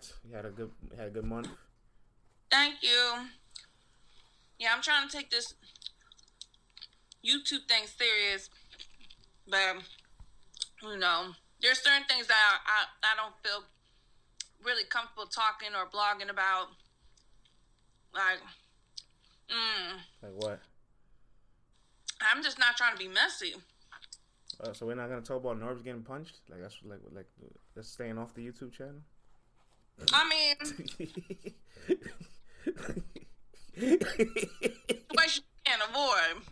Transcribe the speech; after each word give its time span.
Congrats. 0.00 0.14
You 0.28 0.36
had 0.36 0.44
a 0.44 0.50
good 0.50 0.70
had 0.96 1.06
a 1.08 1.10
good 1.10 1.24
month. 1.24 1.48
Thank 2.50 2.82
you. 2.82 3.26
Yeah, 4.58 4.68
I'm 4.74 4.82
trying 4.82 5.08
to 5.08 5.16
take 5.16 5.30
this 5.30 5.54
YouTube 7.24 7.68
thing 7.68 7.84
serious, 7.86 8.50
but 9.48 9.76
you 10.82 10.98
know, 10.98 11.32
there's 11.62 11.82
certain 11.82 12.04
things 12.08 12.26
that 12.26 12.36
I, 12.36 12.56
I, 12.66 13.12
I 13.12 13.16
don't 13.16 13.34
feel 13.42 13.64
really 14.64 14.84
comfortable 14.84 15.26
talking 15.26 15.70
or 15.74 15.86
blogging 15.86 16.30
about. 16.30 16.68
Like, 18.12 18.40
mm, 19.48 19.98
Like 20.22 20.32
what? 20.34 20.60
I'm 22.20 22.42
just 22.42 22.58
not 22.58 22.76
trying 22.76 22.92
to 22.92 22.98
be 22.98 23.08
messy. 23.08 23.54
Uh, 24.62 24.72
so 24.72 24.84
we're 24.84 24.94
not 24.94 25.08
gonna 25.08 25.22
talk 25.22 25.38
about 25.38 25.58
Norbs 25.58 25.84
getting 25.84 26.02
punched. 26.02 26.40
Like 26.50 26.60
that's 26.60 26.76
like 26.84 27.00
like 27.14 27.26
that's 27.74 27.88
staying 27.88 28.18
off 28.18 28.34
the 28.34 28.46
YouTube 28.46 28.72
channel. 28.72 29.00
I 30.12 30.28
mean, 30.28 30.56
what 35.12 35.36
you 35.36 35.42
can't 35.64 35.82
avoid. 35.88 36.42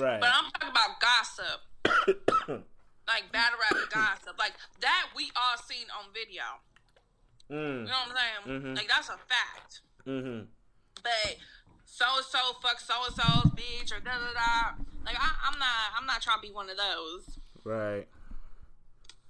right. 0.00 0.20
But 0.20 0.30
I'm 0.32 0.50
talking 0.52 0.70
about 0.70 1.00
gossip. 1.00 1.60
like 3.08 3.32
battle 3.32 3.58
rap 3.60 3.90
gossip. 3.90 4.38
Like 4.38 4.52
that 4.80 5.06
we 5.16 5.30
all 5.36 5.58
seen 5.68 5.86
on 5.98 6.12
video. 6.14 6.42
mm. 7.50 7.80
You 7.80 7.84
know 7.86 7.92
what 8.06 8.10
I'm 8.10 8.16
saying? 8.46 8.62
Mhm. 8.62 8.76
Like 8.76 8.88
that's 8.88 9.08
a 9.08 9.18
fact. 9.28 9.80
Mm-hmm. 10.06 10.44
But 11.02 11.36
so 11.84 12.04
and 12.16 12.24
so 12.24 12.38
fuck 12.62 12.78
so 12.80 12.94
and 13.06 13.14
so's 13.14 13.52
bitch 13.52 13.92
or 13.92 14.00
da 14.00 14.12
da 14.12 14.32
da. 14.34 14.84
Like 15.04 15.16
I, 15.18 15.30
I'm 15.50 15.58
not 15.58 15.92
I'm 15.98 16.06
not 16.06 16.22
trying 16.22 16.40
to 16.40 16.46
be 16.46 16.52
one 16.54 16.70
of 16.70 16.76
those. 16.76 17.38
Right. 17.64 18.06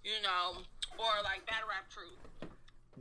You 0.05 0.21
know, 0.23 0.63
or 0.99 1.23
like 1.25 1.47
battle 1.47 1.69
rap 1.69 1.89
truth. 1.91 2.50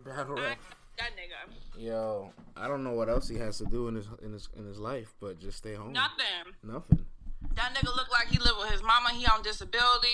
Battle 0.06 0.36
rap. 0.36 0.58
that 0.98 1.12
nigga. 1.16 1.82
Yo, 1.82 2.32
I 2.58 2.68
don't 2.68 2.84
know 2.84 2.92
what 2.94 3.10
else 3.10 3.28
he 3.30 3.38
has 3.38 3.58
to 3.60 3.66
do 3.66 3.88
in 3.88 3.96
his 3.96 4.08
in 4.24 4.34
his 4.34 4.50
in 4.58 4.66
his 4.66 4.78
life, 4.80 5.14
but 5.20 5.40
just 5.40 5.58
stay 5.58 5.74
home. 5.76 5.94
Nothing. 5.94 6.54
Nothing. 6.64 7.06
That 7.56 7.74
nigga 7.74 7.96
look 7.96 8.12
like 8.12 8.28
he 8.28 8.38
live 8.40 8.56
with 8.60 8.70
his 8.72 8.82
mama. 8.84 9.10
He 9.12 9.26
on 9.26 9.42
disability. 9.44 10.08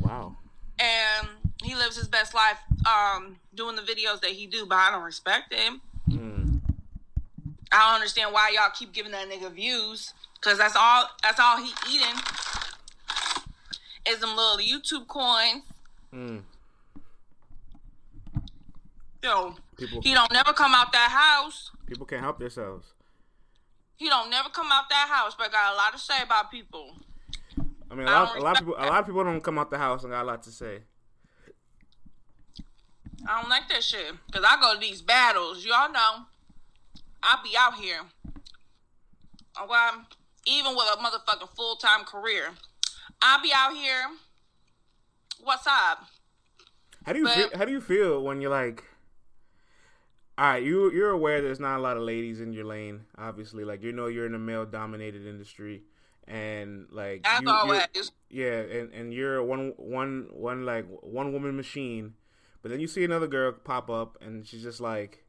Wow. 0.00 0.36
and 0.78 1.28
he 1.62 1.74
lives 1.74 1.96
his 1.96 2.06
best 2.06 2.32
life 2.34 2.58
um 2.86 3.36
doing 3.54 3.74
the 3.76 3.82
videos 3.82 4.20
that 4.20 4.30
he 4.30 4.46
do 4.46 4.66
but 4.66 4.76
i 4.76 4.90
don't 4.90 5.02
respect 5.02 5.52
him 5.52 5.80
Mm. 6.08 6.60
i 7.72 7.78
don't 7.78 7.94
understand 7.94 8.32
why 8.32 8.52
y'all 8.54 8.70
keep 8.78 8.92
giving 8.92 9.10
that 9.12 9.28
nigga 9.28 9.50
views 9.50 10.12
because 10.34 10.58
that's 10.58 10.76
all 10.78 11.08
that's 11.22 11.40
all 11.40 11.56
he 11.56 11.72
eating 11.90 12.14
is 14.08 14.18
them 14.20 14.36
little 14.36 14.58
youtube 14.58 15.06
coins 15.08 15.62
Mm. 16.14 16.42
Yo 19.22 19.54
People 19.76 20.00
he 20.02 20.14
don't 20.14 20.32
never 20.32 20.52
come 20.52 20.72
out 20.74 20.92
that 20.92 21.10
house. 21.10 21.70
People 21.86 22.06
can't 22.06 22.22
help 22.22 22.38
themselves. 22.38 22.94
he 23.96 24.08
don't 24.08 24.30
never 24.30 24.48
come 24.48 24.68
out 24.72 24.88
that 24.90 25.08
house 25.10 25.34
but 25.38 25.50
got 25.52 25.72
a 25.74 25.76
lot 25.76 25.92
to 25.92 25.98
say 25.98 26.22
about 26.22 26.50
people. 26.50 26.96
I 27.90 27.94
mean, 27.94 28.06
a 28.08 28.10
lot, 28.10 28.36
a 28.36 28.40
lot 28.40 28.52
of 28.60 28.66
people 28.66 28.74
a 28.78 28.86
lot 28.86 29.00
of 29.00 29.06
people 29.06 29.24
don't 29.24 29.40
come 29.42 29.58
out 29.58 29.70
the 29.70 29.78
house 29.78 30.02
and 30.02 30.12
got 30.12 30.22
a 30.22 30.26
lot 30.26 30.42
to 30.44 30.50
say. 30.50 30.80
i 33.28 33.40
don't 33.40 33.50
like 33.50 33.68
that 33.68 33.82
shit 33.82 34.12
because 34.26 34.44
i 34.48 34.60
go 34.60 34.74
to 34.74 34.80
these 34.80 35.02
battles 35.02 35.64
y'all 35.64 35.90
know. 35.92 36.26
I 37.22 37.38
be 37.42 37.56
out 37.56 37.74
here. 37.74 38.02
Oh, 39.58 39.64
okay 39.64 40.02
even 40.46 40.76
with 40.76 40.86
a 40.94 40.96
motherfucking 40.98 41.48
full-time 41.56 42.04
career. 42.04 42.50
I 43.20 43.40
be 43.42 43.50
out 43.54 43.74
here. 43.74 44.04
What's 45.42 45.66
up? 45.66 46.04
How 47.04 47.12
do 47.12 47.18
you 47.18 47.24
But- 47.24 47.34
feel, 47.34 47.50
how 47.58 47.64
do 47.64 47.72
you 47.72 47.80
feel 47.80 48.22
when 48.22 48.40
you're 48.40 48.50
like, 48.50 48.84
all 50.38 50.46
right, 50.46 50.62
you 50.62 50.90
you're 50.92 51.10
aware 51.10 51.40
there's 51.40 51.60
not 51.60 51.78
a 51.78 51.82
lot 51.82 51.96
of 51.96 52.02
ladies 52.02 52.40
in 52.40 52.52
your 52.52 52.64
lane, 52.64 53.06
obviously. 53.16 53.64
Like 53.64 53.82
you 53.82 53.92
know 53.92 54.06
you're 54.06 54.26
in 54.26 54.34
a 54.34 54.38
male 54.38 54.66
dominated 54.66 55.26
industry, 55.26 55.82
and 56.28 56.86
like 56.90 57.22
as 57.24 57.40
you, 57.40 57.48
always 57.48 57.86
yeah, 58.28 58.60
and 58.60 58.92
and 58.92 59.14
you're 59.14 59.42
one 59.42 59.72
one 59.76 60.28
one 60.32 60.66
like 60.66 60.86
one 61.00 61.32
woman 61.32 61.56
machine, 61.56 62.14
but 62.62 62.70
then 62.70 62.80
you 62.80 62.86
see 62.86 63.04
another 63.04 63.26
girl 63.26 63.52
pop 63.52 63.88
up 63.88 64.18
and 64.20 64.46
she's 64.46 64.62
just 64.62 64.80
like, 64.80 65.24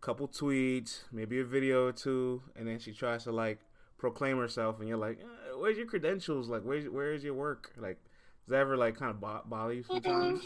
couple 0.00 0.28
tweets, 0.28 1.04
maybe 1.10 1.40
a 1.40 1.44
video 1.44 1.86
or 1.86 1.92
two, 1.92 2.42
and 2.54 2.68
then 2.68 2.78
she 2.78 2.92
tries 2.92 3.24
to 3.24 3.32
like 3.32 3.60
proclaim 3.98 4.36
herself, 4.38 4.80
and 4.80 4.88
you're 4.88 4.98
like, 4.98 5.18
eh, 5.20 5.54
where's 5.56 5.76
your 5.78 5.86
credentials? 5.86 6.48
Like 6.48 6.62
where's 6.62 6.84
where's 6.88 7.24
your 7.24 7.34
work? 7.34 7.72
Like 7.76 7.98
does 8.44 8.50
that 8.52 8.58
ever 8.60 8.76
like 8.76 8.96
kind 8.96 9.10
of 9.10 9.20
bo- 9.20 9.42
bother 9.46 9.72
you 9.72 9.82
sometimes? 9.82 10.42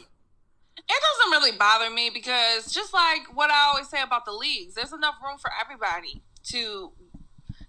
It 0.88 1.02
doesn't 1.18 1.30
really 1.30 1.56
bother 1.56 1.91
me 1.91 2.10
because 2.12 2.72
just 2.72 2.92
like 2.92 3.34
what 3.34 3.50
I 3.50 3.68
always 3.68 3.88
say 3.88 4.02
about 4.02 4.24
the 4.24 4.32
leagues, 4.32 4.74
there's 4.74 4.92
enough 4.92 5.16
room 5.24 5.38
for 5.38 5.50
everybody 5.60 6.22
to 6.44 6.92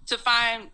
to 0.06 0.18
find 0.18 0.70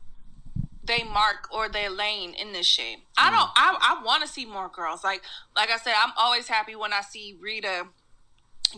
they 0.84 1.04
mark 1.04 1.48
or 1.52 1.68
their 1.68 1.90
lane 1.90 2.34
in 2.34 2.52
this 2.52 2.66
shit. 2.66 2.98
I 3.16 3.28
mm. 3.28 3.32
don't 3.32 3.50
I 3.54 3.96
I 4.00 4.04
want 4.04 4.22
to 4.22 4.28
see 4.28 4.46
more 4.46 4.68
girls. 4.68 5.04
Like 5.04 5.22
like 5.54 5.70
I 5.70 5.76
said, 5.76 5.94
I'm 5.96 6.12
always 6.16 6.48
happy 6.48 6.74
when 6.74 6.92
I 6.92 7.02
see 7.02 7.36
Rita 7.40 7.86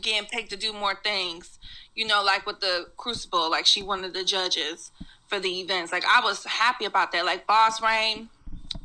getting 0.00 0.28
picked 0.28 0.50
to 0.50 0.56
do 0.56 0.72
more 0.72 0.94
things. 1.02 1.58
You 1.94 2.06
know, 2.06 2.22
like 2.22 2.46
with 2.46 2.60
the 2.60 2.88
Crucible, 2.96 3.50
like 3.50 3.66
she 3.66 3.82
one 3.82 4.04
of 4.04 4.12
the 4.12 4.24
judges 4.24 4.90
for 5.28 5.38
the 5.38 5.60
events. 5.60 5.92
Like 5.92 6.04
I 6.04 6.20
was 6.22 6.44
happy 6.44 6.84
about 6.84 7.12
that. 7.12 7.24
Like 7.24 7.46
Boss 7.46 7.80
Rain, 7.80 8.28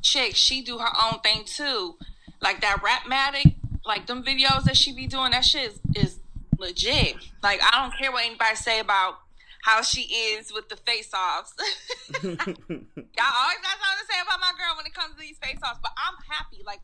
chick, 0.02 0.36
she 0.36 0.62
do 0.62 0.78
her 0.78 0.92
own 1.04 1.20
thing 1.20 1.44
too. 1.46 1.96
Like 2.42 2.62
that 2.62 2.84
Rapmatic, 2.84 3.56
like 3.86 4.08
them 4.08 4.24
videos 4.24 4.64
that 4.64 4.78
she 4.78 4.94
be 4.94 5.08
doing, 5.08 5.32
that 5.32 5.46
shit 5.46 5.72
is, 5.72 5.80
is 5.96 6.20
legit. 6.58 7.16
Like 7.44 7.62
I 7.62 7.82
don't 7.82 7.98
care 7.98 8.12
what 8.12 8.26
anybody 8.26 8.56
say 8.56 8.80
about 8.80 9.20
how 9.62 9.82
she 9.82 10.02
is 10.02 10.54
with 10.54 10.70
the 10.70 10.76
face 10.76 11.12
offs. 11.14 11.54
Y'all 12.24 12.30
always 12.30 12.38
got 12.38 13.78
something 13.82 14.00
to 14.00 14.08
say 14.08 14.20
about 14.22 14.40
my 14.40 14.52
girl 14.58 14.76
when 14.78 14.86
it 14.86 14.94
comes 14.94 15.16
to 15.16 15.20
these 15.20 15.38
face 15.38 15.60
offs, 15.64 15.80
but 15.82 15.92
I'm 15.98 16.16
happy. 16.30 16.62
Like, 16.66 16.82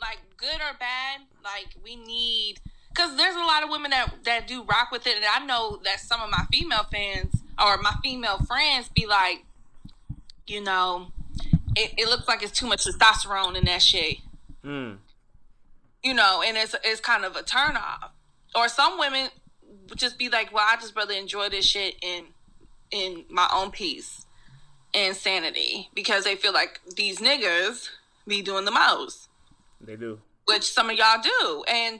like 0.00 0.18
good 0.36 0.56
or 0.56 0.76
bad, 0.78 1.20
like 1.42 1.68
we 1.82 1.96
need 1.96 2.60
because 2.94 3.16
there's 3.16 3.34
a 3.34 3.40
lot 3.40 3.62
of 3.62 3.70
women 3.70 3.90
that 3.90 4.12
that 4.24 4.46
do 4.46 4.62
rock 4.62 4.90
with 4.92 5.06
it, 5.06 5.16
and 5.16 5.24
I 5.24 5.44
know 5.44 5.80
that 5.84 6.00
some 6.00 6.20
of 6.20 6.30
my 6.30 6.44
female 6.50 6.86
fans 6.90 7.42
or 7.62 7.76
my 7.78 7.94
female 8.02 8.38
friends 8.38 8.88
be 8.88 9.06
like, 9.06 9.44
you 10.46 10.62
know, 10.62 11.08
it, 11.76 11.94
it 11.98 12.08
looks 12.08 12.28
like 12.28 12.42
it's 12.42 12.58
too 12.58 12.66
much 12.66 12.84
testosterone 12.84 13.56
in 13.56 13.64
that 13.64 13.82
shit, 13.82 14.18
mm. 14.64 14.96
You 16.04 16.14
know, 16.14 16.42
and 16.46 16.56
it's 16.56 16.76
it's 16.84 17.00
kind 17.00 17.24
of 17.24 17.34
a 17.34 17.42
turn 17.42 17.76
off. 17.76 18.12
Or 18.54 18.68
some 18.68 18.98
women 18.98 19.30
would 19.88 19.98
just 19.98 20.18
be 20.18 20.28
like, 20.28 20.52
well, 20.52 20.64
I 20.68 20.76
just 20.76 20.94
really 20.94 21.18
enjoy 21.18 21.48
this 21.48 21.64
shit 21.64 21.96
in 22.02 22.26
in 22.90 23.24
my 23.28 23.48
own 23.52 23.72
peace 23.72 24.26
and 24.92 25.16
sanity 25.16 25.88
because 25.94 26.22
they 26.22 26.36
feel 26.36 26.52
like 26.52 26.80
these 26.94 27.18
niggas 27.18 27.88
be 28.28 28.40
doing 28.42 28.64
the 28.64 28.70
most 28.70 29.28
They 29.80 29.96
do. 29.96 30.20
which 30.44 30.70
some 30.72 30.90
of 30.90 30.96
y'all 30.96 31.20
do. 31.20 31.64
And 31.66 31.98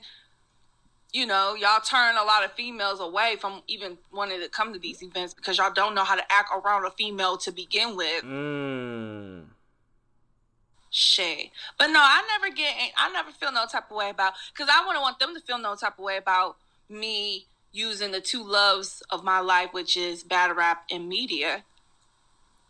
you 1.13 1.27
know, 1.27 1.55
y'all 1.55 1.81
turn 1.81 2.17
a 2.17 2.25
lot 2.25 2.45
of 2.45 2.53
females 2.53 3.01
away 3.01 3.37
from 3.41 3.63
even 3.69 3.99
wanting 4.13 4.41
to 4.41 4.49
come 4.49 4.73
to 4.73 4.79
these 4.81 5.01
events 5.03 5.33
because 5.33 5.59
y'all 5.59 5.73
don't 5.73 5.95
know 5.95 6.05
how 6.05 6.17
to 6.17 6.33
act 6.33 6.51
around 6.53 6.85
a 6.85 6.91
female 6.91 7.37
to 7.39 7.53
begin 7.53 7.97
with. 7.97 8.25
Mm. 8.25 9.45
Shit. 10.97 11.51
But 11.77 11.89
no, 11.89 11.99
I 11.99 12.23
never 12.39 12.55
get, 12.55 12.73
I 12.97 13.11
never 13.11 13.33
feel 13.33 13.51
no 13.51 13.67
type 13.67 13.91
of 13.91 13.97
way 13.97 14.11
about, 14.11 14.35
because 14.53 14.69
I 14.73 14.87
wouldn't 14.87 15.03
want 15.03 15.19
them 15.19 15.35
to 15.35 15.41
feel 15.41 15.59
no 15.59 15.75
type 15.75 15.99
of 15.99 16.05
way 16.05 16.17
about 16.17 16.57
me 16.89 17.47
using 17.73 18.13
the 18.13 18.21
two 18.21 18.45
loves 18.45 19.03
of 19.11 19.25
my 19.25 19.41
life, 19.41 19.71
which 19.73 19.97
is 19.97 20.23
battle 20.23 20.55
rap 20.55 20.85
and 20.93 21.09
media. 21.09 21.65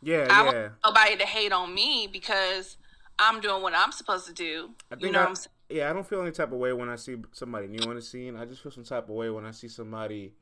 Yeah, 0.03 0.27
I 0.31 0.45
yeah. 0.45 0.45
want 0.45 0.73
nobody 0.87 1.17
to 1.17 1.27
hate 1.27 1.53
on 1.53 1.75
me 1.75 2.09
because 2.11 2.79
I'm 3.19 3.43
doing 3.43 3.61
what 3.61 3.75
I'm 3.77 3.93
supposed 3.93 4.27
to 4.27 4.33
do. 4.33 4.71
I 4.91 4.95
You 4.95 5.01
think 5.01 5.13
know 5.13 5.19
I, 5.19 5.23
what 5.25 5.29
I'm 5.29 5.35
saying? 5.37 5.53
yeah, 5.69 5.91
I 5.91 5.93
don't 5.93 6.07
feel 6.07 6.23
any 6.23 6.31
type 6.31 6.51
of 6.51 6.59
way 6.59 6.73
when 6.73 6.89
I 6.89 6.97
see 6.97 7.17
somebody 7.33 7.67
new 7.67 7.87
on 7.87 7.97
the 7.97 8.03
scene. 8.03 8.37
I 8.37 8.47
just 8.47 8.63
feel 8.63 8.73
some 8.73 8.85
type 8.85 9.05
of 9.05 9.15
way 9.15 9.29
when 9.29 9.45
I 9.45 9.51
see 9.51 9.69
somebody. 9.69 10.33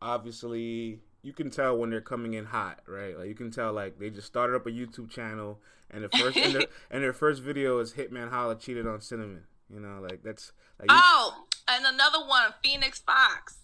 Obviously, 0.00 1.00
you 1.22 1.32
can 1.32 1.50
tell 1.50 1.76
when 1.76 1.90
they're 1.90 2.00
coming 2.00 2.34
in 2.34 2.46
hot, 2.46 2.80
right? 2.86 3.16
Like 3.18 3.28
you 3.28 3.34
can 3.34 3.50
tell, 3.50 3.72
like 3.72 3.98
they 3.98 4.10
just 4.10 4.26
started 4.26 4.56
up 4.56 4.66
a 4.66 4.70
YouTube 4.70 5.10
channel, 5.10 5.58
and 5.90 6.04
the 6.04 6.08
first 6.08 6.36
and, 6.36 6.54
their, 6.54 6.66
and 6.90 7.02
their 7.02 7.12
first 7.12 7.42
video 7.42 7.78
is 7.80 7.94
Hitman 7.94 8.30
Holla 8.30 8.56
cheated 8.56 8.86
on 8.86 9.00
Cinnamon. 9.00 9.44
You 9.72 9.80
know, 9.80 10.00
like 10.00 10.22
that's 10.22 10.52
like. 10.78 10.90
you- 10.90 10.96
Oh, 10.98 11.44
and 11.68 11.84
another 11.84 12.20
one, 12.26 12.54
Phoenix 12.62 13.00
Fox, 13.00 13.58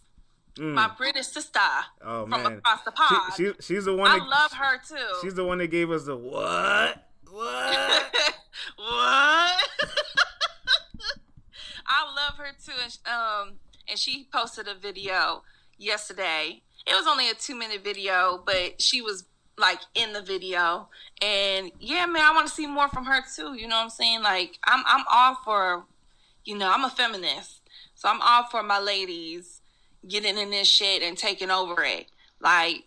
mm. 0.57 0.75
my 0.75 0.91
British 0.97 1.27
sister 1.29 1.61
oh 2.03 2.27
from 2.27 2.43
man, 2.43 2.53
across 2.59 2.83
the 2.83 2.93
pond. 2.93 3.33
she, 3.37 3.47
she, 3.47 3.53
she's 3.61 3.85
the 3.87 3.95
one. 3.95 4.11
I 4.11 4.19
that, 4.19 4.29
love 4.29 4.53
her 4.53 4.79
too. 4.87 5.19
She's 5.23 5.35
the 5.35 5.45
one 5.45 5.59
that 5.59 5.69
gave 5.69 5.91
us 5.91 6.05
the 6.05 6.17
what? 6.17 7.09
What? 7.31 8.15
what? 8.77 9.69
I 11.87 12.15
love 12.15 12.37
her 12.39 12.53
too, 12.65 12.73
and 12.83 12.99
um, 13.07 13.55
and 13.89 13.99
she 13.99 14.27
posted 14.33 14.69
a 14.69 14.75
video 14.75 15.43
yesterday. 15.79 16.63
It 16.87 16.93
was 16.93 17.07
only 17.07 17.31
a 17.31 17.35
two 17.35 17.55
minute 17.55 17.83
video, 17.83 18.43
but 18.45 18.81
she 18.81 19.01
was 19.01 19.25
like 19.57 19.79
in 19.95 20.13
the 20.13 20.21
video, 20.21 20.89
and 21.23 21.71
yeah, 21.79 22.07
man, 22.07 22.23
I 22.23 22.33
want 22.35 22.49
to 22.49 22.53
see 22.53 22.67
more 22.67 22.89
from 22.89 23.05
her 23.05 23.23
too. 23.35 23.55
You 23.55 23.69
know 23.69 23.77
what 23.77 23.85
I'm 23.85 23.91
saying? 23.91 24.23
Like, 24.23 24.59
I'm 24.65 24.83
I'm 24.87 25.05
all 25.11 25.37
for 25.45 25.85
you 26.45 26.57
know, 26.57 26.71
I'm 26.71 26.85
a 26.85 26.91
feminist. 26.91 27.63
So 27.95 28.09
I'm 28.09 28.21
all 28.21 28.45
for 28.45 28.63
my 28.63 28.79
ladies 28.79 29.61
getting 30.07 30.37
in 30.37 30.51
this 30.51 30.69
shit 30.69 31.03
and 31.03 31.17
taking 31.17 31.51
over 31.51 31.83
it. 31.83 32.07
Like, 32.41 32.85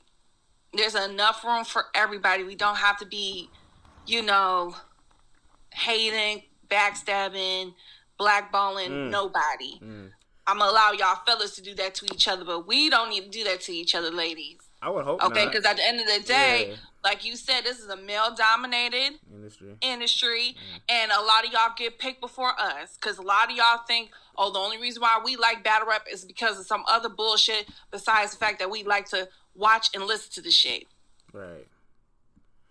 there's 0.73 0.95
enough 0.95 1.43
room 1.43 1.65
for 1.65 1.85
everybody. 1.95 2.43
We 2.43 2.55
don't 2.55 2.77
have 2.77 2.97
to 2.97 3.05
be, 3.05 3.49
you 4.05 4.21
know, 4.21 4.75
hating, 5.73 6.43
backstabbing, 6.69 7.73
blackballing 8.19 8.89
mm. 8.89 9.09
nobody. 9.09 9.79
Mm. 9.81 10.11
I'm 10.47 10.59
gonna 10.59 10.71
allow 10.71 10.91
y'all 10.91 11.19
fellas 11.25 11.55
to 11.55 11.61
do 11.61 11.75
that 11.75 11.93
to 11.95 12.05
each 12.05 12.27
other, 12.27 12.45
but 12.45 12.65
we 12.65 12.89
don't 12.89 13.09
need 13.09 13.25
to 13.25 13.29
do 13.29 13.43
that 13.43 13.61
to 13.61 13.73
each 13.73 13.93
other, 13.93 14.09
ladies. 14.09 14.57
I 14.81 14.89
would 14.89 15.05
hope 15.05 15.23
okay, 15.23 15.45
because 15.45 15.65
at 15.65 15.75
the 15.77 15.85
end 15.85 15.99
of 15.99 16.05
the 16.05 16.25
day, 16.25 16.69
yeah. 16.69 16.75
like 17.03 17.25
you 17.25 17.35
said, 17.35 17.61
this 17.63 17.79
is 17.79 17.89
a 17.89 17.97
male 17.97 18.33
dominated 18.35 19.19
industry. 19.33 19.75
Industry, 19.81 20.55
mm. 20.55 20.79
and 20.87 21.11
a 21.11 21.21
lot 21.21 21.45
of 21.45 21.51
y'all 21.51 21.73
get 21.75 21.99
picked 21.99 22.21
before 22.21 22.53
us 22.59 22.95
because 22.95 23.17
a 23.17 23.23
lot 23.23 23.51
of 23.51 23.57
y'all 23.57 23.81
think, 23.87 24.11
oh, 24.37 24.51
the 24.51 24.59
only 24.59 24.77
reason 24.77 25.01
why 25.01 25.19
we 25.23 25.35
like 25.35 25.63
battle 25.63 25.87
rap 25.87 26.05
is 26.11 26.23
because 26.23 26.59
of 26.59 26.65
some 26.65 26.83
other 26.87 27.09
bullshit 27.09 27.67
besides 27.91 28.31
the 28.31 28.37
fact 28.37 28.59
that 28.59 28.69
we 28.69 28.83
like 28.83 29.09
to 29.09 29.27
watch 29.55 29.89
and 29.93 30.05
listen 30.05 30.31
to 30.33 30.41
the 30.41 30.51
shit. 30.51 30.85
Right. 31.33 31.67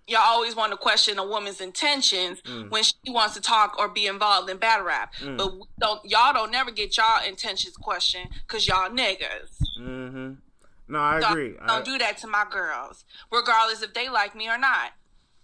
Y'all 0.08 0.20
always 0.20 0.54
want 0.54 0.70
to 0.70 0.78
question 0.78 1.18
a 1.18 1.26
woman's 1.26 1.60
intentions 1.60 2.40
mm. 2.42 2.70
when 2.70 2.84
she 2.84 2.94
wants 3.08 3.34
to 3.34 3.40
talk 3.40 3.76
or 3.78 3.88
be 3.88 4.06
involved 4.06 4.48
in 4.48 4.56
battle 4.56 4.86
rap, 4.86 5.12
mm. 5.20 5.36
but 5.36 5.52
don't 5.80 6.00
y'all 6.04 6.32
don't 6.32 6.52
never 6.52 6.70
get 6.70 6.96
y'all 6.96 7.26
intentions 7.26 7.76
questioned 7.76 8.28
because 8.46 8.68
y'all 8.68 8.88
niggas. 8.88 9.60
Mm-hmm. 9.80 10.34
No, 10.88 10.98
I 11.00 11.20
so 11.20 11.28
agree. 11.30 11.54
Don't 11.66 11.70
I, 11.70 11.82
do 11.82 11.98
that 11.98 12.18
to 12.18 12.28
my 12.28 12.44
girls, 12.48 13.04
regardless 13.32 13.82
if 13.82 13.94
they 13.94 14.08
like 14.08 14.36
me 14.36 14.48
or 14.48 14.58
not. 14.58 14.92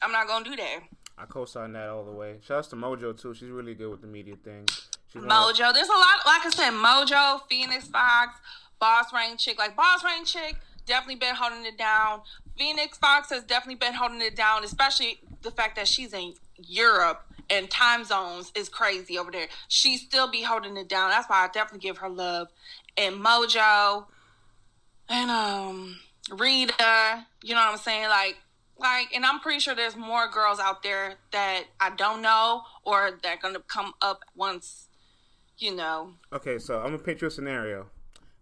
I'm 0.00 0.12
not 0.12 0.28
gonna 0.28 0.44
do 0.44 0.54
that. 0.54 0.80
I 1.18 1.24
co-sign 1.26 1.72
that 1.72 1.88
all 1.88 2.04
the 2.04 2.12
way. 2.12 2.38
Shouts 2.44 2.68
to 2.68 2.76
Mojo 2.76 3.20
too. 3.20 3.34
She's 3.34 3.50
really 3.50 3.74
good 3.74 3.90
with 3.90 4.00
the 4.00 4.06
media 4.06 4.36
thing. 4.36 4.66
She's 5.12 5.22
Mojo, 5.22 5.70
of- 5.70 5.74
there's 5.74 5.88
a 5.88 5.92
lot. 5.92 6.24
Like 6.24 6.46
I 6.46 6.50
said, 6.50 6.70
Mojo, 6.70 7.40
Phoenix 7.48 7.86
Fox, 7.88 8.38
Boss 8.78 9.12
Rain 9.12 9.36
Chick. 9.36 9.58
Like 9.58 9.76
Boss 9.76 10.04
Rain 10.04 10.24
Chick, 10.24 10.56
definitely 10.86 11.16
been 11.16 11.34
holding 11.34 11.64
it 11.64 11.78
down. 11.78 12.22
Phoenix 12.58 12.98
Fox 12.98 13.30
has 13.30 13.42
definitely 13.44 13.76
been 13.76 13.94
holding 13.94 14.20
it 14.20 14.36
down, 14.36 14.64
especially 14.64 15.20
the 15.42 15.50
fact 15.50 15.76
that 15.76 15.88
she's 15.88 16.12
in 16.12 16.34
Europe 16.56 17.24
and 17.50 17.70
time 17.70 18.04
zones 18.04 18.52
is 18.54 18.68
crazy 18.68 19.18
over 19.18 19.30
there. 19.30 19.48
She 19.68 19.96
still 19.96 20.30
be 20.30 20.42
holding 20.42 20.76
it 20.76 20.88
down. 20.88 21.10
That's 21.10 21.28
why 21.28 21.44
I 21.44 21.48
definitely 21.48 21.80
give 21.80 21.98
her 21.98 22.08
love. 22.08 22.48
And 22.96 23.16
Mojo, 23.16 24.06
and 25.08 25.30
um 25.30 25.98
Rita, 26.30 27.26
you 27.42 27.54
know 27.54 27.60
what 27.60 27.72
I'm 27.72 27.78
saying? 27.78 28.08
Like 28.08 28.38
like 28.78 29.14
and 29.14 29.24
I'm 29.24 29.40
pretty 29.40 29.60
sure 29.60 29.74
there's 29.74 29.96
more 29.96 30.28
girls 30.28 30.58
out 30.58 30.82
there 30.82 31.14
that 31.32 31.64
I 31.80 31.90
don't 31.90 32.22
know 32.22 32.62
or 32.84 33.18
that 33.22 33.40
gonna 33.40 33.60
come 33.60 33.92
up 34.00 34.20
once, 34.34 34.88
you 35.58 35.74
know. 35.74 36.14
Okay, 36.32 36.58
so 36.58 36.78
I'm 36.78 36.86
gonna 36.86 36.98
paint 36.98 37.20
you 37.20 37.28
a 37.28 37.30
scenario. 37.30 37.86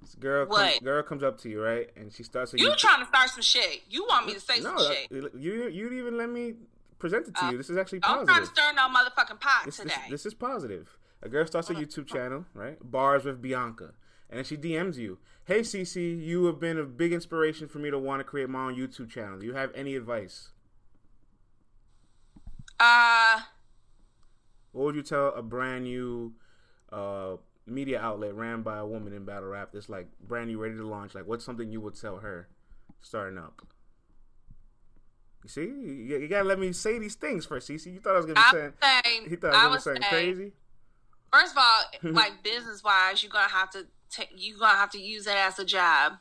This 0.00 0.14
girl, 0.14 0.46
what? 0.46 0.58
Comes, 0.58 0.78
girl 0.80 1.02
comes 1.02 1.22
up 1.22 1.38
to 1.42 1.48
you, 1.48 1.62
right, 1.62 1.88
and 1.96 2.12
she 2.12 2.22
starts. 2.22 2.52
You 2.54 2.74
trying 2.76 3.00
to 3.00 3.06
start 3.06 3.30
some 3.30 3.42
shit? 3.42 3.82
You 3.88 4.06
want 4.08 4.26
me 4.26 4.34
to 4.34 4.40
say 4.40 4.60
no, 4.60 4.76
some 4.76 4.92
shit? 4.92 5.10
You 5.10 5.68
you 5.68 5.84
didn't 5.84 5.98
even 5.98 6.16
let 6.16 6.30
me 6.30 6.54
present 6.98 7.28
it 7.28 7.34
to 7.36 7.44
uh, 7.44 7.50
you. 7.50 7.58
This 7.58 7.70
is 7.70 7.76
actually 7.76 8.00
positive. 8.00 8.28
I'm 8.28 8.34
trying 8.34 8.46
to 8.46 8.52
stir 8.54 8.72
no 8.74 8.88
motherfucking 8.88 9.40
pot 9.40 9.62
this, 9.66 9.76
today. 9.76 9.94
This, 10.08 10.22
this, 10.22 10.26
is 10.26 10.34
positive. 10.34 10.96
A 11.22 11.28
girl 11.28 11.46
starts 11.46 11.68
a 11.70 11.74
YouTube 11.74 12.06
channel, 12.06 12.46
right? 12.54 12.78
Bars 12.82 13.24
with 13.24 13.42
Bianca 13.42 13.92
and 14.30 14.46
she 14.46 14.56
DMs 14.56 14.96
you, 14.96 15.18
"Hey 15.44 15.60
CC, 15.60 16.22
you 16.22 16.46
have 16.46 16.60
been 16.60 16.78
a 16.78 16.84
big 16.84 17.12
inspiration 17.12 17.68
for 17.68 17.78
me 17.78 17.90
to 17.90 17.98
want 17.98 18.20
to 18.20 18.24
create 18.24 18.48
my 18.48 18.66
own 18.66 18.76
YouTube 18.76 19.10
channel. 19.10 19.38
Do 19.38 19.46
you 19.46 19.54
have 19.54 19.72
any 19.74 19.96
advice?" 19.96 20.50
Uh 22.78 23.42
what 24.72 24.84
would 24.84 24.94
you 24.94 25.02
tell 25.02 25.34
a 25.34 25.42
brand 25.42 25.84
new 25.84 26.32
uh, 26.92 27.36
media 27.66 28.00
outlet 28.00 28.34
ran 28.34 28.62
by 28.62 28.78
a 28.78 28.86
woman 28.86 29.12
in 29.12 29.24
battle 29.24 29.48
rap 29.48 29.70
that's 29.72 29.88
like 29.88 30.08
brand 30.20 30.48
new, 30.48 30.58
ready 30.58 30.76
to 30.76 30.86
launch? 30.86 31.14
Like, 31.14 31.26
what's 31.26 31.44
something 31.44 31.70
you 31.70 31.80
would 31.80 32.00
tell 32.00 32.18
her 32.18 32.48
starting 33.00 33.38
up? 33.38 33.62
You 35.42 35.48
see, 35.48 35.62
you, 35.62 36.18
you 36.18 36.28
gotta 36.28 36.44
let 36.44 36.58
me 36.58 36.72
say 36.72 36.98
these 36.98 37.14
things 37.14 37.46
first. 37.46 37.68
CC, 37.68 37.92
you 37.92 38.00
thought 38.00 38.14
I 38.14 38.16
was 38.16 38.26
gonna 38.26 38.40
be 38.40 38.58
saying, 38.58 38.72
saying, 38.82 39.30
he 39.30 39.36
thought 39.36 39.54
I 39.54 39.68
was, 39.68 39.84
gonna 39.84 40.00
be 40.00 40.04
saying 40.04 40.26
crazy. 40.36 40.52
First 41.32 41.52
of 41.56 41.58
all, 41.58 42.12
like 42.12 42.42
business 42.42 42.84
wise, 42.84 43.22
you're 43.22 43.30
gonna 43.30 43.48
have 43.48 43.70
to 43.70 43.86
take, 44.10 44.30
you're 44.36 44.58
gonna 44.58 44.76
have 44.76 44.90
to 44.90 45.00
use 45.00 45.24
that 45.24 45.38
as 45.38 45.58
a 45.58 45.64
job 45.64 46.14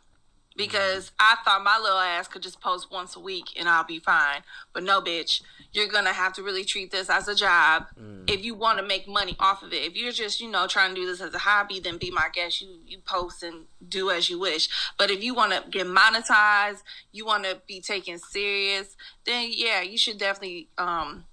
because 0.55 1.11
I 1.19 1.37
thought 1.45 1.63
my 1.63 1.79
little 1.81 1.99
ass 1.99 2.27
could 2.27 2.43
just 2.43 2.59
post 2.59 2.91
once 2.91 3.15
a 3.15 3.19
week 3.19 3.45
and 3.57 3.69
I'll 3.69 3.85
be 3.85 3.99
fine. 3.99 4.41
But 4.73 4.83
no, 4.83 5.01
bitch, 5.01 5.41
you're 5.71 5.87
gonna 5.87 6.11
have 6.13 6.33
to 6.33 6.43
really 6.43 6.65
treat 6.65 6.91
this 6.91 7.09
as 7.09 7.27
a 7.27 7.35
job 7.35 7.85
mm. 7.99 8.29
if 8.29 8.43
you 8.43 8.55
want 8.55 8.79
to 8.79 8.85
make 8.85 9.07
money 9.07 9.35
off 9.39 9.63
of 9.63 9.71
it. 9.71 9.83
If 9.83 9.95
you're 9.95 10.11
just, 10.11 10.41
you 10.41 10.49
know, 10.49 10.67
trying 10.67 10.93
to 10.93 10.99
do 10.99 11.07
this 11.07 11.21
as 11.21 11.33
a 11.33 11.39
hobby, 11.39 11.79
then 11.79 11.97
be 11.97 12.11
my 12.11 12.27
guest. 12.33 12.61
You 12.61 12.79
you 12.85 12.99
post 13.05 13.43
and 13.43 13.65
do 13.87 14.09
as 14.09 14.29
you 14.29 14.39
wish. 14.39 14.67
But 14.97 15.11
if 15.11 15.23
you 15.23 15.33
want 15.33 15.53
to 15.53 15.69
get 15.69 15.87
monetized, 15.87 16.83
you 17.11 17.25
want 17.25 17.45
to 17.45 17.61
be 17.67 17.79
taken 17.79 18.17
serious, 18.19 18.97
then 19.25 19.49
yeah, 19.51 19.81
you 19.81 19.97
should 19.97 20.17
definitely 20.17 20.67
um 20.77 21.25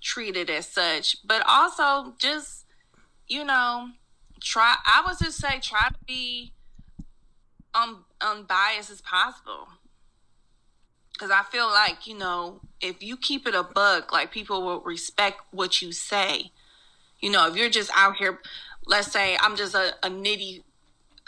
treat 0.00 0.36
it 0.36 0.50
as 0.50 0.68
such. 0.68 1.16
But 1.26 1.42
also 1.48 2.14
just, 2.18 2.64
you 3.28 3.44
know 3.44 3.88
try 4.40 4.76
i 4.84 5.02
would 5.06 5.16
just 5.18 5.38
say 5.38 5.58
try 5.60 5.88
to 5.88 5.98
be 6.06 6.52
un, 7.74 7.96
unbiased 8.20 8.90
as 8.90 9.00
possible 9.00 9.68
because 11.12 11.30
i 11.30 11.42
feel 11.50 11.66
like 11.66 12.06
you 12.06 12.16
know 12.16 12.60
if 12.80 13.02
you 13.02 13.16
keep 13.16 13.46
it 13.46 13.54
a 13.54 13.62
bug 13.62 14.12
like 14.12 14.30
people 14.30 14.62
will 14.62 14.80
respect 14.80 15.40
what 15.50 15.82
you 15.82 15.92
say 15.92 16.50
you 17.20 17.30
know 17.30 17.46
if 17.48 17.56
you're 17.56 17.70
just 17.70 17.90
out 17.94 18.16
here 18.16 18.40
let's 18.86 19.10
say 19.10 19.36
i'm 19.40 19.56
just 19.56 19.74
a, 19.74 19.94
a 20.02 20.08
nitty 20.08 20.62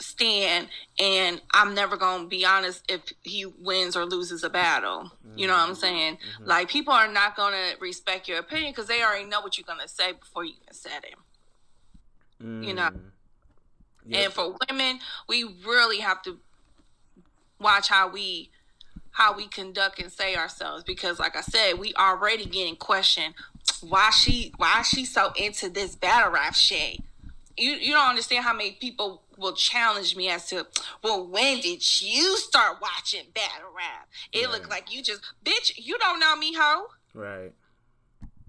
stand 0.00 0.68
and 0.98 1.40
i'm 1.52 1.74
never 1.74 1.96
gonna 1.96 2.26
be 2.26 2.44
honest 2.44 2.84
if 2.88 3.00
he 3.22 3.44
wins 3.44 3.96
or 3.96 4.04
loses 4.06 4.44
a 4.44 4.50
battle 4.50 5.10
mm-hmm. 5.26 5.38
you 5.38 5.46
know 5.46 5.52
what 5.52 5.60
i'm 5.60 5.70
mm-hmm. 5.70 5.80
saying 5.80 6.14
mm-hmm. 6.14 6.44
like 6.46 6.68
people 6.68 6.92
are 6.92 7.10
not 7.10 7.36
gonna 7.36 7.72
respect 7.80 8.28
your 8.28 8.38
opinion 8.38 8.72
because 8.72 8.86
they 8.86 9.02
already 9.02 9.24
know 9.24 9.40
what 9.40 9.58
you're 9.58 9.66
gonna 9.66 9.88
say 9.88 10.12
before 10.12 10.44
you 10.44 10.52
even 10.62 10.72
said 10.72 11.02
it 11.02 11.14
Mm. 12.42 12.64
You 12.64 12.74
know. 12.74 12.90
Yep. 14.06 14.24
And 14.24 14.32
for 14.32 14.54
women, 14.68 15.00
we 15.28 15.44
really 15.66 15.98
have 15.98 16.22
to 16.22 16.38
watch 17.60 17.88
how 17.88 18.08
we 18.08 18.50
how 19.10 19.34
we 19.34 19.48
conduct 19.48 19.98
and 19.98 20.12
say 20.12 20.36
ourselves 20.36 20.84
because 20.84 21.18
like 21.18 21.36
I 21.36 21.40
said, 21.40 21.78
we 21.78 21.92
already 21.94 22.44
getting 22.44 22.76
questioned 22.76 23.34
why 23.80 24.10
she 24.10 24.52
why 24.56 24.82
she 24.82 25.04
so 25.04 25.32
into 25.36 25.68
this 25.68 25.96
battle 25.96 26.32
rap 26.32 26.54
shit. 26.54 27.00
You 27.56 27.72
you 27.72 27.92
don't 27.92 28.10
understand 28.10 28.44
how 28.44 28.54
many 28.54 28.72
people 28.72 29.22
will 29.36 29.54
challenge 29.54 30.16
me 30.16 30.28
as 30.28 30.46
to 30.48 30.66
well 31.02 31.26
when 31.26 31.60
did 31.60 32.00
you 32.00 32.36
start 32.36 32.78
watching 32.80 33.24
battle 33.34 33.70
rap? 33.76 34.08
It 34.32 34.44
right. 34.44 34.52
looked 34.52 34.70
like 34.70 34.94
you 34.94 35.02
just 35.02 35.20
bitch, 35.44 35.72
you 35.76 35.98
don't 35.98 36.20
know 36.20 36.36
me, 36.36 36.54
ho. 36.56 36.86
Right. 37.14 37.52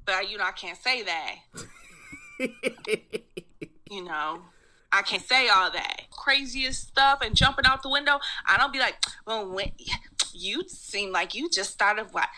But 0.06 0.30
you 0.30 0.38
know 0.38 0.44
I 0.44 0.52
can't 0.52 0.78
say 0.78 1.04
that. 1.04 1.36
you 3.90 4.04
know, 4.04 4.44
I 4.92 5.02
can 5.02 5.20
say 5.20 5.48
all 5.50 5.72
that 5.72 6.04
craziest 6.12 6.88
stuff 6.88 7.20
and 7.22 7.36
jumping 7.36 7.66
out 7.66 7.84
the 7.84 7.90
window. 7.90 8.20
I 8.46 8.58
don't 8.58 8.74
be 8.74 8.80
like, 8.80 8.98
well, 9.26 9.50
when 9.50 9.72
you 10.34 10.64
seem 10.68 11.12
like 11.12 11.34
you 11.34 11.50
just 11.50 11.72
started 11.72 12.08
what? 12.12 12.30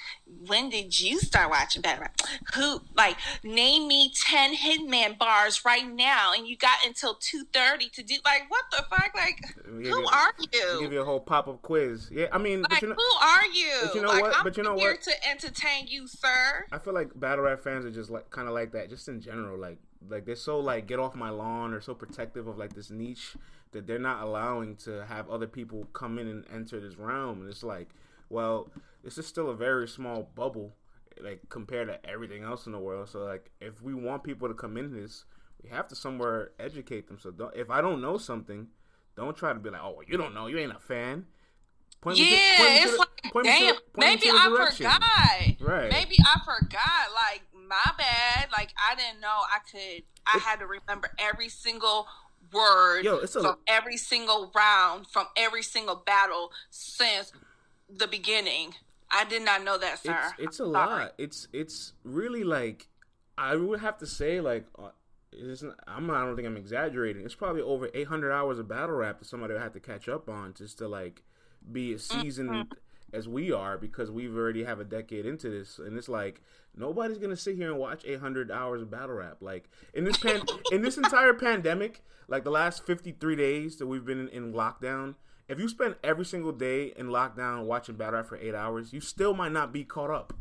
When 0.47 0.69
did 0.69 0.99
you 0.99 1.19
start 1.19 1.49
watching 1.49 1.81
Batman? 1.81 2.09
Who 2.55 2.81
like 2.95 3.17
name 3.43 3.87
me 3.87 4.13
ten 4.15 4.55
Hitman 4.55 5.17
bars 5.17 5.65
right 5.65 5.87
now, 5.87 6.33
and 6.33 6.47
you 6.47 6.57
got 6.57 6.85
until 6.85 7.15
two 7.15 7.43
thirty 7.53 7.89
to 7.89 8.03
do 8.03 8.15
like 8.25 8.43
what 8.49 8.65
the 8.71 8.83
fuck? 8.89 9.11
Like 9.15 9.39
who 9.65 9.81
you, 9.81 10.07
are 10.07 10.33
you? 10.51 10.81
Give 10.81 10.93
you 10.93 11.01
a 11.01 11.05
whole 11.05 11.19
pop 11.19 11.47
up 11.47 11.61
quiz. 11.61 12.09
Yeah, 12.11 12.27
I 12.31 12.37
mean, 12.37 12.63
like, 12.69 12.81
you 12.81 12.89
know, 12.89 12.95
who 12.95 13.25
are 13.25 13.45
you? 13.45 13.73
But 13.83 13.95
you 13.95 14.01
know 14.01 14.07
like, 14.07 14.21
what? 14.21 14.37
I'm 14.37 14.43
but 14.43 14.57
you 14.57 14.63
know 14.63 14.75
here 14.75 14.91
what? 14.91 15.01
To 15.03 15.29
entertain 15.29 15.87
you, 15.87 16.07
sir. 16.07 16.65
I 16.71 16.77
feel 16.79 16.93
like 16.93 17.17
battle 17.19 17.45
rap 17.45 17.61
fans 17.61 17.85
are 17.85 17.91
just 17.91 18.09
like 18.09 18.29
kind 18.29 18.47
of 18.47 18.53
like 18.53 18.71
that, 18.71 18.89
just 18.89 19.07
in 19.07 19.21
general. 19.21 19.57
Like 19.57 19.77
like 20.09 20.25
they're 20.25 20.35
so 20.35 20.59
like 20.59 20.87
get 20.87 20.99
off 20.99 21.15
my 21.15 21.29
lawn 21.29 21.73
or 21.73 21.81
so 21.81 21.93
protective 21.93 22.47
of 22.47 22.57
like 22.57 22.73
this 22.73 22.89
niche 22.89 23.35
that 23.71 23.87
they're 23.87 23.99
not 23.99 24.21
allowing 24.21 24.75
to 24.75 25.05
have 25.05 25.29
other 25.29 25.47
people 25.47 25.87
come 25.93 26.17
in 26.19 26.27
and 26.27 26.45
enter 26.53 26.79
this 26.79 26.97
realm. 26.97 27.41
And 27.41 27.49
it's 27.49 27.63
like 27.63 27.89
well 28.29 28.69
this 29.03 29.17
is 29.17 29.27
still 29.27 29.49
a 29.49 29.55
very 29.55 29.87
small 29.87 30.29
bubble 30.35 30.73
like 31.21 31.41
compared 31.49 31.87
to 31.87 32.09
everything 32.09 32.43
else 32.43 32.65
in 32.65 32.71
the 32.71 32.79
world. 32.79 33.09
So 33.09 33.19
like 33.19 33.51
if 33.59 33.81
we 33.81 33.93
want 33.93 34.23
people 34.23 34.47
to 34.47 34.53
come 34.53 34.77
in 34.77 34.91
this 34.91 35.25
we 35.61 35.69
have 35.69 35.87
to 35.89 35.95
somewhere 35.95 36.51
educate 36.59 37.07
them. 37.07 37.19
So 37.19 37.31
don't 37.31 37.55
if 37.55 37.69
i 37.69 37.81
don't 37.81 38.01
know 38.01 38.17
something 38.17 38.67
don't 39.15 39.35
try 39.35 39.53
to 39.53 39.59
be 39.59 39.69
like 39.69 39.81
oh 39.81 40.01
you 40.07 40.17
don't 40.17 40.33
know. 40.33 40.47
You 40.47 40.57
ain't 40.57 40.75
a 40.75 40.79
fan 40.79 41.25
Point 42.01 42.17
yeah, 42.17 42.25
it's 42.59 42.97
like 42.97 43.43
damn. 43.43 43.75
To, 43.75 43.81
maybe 43.95 44.27
I 44.27 44.71
forgot. 44.73 45.01
Right. 45.61 45.91
Maybe 45.91 46.17
I 46.19 46.39
forgot. 46.43 47.13
Like 47.13 47.43
my 47.53 47.91
bad. 47.95 48.49
Like 48.51 48.73
I 48.89 48.95
didn't 48.95 49.21
know 49.21 49.27
I 49.27 49.59
could. 49.71 50.03
I 50.25 50.37
it, 50.37 50.41
had 50.41 50.59
to 50.59 50.65
remember 50.65 51.11
every 51.19 51.49
single 51.49 52.07
word 52.51 53.03
yo, 53.03 53.17
it's 53.17 53.35
a, 53.35 53.41
from 53.41 53.57
every 53.67 53.97
single 53.97 54.51
round, 54.55 55.07
from 55.07 55.27
every 55.37 55.63
single 55.63 55.95
battle 55.95 56.51
since 56.69 57.31
the 57.89 58.07
beginning. 58.07 58.73
I 59.11 59.25
did 59.25 59.43
not 59.43 59.63
know 59.63 59.77
that, 59.77 59.99
sir. 59.99 60.17
It's, 60.39 60.43
it's 60.43 60.59
a 60.59 60.65
lot. 60.65 61.13
It's 61.17 61.47
it's 61.53 61.93
really 62.03 62.43
like 62.43 62.87
I 63.37 63.55
would 63.55 63.81
have 63.81 63.97
to 63.99 64.07
say 64.07 64.41
like 64.41 64.65
uh, 64.79 64.89
not, 65.61 65.75
I'm 65.87 66.09
I 66.09 66.25
don't 66.25 66.35
think 66.35 66.47
I'm 66.47 66.57
exaggerating. 66.57 67.25
It's 67.25 67.35
probably 67.35 67.61
over 67.61 67.89
800 67.93 68.31
hours 68.31 68.57
of 68.57 68.67
battle 68.67 68.95
rap 68.95 69.19
that 69.19 69.25
somebody 69.25 69.53
would 69.53 69.61
have 69.61 69.73
to 69.73 69.79
catch 69.79 70.09
up 70.09 70.29
on 70.29 70.53
just 70.53 70.77
to 70.79 70.87
like 70.87 71.23
be 71.69 71.93
as 71.93 72.03
seasoned 72.03 72.49
mm-hmm. 72.49 72.73
as 73.13 73.27
we 73.27 73.51
are 73.51 73.77
because 73.77 74.11
we've 74.11 74.35
already 74.35 74.63
have 74.63 74.79
a 74.79 74.83
decade 74.83 75.25
into 75.25 75.49
this, 75.49 75.79
and 75.79 75.97
it's 75.97 76.09
like 76.09 76.41
nobody's 76.75 77.17
gonna 77.17 77.35
sit 77.35 77.55
here 77.55 77.69
and 77.69 77.79
watch 77.79 78.03
800 78.05 78.51
hours 78.51 78.81
of 78.81 78.91
battle 78.91 79.15
rap. 79.15 79.37
Like 79.41 79.69
in 79.93 80.03
this 80.03 80.17
pan 80.17 80.41
in 80.71 80.81
this 80.81 80.97
entire 80.97 81.33
pandemic, 81.33 82.03
like 82.27 82.43
the 82.43 82.51
last 82.51 82.85
53 82.85 83.35
days 83.35 83.77
that 83.77 83.87
we've 83.87 84.05
been 84.05 84.19
in, 84.19 84.29
in 84.29 84.53
lockdown. 84.53 85.15
If 85.47 85.59
you 85.59 85.67
spend 85.67 85.95
every 86.01 86.23
single 86.23 86.53
day 86.53 86.93
in 86.95 87.07
lockdown 87.07 87.65
watching 87.65 87.95
battle 87.95 88.15
rap 88.15 88.27
for 88.27 88.37
eight 88.37 88.55
hours, 88.55 88.93
you 88.93 89.01
still 89.01 89.33
might 89.33 89.51
not 89.51 89.73
be 89.73 89.83
caught 89.83 90.09
up. 90.09 90.33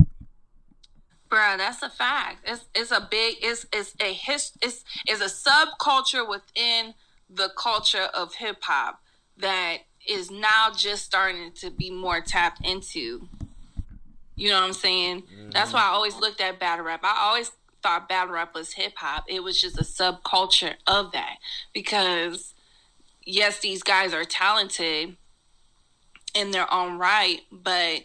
Bro, 1.29 1.57
that's 1.59 1.83
a 1.83 1.89
fact. 1.89 2.39
It's 2.45 2.67
it's 2.75 2.91
a 2.91 3.07
big 3.09 3.37
it's 3.41 3.65
it's 3.73 3.95
a 4.01 4.13
his 4.13 4.53
it's 4.61 4.85
is 5.09 5.21
a 5.21 5.27
subculture 5.27 6.29
within 6.29 6.95
the 7.29 7.51
culture 7.57 8.09
of 8.13 8.35
hip 8.35 8.59
hop 8.63 9.01
that 9.37 9.79
is 10.11 10.31
now 10.31 10.73
just 10.77 11.05
starting 11.05 11.53
to 11.53 11.71
be 11.71 11.91
more 11.91 12.21
tapped 12.21 12.65
into. 12.67 13.29
You 14.37 14.49
know 14.49 14.57
what 14.61 14.67
I'm 14.67 14.73
saying? 14.73 15.23
Mm-hmm. 15.23 15.51
That's 15.51 15.73
why 15.73 15.81
I 15.81 15.89
always 15.89 16.17
looked 16.17 16.41
at 16.41 16.59
battle 16.59 16.85
rap. 16.85 17.01
I 17.03 17.17
always 17.21 17.53
thought 17.83 18.09
battle 18.09 18.35
rap 18.35 18.55
was 18.55 18.73
hip 18.73 18.95
hop. 18.97 19.25
It 19.29 19.43
was 19.43 19.61
just 19.61 19.79
a 19.79 19.85
subculture 19.85 20.75
of 20.87 21.13
that 21.13 21.37
because 21.73 22.55
yes, 23.25 23.61
these 23.61 23.83
guys 23.83 24.13
are 24.13 24.25
talented 24.25 25.17
in 26.35 26.51
their 26.51 26.73
own 26.73 26.99
right, 26.99 27.41
but 27.51 28.03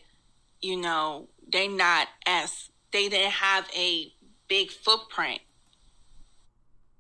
you 0.62 0.78
know, 0.78 1.28
they 1.52 1.68
not 1.68 2.08
as 2.26 2.70
they 2.92 3.10
didn't 3.10 3.32
have 3.32 3.68
a 3.76 4.12
big 4.48 4.72
footprint 4.72 5.42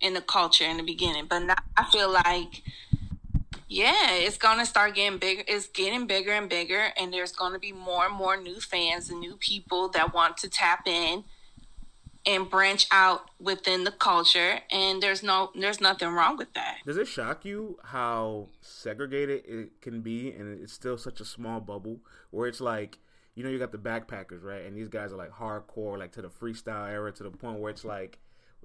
in 0.01 0.13
the 0.13 0.21
culture 0.21 0.65
in 0.65 0.77
the 0.77 0.83
beginning. 0.83 1.25
But 1.27 1.39
now 1.39 1.55
I 1.75 1.85
feel 1.85 2.11
like, 2.11 2.61
yeah, 3.75 4.13
it's 4.13 4.37
gonna 4.37 4.65
start 4.65 4.95
getting 4.95 5.19
bigger. 5.19 5.43
It's 5.49 5.67
getting 5.67 6.07
bigger 6.07 6.31
and 6.31 6.47
bigger, 6.47 6.93
and 6.95 7.11
there's 7.11 7.33
gonna 7.33 7.59
be 7.59 7.73
more 7.73 8.05
and 8.05 8.15
more 8.15 8.37
new 8.37 8.61
fans 8.61 9.09
and 9.09 9.19
new 9.19 9.35
people 9.35 9.89
that 9.89 10.13
want 10.13 10.37
to 10.37 10.49
tap 10.49 10.87
in 10.87 11.25
and 12.25 12.49
branch 12.49 12.87
out 12.89 13.29
within 13.37 13.83
the 13.83 13.91
culture. 13.91 14.59
And 14.71 15.03
there's 15.03 15.21
no, 15.21 15.51
there's 15.53 15.81
nothing 15.81 16.07
wrong 16.07 16.37
with 16.37 16.53
that. 16.53 16.77
Does 16.85 16.95
it 16.95 17.05
shock 17.05 17.43
you 17.43 17.77
how 17.83 18.47
segregated 18.61 19.43
it 19.45 19.81
can 19.81 19.99
be, 19.99 20.31
and 20.31 20.61
it's 20.61 20.71
still 20.71 20.97
such 20.97 21.19
a 21.19 21.25
small 21.25 21.59
bubble 21.59 21.99
where 22.31 22.47
it's 22.47 22.61
like 22.61 22.99
you 23.35 23.43
know 23.43 23.49
you 23.49 23.59
got 23.59 23.73
the 23.73 23.77
backpackers 23.77 24.41
right 24.41 24.63
and 24.63 24.77
these 24.77 24.87
guys 24.87 25.11
are 25.11 25.17
like 25.17 25.31
hardcore 25.31 25.99
like 25.99 26.13
to 26.13 26.21
the 26.21 26.29
freestyle 26.29 26.89
era 26.89 27.11
to 27.11 27.23
the 27.23 27.29
point 27.29 27.59
where 27.59 27.69
it's 27.69 27.83
like 27.83 28.19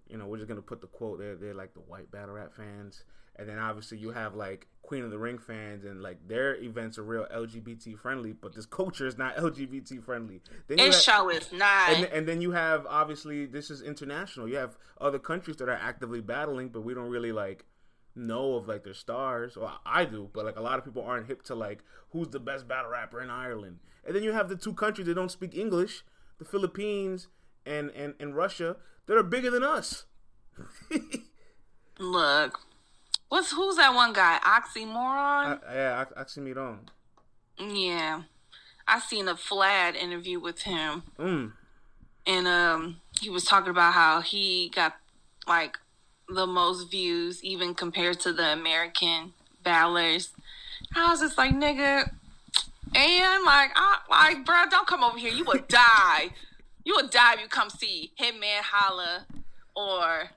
you 0.08 0.16
know 0.16 0.26
we're 0.26 0.36
just 0.36 0.48
gonna 0.48 0.62
put 0.62 0.80
the 0.80 0.86
quote 0.86 1.18
there 1.18 1.36
they're 1.36 1.54
like 1.54 1.74
the 1.74 1.80
white 1.80 2.10
battle 2.10 2.34
rap 2.34 2.52
fans 2.54 3.04
and 3.36 3.48
then 3.48 3.58
obviously 3.58 3.96
you 3.96 4.10
have 4.10 4.34
like 4.34 4.66
queen 4.82 5.04
of 5.04 5.10
the 5.10 5.18
ring 5.18 5.38
fans 5.38 5.84
and 5.84 6.02
like 6.02 6.18
their 6.26 6.56
events 6.56 6.98
are 6.98 7.04
real 7.04 7.26
lgbt 7.34 7.96
friendly 7.98 8.32
but 8.32 8.54
this 8.54 8.66
culture 8.66 9.06
is 9.06 9.16
not 9.16 9.36
lgbt 9.36 10.02
friendly 10.04 10.40
then 10.66 10.78
it 10.78 10.94
show 10.94 11.28
is 11.28 11.52
not 11.52 11.90
and, 11.90 12.04
and 12.06 12.26
then 12.26 12.40
you 12.40 12.50
have 12.50 12.86
obviously 12.88 13.46
this 13.46 13.70
is 13.70 13.82
international 13.82 14.48
you 14.48 14.56
have 14.56 14.76
other 15.00 15.18
countries 15.18 15.56
that 15.56 15.68
are 15.68 15.78
actively 15.80 16.20
battling 16.20 16.68
but 16.68 16.80
we 16.80 16.92
don't 16.92 17.08
really 17.08 17.32
like 17.32 17.64
know 18.14 18.54
of 18.54 18.68
like 18.68 18.84
their 18.84 18.94
stars. 18.94 19.56
Well, 19.56 19.80
I 19.84 20.04
do, 20.04 20.30
but 20.32 20.44
like 20.44 20.58
a 20.58 20.62
lot 20.62 20.78
of 20.78 20.84
people 20.84 21.02
aren't 21.02 21.26
hip 21.26 21.42
to 21.44 21.54
like 21.54 21.84
who's 22.10 22.28
the 22.28 22.40
best 22.40 22.66
battle 22.66 22.90
rapper 22.90 23.20
in 23.20 23.30
Ireland. 23.30 23.78
And 24.04 24.14
then 24.14 24.22
you 24.22 24.32
have 24.32 24.48
the 24.48 24.56
two 24.56 24.74
countries 24.74 25.06
that 25.06 25.14
don't 25.14 25.30
speak 25.30 25.56
English, 25.56 26.02
the 26.38 26.44
Philippines 26.44 27.28
and 27.66 27.90
and, 27.90 28.14
and 28.20 28.34
Russia, 28.36 28.76
that 29.06 29.16
are 29.16 29.22
bigger 29.22 29.50
than 29.50 29.62
us. 29.62 30.04
Look, 31.98 32.60
what's 33.28 33.52
who's 33.52 33.76
that 33.76 33.94
one 33.94 34.12
guy? 34.12 34.38
Oxxxymiron. 34.42 35.60
I, 35.66 35.74
yeah, 35.74 36.04
Oxxxymiron. 36.04 36.78
Yeah, 37.58 38.22
I 38.86 39.00
seen 39.00 39.28
a 39.28 39.34
Vlad 39.34 39.96
interview 39.96 40.40
with 40.40 40.62
him, 40.62 41.02
mm. 41.18 41.52
and 42.26 42.46
um, 42.46 43.00
he 43.20 43.28
was 43.28 43.44
talking 43.44 43.70
about 43.70 43.92
how 43.92 44.20
he 44.20 44.70
got 44.74 44.96
like 45.46 45.78
the 46.28 46.46
most 46.46 46.90
views, 46.90 47.42
even 47.42 47.74
compared 47.74 48.20
to 48.20 48.32
the 48.32 48.52
American 48.52 49.34
ballers. 49.64 50.30
I 50.94 51.10
was 51.10 51.20
just 51.20 51.36
like, 51.36 51.52
nigga, 51.52 52.10
and 52.94 53.44
like, 53.44 53.70
I, 53.74 53.98
like, 54.08 54.44
bro, 54.44 54.64
don't 54.70 54.86
come 54.86 55.04
over 55.04 55.18
here. 55.18 55.32
You 55.32 55.44
would 55.44 55.68
die. 55.68 56.30
you 56.84 56.94
would 56.96 57.10
die 57.10 57.34
if 57.34 57.40
you 57.40 57.48
come 57.48 57.70
see 57.70 58.12
Hitman 58.20 58.62
Holla 58.62 59.26
or 59.74 60.30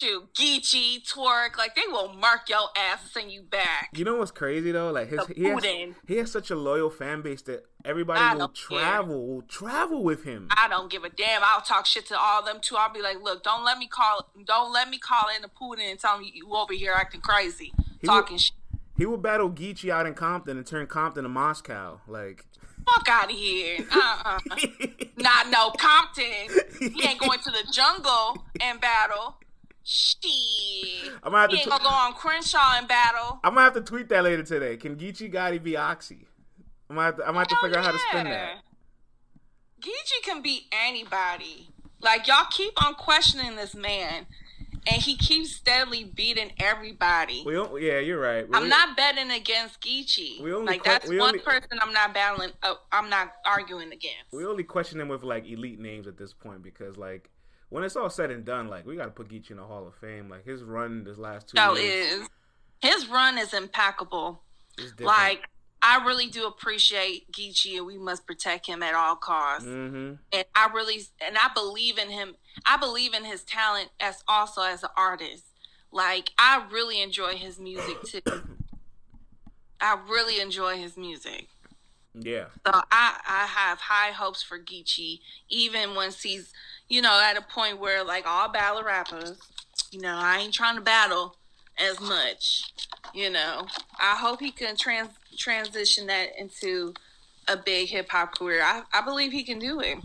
shoot 0.00 0.32
Geechee 0.34 1.06
Twork. 1.06 1.56
Like, 1.56 1.74
they 1.74 1.86
will 1.88 2.12
mark 2.12 2.48
your 2.48 2.68
ass 2.76 3.00
and 3.02 3.10
send 3.10 3.32
you 3.32 3.42
back. 3.42 3.90
You 3.94 4.04
know 4.04 4.16
what's 4.16 4.30
crazy 4.30 4.72
though? 4.72 4.90
Like 4.90 5.08
his 5.08 5.26
he 5.34 5.44
has, 5.44 5.64
he 6.06 6.16
has 6.16 6.30
such 6.30 6.50
a 6.50 6.56
loyal 6.56 6.90
fan 6.90 7.22
base 7.22 7.42
that 7.42 7.64
everybody 7.84 8.20
I 8.20 8.34
will 8.34 8.48
travel 8.48 9.16
care. 9.16 9.34
will 9.34 9.42
travel 9.42 10.02
with 10.02 10.24
him. 10.24 10.48
I 10.50 10.68
don't 10.68 10.90
give 10.90 11.04
a 11.04 11.10
damn. 11.10 11.42
I'll 11.44 11.60
talk 11.60 11.86
shit 11.86 12.06
to 12.06 12.18
all 12.18 12.42
them 12.44 12.58
too. 12.60 12.76
I'll 12.76 12.92
be 12.92 13.02
like, 13.02 13.22
look, 13.22 13.42
don't 13.42 13.64
let 13.64 13.78
me 13.78 13.86
call 13.86 14.30
don't 14.46 14.72
let 14.72 14.88
me 14.88 14.98
call 14.98 15.28
in 15.34 15.42
the 15.42 15.48
Putin 15.48 15.90
and 15.90 15.98
tell 15.98 16.18
me 16.18 16.32
you 16.34 16.54
over 16.54 16.72
here 16.72 16.94
acting 16.96 17.20
crazy, 17.20 17.72
he 18.00 18.06
talking 18.06 18.34
will, 18.34 18.38
shit. 18.38 18.56
He 18.96 19.06
will 19.06 19.18
battle 19.18 19.50
Geechee 19.50 19.90
out 19.90 20.06
in 20.06 20.14
Compton 20.14 20.56
and 20.56 20.66
turn 20.66 20.86
Compton 20.86 21.24
to 21.24 21.28
Moscow. 21.28 22.00
Like, 22.06 22.44
fuck 22.86 23.08
out 23.08 23.30
of 23.30 23.36
here. 23.36 23.78
Uh-uh. 23.90 24.38
Not 25.16 25.50
no 25.50 25.70
Compton. 25.70 26.92
He 26.94 27.06
ain't 27.06 27.20
going 27.20 27.38
to 27.40 27.50
the 27.50 27.64
jungle 27.72 28.44
and 28.60 28.80
battle. 28.80 29.36
Shit. 29.82 31.12
I'm 31.22 31.32
gonna 31.32 31.40
have 31.40 31.50
he 31.50 31.56
to 31.56 31.62
ain't 31.62 31.70
gonna 31.70 31.82
go 31.82 31.90
on 31.90 32.14
Crenshaw 32.14 32.78
and 32.78 32.88
battle. 32.88 33.40
I'm 33.44 33.52
gonna 33.54 33.64
have 33.64 33.74
to 33.74 33.82
tweet 33.82 34.08
that 34.08 34.24
later 34.24 34.42
today. 34.42 34.76
Can 34.76 34.96
Geechee 34.96 35.32
Gotti 35.32 35.62
be 35.62 35.76
Oxy? 35.76 36.26
I'm 36.88 36.96
gonna 36.96 37.06
have 37.06 37.16
to, 37.16 37.22
I'm 37.22 37.28
gonna 37.28 37.38
have 37.40 37.48
to 37.48 37.56
figure 37.56 37.78
yeah. 37.78 37.80
out 37.80 37.86
how 37.86 37.92
to 37.92 37.98
spin 37.98 38.24
that. 38.24 38.56
Geechee 39.80 40.22
can 40.22 40.40
beat 40.40 40.62
anybody. 40.72 41.68
Like 42.00 42.26
y'all 42.26 42.46
keep 42.50 42.82
on 42.82 42.94
questioning 42.94 43.56
this 43.56 43.74
man 43.74 44.26
and 44.86 45.02
he 45.02 45.16
keeps 45.16 45.52
steadily 45.52 46.04
beating 46.04 46.52
everybody. 46.58 47.42
We 47.44 47.54
yeah, 47.86 47.98
you're 47.98 48.20
right. 48.20 48.48
We, 48.48 48.54
I'm 48.54 48.68
not 48.68 48.96
betting 48.96 49.30
against 49.30 49.80
Geechee. 49.80 50.42
We 50.42 50.52
only 50.52 50.66
like 50.66 50.84
that's 50.84 51.08
one 51.08 51.20
only, 51.20 51.38
person 51.38 51.78
I'm 51.80 51.92
not 51.92 52.14
battling. 52.14 52.50
Uh, 52.62 52.74
I'm 52.92 53.08
not 53.08 53.32
arguing 53.44 53.92
against. 53.92 54.32
We 54.32 54.44
only 54.44 54.64
question 54.64 55.00
him 55.00 55.08
with 55.08 55.22
like 55.22 55.46
elite 55.46 55.80
names 55.80 56.06
at 56.06 56.16
this 56.16 56.32
point 56.32 56.62
because 56.62 56.96
like 56.96 57.30
when 57.70 57.82
it's 57.84 57.96
all 57.96 58.10
said 58.10 58.30
and 58.30 58.44
done, 58.44 58.68
like 58.68 58.86
we 58.86 58.96
got 58.96 59.06
to 59.06 59.10
put 59.10 59.28
Geechee 59.28 59.50
in 59.50 59.56
the 59.56 59.64
Hall 59.64 59.86
of 59.86 59.94
Fame. 59.96 60.28
Like 60.28 60.44
his 60.44 60.62
run 60.62 61.04
this 61.04 61.18
last 61.18 61.48
two. 61.48 61.56
Oh, 61.58 61.76
years, 61.76 62.12
is 62.12 62.28
his 62.80 63.08
run 63.08 63.38
is 63.38 63.54
impeccable. 63.54 64.42
Like 65.00 65.48
I 65.82 66.04
really 66.04 66.28
do 66.28 66.46
appreciate 66.46 67.30
Geechee, 67.30 67.76
and 67.76 67.86
we 67.86 67.98
must 67.98 68.26
protect 68.26 68.66
him 68.66 68.82
at 68.82 68.94
all 68.94 69.16
costs. 69.16 69.68
Mm-hmm. 69.68 70.14
And 70.32 70.44
I 70.54 70.68
really, 70.72 71.02
and 71.24 71.36
I 71.36 71.50
believe 71.54 71.98
in 71.98 72.10
him. 72.10 72.36
I 72.66 72.76
believe 72.76 73.14
in 73.14 73.24
his 73.24 73.42
talent 73.44 73.90
as 74.00 74.22
also 74.28 74.62
as 74.62 74.82
an 74.82 74.90
artist. 74.96 75.44
Like 75.92 76.30
I 76.38 76.64
really 76.72 77.00
enjoy 77.00 77.34
his 77.34 77.58
music 77.58 78.02
too. 78.02 78.42
I 79.80 79.98
really 80.08 80.40
enjoy 80.40 80.76
his 80.76 80.96
music. 80.96 81.48
Yeah. 82.14 82.46
So 82.66 82.72
I 82.72 83.18
I 83.26 83.46
have 83.46 83.80
high 83.80 84.12
hopes 84.12 84.42
for 84.42 84.58
Geechee, 84.58 85.20
even 85.48 85.94
once 85.94 86.22
he's 86.22 86.52
you 86.88 87.02
know 87.02 87.20
at 87.22 87.36
a 87.36 87.42
point 87.42 87.78
where 87.78 88.04
like 88.04 88.26
all 88.26 88.48
battle 88.48 88.82
rappers, 88.82 89.38
you 89.90 90.00
know, 90.00 90.16
I 90.16 90.38
ain't 90.38 90.54
trying 90.54 90.76
to 90.76 90.82
battle 90.82 91.36
as 91.78 92.00
much. 92.00 92.72
You 93.12 93.30
know, 93.30 93.66
I 94.00 94.16
hope 94.16 94.40
he 94.40 94.50
can 94.50 94.76
trans 94.76 95.10
transition 95.36 96.06
that 96.06 96.30
into 96.38 96.94
a 97.48 97.56
big 97.56 97.88
hip 97.88 98.08
hop 98.10 98.36
career. 98.36 98.62
I, 98.62 98.82
I 98.92 99.02
believe 99.02 99.32
he 99.32 99.44
can 99.44 99.58
do 99.58 99.80
it. 99.80 99.98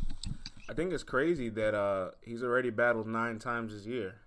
I 0.70 0.74
think 0.74 0.94
it's 0.94 1.04
crazy 1.04 1.50
that 1.50 1.74
uh, 1.74 2.12
he's 2.22 2.44
already 2.44 2.70
battled 2.70 3.08
nine 3.08 3.40
times 3.40 3.74
this 3.74 3.88
year. 3.88 4.18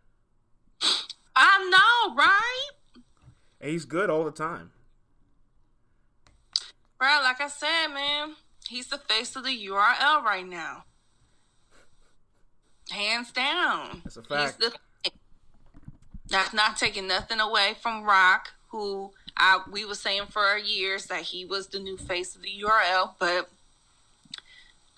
I 1.36 1.70
know, 1.70 2.16
right? 2.16 2.70
And 3.60 3.70
he's 3.70 3.84
good 3.84 4.10
all 4.10 4.24
the 4.24 4.32
time. 4.32 4.72
Bro, 6.98 7.20
like 7.22 7.40
I 7.40 7.46
said, 7.46 7.94
man, 7.94 8.34
he's 8.68 8.88
the 8.88 8.98
face 8.98 9.36
of 9.36 9.44
the 9.44 9.66
URL 9.66 10.24
right 10.24 10.46
now. 10.46 10.84
Hands 12.90 13.30
down. 13.30 14.00
That's 14.02 14.16
a 14.16 14.22
fact. 14.24 14.58
The, 14.58 14.72
that's 16.28 16.52
not 16.52 16.76
taking 16.76 17.06
nothing 17.06 17.38
away 17.38 17.76
from 17.80 18.02
Roc, 18.02 18.48
who 18.68 19.12
I 19.36 19.60
we 19.70 19.84
were 19.84 19.94
saying 19.94 20.26
for 20.30 20.56
years 20.56 21.06
that 21.06 21.22
he 21.22 21.44
was 21.44 21.68
the 21.68 21.78
new 21.78 21.96
face 21.96 22.34
of 22.34 22.42
the 22.42 22.50
URL, 22.64 23.12
but 23.20 23.48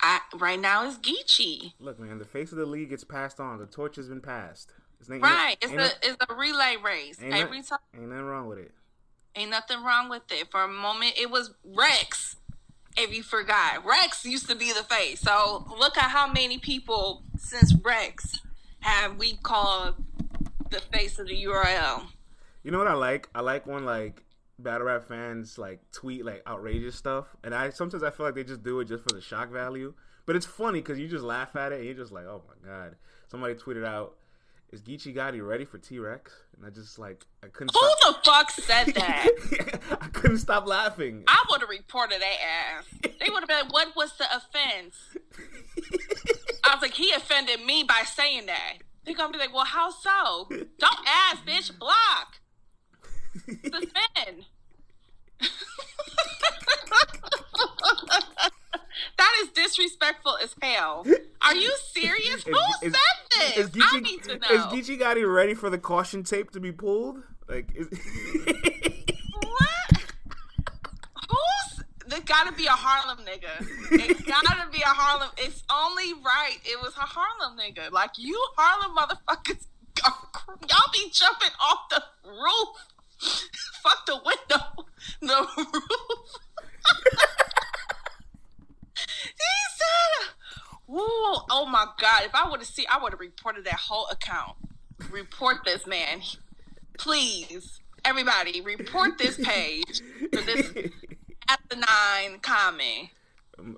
I 0.00 0.20
right 0.34 0.60
now 0.60 0.86
is 0.86 0.98
Geechee. 0.98 1.72
Look, 1.80 1.98
man, 1.98 2.18
the 2.18 2.24
face 2.24 2.52
of 2.52 2.58
the 2.58 2.66
league 2.66 2.90
gets 2.90 3.04
passed 3.04 3.40
on. 3.40 3.58
The 3.58 3.66
torch 3.66 3.96
has 3.96 4.08
been 4.08 4.20
passed. 4.20 4.72
It's 5.00 5.22
right, 5.22 5.56
it's 5.60 5.72
a 5.72 5.90
it's 6.02 6.16
a 6.28 6.34
relay 6.34 6.76
race. 6.82 7.18
Ain't 7.22 7.34
Every 7.34 7.62
time, 7.62 7.78
ain't 7.94 8.08
nothing 8.08 8.24
wrong 8.24 8.46
with 8.46 8.58
it. 8.58 8.72
Ain't 9.36 9.50
nothing 9.50 9.82
wrong 9.82 10.08
with 10.08 10.22
it. 10.30 10.50
For 10.50 10.62
a 10.62 10.68
moment, 10.68 11.14
it 11.18 11.30
was 11.30 11.52
Rex. 11.64 12.36
If 12.96 13.14
you 13.14 13.22
forgot, 13.22 13.84
Rex 13.84 14.24
used 14.24 14.48
to 14.48 14.54
be 14.54 14.72
the 14.72 14.84
face. 14.84 15.20
So 15.20 15.66
look 15.78 15.98
at 15.98 16.10
how 16.10 16.30
many 16.30 16.58
people 16.58 17.24
since 17.36 17.74
Rex 17.84 18.40
have 18.80 19.16
we 19.16 19.34
called 19.42 19.96
the 20.70 20.80
face 20.80 21.18
of 21.18 21.26
the 21.26 21.44
URL. 21.44 22.04
You 22.62 22.70
know 22.70 22.78
what 22.78 22.86
I 22.86 22.94
like? 22.94 23.28
I 23.34 23.40
like 23.40 23.66
when 23.66 23.84
like 23.84 24.22
battle 24.64 24.87
rap 24.87 25.06
fans 25.06 25.59
like 25.59 25.80
tweet 25.92 26.25
like 26.25 26.42
outrageous 26.47 26.97
stuff, 26.97 27.26
and 27.44 27.54
I 27.54 27.71
sometimes 27.71 28.02
I 28.02 28.11
feel 28.11 28.26
like 28.26 28.35
they 28.35 28.44
just 28.44 28.62
do 28.62 28.80
it 28.80 28.87
just 28.87 29.02
for 29.04 29.14
the 29.14 29.21
shock 29.21 29.50
value. 29.50 29.94
But 30.26 30.37
it's 30.37 30.47
funny 30.47 30.80
because 30.80 30.99
you 30.99 31.06
just 31.06 31.23
laugh 31.25 31.54
at 31.54 31.73
it 31.73 31.76
and 31.76 31.85
you're 31.85 31.94
just 31.94 32.11
like, 32.12 32.25
oh 32.25 32.42
my 32.49 32.68
god. 32.68 32.97
Somebody 33.28 33.54
tweeted 33.54 33.85
out, 33.85 34.14
"Is 34.73 34.80
Geechee 34.80 35.14
Gotti 35.14 35.47
ready 35.47 35.64
for 35.64 35.78
T 35.78 35.99
Rex?" 35.99 36.33
And 36.56 36.64
I 36.64 36.71
just 36.71 36.99
like 36.99 37.26
I 37.42 37.49
couldn't. 37.49 37.75
Who 37.75 37.90
stop. 37.99 38.23
the 38.25 38.30
fuck 38.30 38.50
said 38.50 38.87
that? 38.94 39.28
I 40.00 40.06
couldn't 40.09 40.38
stop 40.38 40.66
laughing. 40.66 41.25
I 41.28 41.44
would 41.50 41.61
have 41.61 41.68
reported 41.71 42.21
that 42.21 42.37
ass. 42.78 42.85
They 43.02 43.30
would 43.30 43.40
have 43.40 43.49
been 43.49 43.64
like, 43.64 43.73
what 43.73 43.97
was 43.97 44.16
the 44.16 44.25
offense? 44.25 44.97
I 46.64 46.75
was 46.75 46.83
like, 46.83 46.94
he 46.94 47.12
offended 47.12 47.64
me 47.64 47.83
by 47.87 48.02
saying 48.06 48.47
that. 48.47 48.78
They're 49.04 49.14
gonna 49.14 49.33
be 49.33 49.38
like, 49.38 49.52
well, 49.52 49.64
how 49.66 49.90
so? 49.90 50.47
Don't 50.49 51.06
ask, 51.06 51.44
bitch. 51.44 51.76
Block. 51.78 52.40
Suspend. 53.47 54.47
that 59.18 59.32
is 59.42 59.48
disrespectful 59.50 60.36
as 60.42 60.54
hell. 60.60 61.06
Are 61.42 61.54
you 61.54 61.72
serious? 61.92 62.44
Who 62.44 62.52
Is- 62.82 62.92
said 62.92 62.92
this? 63.30 63.56
Is 63.56 63.66
I 63.68 63.70
Geechee, 63.70 64.02
need 64.02 64.22
to 64.24 64.38
know. 64.38 64.48
is. 64.50 64.62
Geechee 64.88 64.98
Gotti 64.98 65.24
ready 65.32 65.54
for 65.54 65.70
the 65.70 65.78
caution 65.78 66.22
tape 66.24 66.50
to 66.52 66.60
be 66.60 66.72
pulled? 66.72 67.22
Like, 67.48 67.70
is... 67.74 67.88
What? 69.42 70.04
Who's? 71.28 71.84
There 72.06 72.20
gotta 72.20 72.52
be 72.52 72.66
a 72.66 72.70
Harlem 72.70 73.24
nigga. 73.24 73.66
It's 73.92 74.22
gotta 74.22 74.68
be 74.70 74.80
a 74.82 74.86
Harlem. 74.86 75.30
It's 75.38 75.62
only 75.70 76.12
right. 76.14 76.56
It 76.64 76.80
was 76.80 76.94
a 76.96 77.00
Harlem 77.00 77.58
nigga. 77.58 77.90
Like 77.92 78.10
you 78.16 78.40
Harlem 78.56 78.96
motherfuckers, 78.96 79.66
y'all 80.04 80.90
be 80.92 81.10
jumping 81.12 81.50
off 81.60 81.88
the 81.90 82.02
roof. 82.26 82.88
Fuck 83.83 84.06
the 84.06 84.14
window. 84.14 84.64
The 85.21 85.47
roof. 85.56 85.68
he 88.94 89.52
said, 89.76 90.28
"Woo! 90.87 91.00
Oh 91.00 91.66
my 91.71 91.87
god! 91.99 92.25
If 92.25 92.35
I 92.35 92.49
would 92.50 92.61
have 92.61 92.68
seen, 92.68 92.87
I 92.90 93.02
would 93.02 93.12
have 93.12 93.21
reported 93.21 93.64
that 93.64 93.75
whole 93.75 94.06
account. 94.09 94.56
Report 95.11 95.59
this 95.64 95.87
man, 95.87 96.21
please." 96.99 97.80
Everybody, 98.04 98.61
report 98.61 99.16
this 99.16 99.38
page 99.42 100.02
for 100.30 100.42
this 100.42 100.73
at 101.49 101.61
the 101.71 101.76
nine 101.76 102.38
comment. 102.40 103.09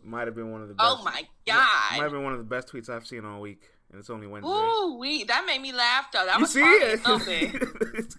might 0.03 0.27
have 0.27 0.35
been 0.35 0.51
one 0.51 0.63
of 0.63 0.69
the 0.69 0.75
oh 0.81 0.97
best. 0.97 1.01
Oh 1.01 1.05
my 1.05 1.23
god! 1.47 1.99
Might 1.99 2.03
have 2.03 2.13
been 2.13 2.25
one 2.25 2.33
of 2.33 2.39
the 2.39 2.45
best 2.45 2.73
tweets 2.73 2.89
I've 2.89 3.07
seen 3.07 3.25
all 3.25 3.41
week, 3.41 3.63
and 3.91 4.01
it's 4.01 4.11
only 4.11 4.27
Wednesday. 4.27 4.51
Ooh, 4.51 4.97
we 4.99 5.23
that 5.25 5.45
made 5.47 5.61
me 5.61 5.73
laugh 5.73 6.11
though. 6.13 6.27
That 6.27 6.37
you 6.37 6.43
was 6.43 6.53
see 6.53 6.61
funny 6.61 6.83
a 6.83 6.97
little 6.97 7.19
bit. 7.19 8.15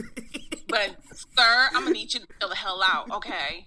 But 0.68 0.96
sir, 1.14 1.68
I'm 1.74 1.84
gonna 1.84 1.92
need 1.92 2.14
you 2.14 2.20
to 2.22 2.28
chill 2.40 2.50
the 2.50 2.56
hell 2.56 2.82
out, 2.84 3.10
okay? 3.12 3.66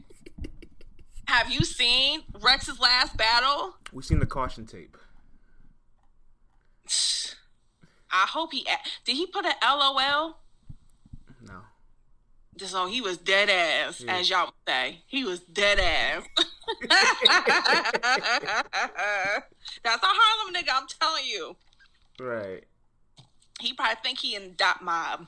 Have 1.26 1.50
you 1.50 1.60
seen 1.60 2.22
Rex's 2.40 2.78
last 2.80 3.16
battle? 3.16 3.76
We've 3.92 4.04
seen 4.04 4.18
the 4.18 4.26
caution 4.26 4.66
tape. 4.66 4.96
I 8.12 8.26
hope 8.26 8.52
he 8.52 8.64
did. 9.04 9.16
He 9.16 9.26
put 9.26 9.46
an 9.46 9.52
LOL. 9.62 10.38
No. 11.46 11.60
So 12.58 12.86
he 12.88 13.00
was 13.00 13.16
dead 13.16 13.48
ass, 13.48 14.00
Yeah. 14.00 14.16
as 14.16 14.28
y'all 14.28 14.52
say. 14.66 15.02
He 15.06 15.22
was 15.24 15.38
dead 15.40 15.78
ass. 15.78 16.24
That's 19.84 20.02
a 20.02 20.06
Harlem 20.06 20.54
nigga, 20.54 20.70
I'm 20.74 20.86
telling 21.00 21.24
you. 21.26 21.56
Right. 22.20 22.64
He 23.60 23.72
probably 23.72 23.96
think 24.02 24.18
he 24.18 24.34
in 24.34 24.54
Dot 24.56 24.82
Mob. 24.82 25.26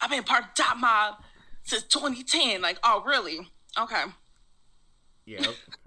I've 0.00 0.10
been 0.10 0.22
part 0.22 0.44
of 0.44 0.54
Dot 0.54 0.78
Mob 0.78 1.16
since 1.62 1.82
2010. 1.84 2.62
Like, 2.62 2.78
oh 2.82 3.02
really? 3.06 3.38
Okay. 3.78 4.04
Yeah. 5.26 5.44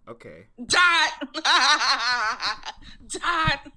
Okay. 0.08 0.45
Dot. 0.65 1.12
Dot. 3.08 3.71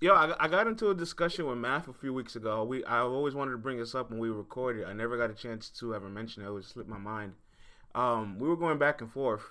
Yo, 0.00 0.14
I, 0.14 0.34
I 0.38 0.48
got 0.48 0.66
into 0.66 0.90
a 0.90 0.94
discussion 0.94 1.46
with 1.46 1.58
Math 1.58 1.88
a 1.88 1.92
few 1.92 2.12
weeks 2.12 2.34
ago. 2.34 2.64
We 2.64 2.84
I 2.84 2.98
always 2.98 3.34
wanted 3.34 3.52
to 3.52 3.58
bring 3.58 3.78
this 3.78 3.94
up 3.94 4.10
when 4.10 4.18
we 4.18 4.28
recorded. 4.30 4.84
I 4.84 4.92
never 4.92 5.16
got 5.16 5.30
a 5.30 5.34
chance 5.34 5.68
to 5.78 5.94
ever 5.94 6.08
mention 6.08 6.42
it. 6.42 6.46
It 6.46 6.52
would 6.52 6.64
slip 6.64 6.88
my 6.88 6.98
mind. 6.98 7.34
Um, 7.94 8.38
we 8.38 8.48
were 8.48 8.56
going 8.56 8.78
back 8.78 9.00
and 9.00 9.12
forth, 9.12 9.42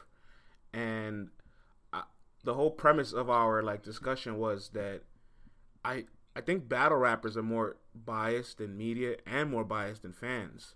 and 0.73 1.29
I, 1.93 2.03
the 2.43 2.53
whole 2.53 2.71
premise 2.71 3.13
of 3.13 3.29
our 3.29 3.63
like 3.63 3.83
discussion 3.83 4.37
was 4.37 4.69
that 4.73 5.01
I 5.85 6.05
I 6.35 6.41
think 6.41 6.69
battle 6.69 6.97
rappers 6.97 7.35
are 7.35 7.43
more 7.43 7.77
biased 7.93 8.57
than 8.59 8.77
media 8.77 9.17
and 9.25 9.49
more 9.49 9.63
biased 9.65 10.03
than 10.03 10.13
fans. 10.13 10.75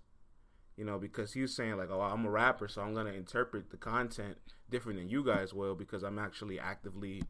You 0.76 0.84
know, 0.84 0.98
because 0.98 1.32
he 1.32 1.40
was 1.40 1.54
saying 1.54 1.76
like, 1.78 1.90
"Oh, 1.90 2.00
I'm 2.02 2.26
a 2.26 2.30
rapper, 2.30 2.68
so 2.68 2.82
I'm 2.82 2.92
gonna 2.94 3.12
interpret 3.12 3.70
the 3.70 3.78
content 3.78 4.36
different 4.68 4.98
than 4.98 5.08
you 5.08 5.24
guys 5.24 5.54
will 5.54 5.74
because 5.74 6.02
I'm 6.02 6.18
actually 6.18 6.58
actively 6.60 7.22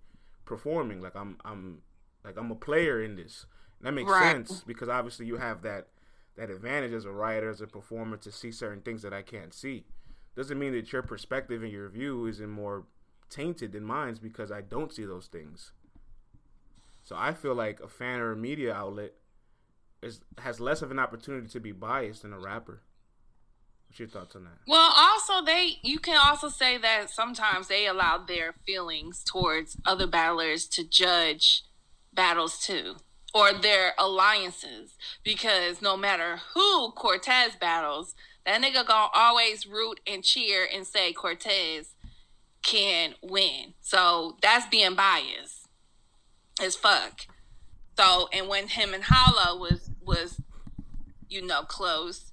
performing. 0.44 1.00
Like 1.00 1.14
I'm 1.14 1.36
I'm 1.44 1.82
like 2.24 2.36
I'm 2.36 2.50
a 2.50 2.56
player 2.56 3.02
in 3.02 3.14
this. 3.16 3.46
And 3.78 3.86
that 3.86 3.92
makes 3.92 4.10
Right. 4.10 4.48
sense 4.48 4.64
because 4.66 4.88
obviously 4.88 5.26
you 5.26 5.36
have 5.36 5.62
that 5.62 5.88
that 6.36 6.50
advantage 6.50 6.92
as 6.92 7.04
a 7.04 7.12
writer, 7.12 7.48
as 7.48 7.60
a 7.60 7.66
performer, 7.66 8.16
to 8.18 8.32
see 8.32 8.50
certain 8.52 8.82
things 8.82 9.02
that 9.02 9.12
I 9.14 9.22
can't 9.22 9.54
see. 9.54 9.86
Doesn't 10.34 10.58
mean 10.58 10.72
that 10.72 10.92
your 10.92 11.02
perspective 11.02 11.62
and 11.62 11.72
your 11.72 11.88
view 11.88 12.26
isn't 12.26 12.50
more 12.50 12.84
tainted 13.30 13.72
than 13.72 13.84
mine's 13.84 14.18
because 14.18 14.50
I 14.52 14.60
don't 14.60 14.92
see 14.92 15.04
those 15.06 15.28
things. 15.28 15.72
So 17.06 17.14
I 17.16 17.34
feel 17.34 17.54
like 17.54 17.78
a 17.78 17.86
fan 17.86 18.18
or 18.18 18.32
a 18.32 18.36
media 18.36 18.74
outlet 18.74 19.12
is 20.02 20.22
has 20.38 20.58
less 20.58 20.82
of 20.82 20.90
an 20.90 20.98
opportunity 20.98 21.46
to 21.46 21.60
be 21.60 21.70
biased 21.70 22.22
than 22.22 22.32
a 22.32 22.38
rapper. 22.38 22.82
What's 23.86 24.00
your 24.00 24.08
thoughts 24.08 24.34
on 24.34 24.42
that? 24.42 24.58
Well, 24.66 24.92
also 24.92 25.40
they 25.44 25.78
you 25.82 26.00
can 26.00 26.18
also 26.20 26.48
say 26.48 26.78
that 26.78 27.10
sometimes 27.10 27.68
they 27.68 27.86
allow 27.86 28.18
their 28.18 28.54
feelings 28.66 29.22
towards 29.24 29.76
other 29.84 30.08
battlers 30.08 30.66
to 30.66 30.82
judge 30.82 31.62
battles 32.12 32.58
too 32.58 32.96
or 33.32 33.52
their 33.52 33.92
alliances 33.98 34.96
because 35.22 35.80
no 35.80 35.96
matter 35.96 36.40
who 36.54 36.90
Cortez 36.90 37.54
battles, 37.54 38.16
that 38.44 38.60
nigga 38.60 38.84
gonna 38.84 39.10
always 39.14 39.64
root 39.64 40.00
and 40.08 40.24
cheer 40.24 40.66
and 40.74 40.84
say 40.84 41.12
Cortez 41.12 41.94
can 42.64 43.14
win. 43.22 43.74
So 43.80 44.38
that's 44.42 44.66
being 44.66 44.96
biased 44.96 45.65
as 46.62 46.76
fuck. 46.76 47.26
So 47.98 48.28
and 48.32 48.48
when 48.48 48.68
him 48.68 48.94
and 48.94 49.04
Hollow 49.06 49.58
was 49.58 49.90
was 50.04 50.40
you 51.28 51.44
know 51.44 51.62
close, 51.62 52.32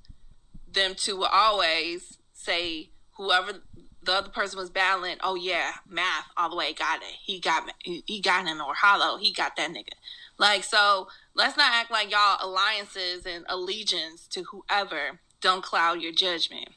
them 0.71 0.93
two 0.95 1.17
will 1.17 1.29
always 1.31 2.17
say 2.33 2.89
whoever 3.17 3.61
the 4.03 4.13
other 4.13 4.29
person 4.29 4.59
was 4.59 4.69
battling, 4.69 5.17
oh 5.23 5.35
yeah, 5.35 5.71
math 5.89 6.25
all 6.35 6.49
the 6.49 6.55
way 6.55 6.73
got 6.73 7.01
it. 7.01 7.15
He 7.23 7.39
got 7.39 7.71
he 7.79 8.03
he 8.05 8.19
got 8.19 8.45
him 8.45 8.61
or 8.61 8.73
hollow, 8.73 9.17
he 9.17 9.31
got 9.31 9.55
that 9.55 9.71
nigga. 9.71 9.93
Like 10.37 10.63
so, 10.63 11.07
let's 11.35 11.57
not 11.57 11.71
act 11.73 11.91
like 11.91 12.11
y'all 12.11 12.37
alliances 12.41 13.25
and 13.25 13.45
allegiance 13.47 14.27
to 14.27 14.43
whoever 14.43 15.19
don't 15.41 15.63
cloud 15.63 16.01
your 16.01 16.11
judgment. 16.11 16.69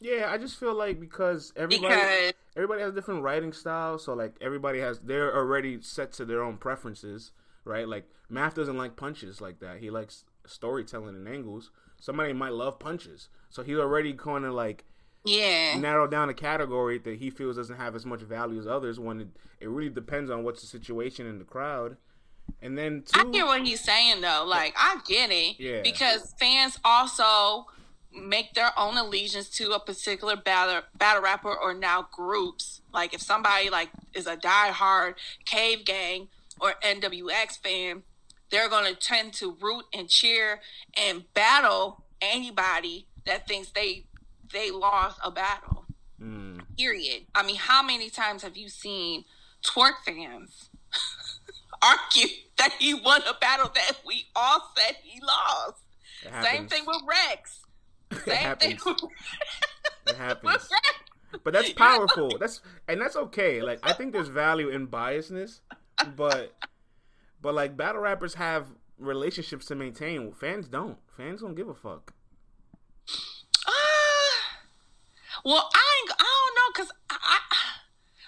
Yeah, 0.00 0.30
I 0.30 0.38
just 0.38 0.58
feel 0.58 0.74
like 0.74 1.00
because 1.00 1.52
everybody 1.56 1.94
Because 1.94 2.32
everybody 2.56 2.82
has 2.82 2.92
different 2.92 3.22
writing 3.22 3.52
styles, 3.52 4.04
so 4.04 4.14
like 4.14 4.36
everybody 4.40 4.80
has 4.80 5.00
they're 5.00 5.34
already 5.34 5.80
set 5.82 6.12
to 6.12 6.24
their 6.24 6.42
own 6.42 6.56
preferences, 6.56 7.32
right? 7.64 7.88
Like 7.88 8.08
Math 8.28 8.54
doesn't 8.54 8.76
like 8.76 8.96
punches 8.96 9.40
like 9.40 9.60
that. 9.60 9.78
He 9.78 9.90
likes 9.90 10.24
storytelling 10.46 11.16
and 11.16 11.28
angles. 11.28 11.70
Somebody 12.00 12.32
might 12.32 12.52
love 12.52 12.78
punches, 12.78 13.28
so 13.50 13.62
he's 13.62 13.78
already 13.78 14.12
kind 14.12 14.44
of 14.44 14.52
like 14.52 14.84
yeah, 15.24 15.78
narrow 15.78 16.06
down 16.06 16.28
a 16.28 16.34
category 16.34 16.98
that 16.98 17.18
he 17.18 17.30
feels 17.30 17.56
doesn't 17.56 17.76
have 17.76 17.94
as 17.94 18.04
much 18.04 18.20
value 18.20 18.58
as 18.58 18.66
others. 18.66 19.00
When 19.00 19.20
it, 19.20 19.28
it 19.60 19.68
really 19.68 19.90
depends 19.90 20.30
on 20.30 20.44
what's 20.44 20.60
the 20.60 20.66
situation 20.66 21.26
in 21.26 21.38
the 21.38 21.44
crowd, 21.44 21.96
and 22.60 22.76
then 22.76 23.04
two, 23.06 23.20
I 23.20 23.30
get 23.30 23.46
what 23.46 23.62
he's 23.64 23.80
saying 23.80 24.20
though. 24.20 24.44
Like 24.46 24.74
I 24.76 25.00
get 25.06 25.30
it. 25.30 25.58
Yeah. 25.58 25.80
Because 25.82 26.34
fans 26.38 26.78
also 26.84 27.66
make 28.14 28.54
their 28.54 28.70
own 28.78 28.96
allegiance 28.96 29.48
to 29.50 29.72
a 29.72 29.80
particular 29.80 30.36
battle 30.36 30.82
battle 30.96 31.22
rapper 31.22 31.54
or 31.54 31.74
now 31.74 32.06
groups. 32.12 32.80
Like 32.92 33.14
if 33.14 33.20
somebody 33.20 33.70
like 33.70 33.90
is 34.14 34.26
a 34.26 34.36
diehard 34.36 35.14
Cave 35.44 35.84
Gang 35.84 36.28
or 36.60 36.74
NWX 36.82 37.58
fan, 37.58 38.02
they're 38.50 38.68
gonna 38.68 38.94
tend 38.94 39.32
to 39.34 39.56
root 39.60 39.84
and 39.92 40.08
cheer 40.08 40.60
and 40.94 41.24
battle 41.34 42.04
anybody 42.20 43.06
that 43.26 43.46
thinks 43.48 43.70
they 43.70 44.04
they 44.52 44.70
lost 44.70 45.18
a 45.24 45.30
battle. 45.30 45.84
Mm, 46.20 46.62
Period. 46.78 47.24
I 47.34 47.42
mean, 47.44 47.56
how 47.56 47.82
many 47.82 48.10
times 48.10 48.42
have 48.42 48.56
you 48.56 48.68
seen 48.68 49.24
Twork 49.64 50.04
fans 50.04 50.68
argue 51.82 52.28
that 52.58 52.74
he 52.78 52.94
won 52.94 53.22
a 53.22 53.34
battle 53.40 53.70
that 53.74 53.98
we 54.06 54.26
all 54.36 54.70
said 54.76 54.96
he 55.02 55.20
lost? 55.20 55.80
Same 56.42 56.68
thing 56.68 56.84
with 56.86 57.02
Rex. 57.06 57.60
It 58.26 58.34
happens. 58.34 58.82
It 60.06 60.16
happens. 60.16 60.68
But 61.42 61.52
that's 61.52 61.72
powerful. 61.72 62.36
That's 62.38 62.60
and 62.88 63.00
that's 63.00 63.16
okay. 63.16 63.60
Like 63.62 63.80
I 63.82 63.92
think 63.92 64.12
there's 64.12 64.28
value 64.28 64.68
in 64.68 64.86
biasness, 64.86 65.60
but 66.16 66.54
but 67.40 67.54
like 67.54 67.76
battle 67.76 68.00
rappers 68.00 68.34
have 68.34 68.68
relationships 68.98 69.66
to 69.66 69.74
maintain. 69.74 70.32
Fans 70.32 70.68
don't. 70.68 70.98
Fans 71.16 71.40
don't 71.40 71.54
give 71.54 71.68
a 71.68 71.74
fuck. 71.74 72.12
Uh, 73.66 73.70
well, 75.44 75.68
I 75.74 76.00
ain't, 76.02 76.12
I 76.18 76.24
don't 76.24 76.54
know 76.56 76.72
because 76.74 76.92
I, 77.10 77.16
I 77.20 77.64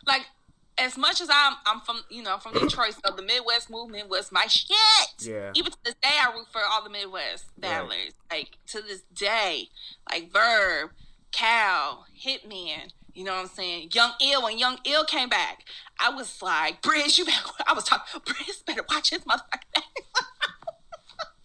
like 0.07 0.27
as 0.79 0.97
much 0.99 1.21
as 1.21 1.29
I'm 1.33 1.55
I'm 1.65 1.81
from 1.81 2.03
you 2.11 2.23
know 2.23 2.39
from 2.39 2.53
Detroit, 2.53 2.95
so 3.05 3.15
the 3.15 3.23
Midwest 3.23 3.71
movement 3.71 4.09
was 4.09 4.31
my 4.31 4.47
shit. 4.47 4.77
Yeah. 5.21 5.51
Even 5.55 5.73
to 5.73 5.79
this 5.85 5.95
day, 5.95 6.09
I 6.21 6.33
root 6.35 6.47
for 6.51 6.61
all 6.65 6.83
the 6.83 6.91
Midwest 6.91 7.47
battlers. 7.59 8.13
Like 8.31 8.59
to 8.69 8.83
this 8.83 9.03
day, 9.15 9.69
like 10.11 10.31
Verb, 10.33 10.91
Cal, 11.33 12.07
Hitman. 12.25 12.93
You 13.15 13.25
know 13.25 13.33
what 13.33 13.43
I'm 13.43 13.49
saying? 13.49 13.91
Young 13.93 14.13
Ill 14.23 14.43
when 14.43 14.59
Young 14.59 14.79
Ill 14.85 15.05
came 15.05 15.31
back, 15.31 15.65
I 15.99 16.11
was 16.11 16.43
like, 16.43 16.83
Briz, 16.83 17.17
you 17.19 17.25
better. 17.25 17.49
I 17.67 17.73
was 17.73 17.85
talking, 17.85 18.21
Briz, 18.27 18.65
better 18.65 18.85
watch 18.91 19.11
his 19.11 19.21
motherfucker. 19.21 19.63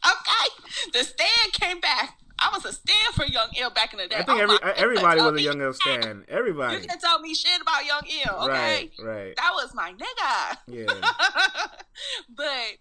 okay, 0.06 0.92
the 0.92 1.04
stand 1.04 1.54
came 1.54 1.80
back. 1.80 2.18
I 2.44 2.50
was 2.54 2.66
a 2.66 2.74
stand 2.74 3.14
for 3.14 3.26
Young 3.26 3.50
Ill 3.60 3.70
back 3.70 3.94
in 3.94 4.00
the 4.00 4.08
day. 4.08 4.16
I 4.16 4.24
think 4.24 4.40
Oh 4.40 4.42
every 4.42 4.58
everybody 4.76 5.22
was 5.22 5.36
a 5.40 5.42
Young 5.42 5.62
Ill 5.62 5.74
stan. 5.74 6.26
Everybody. 6.28 6.78
You 6.82 6.88
can 6.88 7.00
tell 7.00 7.20
me 7.20 7.34
shit 7.36 7.62
about 7.62 7.86
Young 7.86 8.02
Ill, 8.26 8.36
okay? 8.50 8.52
Right. 8.52 8.92
Right. 9.00 9.36
That 9.36 9.52
was 9.54 9.74
my 9.76 9.94
nigga. 9.94 10.58
Yeah. 10.68 10.88
but 12.36 12.78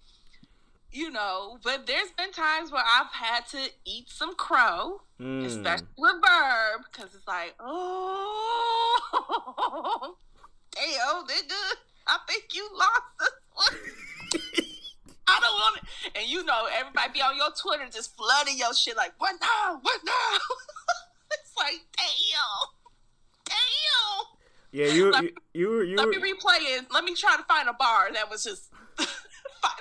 you 0.93 1.11
know, 1.11 1.59
but 1.63 1.87
there's 1.87 2.11
been 2.19 2.33
times 2.33 2.73
where 2.73 2.83
I've 2.85 3.13
had 3.13 3.47
to 3.49 3.71
eat 3.85 4.09
some 4.09 4.35
crow, 4.35 5.03
Mm. 5.21 5.45
especially 5.45 5.87
with 5.99 6.15
Verb, 6.15 6.81
because 6.91 7.15
it's 7.15 7.29
like, 7.29 7.55
oh, 7.61 8.97
damn, 10.73 11.27
nigga, 11.27 11.75
I 12.07 12.19
think 12.27 12.45
you 12.55 12.67
lost 12.75 13.03
this 13.21 13.31
one. 13.53 13.77
I 15.51 15.53
don't 15.53 15.61
want 15.61 15.77
it. 15.79 16.19
And 16.19 16.29
you 16.29 16.45
know, 16.45 16.69
everybody 16.79 17.13
be 17.15 17.21
on 17.23 17.37
your 17.37 17.51
Twitter 17.61 17.85
just 17.93 18.17
flooding 18.17 18.59
your 18.59 18.75
shit 18.75 18.97
like, 18.97 19.13
what 19.19 19.35
now? 19.41 19.79
What 19.81 20.01
now? 20.05 20.13
it's 21.33 21.53
like, 21.57 21.81
damn. 21.97 22.69
Damn. 23.47 24.27
Yeah. 24.73 24.87
You. 24.93 25.11
Let- 25.11 25.25
You. 25.25 25.33
You. 25.53 25.83
you 25.83 25.97
Let 25.97 26.09
me 26.09 26.17
replay 26.17 26.79
it. 26.79 26.87
Let 26.93 27.05
me 27.05 27.15
try 27.15 27.37
to 27.37 27.43
find 27.45 27.69
a 27.69 27.73
bar 27.73 28.13
that 28.13 28.31
was 28.31 28.45
just. 28.45 28.71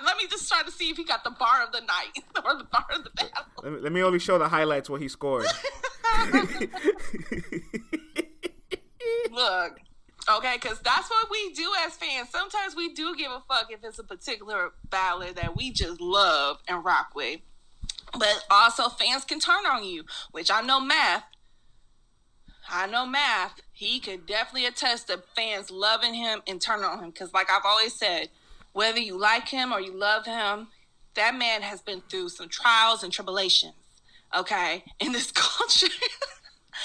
Let 0.04 0.16
me 0.18 0.24
just 0.28 0.46
try 0.48 0.62
to 0.62 0.70
see 0.70 0.90
if 0.90 0.96
he 0.98 1.04
got 1.04 1.24
the 1.24 1.30
bar 1.30 1.62
of 1.64 1.72
the 1.72 1.80
night 1.80 2.12
or 2.44 2.56
the 2.58 2.64
bar 2.64 2.84
of 2.94 3.04
the 3.04 3.10
battle. 3.10 3.44
let, 3.62 3.72
me, 3.72 3.80
let 3.80 3.92
me 3.92 4.02
only 4.02 4.18
show 4.18 4.38
the 4.38 4.48
highlights 4.48 4.90
what 4.90 5.00
he 5.00 5.08
scored. 5.08 5.46
Look, 9.30 9.80
okay, 10.38 10.56
because 10.60 10.78
that's 10.80 11.08
what 11.10 11.28
we 11.30 11.52
do 11.54 11.70
as 11.86 11.94
fans. 11.96 12.28
Sometimes 12.30 12.74
we 12.76 12.92
do 12.94 13.14
give 13.16 13.30
a 13.30 13.42
fuck 13.48 13.70
if 13.70 13.80
it's 13.84 13.98
a 13.98 14.04
particular 14.04 14.72
ballad 14.88 15.36
that 15.36 15.56
we 15.56 15.70
just 15.72 16.00
love 16.00 16.58
and 16.68 16.84
rock 16.84 17.10
with. 17.14 17.40
But 18.18 18.44
also, 18.50 18.88
fans 18.88 19.24
can 19.24 19.38
turn 19.40 19.66
on 19.66 19.84
you, 19.84 20.04
which 20.32 20.50
I 20.50 20.62
know 20.62 20.80
math. 20.80 21.24
I 22.68 22.86
know 22.86 23.06
math. 23.06 23.60
He 23.72 23.98
could 24.00 24.26
definitely 24.26 24.66
attest 24.66 25.08
to 25.08 25.22
fans 25.36 25.70
loving 25.70 26.14
him 26.14 26.42
and 26.46 26.60
turning 26.60 26.84
on 26.84 26.98
him. 27.02 27.10
Because, 27.10 27.32
like 27.32 27.50
I've 27.50 27.64
always 27.64 27.94
said, 27.94 28.28
whether 28.72 28.98
you 28.98 29.18
like 29.18 29.48
him 29.48 29.72
or 29.72 29.80
you 29.80 29.92
love 29.92 30.26
him, 30.26 30.68
that 31.14 31.34
man 31.34 31.62
has 31.62 31.82
been 31.82 32.02
through 32.08 32.28
some 32.28 32.48
trials 32.48 33.02
and 33.02 33.12
tribulations, 33.12 33.74
okay, 34.36 34.84
in 35.00 35.12
this 35.12 35.30
culture. 35.34 35.88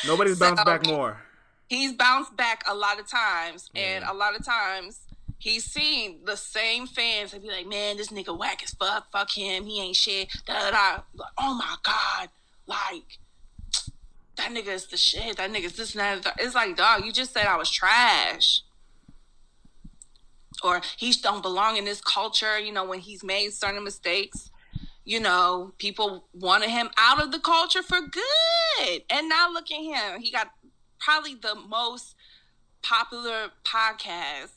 Nobody's 0.08 0.38
So- 0.38 0.45
bounced 0.45 0.65
back 0.65 0.86
more. 0.88 1.21
He's 1.67 1.93
bounced 1.93 2.36
back 2.36 2.63
a 2.67 2.75
lot 2.75 2.99
of 2.99 3.08
times, 3.08 3.69
and 3.75 4.04
a 4.04 4.13
lot 4.13 4.36
of 4.38 4.45
times 4.45 4.99
he's 5.38 5.65
seen 5.65 6.19
the 6.25 6.36
same 6.36 6.88
fans 6.88 7.34
and 7.34 7.41
be 7.41 7.49
like, 7.49 7.67
"Man, 7.67 7.97
this 7.97 8.10
nigga 8.10 8.38
whack 8.38 8.63
as 8.63 8.71
fuck. 8.71 9.12
Fuck 9.12 9.32
him. 9.32 9.65
He 9.65 9.82
ain't 9.82 9.95
shit." 9.95 10.30
Da 10.45 10.54
da 10.54 10.71
da. 10.71 11.01
Like, 11.13 11.32
oh 11.38 11.54
my 11.54 11.75
god, 11.84 12.30
like 12.67 13.19
that 14.36 14.51
nigga 14.51 14.73
is 14.73 14.88
the 14.88 14.97
shit. 14.97 15.38
That 15.38 15.51
nigga's 15.51 15.73
this 15.73 15.95
and 15.95 16.01
and 16.01 16.23
that." 16.23 16.36
It's 16.39 16.56
like, 16.56 16.75
dog, 16.75 17.06
you 17.06 17.12
just 17.12 17.34
said 17.34 17.45
I 17.45 17.58
was 17.58 17.69
trash. 17.69 18.62
Or 20.63 20.82
he 20.97 21.12
don't 21.12 21.43
belong 21.43 21.78
in 21.78 21.86
this 21.86 22.01
culture, 22.01 22.58
you 22.58 22.71
know, 22.71 22.86
when 22.86 22.99
he's 22.99 23.23
made 23.23 23.51
certain 23.51 23.84
mistakes 23.84 24.49
you 25.06 25.19
know, 25.19 25.71
people 25.78 26.25
wanted 26.34 26.69
him 26.69 26.89
out 26.97 27.21
of 27.21 27.32
the 27.32 27.39
culture 27.39 27.84
for 27.84 27.99
good. 28.01 29.04
And 29.10 29.30
now 29.30 29.51
look 29.51 29.71
at 29.71 29.82
him. 29.82 30.19
He 30.19 30.32
got 30.32 30.49
probably 31.05 31.35
the 31.35 31.53
most 31.53 32.15
popular 32.81 33.49
podcast 33.63 34.51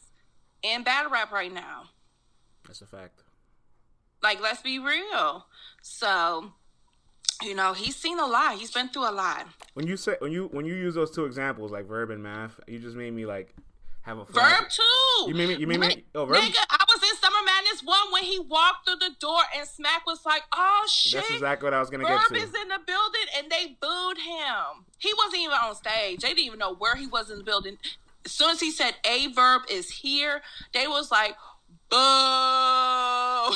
in 0.62 0.82
battle 0.82 1.10
rap 1.10 1.30
right 1.30 1.52
now. 1.52 1.90
That's 2.66 2.80
a 2.80 2.86
fact. 2.86 3.22
Like, 4.22 4.40
let's 4.40 4.62
be 4.62 4.78
real. 4.78 5.46
So, 5.82 6.52
you 7.42 7.54
know, 7.54 7.74
he's 7.74 7.96
seen 7.96 8.18
a 8.18 8.26
lot. 8.26 8.58
He's 8.58 8.70
been 8.70 8.88
through 8.88 9.10
a 9.10 9.12
lot. 9.12 9.46
When 9.74 9.86
you 9.86 9.96
say 9.96 10.16
when 10.20 10.32
you 10.32 10.48
when 10.48 10.64
you 10.64 10.74
use 10.74 10.94
those 10.94 11.10
two 11.10 11.26
examples 11.26 11.70
like 11.70 11.86
verb 11.86 12.10
and 12.10 12.22
math, 12.22 12.58
you 12.66 12.78
just 12.78 12.96
made 12.96 13.12
me 13.12 13.26
like 13.26 13.54
have 14.08 14.18
a 14.18 14.24
flash- 14.24 14.58
Verb 14.60 14.70
too. 14.70 15.28
You 15.28 15.34
mean 15.34 15.48
me. 15.48 15.54
You 15.56 15.66
mean 15.66 15.80
me. 15.80 16.04
Oh, 16.14 16.24
verb. 16.24 16.38
Nigga, 16.38 16.64
I 16.70 16.84
was 16.88 17.02
in 17.02 17.16
Summer 17.18 17.42
Madness 17.44 17.82
one 17.84 18.10
when 18.10 18.24
he 18.24 18.38
walked 18.38 18.86
through 18.86 18.96
the 18.96 19.14
door 19.20 19.40
and 19.54 19.68
Smack 19.68 20.06
was 20.06 20.24
like, 20.24 20.42
"Oh 20.54 20.86
shit, 20.90 21.20
That's 21.20 21.30
exactly 21.32 21.66
what 21.66 21.74
I 21.74 21.80
was 21.80 21.90
gonna 21.90 22.04
get 22.04 22.20
to. 22.28 22.28
Verb 22.34 22.38
is 22.38 22.54
in 22.54 22.68
the 22.68 22.80
building 22.86 23.26
and 23.36 23.50
they 23.50 23.76
booed 23.80 24.18
him. 24.18 24.86
He 24.98 25.12
wasn't 25.14 25.42
even 25.42 25.52
on 25.58 25.74
stage. 25.74 26.20
They 26.20 26.28
didn't 26.28 26.44
even 26.44 26.58
know 26.58 26.74
where 26.74 26.96
he 26.96 27.06
was 27.06 27.30
in 27.30 27.38
the 27.38 27.44
building. 27.44 27.76
As 28.24 28.32
soon 28.32 28.50
as 28.50 28.60
he 28.60 28.70
said 28.70 28.94
a 29.04 29.26
verb 29.32 29.62
is 29.70 29.90
here, 29.90 30.42
they 30.72 30.86
was 30.86 31.10
like, 31.10 31.36
boo. 31.90 31.96
All 31.98 33.52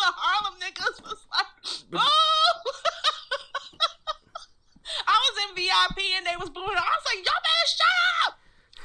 the 0.00 0.12
Harlem 0.16 0.58
niggas 0.60 1.02
was 1.02 1.26
like, 1.30 1.90
boo. 1.90 1.98
I 5.50 5.54
VIP 5.54 6.04
and 6.16 6.26
they 6.26 6.36
was 6.38 6.50
booing. 6.50 6.68
I 6.68 6.72
was 6.72 7.04
like, 7.06 7.24
y'all 7.24 7.42
better 7.42 7.66
shut 7.66 8.26
up. 8.26 8.38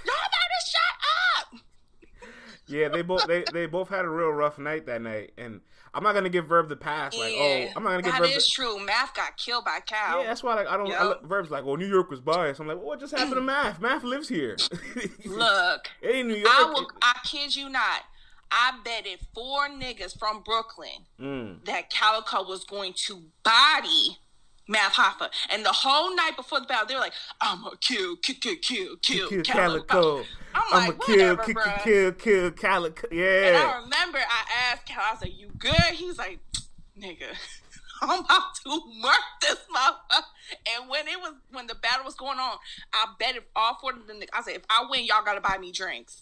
Y'all 0.06 0.16
better 0.32 0.62
shut 0.70 1.60
up. 1.60 2.30
Yeah, 2.68 2.88
they 2.90 3.02
both 3.02 3.28
they, 3.28 3.44
they 3.52 3.66
both 3.66 3.90
had 3.90 4.06
a 4.06 4.10
real 4.10 4.30
rough 4.30 4.58
night 4.58 4.86
that 4.86 5.02
night, 5.02 5.32
and 5.38 5.60
I'm 5.94 6.02
not 6.02 6.14
gonna 6.14 6.30
give 6.30 6.48
Verb 6.48 6.70
the 6.70 6.76
pass. 6.78 7.16
Like, 7.16 7.34
oh, 7.36 7.68
I'm 7.76 7.84
not 7.84 7.90
gonna 7.92 8.02
give 8.04 8.14
that 8.14 8.22
Verb. 8.22 8.30
is 8.32 8.46
The, 8.46 8.52
true. 8.52 8.80
Math 8.86 9.14
got 9.14 9.36
killed 9.38 9.66
by 9.66 9.80
Cal. 9.86 10.22
yeah, 10.22 10.28
that's 10.28 10.44
why 10.44 10.56
like 10.56 10.68
I 10.68 10.78
don't. 10.78 10.88
I, 10.88 10.92
Yep. 10.92 11.04
look- 11.04 11.24
Verb's 11.28 11.52
like, 11.52 11.66
oh, 11.66 11.76
New 11.76 11.86
York 11.88 12.10
was 12.10 12.22
biased. 12.22 12.60
I'm 12.62 12.68
like, 12.68 12.78
well, 12.78 12.88
what 12.88 13.00
just 13.02 13.12
happened 13.14 13.36
to 13.36 13.42
Math? 13.42 13.82
Math 13.82 14.04
lives 14.04 14.30
here. 14.30 14.56
Look, 15.26 15.88
it 16.02 16.16
ain't 16.16 16.28
New 16.30 16.36
York. 16.36 16.50
I 16.50 16.64
will. 16.74 16.88
I 17.02 17.16
kid 17.26 17.56
you 17.56 17.70
not. 17.70 18.02
I 18.50 18.72
betted 18.86 19.20
four 19.34 19.68
niggas 19.68 20.18
from 20.18 20.42
Brooklyn 20.44 20.90
Mm. 21.20 21.66
that 21.66 21.90
Calicoe 21.90 22.44
was 22.48 22.64
going 22.64 22.94
to 23.08 23.24
body 23.44 24.20
Math 24.68 24.94
Hoffa, 24.94 25.30
and 25.52 25.66
the 25.66 25.72
whole 25.72 26.16
night 26.16 26.32
before 26.38 26.60
the 26.60 26.66
battle, 26.66 26.88
they 26.88 26.94
were 26.96 27.02
like, 27.02 27.14
"I'm 27.42 27.64
gonna 27.64 27.76
kill, 27.78 28.16
kill, 28.18 28.36
kill, 28.40 28.56
kill, 28.62 28.96
kill, 28.98 29.30
Kill 29.30 29.42
Calicoe." 29.44 30.26
I'm 30.56 30.62
I'ma 30.72 30.78
like, 30.88 31.02
kill, 31.02 31.16
whatever, 31.36 31.44
kill, 31.44 31.54
bruh. 31.56 31.84
kill, 31.84 32.12
kill 32.14 32.52
Calicoe. 32.52 33.08
Yeah. 33.12 33.48
And 33.48 33.58
I 33.58 33.82
remember 33.82 34.20
I 34.20 34.72
asked 34.72 34.86
Cal, 34.86 35.04
I 35.04 35.12
was 35.14 35.22
like, 35.22 35.38
"You 35.38 35.50
good?" 35.58 35.94
He's 35.94 36.18
like, 36.18 36.40
"Nigga, 36.98 37.36
I'm 38.02 38.20
about 38.24 38.56
to 38.64 38.82
murk 39.02 39.26
this 39.42 39.60
motherfucker." 39.76 40.24
And 40.76 40.90
when 40.90 41.08
it 41.08 41.20
was 41.20 41.34
when 41.52 41.68
the 41.68 41.76
battle 41.76 42.06
was 42.06 42.16
going 42.16 42.40
on, 42.40 42.58
I 42.94 43.08
bet 43.20 43.36
if 43.36 43.44
all 43.56 43.78
four 43.82 43.92
of 43.92 44.08
them, 44.08 44.22
I 44.34 44.42
said, 44.44 44.56
"If 44.56 44.64
I 44.70 44.86
win, 44.90 45.06
y'all 45.06 45.24
gotta 45.26 45.42
buy 45.42 45.58
me 45.58 45.72
drinks." 45.72 46.22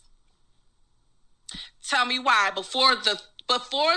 Tell 1.88 2.06
me 2.06 2.17
why. 2.17 2.51
Before 2.56 2.95
the 2.95 3.19
before 3.47 3.93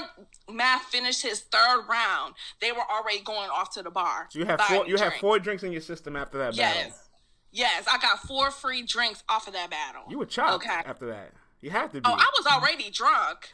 Math 0.50 0.82
finished 0.84 1.22
his 1.22 1.40
third 1.40 1.84
round, 1.88 2.34
they 2.60 2.70
were 2.72 2.84
already 2.90 3.20
going 3.20 3.48
off 3.50 3.72
to 3.74 3.82
the 3.82 3.90
bar. 3.90 4.26
So 4.30 4.38
you 4.38 4.44
have 4.44 4.60
four. 4.60 4.86
You 4.86 4.96
have 4.96 5.08
drinks. 5.08 5.20
four 5.20 5.38
drinks 5.38 5.62
in 5.62 5.72
your 5.72 5.80
system 5.80 6.16
after 6.16 6.38
that 6.38 6.56
battle. 6.56 6.82
Yes, 6.82 7.08
yes, 7.50 7.84
I 7.90 7.98
got 7.98 8.18
four 8.20 8.50
free 8.50 8.82
drinks 8.82 9.24
off 9.28 9.46
of 9.46 9.54
that 9.54 9.70
battle. 9.70 10.02
You 10.10 10.18
were 10.18 10.26
chopped 10.26 10.64
Okay. 10.66 10.82
after 10.84 11.06
that. 11.06 11.32
You 11.62 11.70
had 11.70 11.92
to 11.92 12.00
be. 12.00 12.02
Oh, 12.04 12.12
I 12.12 12.30
was 12.38 12.46
already 12.46 12.90
drunk. 12.90 13.50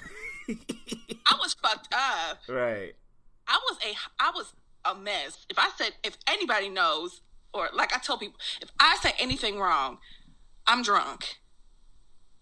I 1.26 1.36
was 1.40 1.54
fucked 1.54 1.94
up. 1.94 2.40
right. 2.48 2.94
I 3.46 3.58
was 3.68 3.78
a 3.84 3.94
I 4.22 4.30
was 4.34 4.52
a 4.84 4.94
mess. 4.96 5.46
If 5.48 5.58
I 5.58 5.70
said 5.76 5.92
if 6.02 6.16
anybody 6.26 6.68
knows, 6.68 7.20
or 7.54 7.68
like 7.72 7.94
I 7.94 7.98
tell 7.98 8.18
people, 8.18 8.38
if 8.60 8.70
I 8.80 8.96
say 9.00 9.12
anything 9.20 9.58
wrong, 9.60 9.98
I'm 10.66 10.82
drunk. 10.82 11.36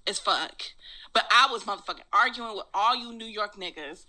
As 0.06 0.18
fuck. 0.18 0.62
But 1.12 1.26
I 1.30 1.48
was 1.50 1.64
motherfucking 1.64 2.00
arguing 2.14 2.54
with 2.56 2.64
all 2.72 2.96
you 2.96 3.12
New 3.12 3.26
York 3.26 3.56
niggas. 3.56 4.04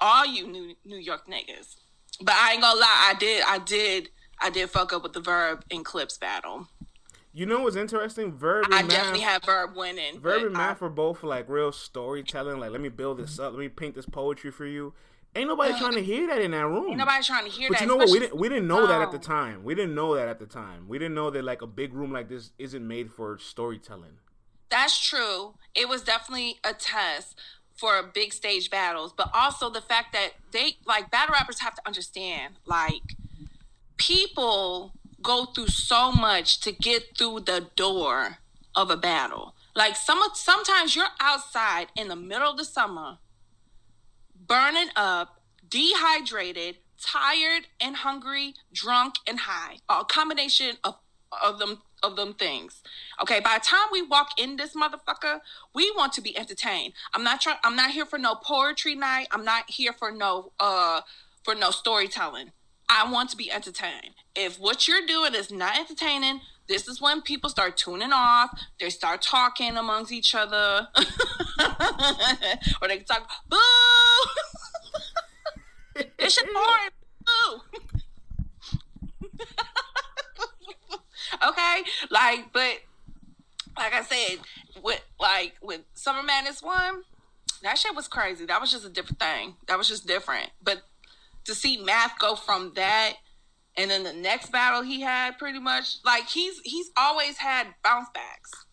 All 0.00 0.26
you 0.26 0.46
New 0.46 0.74
New 0.84 0.98
York 0.98 1.26
niggas. 1.26 1.76
But 2.20 2.34
I 2.34 2.52
ain't 2.52 2.62
gonna 2.62 2.78
lie, 2.78 3.10
I 3.10 3.14
did 3.18 3.42
I 3.46 3.58
did 3.58 4.08
I 4.40 4.50
did 4.50 4.70
fuck 4.70 4.92
up 4.92 5.02
with 5.02 5.12
the 5.12 5.20
verb 5.20 5.64
in 5.70 5.84
clips 5.84 6.18
battle. 6.18 6.68
You 7.32 7.46
know 7.46 7.60
what's 7.60 7.76
interesting? 7.76 8.32
Verb 8.32 8.64
and 8.64 8.74
I 8.74 8.82
Math. 8.82 8.90
definitely 8.90 9.20
had 9.20 9.44
verb 9.44 9.70
winning. 9.76 10.18
Verb 10.18 10.40
but 10.40 10.46
and 10.48 10.56
I- 10.56 10.58
Math 10.58 10.80
were 10.80 10.90
both 10.90 11.22
like 11.22 11.48
real 11.48 11.70
storytelling. 11.70 12.58
Like, 12.58 12.72
let 12.72 12.80
me 12.80 12.88
build 12.88 13.18
this 13.18 13.38
up. 13.38 13.52
Let 13.52 13.60
me 13.60 13.68
paint 13.68 13.94
this 13.94 14.06
poetry 14.06 14.50
for 14.50 14.66
you. 14.66 14.94
Ain't 15.36 15.46
nobody 15.46 15.78
trying 15.78 15.92
to 15.92 16.02
hear 16.02 16.26
that 16.26 16.40
in 16.40 16.50
that 16.50 16.66
room. 16.66 16.88
Ain't 16.88 16.98
nobody 16.98 17.22
trying 17.22 17.44
to 17.44 17.50
hear 17.50 17.68
But 17.68 17.78
that. 17.78 17.82
you 17.82 17.86
know 17.86 17.96
what? 17.96 18.10
We 18.10 18.18
didn't. 18.18 18.36
We 18.36 18.48
didn't 18.48 18.66
know 18.66 18.84
that 18.88 19.00
at 19.00 19.12
the 19.12 19.18
oh. 19.18 19.20
time. 19.20 19.62
We 19.62 19.76
didn't 19.76 19.94
know 19.94 20.16
that 20.16 20.26
at 20.26 20.40
the 20.40 20.46
time. 20.46 20.88
We 20.88 20.98
didn't 20.98 21.14
know 21.14 21.30
that 21.30 21.44
like 21.44 21.62
a 21.62 21.68
big 21.68 21.94
room 21.94 22.10
like 22.10 22.28
this 22.28 22.50
isn't 22.58 22.86
made 22.86 23.12
for 23.12 23.38
storytelling. 23.38 24.18
That's 24.70 24.98
true. 24.98 25.54
It 25.74 25.88
was 25.88 26.02
definitely 26.02 26.58
a 26.64 26.72
test 26.72 27.36
for 27.80 28.02
big 28.02 28.32
stage 28.34 28.70
battles, 28.70 29.14
but 29.16 29.30
also 29.32 29.70
the 29.70 29.80
fact 29.80 30.12
that 30.12 30.32
they 30.52 30.76
like 30.86 31.10
battle 31.10 31.32
rappers 31.32 31.60
have 31.60 31.74
to 31.74 31.82
understand 31.86 32.54
like 32.66 33.16
people 33.96 34.92
go 35.22 35.46
through 35.46 35.68
so 35.68 36.12
much 36.12 36.60
to 36.60 36.72
get 36.72 37.16
through 37.16 37.40
the 37.40 37.68
door 37.76 38.38
of 38.74 38.90
a 38.90 38.96
battle. 38.96 39.54
Like 39.74 39.96
some 39.96 40.20
sometimes 40.34 40.94
you're 40.94 41.06
outside 41.20 41.86
in 41.96 42.08
the 42.08 42.16
middle 42.16 42.50
of 42.50 42.58
the 42.58 42.64
summer, 42.64 43.18
burning 44.46 44.90
up, 44.94 45.40
dehydrated, 45.66 46.76
tired 47.00 47.66
and 47.80 47.96
hungry, 47.96 48.54
drunk 48.72 49.14
and 49.26 49.40
high. 49.40 49.76
A 49.88 50.04
combination 50.04 50.76
of 50.84 50.96
of 51.42 51.58
them 51.58 51.80
of 52.02 52.16
them 52.16 52.34
things. 52.34 52.82
Okay, 53.20 53.40
by 53.40 53.58
the 53.58 53.64
time 53.64 53.86
we 53.92 54.02
walk 54.02 54.30
in 54.38 54.56
this 54.56 54.74
motherfucker, 54.74 55.40
we 55.74 55.90
want 55.96 56.12
to 56.14 56.20
be 56.20 56.36
entertained. 56.36 56.94
I'm 57.14 57.24
not 57.24 57.40
trying 57.40 57.58
I'm 57.64 57.76
not 57.76 57.90
here 57.90 58.06
for 58.06 58.18
no 58.18 58.34
poetry 58.34 58.94
night. 58.94 59.28
I'm 59.30 59.44
not 59.44 59.70
here 59.70 59.92
for 59.92 60.10
no 60.10 60.52
uh 60.58 61.02
for 61.44 61.54
no 61.54 61.70
storytelling. 61.70 62.52
I 62.88 63.10
want 63.10 63.30
to 63.30 63.36
be 63.36 63.50
entertained. 63.52 64.14
If 64.34 64.58
what 64.58 64.88
you're 64.88 65.06
doing 65.06 65.34
is 65.34 65.52
not 65.52 65.78
entertaining, 65.78 66.40
this 66.70 66.88
is 66.88 67.00
when 67.00 67.22
people 67.22 67.50
start 67.50 67.76
tuning 67.76 68.12
off. 68.12 68.50
They 68.78 68.90
start 68.90 69.22
talking 69.22 69.76
amongst 69.76 70.12
each 70.12 70.34
other. 70.34 70.88
or 72.82 72.88
they 72.88 72.98
can 72.98 73.04
talk, 73.06 73.28
boo! 73.48 73.56
this 76.18 76.34
shit 76.34 76.46
boring. 76.52 76.90
Boo! 77.24 77.80
okay? 81.46 81.82
Like, 82.10 82.52
but 82.52 82.78
like 83.76 83.94
I 83.94 84.02
said, 84.02 84.38
with 84.82 85.02
like 85.18 85.54
with 85.62 85.82
Summer 85.94 86.22
Madness 86.22 86.62
one, 86.62 87.02
that 87.62 87.78
shit 87.78 87.94
was 87.94 88.08
crazy. 88.08 88.46
That 88.46 88.60
was 88.60 88.70
just 88.70 88.84
a 88.84 88.90
different 88.90 89.20
thing. 89.20 89.56
That 89.68 89.78
was 89.78 89.88
just 89.88 90.06
different. 90.06 90.50
But 90.62 90.82
to 91.44 91.54
see 91.54 91.76
Math 91.78 92.18
go 92.18 92.36
from 92.36 92.72
that 92.74 93.14
and 93.76 93.90
then 93.90 94.02
the 94.02 94.12
next 94.12 94.52
battle 94.52 94.82
he 94.82 95.00
had 95.00 95.38
pretty 95.38 95.58
much 95.58 95.96
like 96.04 96.28
he's 96.28 96.60
he's 96.64 96.90
always 96.96 97.38
had 97.38 97.68
bounce 97.82 98.08
backs. 98.12 98.66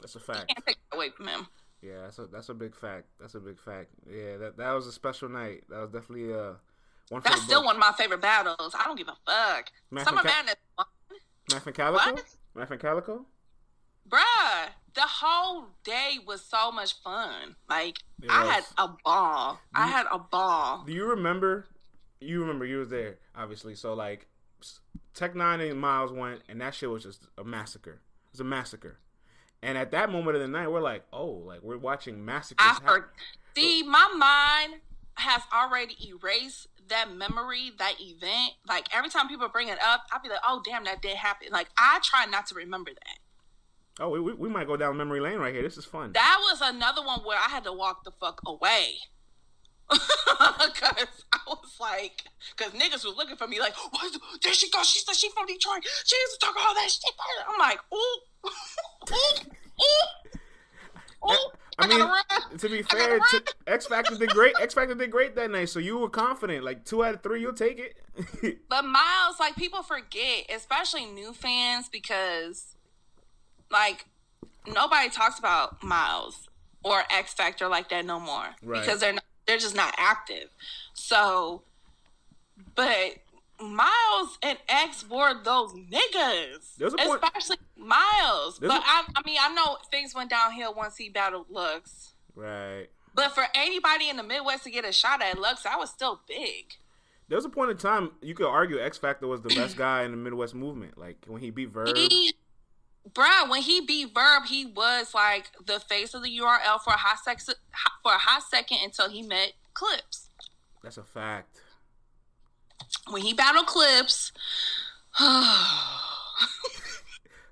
That's 0.00 0.14
a 0.14 0.20
fact. 0.20 0.46
You 0.48 0.54
can't 0.54 0.66
take 0.66 0.76
that 0.90 0.96
away 0.96 1.10
from 1.10 1.28
him. 1.28 1.46
Yeah, 1.82 2.02
that's 2.02 2.18
a 2.18 2.26
that's 2.26 2.48
a 2.48 2.54
big 2.54 2.74
fact. 2.74 3.06
That's 3.20 3.34
a 3.34 3.40
big 3.40 3.60
fact. 3.60 3.90
Yeah, 4.10 4.36
that 4.38 4.56
that 4.56 4.72
was 4.72 4.86
a 4.86 4.92
special 4.92 5.28
night. 5.28 5.64
That 5.68 5.80
was 5.80 5.90
definitely 5.90 6.32
a 6.32 6.56
one. 7.08 7.22
That's 7.24 7.42
still 7.42 7.64
one 7.64 7.76
of 7.76 7.80
my 7.80 7.92
favorite 7.96 8.20
battles. 8.20 8.74
I 8.78 8.84
don't 8.84 8.96
give 8.96 9.08
a 9.08 9.16
fuck. 9.26 9.70
Math 9.90 10.04
Summer 10.04 10.22
Madness. 10.24 10.56
Ca- 10.76 10.86
Math 11.52 11.66
and 11.66 11.74
Calicoe. 11.74 12.12
What? 12.12 12.36
Math 12.54 12.70
and 12.70 12.80
Calicoe. 12.80 13.26
Bruh, 14.08 14.68
the 14.94 15.02
whole 15.02 15.66
day 15.84 16.16
was 16.26 16.42
so 16.42 16.72
much 16.72 16.94
fun. 17.02 17.56
Like 17.68 17.98
I 18.28 18.46
had 18.46 18.64
a 18.78 18.88
ball. 19.04 19.60
I 19.74 19.86
had 19.86 20.06
a 20.10 20.18
ball. 20.18 20.84
Do 20.86 20.92
you 20.92 21.06
remember 21.06 21.66
you 22.20 22.40
remember 22.40 22.64
you 22.64 22.78
was 22.78 22.88
there, 22.88 23.18
obviously. 23.36 23.74
So 23.74 23.94
like, 23.94 24.26
Tech 25.14 25.34
9 25.34 25.60
and 25.60 25.80
Miles 25.80 26.12
went, 26.12 26.42
and 26.48 26.60
that 26.60 26.74
shit 26.74 26.90
was 26.90 27.02
just 27.02 27.26
a 27.36 27.44
massacre. 27.44 28.00
It 28.26 28.32
was 28.32 28.40
a 28.40 28.44
massacre. 28.44 28.98
And 29.62 29.76
at 29.76 29.90
that 29.90 30.10
moment 30.10 30.36
of 30.36 30.42
the 30.42 30.48
night, 30.48 30.70
we're 30.70 30.80
like, 30.80 31.04
oh, 31.12 31.26
like 31.26 31.62
we're 31.62 31.78
watching 31.78 32.24
massacres. 32.24 32.64
I 32.64 32.78
heard, 32.84 33.04
see, 33.56 33.82
my 33.82 34.08
mind 34.16 34.80
has 35.14 35.42
already 35.52 35.96
erased 36.08 36.68
that 36.88 37.14
memory, 37.14 37.72
that 37.78 37.94
event. 38.00 38.52
Like 38.66 38.88
every 38.94 39.10
time 39.10 39.28
people 39.28 39.48
bring 39.48 39.68
it 39.68 39.78
up, 39.84 40.02
I'll 40.12 40.22
be 40.22 40.28
like, 40.28 40.40
oh, 40.46 40.62
damn, 40.64 40.84
that 40.84 41.02
did 41.02 41.16
happen. 41.16 41.48
Like 41.50 41.68
I 41.76 42.00
try 42.02 42.26
not 42.26 42.46
to 42.48 42.54
remember 42.54 42.90
that. 42.90 43.18
Oh, 44.00 44.10
we, 44.10 44.20
we 44.20 44.48
might 44.48 44.66
go 44.66 44.76
down 44.76 44.96
memory 44.96 45.20
lane 45.20 45.38
right 45.38 45.52
here. 45.52 45.62
This 45.62 45.76
is 45.76 45.84
fun. 45.84 46.12
That 46.12 46.38
was 46.40 46.60
another 46.62 47.02
one 47.02 47.20
where 47.20 47.38
I 47.38 47.48
had 47.50 47.64
to 47.64 47.72
walk 47.72 48.04
the 48.04 48.12
fuck 48.12 48.40
away. 48.46 48.94
Cause 49.88 51.06
I 51.32 51.38
was 51.46 51.76
like, 51.80 52.24
cause 52.56 52.72
niggas 52.72 53.06
was 53.06 53.14
looking 53.16 53.36
for 53.36 53.48
me 53.48 53.58
like, 53.58 53.74
what? 53.90 54.14
There 54.42 54.52
she 54.52 54.70
goes. 54.70 54.86
She 54.86 55.00
said 55.00 55.16
she 55.16 55.30
from 55.30 55.46
Detroit. 55.46 55.82
She 56.04 56.14
used 56.14 56.38
to 56.38 56.46
talk 56.46 56.54
all 56.58 56.74
that 56.74 56.90
shit. 56.90 57.10
I'm 57.48 57.58
like, 57.58 57.80
ooh, 57.92 58.18
ooh, 59.10 59.50
ooh. 59.80 60.38
I, 61.22 61.36
I 61.78 61.86
mean, 61.86 62.58
to 62.58 62.68
be 62.68 62.82
fair, 62.82 63.18
to, 63.18 63.42
X 63.66 63.86
Factor 63.86 64.16
did 64.16 64.30
great. 64.30 64.54
X 64.60 64.74
Factor 64.74 64.94
did 64.94 65.10
great 65.10 65.36
that 65.36 65.50
night, 65.50 65.68
so 65.68 65.78
you 65.78 65.98
were 65.98 66.08
confident. 66.08 66.64
Like 66.64 66.84
two 66.84 67.04
out 67.04 67.14
of 67.14 67.22
three, 67.22 67.40
you'll 67.40 67.52
take 67.52 67.78
it. 67.78 68.58
but 68.68 68.82
Miles, 68.82 69.38
like 69.38 69.54
people 69.54 69.82
forget, 69.82 70.46
especially 70.54 71.06
new 71.06 71.32
fans, 71.32 71.88
because 71.88 72.74
like 73.70 74.06
nobody 74.66 75.08
talks 75.08 75.38
about 75.38 75.82
Miles 75.82 76.48
or 76.82 77.02
X 77.10 77.32
Factor 77.32 77.68
like 77.68 77.88
that 77.90 78.04
no 78.04 78.18
more 78.18 78.46
right. 78.62 78.80
because 78.80 79.00
they're 79.00 79.12
not 79.12 79.24
they're 79.46 79.58
just 79.58 79.76
not 79.76 79.94
active. 79.96 80.50
So, 80.94 81.62
but 82.74 83.16
Miles 83.60 84.38
and 84.42 84.58
X 84.68 85.08
were 85.08 85.42
those 85.42 85.72
niggas, 85.72 86.80
especially 86.80 87.56
point. 87.56 87.88
Miles. 87.88 88.58
There's 88.58 88.72
but 88.72 88.82
a- 88.82 88.86
I, 88.86 89.04
I 89.16 89.22
mean, 89.24 89.38
I 89.40 89.52
know 89.52 89.78
things 89.90 90.14
went 90.14 90.30
downhill 90.30 90.74
once 90.74 90.96
he 90.96 91.08
battled 91.08 91.46
Lux. 91.50 92.14
Right. 92.34 92.86
But 93.14 93.34
for 93.34 93.44
anybody 93.54 94.08
in 94.08 94.16
the 94.16 94.22
Midwest 94.22 94.64
to 94.64 94.70
get 94.70 94.84
a 94.84 94.92
shot 94.92 95.22
at 95.22 95.38
Lux, 95.38 95.66
I 95.66 95.76
was 95.76 95.90
still 95.90 96.20
big. 96.28 96.74
There 97.28 97.36
was 97.36 97.44
a 97.44 97.48
point 97.48 97.70
in 97.70 97.76
time 97.76 98.12
you 98.22 98.34
could 98.34 98.46
argue 98.46 98.80
X 98.80 98.96
Factor 98.96 99.26
was 99.26 99.42
the 99.42 99.48
best 99.48 99.76
guy 99.76 100.04
in 100.04 100.12
the 100.12 100.16
Midwest 100.16 100.54
movement. 100.54 100.96
Like 100.96 101.16
when 101.26 101.42
he 101.42 101.50
beat 101.50 101.70
Verb. 101.70 101.96
He, 101.96 102.34
Bruh, 103.12 103.50
when 103.50 103.62
he 103.62 103.80
beat 103.80 104.14
Verb, 104.14 104.44
he 104.46 104.64
was 104.66 105.14
like 105.14 105.50
the 105.66 105.80
face 105.80 106.14
of 106.14 106.22
the 106.22 106.38
URL 106.38 106.80
for 106.80 106.90
a 106.92 106.96
hot 106.96 107.18
sex 107.24 107.44
for 107.44 108.12
a 108.12 108.18
hot 108.18 108.44
second 108.48 108.78
until 108.82 109.10
he 109.10 109.22
met 109.22 109.52
Clips. 109.74 110.30
That's 110.82 110.96
a 110.96 111.02
fact. 111.02 111.60
When 113.08 113.22
he 113.22 113.32
battled 113.34 113.66
Clips, 113.66 114.32
that 115.18 115.34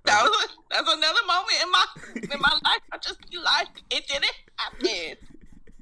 was 0.05 0.49
that's 0.70 0.92
another 0.92 1.20
moment 1.27 1.62
in 1.62 1.70
my 1.70 1.85
in 2.35 2.40
my 2.40 2.53
life. 2.64 2.83
I 2.92 2.99
just 2.99 3.31
be 3.31 3.38
like, 3.38 3.83
it 3.90 4.07
didn't 4.07 4.33
happen. 4.57 5.16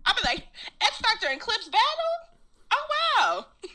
I'd 0.07 0.17
be 0.17 0.23
like, 0.25 0.47
X 0.81 0.99
Factor 0.99 1.29
and 1.31 1.41
Clips 1.41 1.69
battle? 1.69 2.15
Oh 2.73 2.87
wow. 3.17 3.47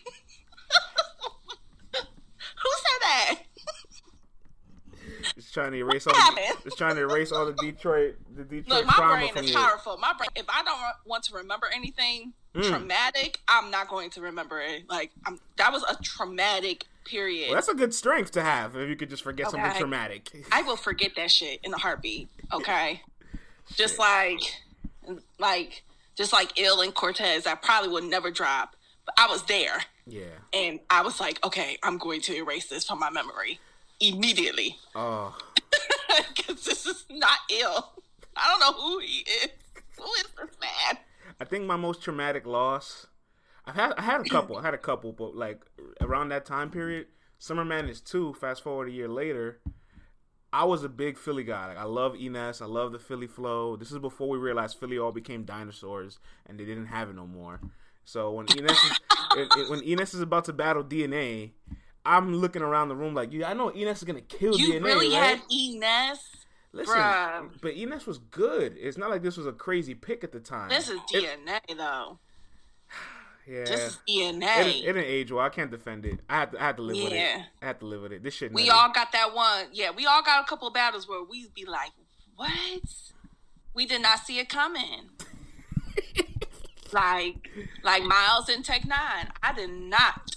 Who 1.94 2.70
said 2.76 3.02
that? 3.02 3.36
It's 5.50 5.56
trying 5.56 5.72
to 5.72 5.78
erase 5.80 6.06
all. 6.06 6.14
The, 6.14 6.72
trying 6.78 6.96
to 6.98 7.02
erase 7.02 7.32
all 7.32 7.48
the 7.48 7.54
Detroit, 7.54 8.18
the 8.36 8.44
Detroit. 8.44 8.86
Look, 8.86 8.86
my 8.86 9.32
brain 9.34 9.44
is 9.44 9.50
powerful. 9.50 9.98
My 9.98 10.14
brain. 10.16 10.30
If 10.36 10.46
I 10.48 10.62
don't 10.62 10.80
want 11.06 11.24
to 11.24 11.34
remember 11.38 11.66
anything 11.74 12.34
mm. 12.54 12.70
traumatic, 12.70 13.40
I'm 13.48 13.72
not 13.72 13.88
going 13.88 14.12
to 14.12 14.22
remember 14.22 14.62
it. 14.62 14.88
Like 14.88 15.10
I'm, 15.26 15.40
that 15.58 15.72
was 15.74 15.84
a 15.90 15.96
traumatic 16.04 16.86
period. 17.04 17.48
Well, 17.48 17.56
that's 17.56 17.68
a 17.68 17.74
good 17.74 17.96
strength 17.96 18.30
to 18.34 18.44
have. 18.44 18.76
If 18.76 18.90
you 18.90 18.96
could 18.96 19.10
just 19.10 19.24
forget 19.24 19.48
okay. 19.48 19.58
something 19.58 19.80
traumatic, 19.80 20.30
I 20.52 20.62
will 20.62 20.76
forget 20.76 21.16
that 21.16 21.32
shit 21.32 21.62
in 21.64 21.74
a 21.74 21.80
heartbeat. 21.80 22.30
Okay, 22.54 23.02
just 23.76 23.98
like, 23.98 24.42
like, 25.40 25.82
just 26.16 26.32
like 26.32 26.60
ill 26.60 26.82
and 26.82 26.94
Cortez, 26.94 27.48
I 27.48 27.56
probably 27.56 27.90
would 27.90 28.04
never 28.04 28.30
drop. 28.30 28.76
But 29.04 29.16
I 29.18 29.26
was 29.26 29.42
there. 29.44 29.84
Yeah. 30.06 30.26
And 30.54 30.80
I 30.92 31.02
was 31.02 31.20
like, 31.20 31.44
okay, 31.44 31.78
I'm 31.82 31.98
going 31.98 32.22
to 32.22 32.36
erase 32.36 32.68
this 32.68 32.86
from 32.86 33.00
my 33.00 33.10
memory 33.10 33.60
immediately. 34.00 34.78
Oh. 34.96 35.38
Because 36.36 36.66
this 36.66 36.86
is 36.88 37.06
not 37.10 37.38
ill. 37.52 37.94
I 38.36 38.50
don't 38.50 38.60
know 38.60 38.82
who 38.82 39.00
he 39.00 39.20
is. 39.44 39.50
Who 39.98 40.06
is 40.16 40.24
this 40.24 40.58
man? 40.60 40.98
I 41.40 41.46
think 41.46 41.66
my 41.66 41.76
most 41.76 42.02
traumatic 42.02 42.48
loss. 42.48 43.06
I 43.66 43.74
had 43.74 43.94
I 43.98 44.02
had 44.02 44.22
a 44.22 44.30
couple. 44.30 44.58
I 44.58 44.64
had 44.64 44.74
a 44.74 44.80
couple, 44.80 45.12
but 45.12 45.36
like 45.36 45.62
around 46.02 46.30
that 46.30 46.46
time 46.46 46.72
period, 46.72 47.08
Summer 47.38 47.64
Madness 47.64 48.02
two. 48.02 48.34
Fast 48.34 48.64
forward 48.64 48.88
a 48.88 48.92
year 48.92 49.08
later, 49.08 49.60
I 50.52 50.64
was 50.64 50.84
a 50.84 50.90
big 50.90 51.18
Philly 51.18 51.44
guy. 51.44 51.68
Like 51.68 51.78
I 51.78 51.84
love 51.84 52.14
Enes. 52.14 52.62
I 52.62 52.66
love 52.66 52.92
the 52.92 53.00
Philly 53.00 53.28
flow. 53.28 53.76
This 53.76 53.92
is 53.92 54.00
before 54.00 54.30
we 54.30 54.38
realized 54.38 54.80
Philly 54.80 54.98
all 54.98 55.12
became 55.12 55.44
dinosaurs 55.44 56.20
and 56.48 56.60
they 56.60 56.66
didn't 56.66 56.88
have 56.88 57.10
it 57.10 57.16
no 57.16 57.28
more. 57.28 57.60
So 58.04 58.32
when 58.32 58.48
Enes 58.48 58.72
is, 58.72 59.00
it, 59.38 59.48
it, 59.58 59.70
when 59.70 59.82
Enes 59.82 60.16
is 60.16 60.22
about 60.22 60.46
to 60.46 60.54
battle 60.54 60.84
DNA, 60.84 61.52
I'm 62.10 62.34
looking 62.34 62.64
around 62.64 62.90
the 62.90 62.96
room 62.96 63.14
like, 63.14 63.32
yeah, 63.32 63.50
I 63.50 63.54
know 63.54 63.70
Enes 63.70 63.98
is 63.98 64.04
gonna 64.04 64.22
kill 64.22 64.58
you. 64.58 64.74
You 64.74 64.84
really 64.84 65.16
right? 65.16 65.38
had 65.38 65.42
Enes. 65.50 66.18
Listen, 66.72 66.96
Bruh. 66.96 67.50
but 67.62 67.76
Enes 67.76 68.08
was 68.08 68.18
good. 68.18 68.76
It's 68.80 68.98
not 68.98 69.12
like 69.12 69.22
this 69.22 69.38
was 69.38 69.46
a 69.46 69.52
crazy 69.52 69.94
pick 69.94 70.24
at 70.24 70.32
the 70.32 70.40
time. 70.40 70.70
This 70.70 70.90
is 70.90 71.00
DNA 71.14 71.60
it, 71.68 71.78
though. 71.78 72.20
Yeah, 73.48 73.64
this 73.66 73.80
is 73.80 74.00
DNA. 74.08 74.60
It, 74.60 74.68
it, 74.68 74.86
didn't 74.86 75.06
age 75.06 75.32
well. 75.32 75.44
I 75.44 75.50
can't 75.50 75.72
defend 75.72 76.06
it. 76.06 76.20
I 76.30 76.42
had 76.42 76.52
to, 76.52 76.62
I 76.62 76.66
had 76.66 76.78
to 76.78 76.84
live 76.84 76.98
yeah. 76.98 77.04
with 77.04 77.14
it. 77.14 77.46
I 77.64 77.66
had 77.66 77.80
to 77.80 77.86
live 77.88 78.02
with 78.04 78.12
it. 78.12 78.22
This 78.22 78.36
shit. 78.36 78.54
We 78.54 78.68
nutty. 78.68 78.70
all 78.70 78.92
got 78.92 79.12
that 79.12 79.34
one. 79.34 79.66
Yeah, 79.74 79.90
we 79.90 80.06
all 80.06 80.22
got 80.22 80.44
a 80.44 80.48
couple 80.48 80.70
battles 80.70 81.10
where 81.10 81.24
we'd 81.24 81.52
be 81.56 81.66
like, 81.66 81.90
"What? 82.36 82.52
We 83.74 83.88
did 83.88 84.04
not 84.04 84.20
see 84.20 84.38
it 84.38 84.50
coming." 84.50 85.10
like, 86.94 87.50
like 87.82 88.04
Miles 88.04 88.50
and 88.50 88.64
Tech 88.64 88.86
9. 88.86 88.94
I 89.42 89.54
did 89.54 89.72
not 89.72 90.30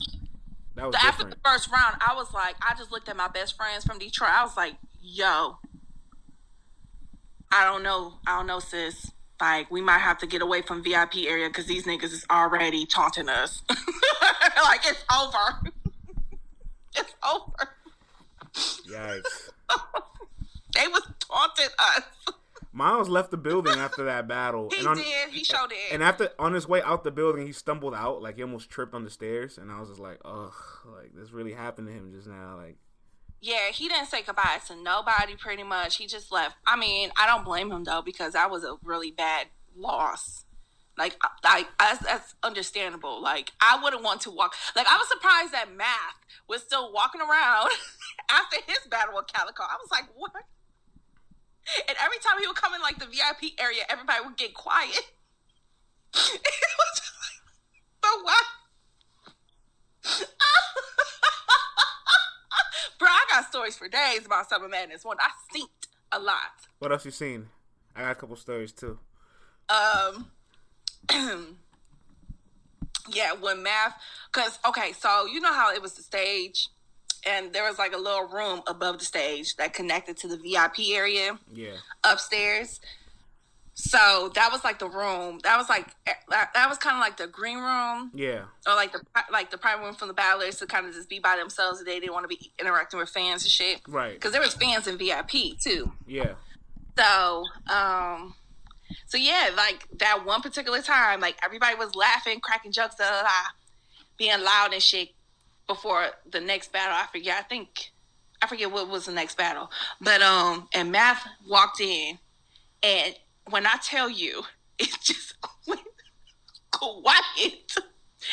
that 0.74 0.86
was 0.86 0.94
after 0.94 1.24
the 1.24 1.36
first 1.44 1.70
round, 1.70 1.96
I 2.00 2.14
was 2.14 2.32
like, 2.32 2.54
I 2.60 2.74
just 2.74 2.90
looked 2.90 3.08
at 3.08 3.16
my 3.16 3.28
best 3.28 3.56
friends 3.56 3.84
from 3.84 3.98
Detroit. 3.98 4.30
I 4.30 4.42
was 4.42 4.56
like, 4.56 4.74
yo, 5.00 5.58
I 7.50 7.64
don't 7.64 7.82
know, 7.82 8.14
I 8.26 8.38
don't 8.38 8.46
know, 8.46 8.58
sis. 8.58 9.12
like 9.40 9.70
we 9.70 9.82
might 9.82 9.98
have 9.98 10.18
to 10.18 10.26
get 10.26 10.40
away 10.40 10.62
from 10.62 10.82
VIP 10.82 11.16
area 11.26 11.48
because 11.48 11.66
these 11.66 11.84
niggas 11.84 12.04
is 12.04 12.24
already 12.30 12.86
taunting 12.86 13.28
us. 13.28 13.62
like 13.68 14.80
it's 14.86 15.04
over. 15.14 15.72
it's 16.96 17.14
over. 17.28 17.68
Yikes. 18.88 19.50
they 20.74 20.88
was 20.88 21.06
taunting 21.28 21.66
us. 21.78 22.02
Miles 22.72 23.08
left 23.08 23.30
the 23.30 23.36
building 23.36 23.78
after 23.78 24.04
that 24.04 24.26
battle. 24.26 24.70
He 24.72 24.78
and 24.78 24.88
on, 24.88 24.96
did. 24.96 25.28
He 25.30 25.44
showed 25.44 25.70
it. 25.70 25.92
And 25.92 26.02
after 26.02 26.30
on 26.38 26.54
his 26.54 26.66
way 26.66 26.82
out 26.82 27.04
the 27.04 27.10
building, 27.10 27.46
he 27.46 27.52
stumbled 27.52 27.94
out, 27.94 28.22
like 28.22 28.36
he 28.36 28.42
almost 28.42 28.70
tripped 28.70 28.94
on 28.94 29.04
the 29.04 29.10
stairs, 29.10 29.58
and 29.58 29.70
I 29.70 29.78
was 29.78 29.90
just 29.90 30.00
like, 30.00 30.18
ugh, 30.24 30.54
like 30.94 31.14
this 31.14 31.32
really 31.32 31.52
happened 31.52 31.88
to 31.88 31.92
him 31.92 32.12
just 32.14 32.26
now, 32.26 32.56
like. 32.56 32.76
Yeah, 33.40 33.70
he 33.72 33.88
didn't 33.88 34.06
say 34.06 34.22
goodbye 34.22 34.60
to 34.68 34.76
nobody. 34.76 35.34
Pretty 35.36 35.64
much, 35.64 35.96
he 35.96 36.06
just 36.06 36.30
left. 36.30 36.56
I 36.66 36.76
mean, 36.76 37.10
I 37.16 37.26
don't 37.26 37.44
blame 37.44 37.72
him 37.72 37.84
though 37.84 38.00
because 38.00 38.34
that 38.34 38.50
was 38.50 38.64
a 38.64 38.76
really 38.84 39.10
bad 39.10 39.48
loss. 39.76 40.44
Like, 40.96 41.16
like 41.42 41.66
that's, 41.78 42.04
that's 42.04 42.34
understandable. 42.42 43.20
Like, 43.20 43.52
I 43.60 43.80
wouldn't 43.82 44.02
want 44.02 44.20
to 44.22 44.30
walk. 44.30 44.54
Like, 44.76 44.86
I 44.86 44.96
was 44.96 45.08
surprised 45.08 45.52
that 45.52 45.74
Math 45.74 45.88
was 46.48 46.62
still 46.62 46.92
walking 46.92 47.20
around 47.20 47.70
after 48.30 48.56
his 48.66 48.86
battle 48.90 49.14
with 49.16 49.26
Calicoe. 49.26 49.64
I 49.64 49.76
was 49.80 49.90
like, 49.90 50.04
what? 50.14 50.32
And 51.88 51.96
every 52.02 52.18
time 52.18 52.38
he 52.40 52.46
would 52.46 52.56
come 52.56 52.74
in 52.74 52.80
like 52.80 52.98
the 52.98 53.06
VIP 53.06 53.52
area, 53.58 53.82
everybody 53.88 54.18
would 54.24 54.36
get 54.36 54.54
quiet. 54.54 54.94
it 56.14 56.14
was 56.14 57.02
like, 57.22 57.40
but 58.00 58.10
why? 58.22 58.42
Bro, 62.98 63.08
I 63.08 63.24
got 63.30 63.46
stories 63.48 63.76
for 63.76 63.88
days 63.88 64.26
about 64.26 64.48
Summer 64.48 64.68
Madness. 64.68 65.04
One, 65.04 65.16
I 65.20 65.30
synced 65.56 65.86
a 66.12 66.18
lot. 66.18 66.66
What 66.78 66.92
else 66.92 67.04
you 67.04 67.10
seen? 67.10 67.48
I 67.94 68.00
got 68.02 68.12
a 68.12 68.14
couple 68.16 68.36
stories 68.36 68.72
too. 68.72 68.98
Um, 69.68 70.30
yeah, 73.08 73.32
when 73.32 73.62
math, 73.62 73.94
cause 74.32 74.58
okay, 74.66 74.92
so 74.92 75.26
you 75.26 75.40
know 75.40 75.52
how 75.52 75.72
it 75.72 75.80
was 75.80 75.94
the 75.94 76.02
stage, 76.02 76.68
and 77.26 77.52
there 77.52 77.64
was 77.64 77.78
like 77.78 77.92
a 77.92 77.98
little 77.98 78.26
room 78.26 78.62
above 78.66 78.98
the 78.98 79.04
stage 79.04 79.56
that 79.56 79.72
connected 79.74 80.16
to 80.18 80.28
the 80.28 80.36
VIP 80.36 80.90
area. 80.90 81.38
Yeah. 81.52 81.76
Upstairs. 82.04 82.80
So 83.74 84.30
that 84.34 84.52
was 84.52 84.64
like 84.64 84.78
the 84.78 84.88
room. 84.88 85.40
That 85.44 85.56
was 85.56 85.68
like 85.68 85.86
that 86.06 86.66
was 86.68 86.78
kind 86.78 86.96
of 86.96 87.00
like 87.00 87.16
the 87.16 87.26
green 87.26 87.58
room. 87.58 88.10
Yeah. 88.14 88.42
Or 88.66 88.74
like 88.74 88.92
the 88.92 89.00
like 89.30 89.50
the 89.50 89.58
private 89.58 89.84
room 89.84 89.94
from 89.94 90.08
the 90.08 90.14
battlers 90.14 90.58
to 90.58 90.66
kind 90.66 90.86
of 90.86 90.94
just 90.94 91.08
be 91.08 91.20
by 91.20 91.36
themselves. 91.36 91.82
They 91.82 91.98
didn't 91.98 92.12
want 92.12 92.24
to 92.24 92.28
be 92.28 92.52
interacting 92.60 92.98
with 92.98 93.08
fans 93.08 93.44
and 93.44 93.50
shit. 93.50 93.80
Right. 93.88 94.14
Because 94.14 94.32
there 94.32 94.42
was 94.42 94.54
fans 94.54 94.86
in 94.86 94.98
VIP 94.98 95.58
too. 95.58 95.92
Yeah. 96.06 96.34
So, 96.98 97.44
um, 97.72 98.34
so 99.06 99.16
yeah, 99.16 99.50
like 99.56 99.88
that 99.98 100.26
one 100.26 100.42
particular 100.42 100.82
time, 100.82 101.20
like 101.20 101.36
everybody 101.42 101.74
was 101.74 101.94
laughing, 101.94 102.40
cracking 102.40 102.72
jokes, 102.72 102.96
da, 102.96 103.08
da, 103.08 103.22
da, 103.22 103.28
being 104.18 104.42
loud 104.44 104.74
and 104.74 104.82
shit 104.82 105.08
before 105.66 106.06
the 106.30 106.40
next 106.40 106.72
battle. 106.72 106.94
I 106.94 107.06
forget. 107.10 107.38
I 107.38 107.42
think 107.42 107.92
I 108.42 108.46
forget 108.46 108.70
what 108.70 108.88
was 108.88 109.06
the 109.06 109.12
next 109.12 109.36
battle, 109.36 109.70
but 110.00 110.22
um, 110.22 110.68
and 110.74 110.90
Math 110.90 111.26
walked 111.48 111.80
in, 111.80 112.18
and 112.82 113.14
when 113.50 113.66
I 113.66 113.76
tell 113.82 114.08
you, 114.10 114.42
it 114.78 114.96
just 115.02 115.34
went 115.66 115.80
quiet, 116.70 117.76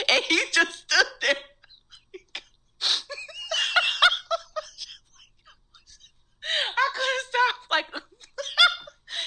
and 0.09 0.23
he 0.23 0.41
just 0.51 0.89
stood 0.89 1.05
there. 1.21 1.35
I 6.77 6.89
couldn't 6.95 7.25
stop. 7.29 7.55
Like 7.69 7.85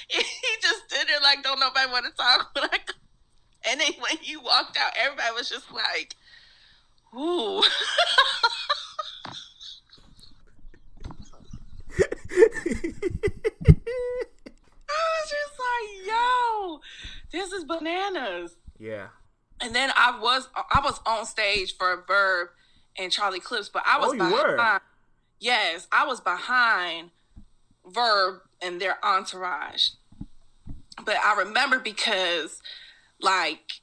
he 0.08 0.22
just 0.60 0.88
stood 0.88 1.08
there 1.08 1.20
like 1.22 1.42
don't 1.42 1.60
nobody 1.60 1.90
want 1.90 2.06
to 2.06 2.12
talk. 2.12 2.50
Like, 2.56 2.92
and 3.68 3.80
then 3.80 3.92
when 3.98 4.16
he 4.18 4.36
walked 4.36 4.76
out, 4.76 4.92
everybody 4.98 5.34
was 5.34 5.48
just 5.48 5.70
like, 5.72 6.16
"Ooh." 7.14 7.62
I 14.88 15.20
was 15.20 15.30
just 15.30 15.58
like, 15.58 16.06
"Yo, 16.06 16.80
this 17.30 17.52
is 17.52 17.64
bananas." 17.64 18.56
Yeah. 18.78 19.08
And 19.60 19.74
then 19.74 19.90
I 19.96 20.18
was 20.20 20.48
I 20.54 20.80
was 20.82 21.00
on 21.06 21.24
stage 21.26 21.76
for 21.76 22.04
Verb 22.06 22.48
and 22.98 23.12
Charlie 23.12 23.40
Clips, 23.40 23.68
but 23.68 23.82
I 23.86 23.98
was 23.98 24.10
Oh, 24.12 24.16
behind. 24.16 24.32
were? 24.32 24.80
Yes, 25.38 25.86
I 25.92 26.04
was 26.06 26.20
behind 26.20 27.10
Verb 27.86 28.40
and 28.60 28.80
their 28.80 29.04
entourage. 29.04 29.90
But 31.04 31.16
I 31.24 31.36
remember 31.36 31.78
because, 31.78 32.60
like, 33.20 33.80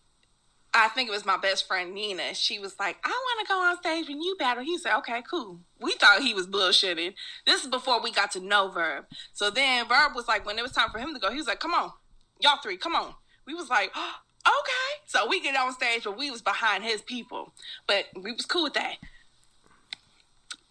I 0.80 0.88
think 0.88 1.10
it 1.10 1.12
was 1.12 1.26
my 1.26 1.38
best 1.38 1.68
friend 1.68 1.94
Nina. 1.94 2.34
She 2.34 2.60
was 2.60 2.80
like, 2.80 2.98
"I 3.04 3.10
want 3.10 3.48
to 3.48 3.54
go 3.54 3.62
on 3.62 3.78
stage 3.78 4.08
when 4.08 4.22
you 4.22 4.36
battle." 4.38 4.63
He 4.63 4.78
said, 4.78 4.96
"Okay, 4.98 5.22
cool." 5.30 5.60
We 5.80 5.94
thought 5.94 6.22
he 6.22 6.34
was 6.34 6.48
bullshitting. 6.48 7.13
This 7.46 7.63
is 7.63 7.68
before 7.68 8.02
we 8.02 8.12
got 8.12 8.32
to 8.32 8.39
know 8.39 8.70
Verb. 8.70 9.06
So 9.34 9.50
then 9.50 9.88
Verb 9.88 10.15
was 10.15 10.28
like, 10.28 10.46
when 10.46 10.58
it 10.58 10.62
was 10.62 10.72
time 10.72 10.89
for 10.89 11.00
him 11.00 11.13
to 11.13 11.20
go, 11.20 11.32
he 11.32 11.38
was 11.38 11.48
like, 11.48 11.60
"Come 11.60 11.74
on, 11.74 11.92
y'all 12.39 12.60
three, 12.62 12.78
come 12.78 12.96
on." 12.96 13.13
We 13.46 13.54
was 13.54 13.70
like, 13.70 13.92
oh, 13.96 14.15
"Okay." 14.46 15.04
So 15.06 15.28
we 15.28 15.42
get 15.42 15.56
on 15.56 15.74
stage, 15.74 16.04
but 16.04 16.18
we 16.18 16.32
was 16.32 16.42
behind 16.42 16.84
his 16.84 17.02
people, 17.02 17.54
but 17.88 18.06
we 18.15 18.32
was 18.32 18.46
cool 18.46 18.63
with 18.63 18.74
that. 18.74 18.98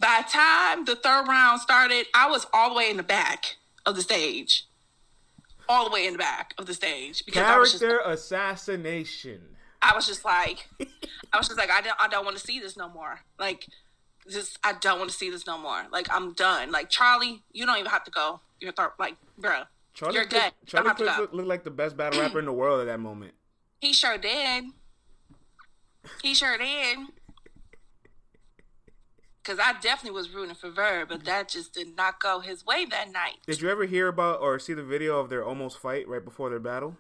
By 0.01 0.23
the 0.25 0.33
time 0.33 0.85
the 0.85 0.95
third 0.95 1.27
round 1.27 1.61
started, 1.61 2.07
I 2.15 2.31
was 2.31 2.47
all 2.53 2.71
the 2.71 2.77
way 2.77 2.91
in 2.91 2.97
the 2.97 3.03
back 3.03 3.57
of 3.85 3.97
the 3.97 4.03
stage. 4.03 4.65
All 5.69 5.89
the 5.89 5.93
way 5.93 6.07
in 6.07 6.13
the 6.13 6.19
back 6.19 6.55
of 6.57 6.67
the 6.67 6.73
stage. 6.73 7.25
Because 7.27 7.43
I 7.43 7.59
was 7.59 7.73
just 7.73 7.83
Character 7.83 8.09
assassination. 8.11 9.58
I 9.81 9.95
was 9.95 10.07
just 10.07 10.25
like, 10.25 10.69
I 11.33 11.37
was 11.39 11.47
just 11.49 11.59
like, 11.59 11.71
I 11.71 11.81
don't, 11.81 11.97
I 12.01 12.09
don't 12.09 12.25
want 12.25 12.37
to 12.37 12.43
see 12.45 12.59
this 12.61 12.77
no 12.77 12.89
more. 12.89 13.21
Like, 13.39 13.67
just, 14.29 14.59
I 14.65 14.73
don't 14.81 14.99
want 14.99 15.11
to 15.11 15.17
see 15.17 15.31
this 15.31 15.47
no 15.47 15.57
more. 15.59 15.85
Like, 15.93 16.09
I'm 16.13 16.33
done. 16.35 16.71
Like, 16.73 16.91
Charlie, 16.91 17.43
you 17.53 17.65
don't 17.67 17.79
even 17.79 17.91
have 17.91 18.05
to 18.05 18.11
go. 18.11 18.41
You're 18.61 18.73
th- 18.73 18.89
like, 18.99 19.17
bro, 19.39 19.63
Charlie 19.95 20.15
you're 20.17 20.27
Clips- 20.27 20.45
good. 20.45 20.53
Charlie 20.67 20.83
don't 20.85 20.89
have 20.89 20.97
to 20.99 21.03
Clips 21.05 21.17
go. 21.17 21.23
looked, 21.23 21.35
looked 21.35 21.49
like 21.49 21.65
the 21.65 21.71
best 21.71 21.97
battle 21.97 22.21
rapper 22.21 22.39
in 22.41 22.45
the 22.45 22.53
world 22.53 22.81
at 22.81 22.87
that 22.87 22.99
moment. 23.01 23.35
He 23.81 23.93
sure 23.93 24.19
did. 24.19 24.65
He 26.21 26.35
sure 26.35 26.59
did. 26.59 26.99
Because 29.41 29.61
I 29.61 29.73
definitely 29.81 30.17
was 30.19 30.31
rooting 30.31 30.57
for 30.57 30.69
Verb, 30.69 31.09
but 31.11 31.25
that 31.27 31.49
just 31.49 31.73
did 31.75 31.97
not 31.97 32.19
go 32.21 32.41
his 32.41 32.67
way 32.67 32.85
that 32.87 33.13
night. 33.13 33.37
Did 33.47 33.61
you 33.63 33.71
ever 33.71 33.87
hear 33.87 34.09
about 34.09 34.41
or 34.41 34.59
see 34.59 34.75
the 34.75 34.83
video 34.83 35.21
of 35.21 35.31
their 35.31 35.45
almost 35.45 35.79
fight 35.79 36.09
right 36.09 36.25
before 36.25 36.51
their 36.51 36.59
battle? 36.59 36.97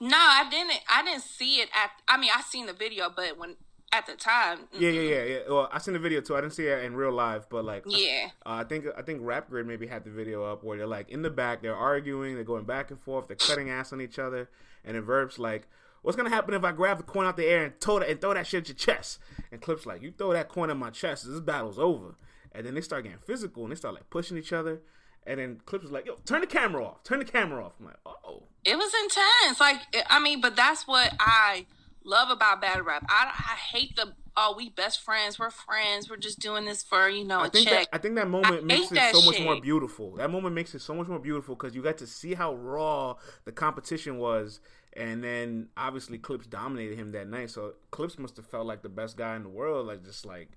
No, 0.00 0.16
I 0.18 0.48
didn't. 0.50 0.78
I 0.88 1.02
didn't 1.02 1.22
see 1.22 1.56
it 1.60 1.68
at. 1.74 1.90
I 2.08 2.16
mean, 2.16 2.30
I 2.34 2.42
seen 2.42 2.66
the 2.66 2.72
video, 2.72 3.10
but 3.14 3.38
when 3.38 3.56
at 3.92 4.06
the 4.06 4.14
time, 4.14 4.60
Yeah, 4.72 4.90
yeah, 4.90 5.00
yeah, 5.00 5.24
yeah. 5.24 5.38
Well, 5.48 5.68
I 5.72 5.78
seen 5.78 5.94
the 5.94 6.00
video 6.00 6.20
too. 6.20 6.36
I 6.36 6.40
didn't 6.40 6.54
see 6.54 6.66
it 6.66 6.84
in 6.84 6.94
real 6.94 7.12
life, 7.12 7.46
but 7.48 7.64
like, 7.64 7.84
yeah. 7.86 8.28
Uh, 8.44 8.50
I 8.50 8.64
think 8.64 8.86
I 8.96 9.02
think 9.02 9.20
Rap 9.22 9.48
Grid 9.48 9.66
maybe 9.66 9.86
had 9.86 10.04
the 10.04 10.10
video 10.10 10.44
up 10.44 10.64
where 10.64 10.76
they're 10.76 10.86
like 10.86 11.08
in 11.08 11.22
the 11.22 11.30
back, 11.30 11.62
they're 11.62 11.76
arguing, 11.76 12.34
they're 12.34 12.44
going 12.44 12.64
back 12.64 12.90
and 12.90 13.00
forth, 13.00 13.28
they're 13.28 13.36
cutting 13.36 13.70
ass 13.70 13.92
on 13.92 14.00
each 14.00 14.18
other, 14.18 14.50
and 14.84 14.96
then 14.96 15.02
Verb's 15.02 15.38
like, 15.38 15.68
"What's 16.02 16.16
gonna 16.16 16.30
happen 16.30 16.54
if 16.54 16.64
I 16.64 16.72
grab 16.72 16.98
the 16.98 17.04
coin 17.04 17.26
out 17.26 17.36
the 17.36 17.46
air 17.46 17.64
and 17.64 17.80
throw 17.80 18.00
that 18.00 18.08
and 18.08 18.20
throw 18.20 18.34
that 18.34 18.46
shit 18.46 18.62
at 18.62 18.68
your 18.68 18.76
chest?" 18.76 19.18
And 19.52 19.60
Clip's 19.60 19.86
like, 19.86 20.02
"You 20.02 20.12
throw 20.12 20.32
that 20.32 20.48
coin 20.48 20.68
at 20.68 20.76
my 20.76 20.90
chest, 20.90 21.26
this 21.26 21.40
battle's 21.40 21.78
over." 21.78 22.16
And 22.52 22.66
then 22.66 22.74
they 22.74 22.80
start 22.80 23.04
getting 23.04 23.18
physical 23.18 23.62
and 23.62 23.72
they 23.72 23.76
start 23.76 23.94
like 23.94 24.10
pushing 24.10 24.36
each 24.36 24.52
other, 24.52 24.80
and 25.26 25.38
then 25.38 25.60
Clips 25.64 25.90
like, 25.90 26.06
"Yo, 26.06 26.16
turn 26.24 26.40
the 26.40 26.46
camera 26.46 26.84
off, 26.84 27.04
turn 27.04 27.20
the 27.20 27.24
camera 27.24 27.64
off." 27.64 27.72
I'm 27.78 27.86
like, 27.86 27.96
"Oh, 28.04 28.42
It 28.66 28.76
was 28.76 28.92
intense. 29.04 29.60
Like, 29.60 29.80
I 30.10 30.18
mean, 30.18 30.40
but 30.40 30.56
that's 30.56 30.86
what 30.86 31.14
I 31.20 31.66
love 32.04 32.30
about 32.30 32.60
battle 32.60 32.84
rap. 32.84 33.04
I, 33.08 33.30
I 33.32 33.56
hate 33.56 33.96
the 33.96 34.12
oh, 34.36 34.54
we 34.56 34.68
best 34.68 35.00
friends, 35.00 35.38
we're 35.38 35.50
friends, 35.50 36.10
we're 36.10 36.16
just 36.16 36.38
doing 36.38 36.64
this 36.66 36.82
for 36.82 37.08
you 37.08 37.24
know 37.24 37.40
I 37.40 37.46
a 37.46 37.50
think 37.50 37.68
check. 37.68 37.90
that 37.90 37.96
I 37.96 37.98
think 37.98 38.16
that 38.16 38.28
moment 38.28 38.54
I 38.54 38.60
makes 38.60 38.92
it 38.92 39.14
so 39.14 39.22
much 39.22 39.40
more 39.40 39.60
beautiful. 39.60 40.16
That 40.16 40.30
moment 40.30 40.54
makes 40.54 40.74
it 40.74 40.80
so 40.80 40.94
much 40.94 41.08
more 41.08 41.18
beautiful 41.18 41.54
because 41.54 41.74
you 41.74 41.82
got 41.82 41.98
to 41.98 42.06
see 42.06 42.34
how 42.34 42.54
raw 42.54 43.16
the 43.44 43.52
competition 43.52 44.18
was, 44.18 44.60
and 44.92 45.22
then 45.22 45.68
obviously 45.76 46.18
Clips 46.18 46.46
dominated 46.46 46.98
him 46.98 47.12
that 47.12 47.28
night. 47.28 47.50
So 47.50 47.74
Clips 47.90 48.18
must 48.18 48.36
have 48.36 48.46
felt 48.46 48.66
like 48.66 48.82
the 48.82 48.88
best 48.88 49.16
guy 49.16 49.36
in 49.36 49.42
the 49.42 49.48
world, 49.48 49.86
like 49.86 50.04
just 50.04 50.26
like 50.26 50.50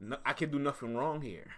no, 0.00 0.16
I 0.24 0.32
can 0.32 0.50
do 0.50 0.58
nothing 0.58 0.96
wrong 0.96 1.20
here. 1.20 1.48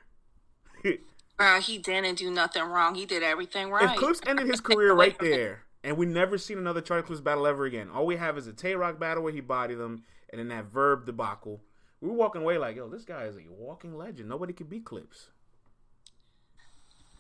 Bro, 1.39 1.61
he 1.61 1.79
didn't 1.79 2.17
do 2.19 2.31
nothing 2.31 2.65
wrong. 2.65 2.95
He 2.95 3.07
did 3.07 3.23
everything 3.23 3.71
right. 3.71 3.91
If 3.91 3.97
Clips 3.97 4.21
ended 4.27 4.47
his 4.47 4.61
career 4.61 4.95
right 4.95 5.19
there, 5.19 5.65
and 5.85 5.97
we 5.97 6.07
never 6.07 6.39
seen 6.39 6.59
another 6.59 6.81
Charlie 6.81 7.03
Clips 7.03 7.21
battle 7.21 7.47
ever 7.47 7.65
again, 7.65 7.91
all 7.91 8.07
we 8.07 8.17
have 8.17 8.39
is 8.39 8.47
a 8.47 8.53
Tay 8.53 8.75
Roc 8.75 8.99
battle 8.99 9.23
where 9.23 9.33
he 9.33 9.41
bodied 9.41 9.79
them, 9.79 10.05
and 10.31 10.39
then 10.39 10.49
that 10.49 10.67
Verb 10.67 11.07
debacle. 11.07 11.61
We 12.01 12.09
were 12.09 12.15
walking 12.15 12.43
away 12.43 12.59
like, 12.59 12.77
yo, 12.77 12.89
this 12.89 13.05
guy 13.05 13.25
is 13.25 13.37
a 13.37 13.41
walking 13.49 13.97
legend. 13.97 14.29
Nobody 14.29 14.53
can 14.53 14.67
beat 14.67 14.85
Clips. 14.85 15.29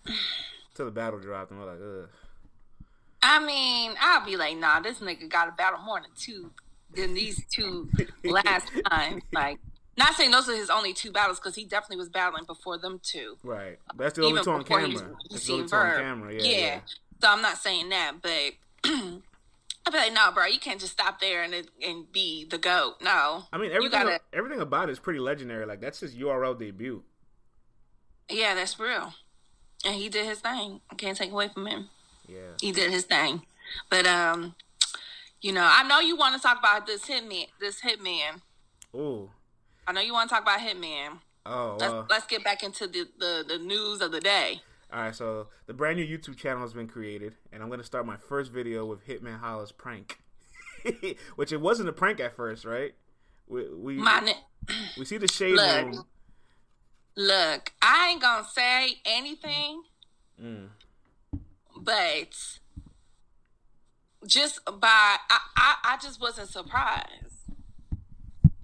Till 0.75 0.87
the 0.87 0.91
battle 0.91 1.21
dropped, 1.21 1.51
and 1.51 1.61
we're 1.61 1.67
like, 1.67 1.81
ugh. 1.81 2.09
I 3.23 3.39
mean, 3.45 3.95
I'll 4.01 4.25
be 4.25 4.37
like, 4.37 4.57
nah, 4.57 4.81
this 4.81 4.99
nigga 4.99 5.29
got 5.29 5.49
a 5.49 5.53
battle 5.53 5.79
more 5.81 6.01
than 6.01 6.11
two 6.17 6.51
than 6.95 7.15
these 7.15 7.45
two 7.51 7.89
last 8.25 8.69
time. 8.91 9.23
Like, 9.33 9.59
not 9.97 10.15
saying 10.15 10.31
those 10.31 10.49
are 10.49 10.57
his 10.57 10.71
only 10.71 10.93
two 10.93 11.13
battles 11.13 11.39
because 11.39 11.55
he 11.55 11.65
definitely 11.65 11.99
was 11.99 12.09
battling 12.09 12.45
before 12.45 12.79
them 12.79 13.01
two. 13.03 13.37
Right. 13.45 13.79
That's 13.97 14.15
the 14.15 14.23
only 14.23 14.41
Even 14.41 14.45
two 14.45 14.51
on 14.51 14.65
camera. 14.65 15.17
That's 15.31 15.47
the 15.47 15.53
only 15.53 15.69
two 15.69 15.77
on 15.77 15.97
camera. 15.97 16.35
Yeah. 16.35 16.43
yeah. 16.43 16.59
yeah. 16.59 16.81
So 17.23 17.29
I'm 17.29 17.41
not 17.41 17.57
saying 17.57 17.89
that, 17.91 18.15
but 18.21 18.31
I'd 18.85 19.93
be 19.93 19.97
like, 19.97 20.13
no, 20.13 20.33
bro, 20.33 20.47
you 20.47 20.59
can't 20.59 20.81
just 20.81 20.93
stop 20.93 21.21
there 21.21 21.45
and 21.45 21.55
and 21.81 22.11
be 22.11 22.45
the 22.51 22.59
goat. 22.59 22.95
No, 23.01 23.45
I 23.53 23.59
mean 23.59 23.71
everything 23.71 24.01
gotta- 24.03 24.21
everything 24.33 24.59
about 24.61 24.89
it 24.89 24.93
is 24.93 24.99
pretty 24.99 25.21
legendary. 25.21 25.65
Like 25.65 25.81
that's 25.81 26.01
his 26.01 26.17
URL 26.17 26.59
debut. 26.59 27.05
yeah, 28.29 28.57
that's 28.57 28.77
real. 28.81 29.15
And 29.85 29.95
he 29.95 30.09
did 30.09 30.27
his 30.27 30.41
thing. 30.41 30.81
I 30.91 30.97
can't 30.97 31.17
take 31.17 31.31
away 31.31 31.47
from 31.49 31.67
him. 31.67 31.91
Yeah. 32.29 32.39
He 32.61 32.73
did 32.73 32.91
his 32.91 33.05
thing. 33.05 33.43
But 33.89 34.05
um, 34.05 34.57
you 35.41 35.53
know, 35.53 35.65
I 35.71 35.87
know 35.87 36.01
you 36.01 36.17
want 36.17 36.35
to 36.35 36.43
talk 36.43 36.59
about 36.59 36.89
this 36.89 37.07
hitman. 37.07 37.47
This 37.61 37.83
hitman. 37.83 38.41
Ooh. 38.97 39.31
I 39.87 39.93
know 39.93 40.01
you 40.01 40.13
want 40.13 40.29
to 40.29 40.35
talk 40.35 40.43
about 40.43 40.59
hitman. 40.59 41.19
Oh 41.47 41.77
Let's 41.79 41.93
well. 41.93 42.07
let's 42.11 42.27
get 42.27 42.43
back 42.43 42.65
into 42.65 42.89
the, 42.89 43.07
the 43.19 43.45
the 43.47 43.59
news 43.59 44.01
of 44.01 44.11
the 44.11 44.21
day. 44.21 44.61
All 44.93 45.01
right, 45.01 45.15
so 45.15 45.49
the 45.67 45.73
brand 45.73 45.97
new 45.97 46.07
YouTube 46.07 46.37
channel 46.37 46.61
has 46.63 46.75
been 46.75 46.87
created, 46.89 47.35
and 47.51 47.63
I'm 47.63 47.69
going 47.69 47.81
to 47.81 47.87
start 47.87 48.05
my 48.05 48.17
first 48.17 48.53
video 48.53 48.85
with 48.85 49.07
Hitman 49.07 49.41
Holla's 49.41 49.73
prank, 49.73 50.19
which 51.37 51.51
it 51.51 51.61
wasn't 51.63 51.89
a 51.89 51.93
prank 51.93 52.21
at 52.21 52.37
first, 52.37 52.65
right? 52.67 52.93
We 53.49 53.69
we, 53.75 53.95
My 53.95 54.35
we 54.99 55.05
see 55.07 55.17
the 55.17 55.29
shade 55.33 55.55
Look. 55.55 55.85
room. 55.87 56.05
look, 57.17 57.73
I 57.81 58.11
ain't 58.11 58.21
gonna 58.23 58.47
say 58.53 58.99
anything, 59.07 59.83
Mm. 60.43 60.69
but 61.77 62.59
just 64.27 64.65
by 64.65 64.77
I, 64.83 65.39
I 65.57 65.75
I 65.85 65.99
just 66.03 66.21
wasn't 66.21 66.49
surprised, 66.49 67.51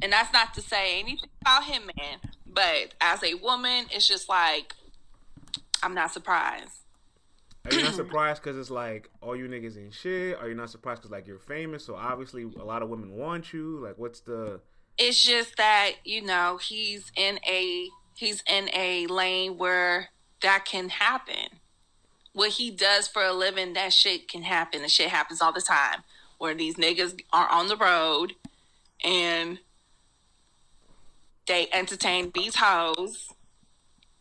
and 0.03 0.13
that's 0.13 0.33
not 0.33 0.53
to 0.55 0.61
say 0.63 0.99
anything 1.01 1.31
about 1.41 1.65
him, 1.65 1.83
man. 1.97 2.19
But 2.47 2.95
as 3.01 3.23
a 3.23 3.35
woman, 3.35 3.87
it's 3.91 4.09
just 4.09 4.29
like 4.29 4.75
I'm 5.83 5.95
not 5.95 6.13
surprised. 6.13 6.73
Are 7.65 7.75
you 7.75 7.83
not 7.83 7.95
surprised 7.95 8.43
because 8.43 8.57
it's 8.59 8.71
like 8.71 9.11
all 9.21 9.37
you 9.37 9.47
niggas 9.49 9.77
ain't 9.77 9.93
shit? 9.93 10.39
Are 10.39 10.49
you 10.49 10.55
not 10.55 10.71
surprised 10.71 11.03
because 11.03 11.11
like 11.11 11.27
you're 11.27 11.39
famous, 11.39 11.85
so 11.85 11.95
obviously 11.95 12.43
a 12.43 12.65
lot 12.65 12.83
of 12.83 12.89
women 12.89 13.13
want 13.17 13.53
you? 13.53 13.79
Like, 13.83 13.99
what's 13.99 14.21
the? 14.21 14.61
It's 14.97 15.25
just 15.25 15.57
that 15.57 15.93
you 16.05 16.23
know 16.23 16.57
he's 16.57 17.13
in 17.17 17.39
a 17.47 17.89
he's 18.15 18.43
in 18.49 18.71
a 18.75 19.07
lane 19.07 19.59
where 19.59 20.09
that 20.43 20.65
can 20.65 20.89
happen. 20.89 21.61
What 22.33 22.53
he 22.53 22.71
does 22.71 23.09
for 23.09 23.23
a 23.23 23.33
living, 23.33 23.73
that 23.75 23.93
shit 23.93 24.29
can 24.29 24.43
happen. 24.43 24.83
The 24.83 24.89
shit 24.89 25.09
happens 25.09 25.43
all 25.43 25.53
the 25.53 25.61
time. 25.61 26.03
Where 26.39 26.55
these 26.55 26.77
niggas 26.77 27.21
are 27.33 27.49
on 27.49 27.67
the 27.67 27.77
road 27.77 28.35
and 29.03 29.59
they 31.47 31.69
entertain 31.73 32.31
these 32.35 32.55
hoes, 32.57 33.33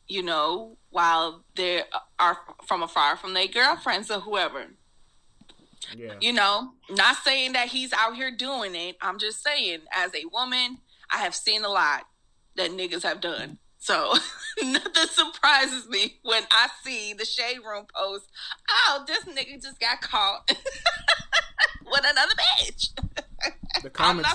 you 0.07 0.23
know, 0.23 0.77
while 0.89 1.43
they 1.55 1.83
are 2.19 2.37
from 2.65 2.83
afar 2.83 3.17
from 3.17 3.33
their 3.33 3.47
girlfriends 3.47 4.09
or 4.09 4.19
whoever. 4.19 4.65
Yeah. 5.95 6.15
You 6.19 6.33
know, 6.33 6.73
not 6.89 7.17
saying 7.17 7.53
that 7.53 7.67
he's 7.67 7.93
out 7.93 8.15
here 8.15 8.31
doing 8.31 8.75
it. 8.75 8.97
I'm 9.01 9.19
just 9.19 9.43
saying, 9.43 9.79
as 9.93 10.11
a 10.15 10.25
woman, 10.31 10.79
I 11.11 11.17
have 11.17 11.35
seen 11.35 11.63
a 11.63 11.69
lot 11.69 12.03
that 12.55 12.71
niggas 12.71 13.03
have 13.03 13.21
done. 13.21 13.59
So 13.79 14.15
nothing 14.63 15.07
surprises 15.07 15.87
me 15.87 16.17
when 16.23 16.43
I 16.51 16.67
see 16.83 17.13
the 17.13 17.25
shade 17.25 17.59
room 17.65 17.85
post. 17.95 18.27
Oh, 18.69 19.05
this 19.07 19.23
nigga 19.25 19.61
just 19.61 19.79
got 19.79 20.01
caught 20.01 20.47
with 21.85 22.05
another 22.05 22.33
bitch. 22.33 22.89
The 23.83 23.89
comments. 23.93 24.29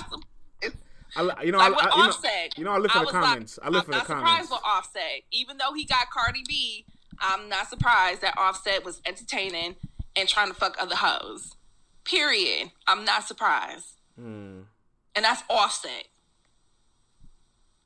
Not. 1.15 1.39
I, 1.39 1.43
you 1.43 1.51
know, 1.51 1.57
Like 1.59 1.73
I, 1.73 1.89
I, 1.89 1.95
you 1.97 2.07
know, 2.07 2.13
you 2.57 2.63
know, 2.65 2.71
I 2.71 2.77
live 2.77 2.91
for 2.91 2.99
the 2.99 3.05
was 3.05 3.13
like, 3.13 3.23
comments. 3.23 3.59
I 3.61 3.67
I'm 3.67 3.73
for 3.85 3.91
the 3.91 3.97
not 3.97 4.05
comments. 4.05 4.29
surprised 4.29 4.51
with 4.51 4.61
Offset, 4.65 5.21
even 5.31 5.57
though 5.57 5.73
he 5.73 5.85
got 5.85 6.09
Cardi 6.09 6.43
B. 6.47 6.85
I'm 7.19 7.47
not 7.49 7.69
surprised 7.69 8.21
that 8.21 8.33
Offset 8.37 8.83
was 8.83 9.01
entertaining 9.05 9.75
and 10.15 10.27
trying 10.27 10.47
to 10.47 10.53
fuck 10.55 10.75
other 10.79 10.95
hoes. 10.95 11.55
Period. 12.05 12.71
I'm 12.87 13.05
not 13.05 13.23
surprised, 13.27 13.99
Hmm. 14.17 14.61
and 15.15 15.23
that's 15.23 15.43
Offset. 15.49 16.07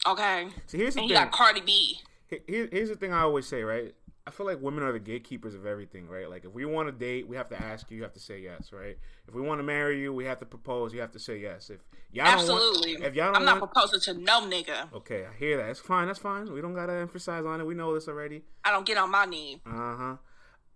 Okay, 0.07 0.47
So 0.67 0.77
here's 0.77 0.93
the 0.93 1.01
and 1.01 1.09
he 1.09 1.15
thing. 1.15 1.23
got 1.23 1.31
Cardi 1.33 1.61
B. 1.61 1.99
Here, 2.47 2.67
here's 2.71 2.89
the 2.89 2.95
thing 2.95 3.11
I 3.13 3.21
always 3.21 3.45
say, 3.47 3.63
right? 3.63 3.93
I 4.27 4.29
feel 4.29 4.45
like 4.45 4.61
women 4.61 4.83
are 4.83 4.91
the 4.91 4.99
gatekeepers 4.99 5.55
of 5.55 5.65
everything, 5.65 6.09
right? 6.09 6.29
Like 6.29 6.43
if 6.43 6.53
we 6.53 6.65
want 6.65 6.89
to 6.89 6.91
date, 6.91 7.29
we 7.29 7.37
have 7.37 7.47
to 7.47 7.63
ask 7.63 7.89
you, 7.89 7.95
you 7.95 8.03
have 8.03 8.11
to 8.11 8.19
say 8.19 8.41
yes, 8.41 8.73
right? 8.73 8.97
If 9.25 9.33
we 9.33 9.41
want 9.41 9.59
to 9.59 9.63
marry 9.63 10.01
you, 10.01 10.13
we 10.13 10.25
have 10.25 10.39
to 10.39 10.45
propose, 10.45 10.93
you 10.93 10.99
have 10.99 11.13
to 11.13 11.19
say 11.19 11.37
yes. 11.37 11.69
If 11.69 11.79
y'all 12.11 12.25
Absolutely. 12.25 12.95
don't 12.95 13.03
want, 13.03 13.11
if 13.11 13.15
y'all 13.15 13.27
don't 13.27 13.35
I'm 13.37 13.45
not 13.45 13.61
want, 13.61 13.73
proposing 13.73 14.01
to 14.01 14.21
no 14.21 14.41
nigga. 14.41 14.91
okay, 14.93 15.25
I 15.25 15.33
hear 15.37 15.55
that. 15.55 15.69
It's 15.69 15.79
fine. 15.79 16.07
That's 16.07 16.19
fine. 16.19 16.51
We 16.51 16.59
don't 16.59 16.75
gotta 16.75 16.91
emphasize 16.91 17.45
on 17.45 17.61
it. 17.61 17.63
We 17.63 17.73
know 17.73 17.93
this 17.93 18.09
already. 18.09 18.41
I 18.65 18.71
don't 18.71 18.85
get 18.85 18.97
on 18.97 19.11
my 19.11 19.23
knee. 19.23 19.61
Uh 19.65 19.95
huh. 19.95 20.15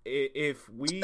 If 0.05 0.69
we, 0.69 0.87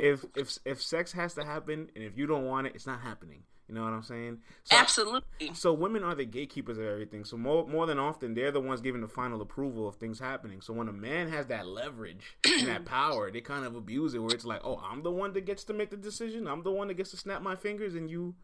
if 0.00 0.24
if 0.34 0.58
if 0.64 0.82
sex 0.82 1.12
has 1.12 1.34
to 1.34 1.44
happen, 1.44 1.88
and 1.94 2.02
if 2.02 2.18
you 2.18 2.26
don't 2.26 2.46
want 2.46 2.66
it, 2.66 2.72
it's 2.74 2.86
not 2.86 3.00
happening. 3.00 3.44
You 3.68 3.74
know 3.74 3.84
what 3.84 3.92
I'm 3.92 4.02
saying? 4.02 4.38
So, 4.64 4.76
Absolutely. 4.76 5.52
so 5.52 5.74
women 5.74 6.02
are 6.02 6.14
the 6.14 6.24
gatekeepers 6.24 6.78
of 6.78 6.84
everything. 6.84 7.26
So 7.26 7.36
more 7.36 7.66
more 7.66 7.86
than 7.86 7.98
often, 7.98 8.32
they're 8.32 8.50
the 8.50 8.62
ones 8.62 8.80
giving 8.80 9.02
the 9.02 9.08
final 9.08 9.42
approval 9.42 9.86
of 9.86 9.96
things 9.96 10.18
happening. 10.18 10.62
So 10.62 10.72
when 10.72 10.88
a 10.88 10.92
man 10.92 11.28
has 11.28 11.48
that 11.48 11.66
leverage 11.66 12.38
and 12.44 12.66
that 12.66 12.84
power, 12.86 13.30
they 13.30 13.42
kind 13.42 13.66
of 13.66 13.76
abuse 13.76 14.14
it. 14.14 14.20
Where 14.20 14.34
it's 14.34 14.46
like, 14.46 14.62
oh, 14.64 14.80
I'm 14.82 15.02
the 15.02 15.10
one 15.10 15.34
that 15.34 15.44
gets 15.44 15.64
to 15.64 15.74
make 15.74 15.90
the 15.90 15.98
decision. 15.98 16.48
I'm 16.48 16.62
the 16.62 16.72
one 16.72 16.88
that 16.88 16.94
gets 16.94 17.10
to 17.10 17.18
snap 17.18 17.42
my 17.42 17.56
fingers, 17.56 17.94
and 17.94 18.10
you, 18.10 18.34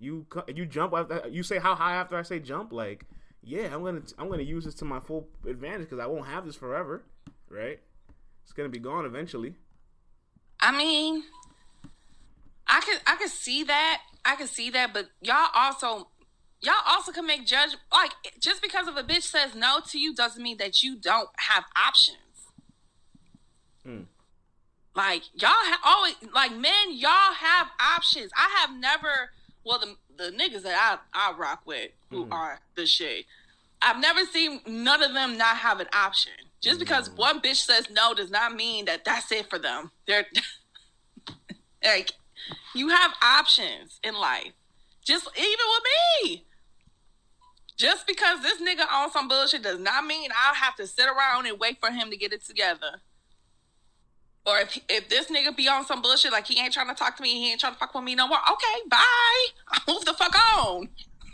you, 0.00 0.26
you 0.52 0.66
jump 0.66 0.92
after 0.94 1.28
you 1.30 1.44
say 1.44 1.58
how 1.60 1.76
high 1.76 1.94
after 1.94 2.16
I 2.16 2.22
say 2.22 2.40
jump. 2.40 2.72
Like, 2.72 3.06
yeah, 3.40 3.72
I'm 3.72 3.84
gonna 3.84 4.02
I'm 4.18 4.28
gonna 4.28 4.42
use 4.42 4.64
this 4.64 4.74
to 4.76 4.84
my 4.84 4.98
full 4.98 5.28
advantage 5.46 5.90
because 5.90 6.00
I 6.00 6.06
won't 6.06 6.26
have 6.26 6.44
this 6.44 6.56
forever, 6.56 7.04
right? 7.48 7.78
It's 8.42 8.52
gonna 8.52 8.68
be 8.68 8.80
gone 8.80 9.04
eventually. 9.04 9.54
I 10.58 10.76
mean, 10.76 11.22
I 12.66 12.80
could 12.80 13.00
I 13.06 13.14
could 13.14 13.30
see 13.30 13.62
that. 13.64 14.00
I 14.24 14.36
can 14.36 14.46
see 14.46 14.70
that, 14.70 14.92
but 14.94 15.10
y'all 15.20 15.48
also 15.54 16.08
y'all 16.60 16.74
also 16.86 17.10
can 17.12 17.26
make 17.26 17.44
judge 17.46 17.70
like 17.92 18.12
just 18.40 18.62
because 18.62 18.86
of 18.86 18.96
a 18.96 19.02
bitch 19.02 19.22
says 19.22 19.54
no 19.54 19.80
to 19.88 19.98
you 19.98 20.14
doesn't 20.14 20.42
mean 20.42 20.58
that 20.58 20.82
you 20.82 20.96
don't 20.96 21.28
have 21.38 21.64
options. 21.76 22.16
Hmm. 23.84 24.02
Like 24.94 25.22
y'all 25.34 25.50
have 25.70 25.80
always 25.84 26.14
like 26.34 26.52
men, 26.52 26.90
y'all 26.92 27.34
have 27.34 27.68
options. 27.80 28.30
I 28.36 28.60
have 28.60 28.76
never 28.78 29.30
well 29.64 29.78
the 29.80 29.96
the 30.16 30.30
niggas 30.30 30.62
that 30.62 31.00
I 31.14 31.30
I 31.30 31.32
rock 31.36 31.62
with 31.64 31.90
who 32.10 32.26
Mhm. 32.26 32.32
are 32.32 32.60
the 32.76 32.86
shit. 32.86 33.26
I've 33.80 33.98
never 33.98 34.24
seen 34.26 34.60
none 34.66 35.02
of 35.02 35.12
them 35.14 35.36
not 35.36 35.56
have 35.56 35.80
an 35.80 35.88
option. 35.92 36.32
Just 36.60 36.78
because 36.78 37.08
Mm. 37.08 37.16
one 37.16 37.40
bitch 37.40 37.56
says 37.56 37.90
no 37.90 38.14
does 38.14 38.30
not 38.30 38.54
mean 38.54 38.84
that 38.84 39.04
that's 39.04 39.32
it 39.32 39.50
for 39.50 39.58
them. 39.58 39.90
They're 40.06 40.26
like 41.84 42.12
you 42.74 42.88
have 42.88 43.12
options 43.22 44.00
in 44.02 44.14
life. 44.14 44.52
Just 45.04 45.28
even 45.36 45.66
with 45.70 45.82
me. 46.30 46.44
Just 47.76 48.06
because 48.06 48.42
this 48.42 48.60
nigga 48.60 48.86
on 48.92 49.10
some 49.10 49.28
bullshit 49.28 49.62
does 49.62 49.78
not 49.80 50.04
mean 50.06 50.30
I'll 50.36 50.54
have 50.54 50.76
to 50.76 50.86
sit 50.86 51.06
around 51.06 51.46
and 51.46 51.58
wait 51.58 51.78
for 51.80 51.90
him 51.90 52.10
to 52.10 52.16
get 52.16 52.32
it 52.32 52.44
together. 52.44 53.00
Or 54.44 54.58
if 54.58 54.78
if 54.88 55.08
this 55.08 55.26
nigga 55.30 55.56
be 55.56 55.68
on 55.68 55.84
some 55.86 56.02
bullshit 56.02 56.32
like 56.32 56.46
he 56.46 56.58
ain't 56.60 56.72
trying 56.72 56.88
to 56.88 56.94
talk 56.94 57.16
to 57.16 57.22
me, 57.22 57.30
he 57.30 57.50
ain't 57.52 57.60
trying 57.60 57.72
to 57.74 57.78
fuck 57.78 57.94
with 57.94 58.04
me 58.04 58.14
no 58.14 58.26
more. 58.28 58.38
Okay, 58.38 58.88
bye. 58.88 59.46
Move 59.88 60.04
the 60.04 60.12
fuck 60.14 60.34
on. 60.58 60.88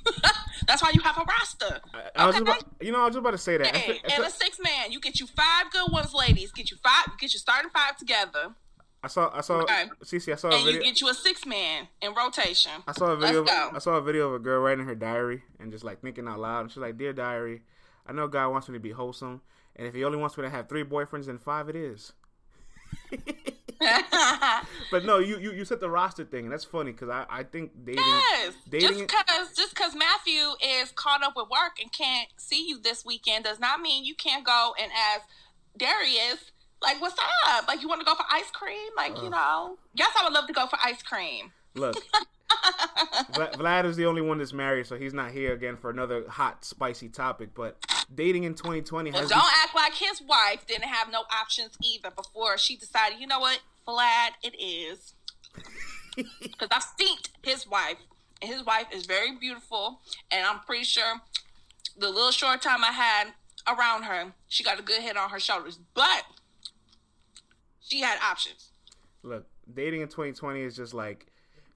That's 0.66 0.82
why 0.82 0.90
you 0.94 1.00
have 1.00 1.16
a 1.18 1.24
roster. 1.24 1.80
I, 1.94 2.22
I 2.22 2.26
was 2.26 2.36
Okay. 2.36 2.42
about, 2.42 2.64
you 2.80 2.92
know, 2.92 3.00
I 3.00 3.04
was 3.06 3.10
just 3.14 3.18
about 3.18 3.30
to 3.32 3.38
say 3.38 3.56
that. 3.58 3.74
I 3.74 3.80
feel- 3.80 3.96
I 4.08 4.14
and 4.14 4.24
a 4.24 4.30
six 4.30 4.58
man, 4.62 4.92
you 4.92 5.00
get 5.00 5.20
you 5.20 5.26
five 5.26 5.70
good 5.70 5.90
ones, 5.90 6.14
ladies. 6.14 6.52
Get 6.52 6.70
you 6.70 6.76
five, 6.82 7.18
get 7.18 7.32
your 7.34 7.40
starting 7.40 7.70
five 7.70 7.96
together, 7.96 8.54
I 9.02 9.06
saw, 9.06 9.30
I 9.32 9.42
saw, 9.42 9.60
Okay. 9.62 9.84
Cece, 10.02 10.32
I 10.32 10.36
saw 10.36 10.50
a 10.50 10.56
and 10.56 10.66
you 10.66 10.82
get 10.82 11.00
you 11.00 11.08
a 11.08 11.14
six 11.14 11.46
man 11.46 11.86
in 12.02 12.14
rotation. 12.14 12.72
I 12.86 12.92
saw 12.92 13.12
a 13.12 13.16
video. 13.16 13.42
Of. 13.42 13.48
I 13.48 13.78
saw 13.78 13.92
a 13.92 14.00
video 14.02 14.28
of 14.28 14.34
a 14.34 14.38
girl 14.40 14.60
writing 14.60 14.86
her 14.86 14.94
diary 14.96 15.42
and 15.60 15.70
just 15.70 15.84
like 15.84 16.00
thinking 16.02 16.26
out 16.26 16.40
loud. 16.40 16.62
And 16.62 16.70
she's 16.70 16.78
like, 16.78 16.98
"Dear 16.98 17.12
diary, 17.12 17.62
I 18.06 18.12
know 18.12 18.26
God 18.26 18.50
wants 18.50 18.68
me 18.68 18.74
to 18.74 18.80
be 18.80 18.90
wholesome, 18.90 19.40
and 19.76 19.86
if 19.86 19.94
He 19.94 20.02
only 20.04 20.18
wants 20.18 20.36
me 20.36 20.42
to 20.42 20.50
have 20.50 20.68
three 20.68 20.82
boyfriends, 20.84 21.28
and 21.28 21.40
five 21.40 21.68
it 21.68 21.76
is." 21.76 22.12
But 24.90 25.04
no, 25.04 25.18
you 25.18 25.38
you, 25.38 25.52
you 25.52 25.64
said 25.64 25.80
the 25.80 25.88
roster 25.90 26.24
thing, 26.24 26.44
and 26.44 26.52
that's 26.52 26.64
funny 26.64 26.92
because 26.92 27.08
I, 27.08 27.26
I 27.30 27.42
think 27.44 27.72
dating. 27.84 28.02
Yes, 28.04 28.54
dating- 28.68 28.88
just 28.88 29.00
because 29.00 29.54
just 29.56 29.74
because 29.74 29.94
Matthew 29.94 30.42
is 30.80 30.90
caught 30.92 31.22
up 31.22 31.34
with 31.36 31.48
work 31.50 31.78
and 31.80 31.92
can't 31.92 32.28
see 32.36 32.66
you 32.66 32.80
this 32.80 33.04
weekend 33.04 33.44
does 33.44 33.60
not 33.60 33.80
mean 33.80 34.04
you 34.04 34.14
can't 34.14 34.44
go 34.44 34.74
and 34.80 34.90
ask 34.92 35.26
Darius, 35.76 36.50
like, 36.82 37.00
what's 37.00 37.16
up? 37.48 37.66
Like, 37.66 37.82
you 37.82 37.88
want 37.88 38.00
to 38.00 38.04
go 38.04 38.14
for 38.14 38.24
ice 38.30 38.50
cream? 38.50 38.90
Like, 38.96 39.16
you 39.16 39.28
uh. 39.28 39.30
know, 39.30 39.78
yes, 39.94 40.10
I 40.18 40.24
would 40.24 40.32
love 40.32 40.46
to 40.46 40.52
go 40.52 40.66
for 40.66 40.78
ice 40.82 41.02
cream. 41.02 41.52
Look, 41.74 41.96
Vlad 43.34 43.84
is 43.84 43.96
the 43.96 44.06
only 44.06 44.22
one 44.22 44.38
that's 44.38 44.52
married, 44.52 44.86
so 44.86 44.96
he's 44.96 45.14
not 45.14 45.30
here 45.30 45.52
again 45.52 45.76
for 45.76 45.90
another 45.90 46.24
hot, 46.28 46.64
spicy 46.64 47.08
topic. 47.08 47.50
But 47.54 47.76
dating 48.14 48.44
in 48.44 48.54
2020 48.54 49.10
Well, 49.10 49.20
has. 49.20 49.30
don't 49.30 49.38
act 49.38 49.74
like 49.74 49.94
his 49.94 50.20
wife 50.22 50.66
didn't 50.66 50.88
have 50.88 51.10
no 51.10 51.24
options 51.32 51.76
either 51.82 52.10
before 52.10 52.58
she 52.58 52.76
decided, 52.76 53.20
you 53.20 53.26
know 53.26 53.40
what, 53.40 53.60
Vlad, 53.86 54.30
it 54.42 54.54
is. 54.60 55.14
Because 56.40 56.68
I've 56.72 56.82
seen 56.98 57.16
his 57.44 57.64
wife, 57.64 57.98
and 58.42 58.52
his 58.52 58.64
wife 58.64 58.86
is 58.92 59.06
very 59.06 59.36
beautiful, 59.36 60.00
and 60.32 60.44
I'm 60.44 60.58
pretty 60.66 60.82
sure 60.82 61.20
the 61.96 62.08
little 62.08 62.32
short 62.32 62.60
time 62.60 62.82
I 62.82 62.90
had 62.90 63.28
around 63.68 64.02
her, 64.02 64.32
she 64.48 64.64
got 64.64 64.80
a 64.80 64.82
good 64.82 65.00
head 65.00 65.16
on 65.16 65.30
her 65.30 65.38
shoulders. 65.38 65.78
But 65.94 66.24
she 67.88 68.00
had 68.00 68.18
options. 68.20 68.70
Look, 69.22 69.46
dating 69.72 70.02
in 70.02 70.08
2020 70.08 70.60
is 70.60 70.76
just 70.76 70.94
like 70.94 71.26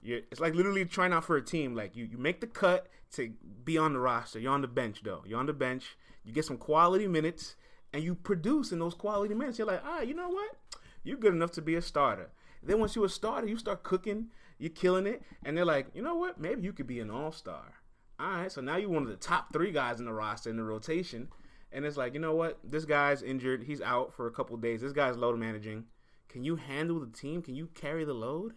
you're. 0.01 0.19
It's 0.31 0.39
like 0.39 0.55
literally 0.55 0.85
trying 0.85 1.13
out 1.13 1.25
for 1.25 1.37
a 1.37 1.41
team. 1.41 1.75
Like 1.75 1.95
you, 1.95 2.05
you 2.05 2.17
make 2.17 2.41
the 2.41 2.47
cut 2.47 2.87
to 3.13 3.31
be 3.63 3.77
on 3.77 3.93
the 3.93 3.99
roster. 3.99 4.39
You're 4.39 4.53
on 4.53 4.61
the 4.61 4.67
bench 4.67 5.01
though. 5.03 5.23
You're 5.25 5.39
on 5.39 5.45
the 5.45 5.53
bench. 5.53 5.97
You 6.23 6.31
get 6.33 6.45
some 6.45 6.57
quality 6.57 7.07
minutes, 7.07 7.55
and 7.91 8.03
you 8.03 8.15
produce 8.15 8.71
in 8.71 8.79
those 8.79 8.93
quality 8.93 9.33
minutes. 9.33 9.57
You're 9.57 9.67
like, 9.67 9.81
ah, 9.83 10.01
you 10.01 10.13
know 10.13 10.29
what? 10.29 10.55
You're 11.03 11.17
good 11.17 11.33
enough 11.33 11.51
to 11.51 11.61
be 11.61 11.75
a 11.75 11.81
starter. 11.81 12.31
Then 12.61 12.79
once 12.79 12.95
you're 12.95 13.05
a 13.05 13.09
starter, 13.09 13.47
you 13.47 13.57
start 13.57 13.83
cooking. 13.83 14.27
You're 14.57 14.69
killing 14.69 15.07
it, 15.07 15.21
and 15.43 15.57
they're 15.57 15.65
like, 15.65 15.87
you 15.93 16.01
know 16.01 16.15
what? 16.15 16.39
Maybe 16.39 16.61
you 16.61 16.71
could 16.71 16.87
be 16.87 17.01
an 17.01 17.11
all 17.11 17.31
star. 17.31 17.73
All 18.19 18.29
right, 18.29 18.51
so 18.51 18.61
now 18.61 18.77
you're 18.77 18.89
one 18.89 19.03
of 19.03 19.09
the 19.09 19.15
top 19.15 19.51
three 19.51 19.71
guys 19.71 19.99
in 19.99 20.05
the 20.05 20.13
roster 20.13 20.49
in 20.49 20.55
the 20.55 20.63
rotation, 20.63 21.27
and 21.71 21.83
it's 21.83 21.97
like, 21.97 22.13
you 22.13 22.19
know 22.19 22.35
what? 22.35 22.59
This 22.63 22.85
guy's 22.85 23.21
injured. 23.21 23.63
He's 23.63 23.81
out 23.81 24.13
for 24.13 24.27
a 24.27 24.31
couple 24.31 24.55
days. 24.57 24.81
This 24.81 24.93
guy's 24.93 25.17
load 25.17 25.37
managing. 25.37 25.85
Can 26.33 26.43
you 26.43 26.55
handle 26.55 26.99
the 26.99 27.15
team? 27.15 27.43
Can 27.43 27.53
you 27.53 27.67
carry 27.75 28.05
the 28.05 28.13
load? 28.15 28.53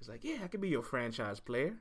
It's 0.00 0.08
like, 0.08 0.24
yeah, 0.24 0.38
I 0.42 0.48
could 0.48 0.60
be 0.60 0.68
your 0.68 0.82
franchise 0.82 1.38
player. 1.38 1.76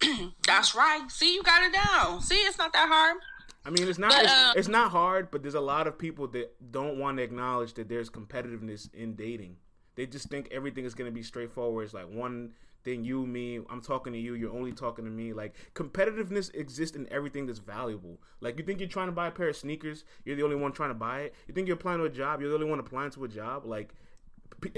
That's 0.46 0.76
right. 0.76 1.04
See, 1.10 1.34
you 1.34 1.42
got 1.42 1.64
it 1.64 1.72
down. 1.72 2.22
See, 2.22 2.36
it's 2.36 2.58
not 2.58 2.72
that 2.72 2.86
hard. 2.88 3.16
I 3.64 3.70
mean, 3.70 3.88
it's 3.88 3.98
not 3.98 4.12
but, 4.12 4.22
it's, 4.22 4.32
uh, 4.32 4.52
it's, 4.54 4.68
not 4.68 4.92
hard, 4.92 5.32
but 5.32 5.42
there's 5.42 5.56
a 5.56 5.60
lot 5.60 5.88
of 5.88 5.98
people 5.98 6.28
that 6.28 6.54
don't 6.70 6.96
want 6.96 7.16
to 7.16 7.24
acknowledge 7.24 7.74
that 7.74 7.88
there's 7.88 8.08
competitiveness 8.08 8.92
in 8.94 9.16
dating. 9.16 9.56
They 9.96 10.06
just 10.06 10.28
think 10.28 10.46
everything 10.52 10.84
is 10.84 10.94
going 10.94 11.10
to 11.10 11.14
be 11.14 11.24
straightforward. 11.24 11.84
It's 11.84 11.94
like 11.94 12.08
one 12.08 12.52
thing, 12.84 13.04
you, 13.04 13.26
me, 13.26 13.58
I'm 13.68 13.80
talking 13.80 14.12
to 14.12 14.18
you, 14.18 14.34
you're 14.34 14.54
only 14.54 14.72
talking 14.72 15.04
to 15.04 15.10
me. 15.10 15.32
Like 15.32 15.56
competitiveness 15.74 16.54
exists 16.54 16.96
in 16.96 17.12
everything 17.12 17.46
that's 17.46 17.58
valuable. 17.58 18.20
Like 18.40 18.58
you 18.58 18.64
think 18.64 18.78
you're 18.78 18.88
trying 18.88 19.08
to 19.08 19.12
buy 19.12 19.26
a 19.26 19.32
pair 19.32 19.48
of 19.48 19.56
sneakers, 19.56 20.04
you're 20.24 20.36
the 20.36 20.44
only 20.44 20.56
one 20.56 20.70
trying 20.70 20.90
to 20.90 20.94
buy 20.94 21.22
it. 21.22 21.34
You 21.48 21.54
think 21.54 21.66
you're 21.66 21.76
applying 21.76 21.98
to 21.98 22.04
a 22.04 22.10
job, 22.10 22.40
you're 22.40 22.50
the 22.50 22.54
only 22.54 22.68
one 22.68 22.78
applying 22.78 23.10
to 23.10 23.24
a 23.24 23.28
job. 23.28 23.66
Like 23.66 23.94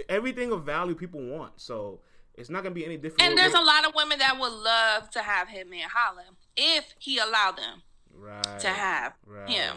everything 0.08 0.52
of 0.52 0.64
value 0.64 0.94
people 0.94 1.20
want. 1.20 1.52
So 1.60 2.00
it's 2.34 2.50
not 2.50 2.62
gonna 2.62 2.74
be 2.74 2.84
any 2.84 2.96
different. 2.96 3.22
And 3.22 3.38
there's 3.38 3.54
a 3.54 3.60
lot 3.60 3.86
of 3.86 3.94
women 3.94 4.18
that 4.18 4.38
would 4.38 4.52
love 4.52 5.10
to 5.10 5.20
have 5.20 5.48
Hitman 5.48 5.84
holla 5.92 6.24
if 6.56 6.94
he 6.98 7.18
allowed 7.18 7.56
them 7.56 7.82
right. 8.12 8.60
to 8.60 8.68
have 8.68 9.12
right. 9.26 9.48
him. 9.48 9.76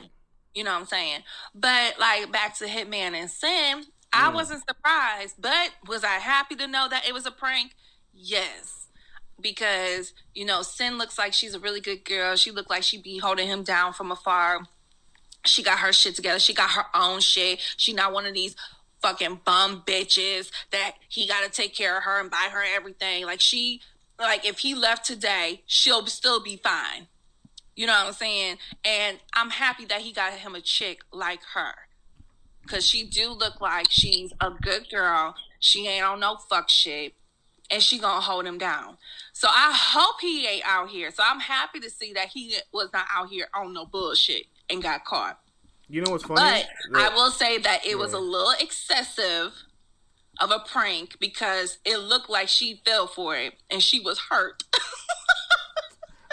You 0.53 0.63
know 0.63 0.73
what 0.73 0.81
I'm 0.81 0.85
saying? 0.87 1.21
But 1.53 1.99
like 1.99 2.31
back 2.31 2.57
to 2.57 2.65
Hitman 2.65 3.13
and 3.13 3.29
mm. 3.29 3.85
I 4.13 4.29
wasn't 4.29 4.63
surprised, 4.67 5.35
but 5.39 5.71
was 5.87 6.03
I 6.03 6.15
happy 6.15 6.55
to 6.55 6.67
know 6.67 6.87
that 6.89 7.07
it 7.07 7.13
was 7.13 7.25
a 7.25 7.31
prank? 7.31 7.75
Yes. 8.13 8.87
Because, 9.39 10.13
you 10.33 10.45
know, 10.45 10.63
Sin 10.63 10.97
looks 10.97 11.17
like 11.17 11.33
she's 11.33 11.53
a 11.53 11.59
really 11.59 11.81
good 11.81 12.03
girl. 12.03 12.35
She 12.35 12.49
looked 12.49 12.71
like 12.71 12.81
she'd 12.81 13.03
be 13.03 13.19
holding 13.19 13.47
him 13.47 13.61
down 13.63 13.93
from 13.93 14.11
afar. 14.11 14.61
She 15.45 15.61
got 15.61 15.79
her 15.79 15.93
shit 15.93 16.15
together. 16.15 16.39
She 16.39 16.55
got 16.55 16.71
her 16.71 16.85
own 16.95 17.19
shit. 17.19 17.59
She 17.77 17.93
not 17.93 18.13
one 18.13 18.25
of 18.25 18.33
these 18.33 18.55
fucking 19.01 19.41
bum 19.45 19.83
bitches 19.85 20.51
that 20.71 20.93
he 21.07 21.27
got 21.27 21.43
to 21.43 21.49
take 21.49 21.75
care 21.75 21.97
of 21.97 22.03
her 22.03 22.19
and 22.19 22.31
buy 22.31 22.49
her 22.51 22.63
everything. 22.75 23.25
Like 23.25 23.39
she, 23.39 23.81
like 24.19 24.45
if 24.45 24.59
he 24.59 24.75
left 24.75 25.05
today, 25.05 25.61
she'll 25.65 26.05
still 26.07 26.41
be 26.41 26.57
fine. 26.57 27.07
You 27.75 27.85
know 27.85 27.93
what 27.93 28.07
I'm 28.07 28.13
saying? 28.13 28.57
And 28.83 29.19
I'm 29.33 29.51
happy 29.51 29.85
that 29.85 30.01
he 30.01 30.11
got 30.11 30.33
him 30.33 30.55
a 30.55 30.61
chick 30.61 31.01
like 31.11 31.41
her. 31.53 31.73
Cause 32.67 32.85
she 32.85 33.05
do 33.05 33.31
look 33.31 33.61
like 33.61 33.87
she's 33.89 34.33
a 34.41 34.49
good 34.49 34.89
girl. 34.89 35.35
She 35.59 35.87
ain't 35.87 36.03
on 36.03 36.19
no 36.19 36.35
fuck 36.49 36.69
shit. 36.69 37.13
And 37.69 37.81
she 37.81 37.99
gonna 37.99 38.19
hold 38.19 38.45
him 38.45 38.57
down. 38.57 38.97
So 39.31 39.47
I 39.47 39.71
hope 39.73 40.19
he 40.21 40.47
ain't 40.47 40.65
out 40.65 40.89
here. 40.89 41.11
So 41.11 41.23
I'm 41.25 41.39
happy 41.39 41.79
to 41.81 41.89
see 41.89 42.13
that 42.13 42.29
he 42.29 42.55
was 42.73 42.89
not 42.93 43.05
out 43.13 43.29
here 43.29 43.47
on 43.53 43.73
no 43.73 43.85
bullshit 43.85 44.47
and 44.69 44.81
got 44.81 45.05
caught. 45.05 45.39
You 45.89 46.01
know 46.01 46.11
what's 46.11 46.25
funny? 46.25 46.63
But 46.91 47.01
I 47.01 47.09
will 47.13 47.31
say 47.31 47.57
that 47.59 47.85
it 47.85 47.91
yeah. 47.91 47.95
was 47.95 48.13
a 48.13 48.19
little 48.19 48.53
excessive 48.59 49.53
of 50.39 50.51
a 50.51 50.59
prank 50.59 51.17
because 51.19 51.79
it 51.85 51.97
looked 51.97 52.29
like 52.29 52.47
she 52.47 52.81
fell 52.85 53.07
for 53.07 53.35
it 53.35 53.53
and 53.69 53.81
she 53.81 53.99
was 53.99 54.19
hurt. 54.29 54.63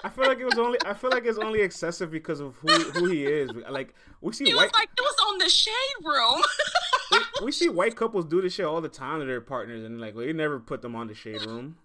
I 0.05 0.11
feel 0.11 0.27
like 0.27 0.39
it 0.39 0.45
was 0.45 0.59
only. 0.59 0.79
I 0.85 0.93
feel 0.93 1.11
like 1.11 1.25
it's 1.25 1.39
only 1.39 1.63
excessive 1.63 2.11
because 2.11 2.39
of 2.39 2.55
who 2.57 2.69
who 2.69 3.07
he 3.07 3.25
is. 3.25 3.51
Like 3.71 3.95
we 4.21 4.35
see. 4.35 4.51
It 4.51 4.55
white, 4.55 4.65
was 4.65 4.73
like 4.75 4.91
it 4.97 5.01
was 5.01 5.17
on 5.29 5.39
the 5.39 5.49
shade 5.49 5.73
room. 6.05 6.43
we, 7.41 7.47
we, 7.47 7.53
see 7.53 7.71
white 7.71 7.97
couples 7.97 8.27
do 8.27 8.43
this 8.43 8.53
shit 8.53 8.67
all 8.67 8.83
the 8.83 8.89
time 8.91 9.21
to 9.21 9.25
their 9.25 9.41
partners, 9.41 9.83
and 9.83 10.03
like 10.03 10.15
we 10.15 10.31
never 10.35 10.61
put 10.61 10.83
them 10.83 10.95
on 10.95 11.07
the 11.07 11.15
shade 11.15 11.47
room. 11.47 11.79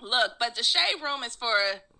Look, 0.00 0.32
but 0.40 0.56
the 0.56 0.64
shade 0.64 0.96
room 1.00 1.22
is 1.22 1.36
for 1.36 1.54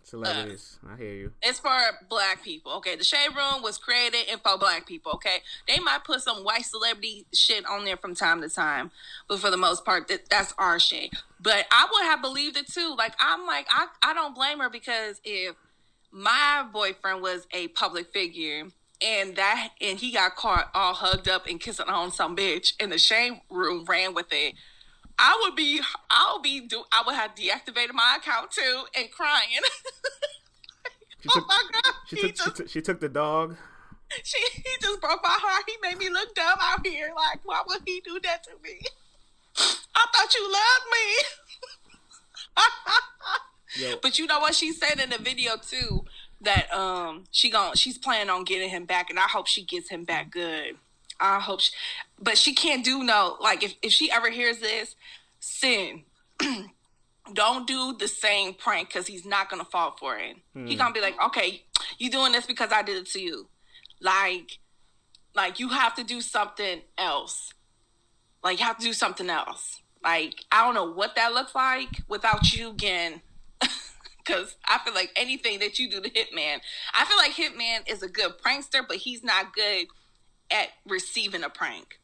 Celebrities. 0.09 0.78
Uh, 0.82 0.94
I 0.94 0.96
hear 0.96 1.12
you. 1.12 1.32
It's 1.42 1.59
for 1.59 1.76
black 2.09 2.42
people. 2.42 2.72
Okay. 2.76 2.96
The 2.96 3.04
Shade 3.04 3.28
Room 3.36 3.62
was 3.62 3.76
created 3.76 4.20
and 4.30 4.40
for 4.40 4.56
black 4.56 4.86
people. 4.86 5.12
Okay. 5.12 5.42
They 5.66 5.78
might 5.80 6.02
put 6.04 6.22
some 6.22 6.44
white 6.44 6.64
celebrity 6.64 7.26
shit 7.34 7.66
on 7.66 7.84
there 7.84 7.98
from 7.98 8.14
time 8.14 8.40
to 8.40 8.48
time, 8.48 8.90
but 9.28 9.38
for 9.38 9.50
the 9.50 9.59
most 9.59 9.84
part, 9.84 10.09
that, 10.09 10.30
that's 10.30 10.54
our 10.56 10.78
shit. 10.78 11.14
But 11.40 11.66
I 11.70 11.86
would 11.92 12.04
have 12.04 12.22
believed 12.22 12.56
it 12.56 12.68
too. 12.68 12.94
Like, 12.96 13.14
I'm 13.20 13.46
like, 13.46 13.66
I, 13.68 13.88
I 14.02 14.14
don't 14.14 14.34
blame 14.34 14.61
her 14.61 14.70
because 14.70 15.20
if 15.24 15.54
my 16.11 16.66
boyfriend 16.72 17.20
was 17.20 17.46
a 17.52 17.68
public 17.68 18.11
figure 18.11 18.64
and 19.02 19.36
that 19.36 19.70
and 19.80 19.98
he 19.98 20.11
got 20.11 20.36
caught 20.36 20.70
all 20.74 20.94
hugged 20.94 21.28
up 21.28 21.46
and 21.46 21.61
kissing 21.61 21.86
on 21.86 22.11
some 22.11 22.34
bitch 22.34 22.72
and 22.80 22.90
the 22.90 22.98
shame 22.98 23.40
room 23.50 23.84
ran 23.86 24.14
with 24.14 24.26
it 24.32 24.54
I 25.19 25.39
would 25.43 25.57
be, 25.57 25.81
I 26.11 26.33
would 26.33 26.43
be, 26.43 26.61
do, 26.61 26.85
I 26.93 27.03
would 27.05 27.14
have 27.14 27.35
deactivated 27.35 27.93
my 27.93 28.19
account 28.19 28.51
too 28.51 28.85
and 28.97 29.11
crying. 29.11 29.49
She 31.21 31.29
oh 31.35 31.45
my 31.49 31.62
god! 31.73 31.95
She 32.07 32.16
took, 32.16 32.35
just, 32.35 32.45
she, 32.45 32.51
took, 32.51 32.69
she 32.69 32.81
took 32.81 33.01
the 33.01 33.09
dog. 33.09 33.57
She 34.23 34.39
he 34.55 34.71
just 34.81 35.01
broke 35.01 35.21
my 35.23 35.37
heart. 35.41 35.64
He 35.66 35.75
made 35.83 35.99
me 35.99 36.09
look 36.09 36.35
dumb 36.35 36.59
out 36.61 36.87
here. 36.87 37.11
Like, 37.14 37.41
why 37.45 37.62
would 37.66 37.83
he 37.85 38.01
do 38.01 38.19
that 38.23 38.45
to 38.45 38.51
me? 38.62 38.81
I 39.95 40.07
thought 40.14 40.35
you 40.35 40.53
loved 40.53 40.87
me. 43.83 43.97
but 44.03 44.19
you 44.19 44.27
know 44.27 44.41
what 44.41 44.55
she 44.55 44.73
said 44.73 45.01
in 45.01 45.11
the 45.11 45.19
video 45.19 45.57
too 45.57 46.05
that 46.41 46.73
um 46.73 47.25
she 47.31 47.51
going 47.51 47.75
she's 47.75 47.99
planning 47.99 48.31
on 48.31 48.45
getting 48.45 48.71
him 48.71 48.85
back, 48.85 49.11
and 49.11 49.19
I 49.19 49.23
hope 49.23 49.47
she 49.47 49.64
gets 49.64 49.91
him 49.91 50.05
back 50.05 50.31
good. 50.31 50.77
I 51.21 51.41
hope, 51.41 51.61
she, 51.61 51.73
but 52.21 52.39
she 52.39 52.55
can't 52.55 52.85
do 52.85 53.03
no 53.03 53.37
like 53.41 53.62
if 53.62 53.75
if 53.83 53.93
she 53.93 54.11
ever 54.11 54.31
hears 54.31 54.59
this, 54.59 54.97
sin 55.41 56.05
don't 57.33 57.66
do 57.66 57.95
the 57.99 58.09
same 58.09 58.55
prank 58.55 58.89
because 58.89 59.07
he's 59.07 59.27
not 59.27 59.51
gonna 59.51 59.64
fall 59.64 59.97
for 59.99 60.16
it. 60.16 60.37
Hmm. 60.55 60.66
He 60.66 60.77
gonna 60.77 60.95
be 60.95 61.01
like, 61.01 61.21
okay, 61.27 61.62
you 61.99 62.11
doing 62.11 62.33
this 62.33 62.47
because 62.47 62.73
I 62.73 62.83
did 62.83 62.97
it 62.97 63.07
to 63.11 63.21
you. 63.21 63.49
Like, 64.01 64.59
like 65.35 65.61
you 65.61 65.69
have 65.69 65.95
to 65.97 66.05
do 66.05 66.21
something 66.21 66.81
else. 66.97 67.53
Like 68.43 68.59
you 68.61 68.64
have 68.64 68.79
to 68.79 68.85
do 68.85 68.93
something 68.93 69.29
else. 69.29 69.83
Like 70.03 70.35
I 70.51 70.64
don't 70.64 70.75
know 70.75 70.93
what 70.93 71.16
that 71.16 71.33
looks 71.33 71.55
like 71.55 72.03
without 72.09 72.53
you 72.53 72.71
again. 72.71 73.21
Cause 74.25 74.57
I 74.66 74.79
feel 74.79 74.95
like 74.95 75.11
anything 75.16 75.59
that 75.61 75.79
you 75.79 75.91
do 75.91 76.01
to 76.01 76.11
Hitman, 76.11 76.59
I 76.93 77.05
feel 77.07 77.16
like 77.16 77.33
Hitman 77.33 77.91
is 77.91 78.03
a 78.03 78.09
good 78.09 78.33
prankster, 78.45 78.87
but 78.87 78.99
he's 78.99 79.25
not 79.25 79.55
good 79.55 79.87
at 80.51 80.69
receiving 80.87 81.43
a 81.43 81.51
prank. 81.51 81.99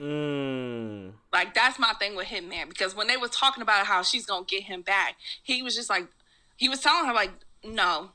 Mm. 0.00 1.12
Like 1.32 1.54
that's 1.54 1.78
my 1.78 1.92
thing 1.98 2.16
with 2.16 2.26
Hitman 2.26 2.68
because 2.68 2.96
when 2.96 3.06
they 3.06 3.18
was 3.18 3.30
talking 3.30 3.62
about 3.62 3.86
how 3.86 4.02
she's 4.02 4.24
gonna 4.24 4.46
get 4.46 4.62
him 4.62 4.80
back, 4.80 5.16
he 5.42 5.62
was 5.62 5.74
just 5.76 5.90
like, 5.90 6.06
he 6.56 6.68
was 6.68 6.80
telling 6.80 7.06
her 7.06 7.12
like, 7.12 7.30
no, 7.62 8.10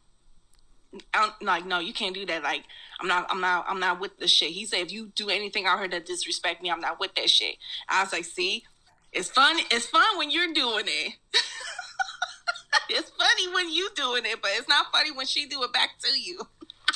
I'm, 1.14 1.32
like 1.42 1.66
no, 1.66 1.80
you 1.80 1.94
can't 1.94 2.16
do 2.16 2.26
that. 2.26 2.42
Like 2.42 2.64
I'm 3.00 3.08
not, 3.08 3.28
I'm 3.30 3.40
not, 3.40 3.66
I'm 3.68 3.80
not 3.80 4.00
with 4.00 4.18
the 4.18 4.28
shit. 4.28 4.52
He 4.52 4.66
said 4.66 4.82
if 4.82 4.92
you 4.92 5.12
do 5.16 5.30
anything 5.30 5.68
out 5.68 5.78
here 5.80 5.88
that 5.90 6.06
disrespect 6.08 6.64
me, 6.64 6.72
I'm 6.72 6.82
not 6.82 7.00
with 7.00 7.14
that 7.16 7.30
shit. 7.30 7.58
I 7.88 8.04
was 8.04 8.12
like, 8.12 8.26
see, 8.26 8.64
it's 9.12 9.30
fun. 9.30 9.58
It's 9.70 9.86
fun 9.86 10.18
when 10.18 10.32
you're 10.32 10.54
doing 10.54 10.86
it. 10.88 11.14
it's 12.90 13.12
funny 13.12 13.54
when 13.54 13.72
you 13.72 13.90
doing 13.96 14.24
it, 14.26 14.42
but 14.42 14.52
it's 14.56 14.68
not 14.68 14.92
funny 14.92 15.12
when 15.12 15.28
she 15.28 15.46
do 15.46 15.62
it 15.64 15.72
back 15.72 16.00
to 16.00 16.20
you. 16.20 16.42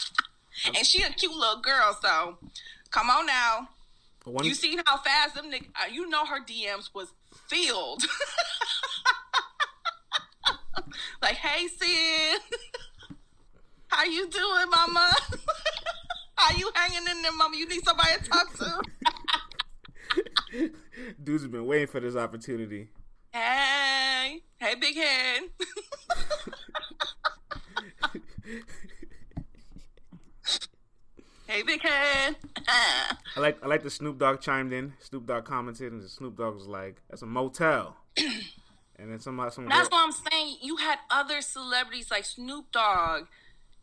and 0.75 0.85
she 0.85 1.03
a 1.03 1.09
cute 1.09 1.31
little 1.31 1.61
girl, 1.61 1.97
so 2.01 2.37
come 2.89 3.09
on 3.09 3.27
now. 3.27 3.69
One... 4.25 4.45
You 4.45 4.53
seen 4.53 4.79
how 4.85 4.97
fast 4.97 5.35
them 5.35 5.49
niggas, 5.51 5.69
uh, 5.75 5.87
you 5.91 6.09
know 6.09 6.25
her 6.25 6.43
DMs 6.43 6.89
was 6.93 7.13
filled. 7.47 8.03
like, 11.21 11.35
hey 11.35 11.67
sis, 11.67 12.39
how 13.87 14.03
you 14.03 14.29
doing, 14.29 14.69
mama? 14.69 15.11
how 16.35 16.57
you 16.57 16.69
hanging 16.75 17.07
in 17.09 17.21
there, 17.21 17.31
mama? 17.31 17.55
You 17.57 17.67
need 17.67 17.83
somebody 17.83 18.09
to 18.21 18.29
talk 18.29 18.53
to. 18.57 18.81
Dudes 21.23 21.43
have 21.43 21.51
been 21.51 21.65
waiting 21.65 21.87
for 21.87 21.99
this 21.99 22.15
opportunity. 22.15 22.87
Hey, 23.31 24.41
hey, 24.57 24.75
big 24.75 24.95
head. 24.95 25.41
Hey, 31.49 31.63
big 31.63 31.81
head. 31.81 32.35
I 32.67 33.39
like 33.39 33.57
I 33.63 33.67
like 33.67 33.81
the 33.81 33.89
Snoop 33.89 34.19
Dogg 34.19 34.39
chimed 34.39 34.71
in. 34.71 34.93
Snoop 34.99 35.25
Dogg 35.25 35.45
commented, 35.45 35.91
and 35.91 36.07
Snoop 36.07 36.37
Dogg 36.37 36.53
was 36.53 36.67
like, 36.67 37.01
"That's 37.09 37.23
a 37.23 37.25
motel." 37.25 37.97
and 38.17 39.11
then 39.11 39.19
somebody, 39.19 39.49
some 39.49 39.67
that's 39.67 39.89
girl- 39.89 39.97
what 39.97 40.05
I'm 40.05 40.31
saying. 40.31 40.57
You 40.61 40.75
had 40.75 40.99
other 41.09 41.41
celebrities 41.41 42.11
like 42.11 42.25
Snoop 42.25 42.71
Dogg 42.71 43.25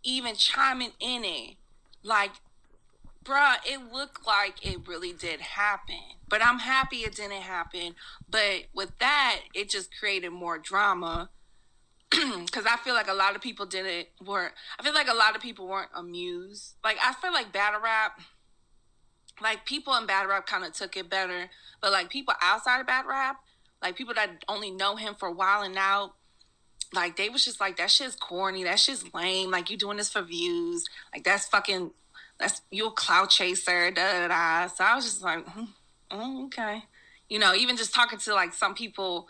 even 0.04 0.36
chiming 0.36 0.92
in 1.00 1.24
it, 1.24 1.56
like 2.04 2.30
bruh, 3.24 3.56
it 3.64 3.92
looked 3.92 4.24
like 4.24 4.64
it 4.64 4.86
really 4.86 5.12
did 5.12 5.40
happen. 5.40 5.96
But 6.28 6.46
I'm 6.46 6.60
happy 6.60 6.98
it 6.98 7.16
didn't 7.16 7.42
happen. 7.42 7.96
But 8.30 8.66
with 8.76 8.96
that, 9.00 9.40
it 9.54 9.70
just 9.70 9.90
created 9.98 10.30
more 10.30 10.56
drama. 10.56 11.30
Cause 12.52 12.64
I 12.66 12.76
feel 12.84 12.94
like 12.94 13.08
a 13.08 13.14
lot 13.14 13.34
of 13.34 13.42
people 13.42 13.66
didn't 13.66 14.06
weren't 14.24 14.52
I 14.78 14.82
feel 14.82 14.94
like 14.94 15.08
a 15.08 15.14
lot 15.14 15.34
of 15.34 15.42
people 15.42 15.66
weren't 15.66 15.90
amused. 15.94 16.74
Like 16.84 16.98
I 17.04 17.12
feel 17.14 17.32
like 17.32 17.52
battle 17.52 17.80
rap 17.80 18.20
like 19.40 19.64
people 19.66 19.94
in 19.96 20.06
battle 20.06 20.30
rap 20.30 20.46
kind 20.46 20.64
of 20.64 20.72
took 20.72 20.96
it 20.96 21.10
better, 21.10 21.50
but 21.80 21.92
like 21.92 22.08
people 22.08 22.34
outside 22.40 22.80
of 22.80 22.86
battle 22.86 23.10
rap, 23.10 23.36
like 23.82 23.96
people 23.96 24.14
that 24.14 24.44
only 24.48 24.70
know 24.70 24.96
him 24.96 25.14
for 25.14 25.28
a 25.28 25.32
while 25.32 25.62
and 25.62 25.76
out, 25.76 26.14
like 26.94 27.16
they 27.16 27.28
was 27.28 27.44
just 27.44 27.60
like 27.60 27.76
that 27.76 27.90
shit's 27.90 28.16
corny, 28.16 28.64
that 28.64 28.78
shit's 28.80 29.04
lame. 29.12 29.50
Like 29.50 29.70
you 29.70 29.76
doing 29.76 29.98
this 29.98 30.10
for 30.10 30.22
views, 30.22 30.84
like 31.12 31.24
that's 31.24 31.46
fucking 31.48 31.90
that's 32.38 32.62
you 32.70 32.86
a 32.86 32.90
cloud 32.90 33.30
chaser, 33.30 33.90
da 33.90 34.12
da 34.12 34.28
da. 34.28 34.66
So 34.68 34.84
I 34.84 34.94
was 34.94 35.04
just 35.04 35.22
like, 35.22 35.44
mm, 35.44 35.68
oh, 36.10 36.46
okay, 36.46 36.84
you 37.28 37.38
know, 37.38 37.54
even 37.54 37.76
just 37.76 37.94
talking 37.94 38.18
to 38.18 38.34
like 38.34 38.54
some 38.54 38.74
people 38.74 39.28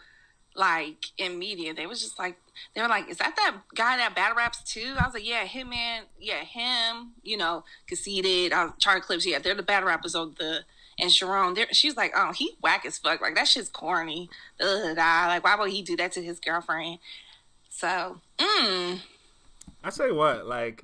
like 0.57 1.07
in 1.19 1.39
media, 1.39 1.75
they 1.75 1.87
was 1.87 2.01
just 2.01 2.19
like 2.19 2.37
they 2.75 2.83
were 2.83 2.89
like, 2.89 3.09
"Is 3.09 3.19
that 3.19 3.37
that 3.37 3.57
guy 3.75 3.97
that 3.99 4.15
battle 4.15 4.37
raps 4.37 4.63
too?" 4.63 4.95
I 4.99 5.05
was 5.05 5.15
like, 5.15 5.27
"Yeah, 5.27 5.45
him, 5.45 5.71
man. 5.71 6.05
Yeah, 6.19 6.45
him. 6.45 7.13
You 7.23 7.37
know, 7.37 7.65
conceited. 7.87 8.53
Was, 8.53 8.73
Charlie 8.79 9.01
Clips. 9.01 9.27
Yeah, 9.27 9.39
they're 9.39 9.55
the 9.55 9.63
battle 9.63 9.89
rappers 9.89 10.15
of 10.15 10.37
the." 10.37 10.65
And 10.99 11.13
Sharon, 11.13 11.57
she's 11.73 11.97
like, 11.97 12.13
"Oh, 12.17 12.33
he 12.33 12.57
whack 12.63 12.87
as 12.87 12.99
fuck. 12.99 13.21
Like 13.21 13.35
that 13.35 13.49
shit's 13.49 13.69
corny. 13.69 14.31
Ugh, 14.61 14.97
like, 14.97 15.45
why 15.45 15.55
would 15.57 15.71
he 15.71 15.83
do 15.83 15.97
that 15.97 16.13
to 16.13 16.23
his 16.23 16.41
girlfriend?" 16.41 16.99
So, 17.71 18.21
mm. 18.39 19.01
I 19.85 19.91
say 19.91 20.11
what, 20.11 20.47
like, 20.47 20.83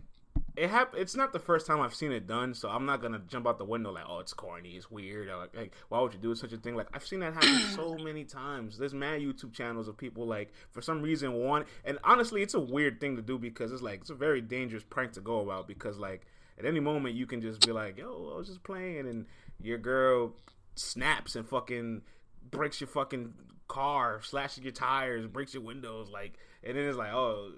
it 0.56 0.68
hap- 0.68 0.94
It's 0.94 1.16
not 1.16 1.32
the 1.32 1.38
first 1.38 1.66
time 1.66 1.80
I've 1.80 1.94
seen 1.94 2.12
it 2.12 2.26
done, 2.26 2.54
so 2.54 2.68
I'm 2.68 2.84
not 2.84 3.00
gonna 3.00 3.20
jump 3.20 3.46
out 3.46 3.58
the 3.58 3.64
window 3.64 3.90
like, 3.90 4.04
"Oh, 4.06 4.18
it's 4.18 4.34
corny, 4.34 4.76
it's 4.76 4.90
weird." 4.90 5.28
Or 5.28 5.36
like, 5.36 5.56
like, 5.56 5.74
why 5.88 6.00
would 6.00 6.12
you 6.12 6.20
do 6.20 6.34
such 6.34 6.52
a 6.52 6.56
thing? 6.56 6.76
Like, 6.76 6.88
I've 6.92 7.06
seen 7.06 7.20
that 7.20 7.34
happen 7.34 7.58
so 7.74 7.94
many 7.94 8.24
times. 8.24 8.78
There's 8.78 8.94
mad 8.94 9.20
YouTube 9.20 9.52
channels 9.52 9.88
of 9.88 9.96
people 9.96 10.26
like, 10.26 10.52
for 10.70 10.82
some 10.82 11.00
reason, 11.02 11.32
want. 11.32 11.66
And 11.84 11.98
honestly, 12.04 12.42
it's 12.42 12.54
a 12.54 12.60
weird 12.60 13.00
thing 13.00 13.16
to 13.16 13.22
do 13.22 13.38
because 13.38 13.72
it's 13.72 13.82
like 13.82 14.00
it's 14.00 14.10
a 14.10 14.14
very 14.14 14.40
dangerous 14.40 14.84
prank 14.84 15.12
to 15.12 15.20
go 15.20 15.40
about 15.40 15.66
because 15.66 15.98
like 15.98 16.26
at 16.58 16.66
any 16.66 16.80
moment 16.80 17.14
you 17.14 17.26
can 17.26 17.40
just 17.40 17.64
be 17.64 17.72
like, 17.72 17.98
"Yo, 17.98 18.32
I 18.34 18.38
was 18.38 18.48
just 18.48 18.62
playing," 18.62 19.08
and 19.08 19.26
your 19.60 19.78
girl 19.78 20.34
snaps 20.74 21.36
and 21.36 21.48
fucking 21.48 22.02
breaks 22.50 22.80
your 22.80 22.88
fucking 22.88 23.32
car, 23.68 24.20
slashes 24.22 24.62
your 24.62 24.72
tires, 24.72 25.26
breaks 25.26 25.54
your 25.54 25.62
windows, 25.62 26.10
like, 26.10 26.34
and 26.62 26.76
then 26.76 26.84
it's 26.84 26.96
like, 26.96 27.12
oh, 27.12 27.52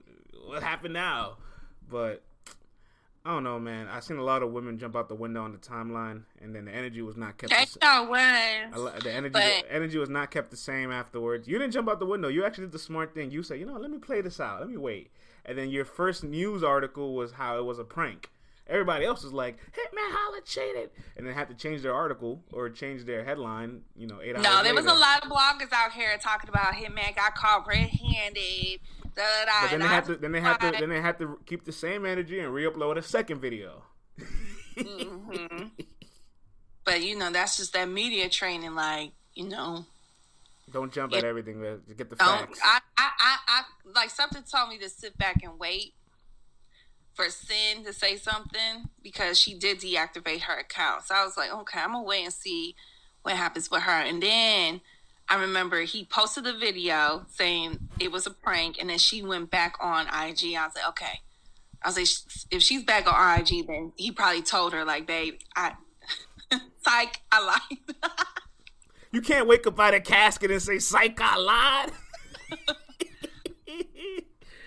what 0.47 0.63
happened 0.63 0.95
now? 0.95 1.39
But 1.89 2.23
I 3.27 3.33
don't 3.33 3.45
know, 3.45 3.59
man. 3.59 3.89
I 3.89 4.01
seen 4.01 4.19
a 4.19 4.23
lot 4.23 4.43
of 4.43 4.53
women 4.53 4.79
jump 4.79 4.95
out 4.95 5.09
the 5.09 5.15
window 5.15 5.43
on 5.43 5.53
the 5.53 5.59
timeline, 5.59 6.25
and 6.43 6.55
then 6.55 6.67
the 6.67 6.73
energy 6.73 7.01
was 7.01 7.17
not 7.17 7.39
kept. 7.39 7.51
the 7.51 7.67
same. 7.67 8.09
was. 8.09 9.03
The 9.03 9.11
energy, 9.11 9.33
but... 9.33 9.65
energy 9.71 9.97
was 9.97 10.11
not 10.11 10.31
kept 10.31 10.51
the 10.51 10.59
same 10.59 10.93
afterwards. 10.93 11.49
You 11.49 11.59
didn't 11.59 11.73
jump 11.73 11.89
out 11.89 12.01
the 12.01 12.07
window. 12.07 12.29
You 12.29 12.45
actually 12.45 12.65
did 12.65 12.73
the 12.73 12.79
smart 12.79 13.15
thing. 13.15 13.31
You 13.31 13.43
said, 13.43 13.59
you 13.59 13.65
know, 13.65 13.79
let 13.79 13.91
me 13.91 13.97
play 13.97 14.21
this 14.21 14.41
out. 14.41 14.61
Let 14.61 14.69
me 14.69 14.77
wait. 14.77 15.11
And 15.47 15.57
then 15.57 15.71
your 15.71 15.87
first 15.87 16.23
news 16.23 16.63
article 16.63 17.15
was 17.15 17.33
how 17.33 17.59
it 17.59 17.65
was 17.65 17.79
a 17.79 17.85
prank. 17.85 18.31
Everybody 18.67 19.05
else 19.05 19.23
was 19.25 19.33
like, 19.33 19.57
Hitman 19.73 20.11
Holla 20.11 20.41
cheated. 20.45 20.91
And 21.17 21.27
then 21.27 21.35
had 21.35 21.49
to 21.49 21.55
change 21.55 21.83
their 21.83 21.95
article 21.95 22.43
or 22.53 22.69
change 22.71 23.05
their 23.05 23.25
headline, 23.25 23.83
you 23.97 24.07
know, 24.07 24.21
eight 24.23 24.37
hours 24.37 24.45
No, 24.45 24.63
there 24.63 24.75
later. 24.75 24.75
was 24.75 24.87
a 24.87 24.95
lot 24.95 25.25
of 25.25 25.31
bloggers 25.31 25.73
out 25.73 25.93
here 25.93 26.17
talking 26.19 26.49
about 26.49 26.75
Hitman 26.75 27.15
got 27.15 27.35
caught 27.35 27.67
red 27.67 27.89
handed. 27.89 28.81
But 29.15 29.71
then 29.71 29.81
they 29.81 29.87
have 29.87 30.07
to 30.07 30.17
then 30.17 30.33
they 30.33 30.41
had 30.41 30.59
to 30.59 30.71
then 30.79 30.89
they 30.91 31.01
had 31.01 31.19
to 31.19 31.39
keep 31.47 31.65
the 31.65 31.73
same 31.73 32.05
energy 32.05 32.41
and 32.41 32.53
re-upload 32.53 32.99
a 32.99 33.03
second 33.03 33.41
video. 33.41 33.83
mm-hmm. 34.77 35.67
But 36.85 37.03
you 37.03 37.17
know, 37.17 37.31
that's 37.31 37.57
just 37.57 37.73
that 37.73 37.89
media 37.89 38.29
training, 38.29 38.75
like, 38.75 39.13
you 39.35 39.49
know. 39.49 39.87
Don't 40.71 40.93
jump 40.93 41.13
it, 41.13 41.19
at 41.19 41.25
everything, 41.25 41.61
man. 41.61 41.81
Get 41.97 42.11
the 42.11 42.17
facts. 42.17 42.59
I, 42.63 42.81
I, 42.97 43.11
I, 43.19 43.37
I, 43.47 43.63
like 43.95 44.11
something 44.11 44.43
told 44.43 44.71
me 44.71 44.79
to 44.79 44.89
sit 44.89 45.17
back 45.17 45.43
and 45.43 45.59
wait 45.59 45.95
for 47.15 47.31
Sin 47.31 47.85
to 47.85 47.93
say 47.93 48.17
something 48.17 48.91
because 49.03 49.39
she 49.39 49.55
did 49.55 49.79
deactivate 49.79 50.43
her 50.43 50.59
account. 50.59 51.05
So 51.05 51.15
I 51.15 51.25
was 51.25 51.37
like, 51.37 51.53
okay, 51.53 51.81
I'm 51.81 51.93
gonna 51.93 52.03
wait 52.03 52.25
and 52.25 52.33
see 52.33 52.75
what 53.23 53.37
happens 53.37 53.71
with 53.71 53.83
her. 53.83 53.91
And 53.91 54.23
then 54.23 54.81
I 55.29 55.41
remember 55.41 55.81
he 55.83 56.05
posted 56.05 56.45
the 56.45 56.53
video 56.53 57.25
saying 57.29 57.89
it 57.99 58.13
was 58.13 58.27
a 58.27 58.31
prank, 58.31 58.77
and 58.79 58.91
then 58.91 58.99
she 58.99 59.23
went 59.23 59.51
back 59.51 59.77
on 59.81 60.07
IG. 60.07 60.55
I 60.55 60.67
was 60.67 60.75
like, 60.75 60.89
okay. 60.89 61.21
I 61.83 61.89
was 61.89 61.97
like, 61.97 62.09
if 62.51 62.63
she's 62.63 62.85
back 62.85 63.07
on 63.13 63.41
IG, 63.41 63.67
then 63.67 63.93
he 63.97 64.11
probably 64.11 64.43
told 64.43 64.73
her, 64.73 64.85
like, 64.85 65.07
babe, 65.07 65.35
I, 65.57 65.73
psych, 66.83 67.21
I 67.33 67.45
lied. 67.45 68.11
you 69.13 69.21
can't 69.21 69.47
wake 69.47 69.67
up 69.67 69.79
out 69.81 69.95
of 69.95 70.05
casket 70.05 70.51
and 70.51 70.63
say, 70.63 70.79
psych, 70.79 71.19
I 71.21 71.37
lied. 71.37 71.93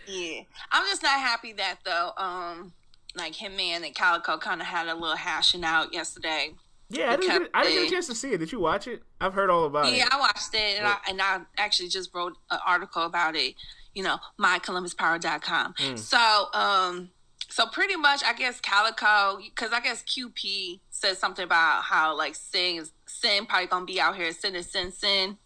Yeah, 0.07 0.43
I'm 0.71 0.85
just 0.85 1.03
not 1.03 1.19
happy 1.19 1.51
that 1.53 1.79
though. 1.83 2.11
Um, 2.17 2.71
like 3.15 3.33
Hitman 3.33 3.85
and 3.85 3.93
Calicoe 3.93 4.37
kind 4.37 4.61
of 4.61 4.67
had 4.67 4.87
a 4.87 4.95
little 4.95 5.17
hashing 5.17 5.65
out 5.65 5.93
yesterday. 5.93 6.53
Yeah, 6.89 7.11
I 7.11 7.17
didn't, 7.17 7.39
get, 7.39 7.51
I 7.53 7.63
didn't 7.63 7.83
get 7.83 7.87
a 7.87 7.91
chance 7.91 8.07
to 8.07 8.15
see 8.15 8.31
it. 8.31 8.37
Did 8.37 8.51
you 8.51 8.59
watch 8.59 8.87
it? 8.87 9.03
I've 9.19 9.33
heard 9.33 9.49
all 9.49 9.65
about 9.65 9.87
yeah, 9.87 9.91
it. 9.91 9.97
Yeah, 9.97 10.07
I 10.11 10.19
watched 10.19 10.53
it, 10.53 10.77
and 10.77 10.87
I, 10.87 10.95
and 11.09 11.21
I 11.21 11.41
actually 11.57 11.89
just 11.89 12.13
wrote 12.13 12.37
an 12.49 12.59
article 12.65 13.03
about 13.03 13.35
it. 13.35 13.55
You 13.93 14.03
know, 14.03 14.19
mycolumbuspower.com. 14.39 15.73
Mm. 15.73 15.97
So, 15.97 16.45
um, 16.53 17.09
so 17.49 17.65
pretty 17.65 17.95
much, 17.95 18.23
I 18.23 18.33
guess 18.33 18.61
Calicoe, 18.61 19.39
because 19.43 19.71
I 19.73 19.79
guess 19.79 20.03
QP 20.03 20.79
said 20.91 21.17
something 21.17 21.43
about 21.43 21.83
how 21.83 22.15
like 22.15 22.35
Sin 22.35 22.77
is 22.77 22.91
Cyn 23.07 23.47
probably 23.47 23.67
gonna 23.67 23.85
be 23.85 23.99
out 23.99 24.15
here 24.15 24.31
sending 24.31 24.63
Sin 24.63 24.91
Sin, 24.91 25.37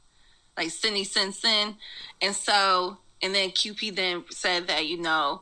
like 0.57 0.69
Cindy 0.69 1.03
Sin 1.03 1.31
Sin, 1.31 1.75
and 2.21 2.35
so 2.35 2.97
and 3.21 3.33
then 3.33 3.49
QP 3.49 3.95
then 3.95 4.25
said 4.29 4.67
that 4.67 4.87
you 4.87 5.01
know, 5.01 5.41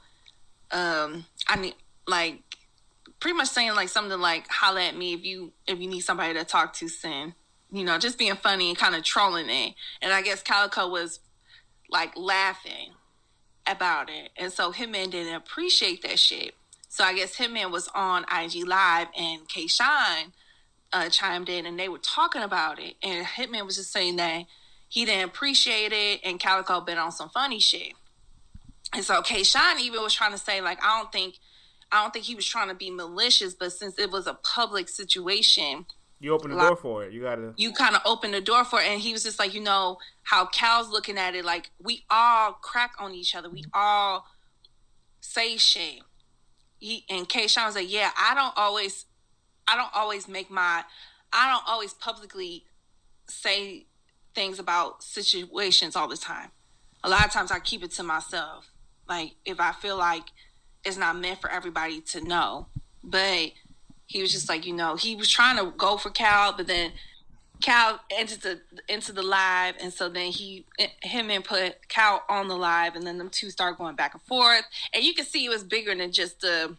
um, 0.72 1.26
I 1.47 1.58
need 1.60 1.76
like 2.08 2.41
pretty 3.20 3.36
much 3.38 3.50
saying 3.50 3.76
like 3.76 3.90
something 3.90 4.20
like 4.20 4.48
holla 4.50 4.84
at 4.84 4.96
me 4.96 5.14
if 5.14 5.24
you 5.24 5.52
if 5.68 5.80
you 5.80 5.88
need 5.88 6.02
somebody 6.02 6.34
to 6.34 6.46
talk 6.46 6.74
to 6.74 6.88
sin 6.88 7.34
You 7.72 7.84
know, 7.84 7.98
just 8.00 8.18
being 8.18 8.36
funny 8.36 8.70
and 8.70 8.78
kind 8.78 8.96
of 8.96 9.04
trolling 9.04 9.50
it. 9.50 9.76
And 10.02 10.12
I 10.12 10.22
guess 10.22 10.42
Calicoe 10.42 10.90
was 10.90 11.20
like 11.90 12.18
laughing 12.18 12.94
about 13.68 14.10
it. 14.10 14.32
And 14.38 14.52
so 14.52 14.72
Hitman 14.72 15.12
didn't 15.12 15.36
appreciate 15.36 16.02
that 16.02 16.18
shit. 16.18 16.56
So 16.88 17.04
I 17.04 17.14
guess 17.14 17.36
Hitman 17.36 17.72
was 17.72 17.88
on 17.94 18.26
IG 18.32 18.66
Live 18.68 19.08
and 19.16 19.48
K 19.48 19.68
Shine 19.68 20.34
uh, 20.92 21.10
chimed 21.10 21.50
in 21.50 21.68
and 21.68 21.78
they 21.78 21.90
were 21.90 22.00
talking 22.00 22.42
about 22.42 22.80
it. 22.80 22.96
And 23.04 23.26
Hitman 23.26 23.66
was 23.66 23.76
just 23.76 23.92
saying 23.92 24.16
that 24.16 24.46
he 24.88 25.06
didn't 25.06 25.26
appreciate 25.26 25.94
it, 25.94 26.22
and 26.24 26.40
Calicoe 26.40 26.82
been 26.82 26.98
on 26.98 27.12
some 27.12 27.30
funny 27.30 27.60
shit. 27.60 27.94
And 28.92 29.06
so 29.06 29.22
K 29.22 29.44
Shine 29.44 29.80
even 29.80 30.02
was 30.02 30.16
trying 30.16 30.32
to 30.32 30.40
say, 30.40 30.62
like, 30.62 30.84
I 30.84 30.98
don't 30.98 31.12
think 31.12 31.36
I 31.92 32.02
don't 32.02 32.12
think 32.14 32.26
he 32.26 32.36
was 32.36 32.46
trying 32.46 32.70
to 32.70 32.76
be 32.76 32.92
malicious, 32.92 33.54
but 33.54 33.72
since 33.72 33.98
it 33.98 34.12
was 34.12 34.28
a 34.28 34.36
public 34.36 34.90
situation, 34.90 35.86
you 36.20 36.34
open 36.34 36.52
the 36.52 36.58
like, 36.58 36.68
door 36.68 36.76
for 36.76 37.04
it. 37.06 37.14
You 37.14 37.22
gotta 37.22 37.54
you 37.58 37.72
kind 37.72 37.96
of 37.96 38.02
open 38.06 38.32
the 38.32 38.42
door 38.42 38.66
for 38.66 38.80
it, 38.80 38.88
and 38.88 39.02
he 39.02 39.14
was 39.14 39.24
just 39.24 39.40
like, 39.40 39.54
you 39.54 39.62
know, 39.62 39.98
how 40.24 40.46
Cal's 40.46 40.90
looking 40.90 41.18
at 41.18 41.34
it, 41.36 41.46
like 41.46 41.72
we 41.82 42.04
all 42.10 42.54
crack 42.54 42.92
on 43.00 43.14
each 43.14 43.36
other, 43.36 43.50
we 43.50 43.64
all 43.74 44.26
say 45.22 45.58
shit. 45.58 46.02
He 46.80 47.06
and 47.10 47.28
K 47.28 47.48
Shine 47.48 47.66
was 47.66 47.76
like, 47.76 47.92
yeah, 47.92 48.12
I 48.18 48.36
don't 48.36 48.54
always, 48.56 49.06
I 49.68 49.76
don't 49.76 49.94
always 49.94 50.28
make 50.28 50.52
my, 50.52 50.84
I 51.34 51.52
don't 51.52 51.68
always 51.68 51.94
publicly 51.94 52.66
say 53.28 53.86
things 54.36 54.60
about 54.60 55.04
situations 55.04 55.96
all 55.96 56.08
the 56.08 56.18
time. 56.18 56.52
A 57.04 57.10
lot 57.10 57.26
of 57.26 57.32
times 57.32 57.52
I 57.52 57.60
keep 57.60 57.84
it 57.84 57.92
to 57.92 58.04
myself. 58.04 58.72
Like 59.08 59.36
if 59.46 59.60
I 59.60 59.72
feel 59.72 59.98
like 59.98 60.26
it's 60.84 60.98
not 60.98 61.18
meant 61.18 61.42
for 61.42 61.50
everybody 61.50 62.02
to 62.02 62.22
know. 62.22 62.68
But 63.04 63.52
he 64.08 64.22
was 64.22 64.32
just 64.32 64.50
like, 64.50 64.66
you 64.66 64.74
know, 64.74 64.96
he 64.96 65.16
was 65.16 65.30
trying 65.30 65.58
to 65.58 65.72
go 65.78 65.98
for 65.98 66.10
Cal, 66.10 66.54
but 66.54 66.68
then 66.68 66.92
Cal 67.62 68.00
entered 68.10 68.42
the 68.42 68.62
into 68.88 69.12
the 69.12 69.22
live, 69.22 69.76
and 69.82 69.92
so 69.92 70.08
then 70.08 70.32
he 70.32 70.66
him 71.02 71.30
and 71.30 71.44
put 71.44 71.88
Cal 71.90 72.24
on 72.30 72.48
the 72.48 72.56
live, 72.56 72.96
and 72.96 73.06
then 73.06 73.18
them 73.18 73.30
two 73.30 73.50
start 73.50 73.78
going 73.78 73.96
back 73.96 74.14
and 74.14 74.24
forth, 74.24 74.64
and 74.94 75.04
you 75.04 75.14
can 75.14 75.26
see 75.26 75.46
it 75.46 75.50
was 75.50 75.64
bigger 75.64 75.94
than 75.94 76.12
just 76.12 76.42
the 76.42 76.76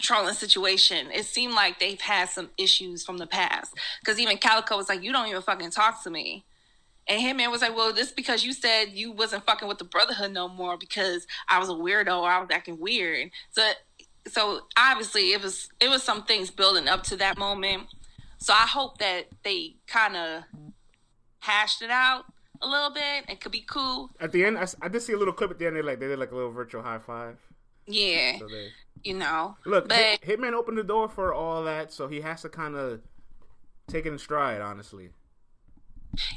trolling 0.00 0.34
situation. 0.34 1.10
It 1.12 1.26
seemed 1.26 1.52
like 1.52 1.78
they've 1.78 2.00
had 2.00 2.30
some 2.30 2.48
issues 2.56 3.04
from 3.04 3.18
the 3.18 3.26
past 3.26 3.74
because 4.00 4.18
even 4.18 4.38
Calicoe 4.38 4.78
was 4.78 4.88
like, 4.88 5.02
"You 5.02 5.12
don't 5.12 5.28
even 5.28 5.42
fucking 5.42 5.70
talk 5.70 6.02
to 6.04 6.10
me." 6.10 6.44
And 7.08 7.20
Hitman 7.20 7.50
was 7.50 7.60
like, 7.62 7.74
"Well, 7.76 7.92
this 7.92 8.12
because 8.12 8.44
you 8.44 8.52
said 8.52 8.90
you 8.92 9.12
wasn't 9.12 9.44
fucking 9.44 9.66
with 9.68 9.78
the 9.78 9.84
Brotherhood 9.84 10.32
no 10.32 10.48
more 10.48 10.76
because 10.76 11.26
I 11.48 11.58
was 11.58 11.68
a 11.68 11.72
weirdo 11.72 12.20
or 12.20 12.30
I 12.30 12.38
was 12.40 12.48
acting 12.50 12.78
weird." 12.78 13.30
So, 13.50 13.68
so 14.28 14.60
obviously 14.76 15.32
it 15.32 15.42
was 15.42 15.68
it 15.80 15.88
was 15.88 16.02
some 16.02 16.24
things 16.24 16.50
building 16.50 16.88
up 16.88 17.02
to 17.04 17.16
that 17.16 17.38
moment. 17.38 17.84
So 18.38 18.52
I 18.52 18.66
hope 18.66 18.98
that 18.98 19.26
they 19.44 19.76
kind 19.86 20.16
of 20.16 20.42
hashed 21.40 21.82
it 21.82 21.90
out 21.90 22.24
a 22.60 22.68
little 22.68 22.90
bit. 22.90 23.24
It 23.28 23.40
could 23.40 23.52
be 23.52 23.64
cool. 23.68 24.10
At 24.20 24.32
the 24.32 24.44
end, 24.44 24.58
I, 24.58 24.66
I 24.80 24.88
did 24.88 25.02
see 25.02 25.12
a 25.12 25.18
little 25.18 25.34
clip 25.34 25.50
at 25.50 25.58
the 25.58 25.66
end. 25.66 25.76
They 25.76 25.82
like 25.82 25.98
they 26.00 26.08
did 26.08 26.18
like 26.18 26.30
a 26.30 26.34
little 26.34 26.52
virtual 26.52 26.82
high 26.82 26.98
five. 26.98 27.36
Yeah. 27.86 28.38
So 28.38 28.46
they, 28.46 28.68
You 29.02 29.14
know, 29.14 29.56
Look, 29.66 29.88
but 29.88 29.98
Hit- 29.98 30.22
Hitman 30.22 30.52
opened 30.52 30.78
the 30.78 30.84
door 30.84 31.08
for 31.08 31.34
all 31.34 31.64
that, 31.64 31.92
so 31.92 32.06
he 32.06 32.20
has 32.20 32.42
to 32.42 32.48
kind 32.48 32.76
of 32.76 33.00
take 33.88 34.06
it 34.06 34.12
in 34.12 34.18
stride. 34.18 34.60
Honestly, 34.60 35.10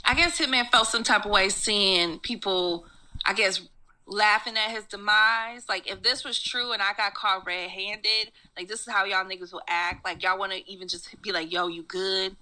I 0.03 0.15
guess 0.15 0.39
Hitman 0.39 0.69
felt 0.69 0.87
some 0.87 1.03
type 1.03 1.25
of 1.25 1.31
way 1.31 1.49
seeing 1.49 2.19
people, 2.19 2.85
I 3.25 3.33
guess, 3.33 3.61
laughing 4.07 4.55
at 4.55 4.71
his 4.71 4.85
demise. 4.85 5.67
Like, 5.67 5.89
if 5.89 6.03
this 6.03 6.23
was 6.23 6.41
true 6.41 6.71
and 6.71 6.81
I 6.81 6.93
got 6.93 7.13
caught 7.13 7.45
red 7.45 7.69
handed, 7.69 8.31
like, 8.57 8.67
this 8.67 8.81
is 8.81 8.93
how 8.93 9.05
y'all 9.05 9.25
niggas 9.25 9.51
will 9.51 9.63
act. 9.67 10.05
Like, 10.05 10.23
y'all 10.23 10.39
want 10.39 10.53
to 10.53 10.69
even 10.69 10.87
just 10.87 11.21
be 11.21 11.31
like, 11.31 11.51
yo, 11.51 11.67
you 11.67 11.83
good? 11.83 12.35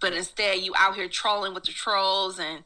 But 0.00 0.12
instead, 0.12 0.58
you 0.58 0.72
out 0.76 0.96
here 0.96 1.08
trolling 1.08 1.54
with 1.54 1.64
the 1.64 1.72
trolls. 1.72 2.38
And, 2.38 2.64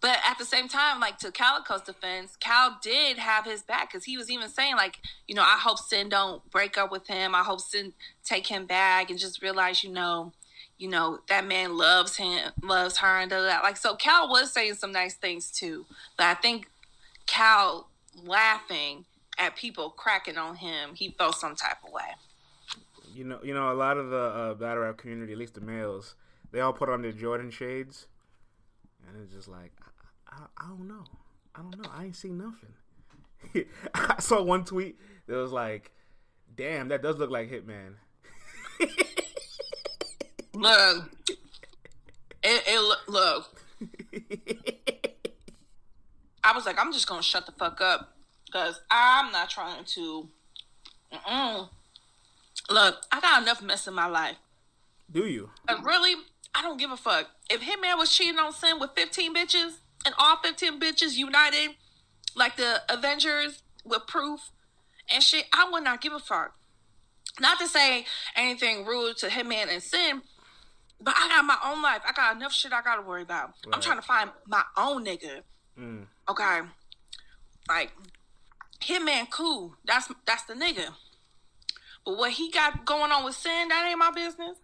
but 0.00 0.18
at 0.28 0.38
the 0.38 0.44
same 0.44 0.68
time, 0.68 1.00
like, 1.00 1.18
to 1.18 1.30
Calicoe's 1.30 1.82
defense, 1.82 2.36
Cal 2.36 2.78
did 2.82 3.18
have 3.18 3.44
his 3.44 3.62
back 3.62 3.90
because 3.92 4.04
he 4.04 4.16
was 4.16 4.30
even 4.30 4.48
saying, 4.48 4.76
like, 4.76 4.98
you 5.26 5.34
know, 5.34 5.42
I 5.42 5.58
hope 5.60 5.78
Sin 5.78 6.08
don't 6.08 6.48
break 6.50 6.76
up 6.76 6.90
with 6.90 7.06
him. 7.06 7.34
I 7.34 7.42
hope 7.42 7.60
Sin 7.60 7.92
take 8.24 8.46
him 8.48 8.66
back 8.66 9.10
and 9.10 9.18
just 9.18 9.42
realize, 9.42 9.84
you 9.84 9.90
know, 9.90 10.32
you 10.78 10.88
know 10.88 11.18
that 11.28 11.46
man 11.46 11.76
loves 11.76 12.16
him 12.16 12.50
loves 12.62 12.98
her 12.98 13.20
and 13.20 13.30
that 13.30 13.62
like 13.62 13.76
so 13.76 13.94
cal 13.94 14.28
was 14.28 14.52
saying 14.52 14.74
some 14.74 14.92
nice 14.92 15.14
things 15.14 15.50
too 15.50 15.86
but 16.16 16.26
i 16.26 16.34
think 16.34 16.68
cal 17.26 17.88
laughing 18.24 19.04
at 19.38 19.56
people 19.56 19.90
cracking 19.90 20.38
on 20.38 20.56
him 20.56 20.94
he 20.94 21.10
felt 21.10 21.34
some 21.34 21.54
type 21.54 21.78
of 21.86 21.92
way 21.92 22.02
you 23.16 23.24
know, 23.24 23.38
you 23.42 23.54
know, 23.54 23.72
a 23.72 23.74
lot 23.74 23.96
of 23.96 24.10
the 24.10 24.18
uh, 24.18 24.54
battle 24.54 24.82
rap 24.82 24.98
community, 24.98 25.32
at 25.32 25.38
least 25.38 25.54
the 25.54 25.60
males, 25.62 26.14
they 26.52 26.60
all 26.60 26.74
put 26.74 26.90
on 26.90 27.00
their 27.00 27.12
Jordan 27.12 27.50
shades, 27.50 28.08
and 29.08 29.22
it's 29.22 29.32
just 29.32 29.48
like, 29.48 29.72
I, 30.28 30.36
I, 30.36 30.64
I 30.64 30.68
don't 30.68 30.86
know, 30.86 31.04
I 31.54 31.62
don't 31.62 31.82
know, 31.82 31.90
I 31.90 32.04
ain't 32.04 32.16
seen 32.16 32.36
nothing. 32.36 33.66
I 33.94 34.20
saw 34.20 34.42
one 34.42 34.64
tweet 34.64 34.98
that 35.26 35.36
was 35.36 35.52
like, 35.52 35.92
"Damn, 36.54 36.88
that 36.88 37.02
does 37.02 37.16
look 37.16 37.30
like 37.30 37.50
Hitman." 37.50 37.94
look 40.60 41.10
it, 42.42 42.62
it 42.66 42.80
look- 42.80 43.08
look 43.08 43.62
i 46.44 46.52
was 46.54 46.66
like 46.66 46.78
i'm 46.80 46.92
just 46.92 47.06
gonna 47.06 47.22
shut 47.22 47.46
the 47.46 47.52
fuck 47.52 47.80
up 47.80 48.14
because 48.46 48.80
i'm 48.90 49.32
not 49.32 49.50
trying 49.50 49.84
to 49.84 50.28
Mm-mm. 51.12 51.68
look 52.70 52.96
i 53.12 53.20
got 53.20 53.42
enough 53.42 53.62
mess 53.62 53.86
in 53.86 53.94
my 53.94 54.06
life 54.06 54.36
Do 55.12 55.26
you? 55.26 55.50
But 55.66 55.84
really, 55.84 56.14
I 56.54 56.62
don't 56.62 56.78
give 56.80 56.90
a 56.90 56.96
fuck. 56.96 57.26
If 57.48 57.60
Hitman 57.60 57.96
was 57.96 58.10
cheating 58.10 58.40
on 58.40 58.52
Sin 58.52 58.80
with 58.80 58.90
15 58.96 59.32
bitches 59.34 59.76
and 60.04 60.14
all 60.18 60.36
15 60.42 60.80
bitches 60.80 61.14
united, 61.16 61.76
like 62.34 62.56
the 62.56 62.82
Avengers 62.88 63.62
with 63.84 64.04
proof 64.08 64.40
and 65.08 65.22
shit, 65.22 65.44
I 65.52 65.68
would 65.70 65.84
not 65.84 66.00
give 66.00 66.12
a 66.12 66.18
fuck. 66.18 66.54
Not 67.38 67.60
to 67.60 67.68
say 67.68 68.04
anything 68.34 68.84
rude 68.84 69.16
to 69.18 69.28
Hitman 69.28 69.68
and 69.70 69.80
Sin, 69.82 70.22
but 71.00 71.14
I 71.16 71.28
got 71.28 71.44
my 71.44 71.58
own 71.64 71.82
life. 71.82 72.02
I 72.06 72.12
got 72.12 72.36
enough 72.36 72.52
shit 72.52 72.72
I 72.72 72.82
gotta 72.82 73.02
worry 73.02 73.22
about. 73.22 73.54
I'm 73.72 73.80
trying 73.80 73.98
to 73.98 74.02
find 74.06 74.30
my 74.46 74.62
own 74.76 75.04
nigga. 75.04 75.42
Mm. 75.78 76.06
Okay. 76.28 76.60
Like, 77.68 77.92
Hitman 78.80 79.30
cool. 79.30 79.74
That's 79.84 80.08
that's 80.26 80.44
the 80.44 80.54
nigga. 80.54 80.88
But 82.04 82.16
what 82.18 82.32
he 82.32 82.50
got 82.50 82.84
going 82.84 83.10
on 83.12 83.24
with 83.24 83.34
Sin, 83.34 83.68
that 83.68 83.86
ain't 83.88 83.98
my 83.98 84.10
business. 84.12 84.56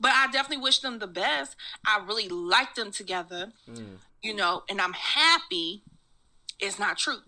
But 0.00 0.12
I 0.14 0.28
definitely 0.30 0.62
wish 0.62 0.78
them 0.78 1.00
the 1.00 1.08
best. 1.08 1.56
I 1.84 2.00
really 2.06 2.28
like 2.28 2.76
them 2.76 2.92
together, 2.92 3.52
Mm. 3.68 3.96
you 4.22 4.32
know, 4.34 4.62
and 4.68 4.80
I'm 4.80 4.92
happy 4.92 5.82
it's 6.60 6.78
not 6.78 6.98
true. 6.98 7.18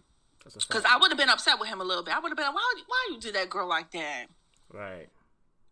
Because. 0.44 0.84
I 0.84 0.96
would 0.96 1.10
have 1.10 1.18
been 1.18 1.28
upset 1.28 1.58
with 1.60 1.68
him 1.68 1.80
a 1.80 1.84
little 1.84 2.02
bit. 2.02 2.14
I 2.14 2.18
would 2.18 2.30
have 2.30 2.36
been 2.36 2.46
like, 2.46 2.54
why, 2.54 2.74
why 2.86 3.08
you 3.12 3.20
do 3.20 3.30
that 3.32 3.48
girl 3.50 3.68
like 3.68 3.90
that? 3.92 4.26
right. 4.72 5.08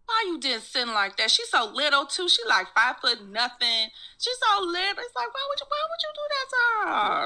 Why 0.09 0.25
you 0.27 0.41
didn't 0.41 0.63
Sin 0.63 0.89
like 0.89 1.19
that? 1.19 1.31
She's 1.31 1.51
so 1.51 1.71
little 1.71 2.07
too. 2.07 2.31
She 2.31 2.43
like 2.49 2.69
five 2.75 2.97
foot 2.97 3.29
nothing. 3.29 3.89
She's 4.17 4.37
so 4.41 4.63
little. 4.65 4.79
It's 5.05 5.15
like, 5.15 5.29
why 5.35 5.47
would 5.51 5.61
you 5.61 5.67
why 5.69 5.83
would 5.91 6.03
you 6.03 6.13
do 6.15 6.25
that 6.31 6.49
to 6.49 6.57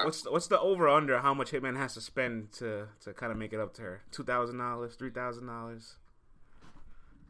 her? 0.01 0.05
What's 0.05 0.29
what's 0.29 0.47
the 0.49 0.59
over 0.61 0.89
under? 0.89 1.21
How 1.21 1.33
much 1.33 1.53
Hitman 1.53 1.77
has 1.77 1.95
to 1.95 2.01
spend 2.01 2.51
to 2.55 2.89
to 3.05 3.13
kind 3.13 3.31
of 3.31 3.39
make 3.39 3.53
it 3.53 3.61
up 3.61 3.73
to 3.75 3.83
her? 3.83 4.01
Two 4.11 4.25
thousand 4.25 4.59
dollars, 4.59 4.97
three 4.97 5.11
thousand 5.11 5.47
dollars, 5.47 5.95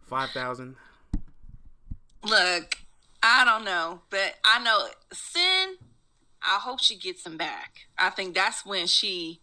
five 0.06 0.30
thousand. 0.30 0.76
Look, 2.24 2.76
I 3.22 3.44
don't 3.44 3.64
know, 3.64 4.00
but 4.08 4.36
I 4.44 4.62
know 4.62 4.86
Sin. 5.12 5.76
I 6.44 6.58
hope 6.60 6.80
she 6.80 6.96
gets 6.96 7.26
him 7.26 7.36
back. 7.36 7.86
I 7.98 8.08
think 8.10 8.34
that's 8.34 8.64
when 8.64 8.86
she. 8.86 9.40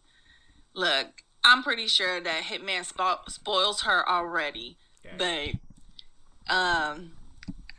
Look, 0.73 1.23
I'm 1.43 1.61
pretty 1.61 1.87
sure 1.87 2.19
that 2.19 2.43
Hitman 2.43 2.91
spo- 2.91 3.29
spoils 3.29 3.81
her 3.81 4.07
already, 4.09 4.77
Okay. 5.05 5.15
but 5.53 5.59
um, 6.49 7.11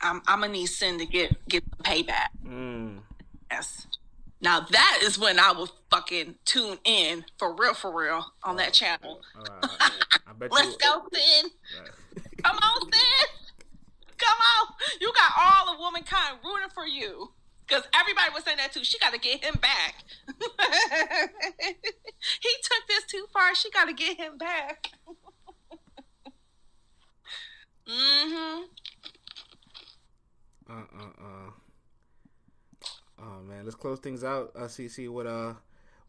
I'm 0.01 0.23
I'm 0.27 0.41
gonna 0.41 0.49
need 0.49 0.67
Sin 0.67 0.99
to 0.99 1.07
get 1.07 1.47
get 1.49 1.65
the 1.71 1.77
payback. 1.83 2.29
Mm. 2.47 2.99
Yes. 3.51 3.87
Now 4.41 4.61
that 4.61 4.99
is 5.03 5.19
when 5.19 5.39
I 5.39 5.53
will 5.53 5.69
fucking 5.91 6.37
tune 6.45 6.79
in 6.85 7.25
for 7.39 7.55
real, 7.55 7.75
for 7.75 7.95
real 7.95 8.33
on 8.43 8.57
that 8.57 8.73
channel. 8.73 9.21
All 9.37 9.43
right, 9.43 9.71
I, 9.81 9.91
I 10.29 10.33
bet 10.33 10.51
Let's 10.53 10.77
go, 10.77 11.03
Sin. 11.13 11.51
Right. 11.79 11.91
Come 12.43 12.57
on, 12.57 12.93
Sin. 12.93 13.29
Come 14.17 14.39
on. 14.39 14.75
You 15.01 15.13
got 15.13 15.33
all 15.39 15.75
of 15.75 15.81
womankind 15.81 16.39
rooting 16.45 16.71
for 16.75 16.87
you. 16.87 17.33
Because 17.67 17.85
everybody 17.95 18.33
was 18.35 18.43
saying 18.43 18.57
that 18.57 18.73
too. 18.73 18.83
She 18.83 18.99
got 18.99 19.13
to 19.13 19.19
get 19.21 19.45
him 19.45 19.55
back. 19.63 20.03
he 20.27 20.33
took 22.63 22.87
this 22.89 23.05
too 23.09 23.27
far. 23.33 23.55
She 23.55 23.71
got 23.71 23.85
to 23.85 23.93
get 23.93 24.17
him 24.17 24.39
back. 24.39 24.91
Mm-hmm. 27.91 28.63
Uh 30.69 30.75
uh 30.75 31.25
uh. 31.25 31.51
Oh 33.23 33.43
man, 33.43 33.65
let's 33.65 33.75
close 33.77 33.99
things 34.01 34.25
out. 34.25 34.53
Uh, 34.57 34.63
CC, 34.63 35.09
what 35.11 35.27
uh, 35.27 35.55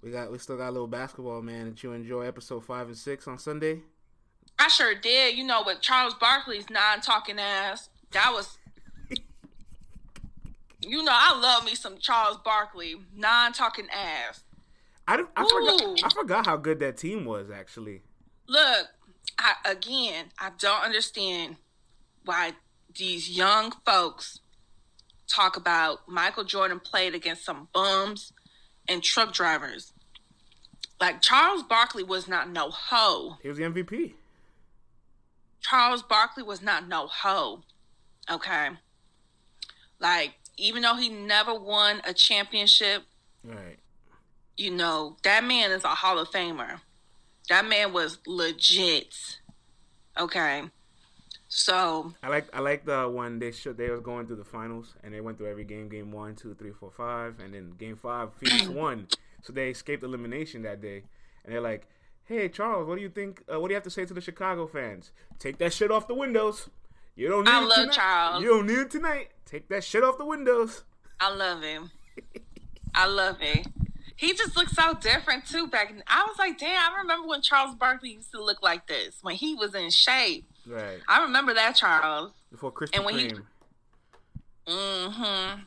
we 0.02 0.12
got? 0.12 0.32
We 0.32 0.38
still 0.38 0.58
got 0.58 0.70
a 0.70 0.72
little 0.72 0.88
basketball, 0.88 1.42
man. 1.42 1.66
Did 1.66 1.84
you 1.84 1.92
enjoy 1.94 2.22
episode 2.22 2.64
five 2.64 2.88
and 2.88 2.98
six 2.98 3.28
on 3.28 3.38
Sunday? 3.38 3.82
I 4.60 4.68
sure 4.68 4.94
did. 4.96 5.38
You 5.38 5.44
know, 5.44 5.64
with 5.66 5.82
Charles 5.82 6.14
Barkley's 6.14 6.70
non-talking 6.70 7.40
ass, 7.40 7.90
that 8.12 8.32
was. 8.32 8.58
You 10.84 11.04
know, 11.04 11.14
I 11.14 11.40
love 11.40 11.64
me 11.66 11.76
some 11.76 11.98
Charles 12.00 12.38
Barkley 12.44 12.96
non-talking 13.16 13.88
ass. 13.92 14.44
I, 15.08 15.18
don't- 15.18 15.30
I 15.36 15.48
forgot. 15.48 16.04
I 16.04 16.10
forgot 16.10 16.46
how 16.46 16.58
good 16.58 16.80
that 16.80 16.98
team 16.98 17.26
was 17.26 17.52
actually. 17.52 18.02
Look, 18.48 18.88
I, 19.38 19.54
again, 19.66 20.26
I 20.40 20.52
don't 20.58 20.84
understand 20.84 21.58
why 22.26 22.54
these 22.96 23.30
young 23.30 23.72
folks 23.86 24.40
talk 25.28 25.56
about 25.58 26.08
Michael 26.08 26.44
Jordan 26.44 26.80
played 26.80 27.16
against 27.16 27.46
some 27.46 27.68
bums 27.74 28.34
and 28.88 29.02
truck 29.04 29.34
drivers. 29.34 29.94
Like 31.00 31.22
Charles 31.22 31.64
Barkley 31.64 32.04
was 32.04 32.28
not 32.28 32.50
no 32.50 32.70
hoe. 32.70 33.38
He 33.42 33.48
was 33.50 33.58
the 33.58 33.64
MVP. 33.64 34.14
Charles 35.62 36.02
Barkley 36.04 36.44
was 36.44 36.62
not 36.62 36.88
no 36.88 37.08
hoe. 37.08 37.64
Okay. 38.30 38.70
Like, 40.00 40.34
even 40.58 40.82
though 40.82 40.96
he 40.96 41.10
never 41.10 41.54
won 41.54 42.02
a 42.06 42.14
championship, 42.14 43.04
Right. 43.44 43.78
you 44.58 44.72
know, 44.72 45.18
that 45.24 45.44
man 45.44 45.72
is 45.72 45.84
a 45.84 45.90
Hall 45.90 46.20
of 46.20 46.30
Famer. 46.30 46.80
That 47.50 47.66
man 47.66 47.94
was 47.94 48.20
legit. 48.26 49.16
Okay. 50.20 50.64
So, 51.54 52.14
I 52.24 52.30
like 52.30 52.48
I 52.56 52.62
like 52.62 52.86
the 52.86 53.10
one 53.10 53.38
they 53.38 53.52
showed 53.52 53.76
they 53.76 53.90
was 53.90 54.00
going 54.00 54.26
through 54.26 54.38
the 54.38 54.46
finals 54.46 54.96
and 55.04 55.14
they 55.14 55.20
went 55.20 55.38
through 55.38 55.52
every 55.52 55.66
game, 55.66 55.90
game 55.90 56.10
one, 56.10 56.34
two, 56.34 56.54
three, 56.54 56.72
four, 56.72 56.92
five, 56.96 57.42
and 57.44 57.54
then 57.54 57.74
game 57.78 57.98
five, 57.98 58.34
Phoenix 58.40 58.70
won, 58.70 59.10
so 59.42 59.52
they 59.52 59.70
escaped 59.70 60.02
elimination 60.02 60.62
that 60.62 60.82
day. 60.82 61.04
And 61.44 61.54
they're 61.54 61.60
like, 61.60 61.90
"Hey 62.24 62.48
Charles, 62.48 62.88
what 62.88 62.96
do 62.96 63.02
you 63.02 63.10
think? 63.10 63.44
Uh, 63.54 63.60
what 63.60 63.68
do 63.68 63.74
you 63.74 63.76
have 63.76 63.84
to 63.84 63.90
say 63.90 64.06
to 64.06 64.14
the 64.14 64.22
Chicago 64.22 64.66
fans? 64.66 65.12
Take 65.40 65.58
that 65.58 65.74
shit 65.74 65.92
off 65.92 66.08
the 66.08 66.16
windows. 66.16 66.70
You 67.18 67.28
don't 67.28 67.44
need 67.44 67.52
I 67.52 67.60
love 67.60 67.76
tonight. 67.80 67.96
Charles. 67.96 68.44
You 68.44 68.50
don't 68.52 68.68
need 68.68 68.80
it 68.80 68.90
tonight. 68.90 69.32
Take 69.46 69.68
that 69.68 69.84
shit 69.84 70.06
off 70.06 70.18
the 70.18 70.26
windows." 70.26 70.86
I 71.20 71.36
love 71.36 71.62
him. 71.62 71.92
I 72.96 73.08
love 73.08 73.38
it. 73.42 73.68
He 74.16 74.34
just 74.34 74.56
looks 74.56 74.72
so 74.72 74.94
different 74.94 75.46
too. 75.48 75.68
Back, 75.68 75.90
in, 75.90 76.02
I 76.08 76.24
was 76.24 76.38
like, 76.40 76.58
damn. 76.58 76.94
I 76.94 77.00
remember 77.02 77.28
when 77.28 77.42
Charles 77.42 77.76
Barkley 77.76 78.12
used 78.14 78.32
to 78.32 78.42
look 78.42 78.64
like 78.64 78.88
this 78.88 79.18
when 79.22 79.36
he 79.36 79.54
was 79.54 79.76
in 79.76 79.90
shape. 79.90 80.46
Right 80.68 81.00
I 81.08 81.24
remember 81.24 81.54
that 81.54 81.76
Charles. 81.76 82.32
before 82.52 82.72
Krispy 82.72 82.96
And 82.96 83.06
when 83.06 83.18
he- 83.18 83.28
Kreme. 83.30 83.44
hmm 84.68 85.62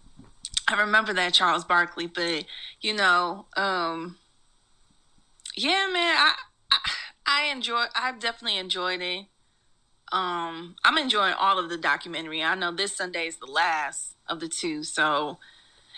I 0.67 0.81
remember 0.81 1.13
that 1.13 1.35
Charles 1.35 1.65
Barkley, 1.65 2.07
but 2.07 2.45
you 2.81 2.95
know, 2.95 3.47
um, 3.57 4.17
yeah, 5.57 5.87
man, 5.93 6.17
I, 6.17 6.35
I 6.71 6.79
I 7.27 7.43
enjoy. 7.53 7.85
I 7.95 8.13
definitely 8.19 8.59
enjoyed 8.59 9.01
it. 9.03 9.27
Um, 10.13 10.77
I'm 10.85 10.97
enjoying 10.99 11.35
all 11.35 11.59
of 11.59 11.69
the 11.69 11.77
documentary. 11.77 12.43
I 12.43 12.55
know 12.55 12.73
this 12.73 12.97
Sunday 12.97 13.27
is 13.27 13.37
the 13.37 13.47
last 13.47 14.15
of 14.29 14.41
the 14.41 14.49
two, 14.49 14.85
so 14.85 15.39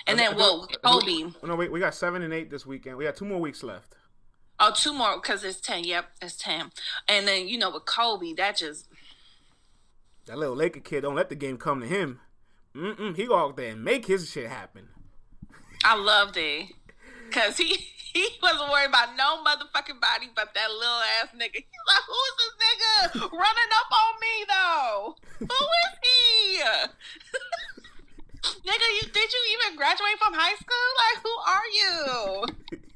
and 0.07 0.20
I 0.20 0.24
then 0.28 0.36
well, 0.36 0.66
I 0.68 0.72
do- 0.72 0.78
Kobe. 1.24 1.32
No, 1.47 1.55
wait, 1.55 1.70
we 1.70 1.78
got 1.80 1.94
seven 1.94 2.22
and 2.22 2.32
eight 2.34 2.51
this 2.51 2.66
weekend. 2.66 2.97
We 2.97 3.05
got 3.05 3.14
two 3.16 3.24
more 3.24 3.40
weeks 3.40 3.62
left. 3.62 3.94
Oh, 4.59 4.73
two 4.75 4.93
more 4.93 5.17
because 5.17 5.45
it's 5.45 5.61
ten. 5.61 5.85
Yep, 5.85 6.07
it's 6.23 6.37
ten. 6.37 6.73
And 7.09 7.29
then 7.29 7.47
you 7.49 7.59
know 7.59 7.71
with 7.71 7.85
Kobe, 7.85 8.33
that 8.35 8.57
just 8.57 8.89
that 10.27 10.39
little 10.39 10.57
Laker 10.57 10.81
kid 10.81 11.03
don't 11.03 11.15
let 11.15 11.29
the 11.29 11.35
game 11.35 11.59
come 11.59 11.81
to 11.81 11.87
him. 11.87 12.21
Mm-mm, 12.75 13.15
he 13.17 13.27
go 13.27 13.39
out 13.39 13.57
there 13.57 13.73
and 13.73 13.85
make 13.85 14.07
his 14.07 14.31
shit 14.31 14.49
happen. 14.49 14.89
I 15.85 15.95
loved 15.97 16.37
it 16.37 16.73
because 17.29 17.59
he 17.59 17.77
he 18.13 18.29
wasn't 18.43 18.71
worried 18.71 18.89
about 18.89 19.15
no 19.17 19.43
motherfucking 19.45 20.01
body 20.01 20.31
but 20.35 20.55
that 20.55 20.71
little 20.71 21.03
ass 21.21 21.29
nigga. 21.35 21.55
He's 21.55 21.87
like, 21.87 22.05
who 22.07 22.21
is 22.27 22.37
this 22.41 22.55
nigga 22.65 23.31
running 23.33 23.73
up 23.77 23.93
on 23.93 24.21
me 24.21 24.45
though? 24.49 25.17
Who 25.41 25.47
is 25.47 25.99
he? 26.03 26.63
nigga, 28.67 28.89
you 29.01 29.09
did 29.13 29.33
you 29.33 29.41
even 29.53 29.77
graduate 29.77 30.19
from 30.19 30.35
high 30.35 30.57
school? 30.57 30.89
Like, 31.05 31.19
who 31.23 31.35
are 31.47 31.69
you? 31.73 32.45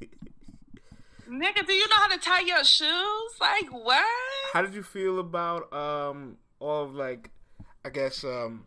Nigga, 1.31 1.65
do 1.65 1.71
you 1.71 1.87
know 1.87 1.95
how 1.95 2.09
to 2.09 2.17
tie 2.17 2.41
your 2.41 2.63
shoes? 2.65 3.31
Like 3.39 3.69
what? 3.71 4.05
How 4.51 4.61
did 4.61 4.73
you 4.73 4.83
feel 4.83 5.17
about 5.17 5.71
um 5.71 6.37
all 6.59 6.83
of 6.83 6.93
like 6.93 7.29
I 7.85 7.89
guess 7.89 8.25
um 8.25 8.65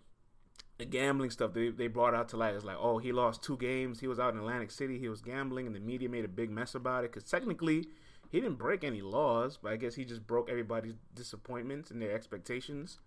the 0.79 0.87
gambling 0.87 1.29
stuff 1.29 1.53
they 1.53 1.69
they 1.69 1.89
brought 1.89 2.15
out 2.15 2.31
to 2.31 2.39
light? 2.39 2.55
It's 2.55 2.65
like, 2.65 2.79
oh, 2.81 2.97
he 2.97 3.13
lost 3.13 3.43
two 3.43 3.59
games. 3.59 4.01
He 4.01 4.07
was 4.07 4.19
out 4.19 4.33
in 4.33 4.41
Atlantic 4.41 4.71
City. 4.71 4.99
He 4.99 5.11
was 5.11 5.21
gambling, 5.21 5.67
and 5.67 5.77
the 5.77 5.81
media 5.81 6.09
made 6.09 6.25
a 6.25 6.29
big 6.29 6.51
mess 6.51 6.75
about 6.75 7.05
it 7.05 7.13
because 7.13 7.29
technically 7.29 7.87
he 8.33 8.41
didn't 8.41 8.57
break 8.57 8.83
any 8.83 9.03
laws, 9.03 9.59
but 9.63 9.71
I 9.71 9.77
guess 9.77 9.95
he 9.95 10.07
just 10.07 10.27
broke 10.27 10.49
everybody's 10.49 10.95
disappointments 11.15 11.91
and 11.91 12.01
their 12.01 12.13
expectations. 12.13 12.99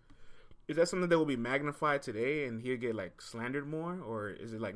Is 0.68 0.76
that 0.76 0.88
something 0.88 1.10
that 1.10 1.18
will 1.18 1.26
be 1.26 1.36
magnified 1.36 2.04
today 2.04 2.46
and 2.46 2.62
he'll 2.62 2.78
get 2.78 2.94
like 2.94 3.22
slandered 3.22 3.68
more, 3.68 4.00
or 4.08 4.30
is 4.30 4.54
it 4.54 4.62
like? 4.62 4.76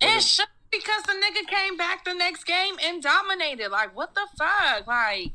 It 0.00 0.20
should 0.20 0.48
because 0.78 1.02
the 1.04 1.12
nigga 1.12 1.46
came 1.48 1.76
back 1.76 2.04
the 2.04 2.14
next 2.14 2.44
game 2.44 2.76
and 2.82 3.02
dominated. 3.02 3.70
Like, 3.70 3.96
what 3.96 4.14
the 4.14 4.26
fuck? 4.36 4.86
Like, 4.86 5.32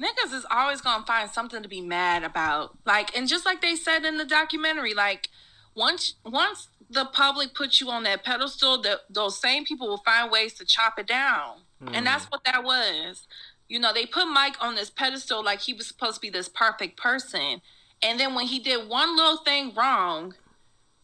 niggas 0.00 0.32
is 0.32 0.46
always 0.50 0.80
gonna 0.80 1.06
find 1.06 1.30
something 1.30 1.62
to 1.62 1.68
be 1.68 1.80
mad 1.80 2.24
about. 2.24 2.76
Like, 2.84 3.16
and 3.16 3.28
just 3.28 3.44
like 3.44 3.60
they 3.60 3.76
said 3.76 4.04
in 4.04 4.16
the 4.16 4.24
documentary, 4.24 4.94
like, 4.94 5.28
once 5.74 6.14
once 6.24 6.68
the 6.90 7.04
public 7.04 7.54
puts 7.54 7.80
you 7.80 7.90
on 7.90 8.02
that 8.04 8.24
pedestal, 8.24 8.80
that 8.82 9.00
those 9.10 9.40
same 9.40 9.64
people 9.64 9.88
will 9.88 10.02
find 10.04 10.30
ways 10.30 10.54
to 10.54 10.64
chop 10.64 10.98
it 10.98 11.06
down. 11.06 11.58
Mm. 11.82 11.90
And 11.94 12.06
that's 12.06 12.24
what 12.26 12.44
that 12.44 12.64
was. 12.64 13.26
You 13.68 13.78
know, 13.78 13.92
they 13.92 14.06
put 14.06 14.26
Mike 14.26 14.56
on 14.60 14.74
this 14.74 14.88
pedestal 14.88 15.44
like 15.44 15.60
he 15.60 15.74
was 15.74 15.86
supposed 15.86 16.14
to 16.16 16.20
be 16.20 16.30
this 16.30 16.48
perfect 16.48 16.98
person. 16.98 17.60
And 18.02 18.18
then 18.18 18.34
when 18.34 18.46
he 18.46 18.58
did 18.58 18.88
one 18.88 19.16
little 19.16 19.36
thing 19.38 19.74
wrong, 19.74 20.34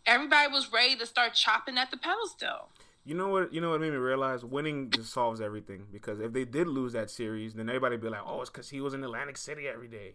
everybody 0.06 0.50
was 0.50 0.72
ready 0.72 0.96
to 0.96 1.06
start 1.06 1.34
chopping 1.34 1.76
at 1.76 1.90
the 1.90 1.96
pedestal. 1.96 2.70
You 3.04 3.14
know 3.14 3.28
what? 3.28 3.52
You 3.52 3.60
know 3.60 3.70
what 3.70 3.80
made 3.80 3.90
me 3.90 3.98
realize 3.98 4.44
winning 4.44 4.90
just 4.90 5.12
solves 5.12 5.40
everything. 5.40 5.86
Because 5.92 6.20
if 6.20 6.32
they 6.32 6.44
did 6.44 6.66
lose 6.66 6.94
that 6.94 7.10
series, 7.10 7.54
then 7.54 7.68
everybody 7.68 7.96
be 7.98 8.08
like, 8.08 8.22
"Oh, 8.26 8.40
it's 8.40 8.50
because 8.50 8.70
he 8.70 8.80
was 8.80 8.94
in 8.94 9.04
Atlantic 9.04 9.36
City 9.36 9.68
every 9.68 9.88
day." 9.88 10.14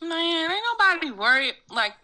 Man, 0.00 0.50
ain't 0.50 0.62
nobody 0.78 1.10
worried. 1.10 1.54
Like, 1.70 1.94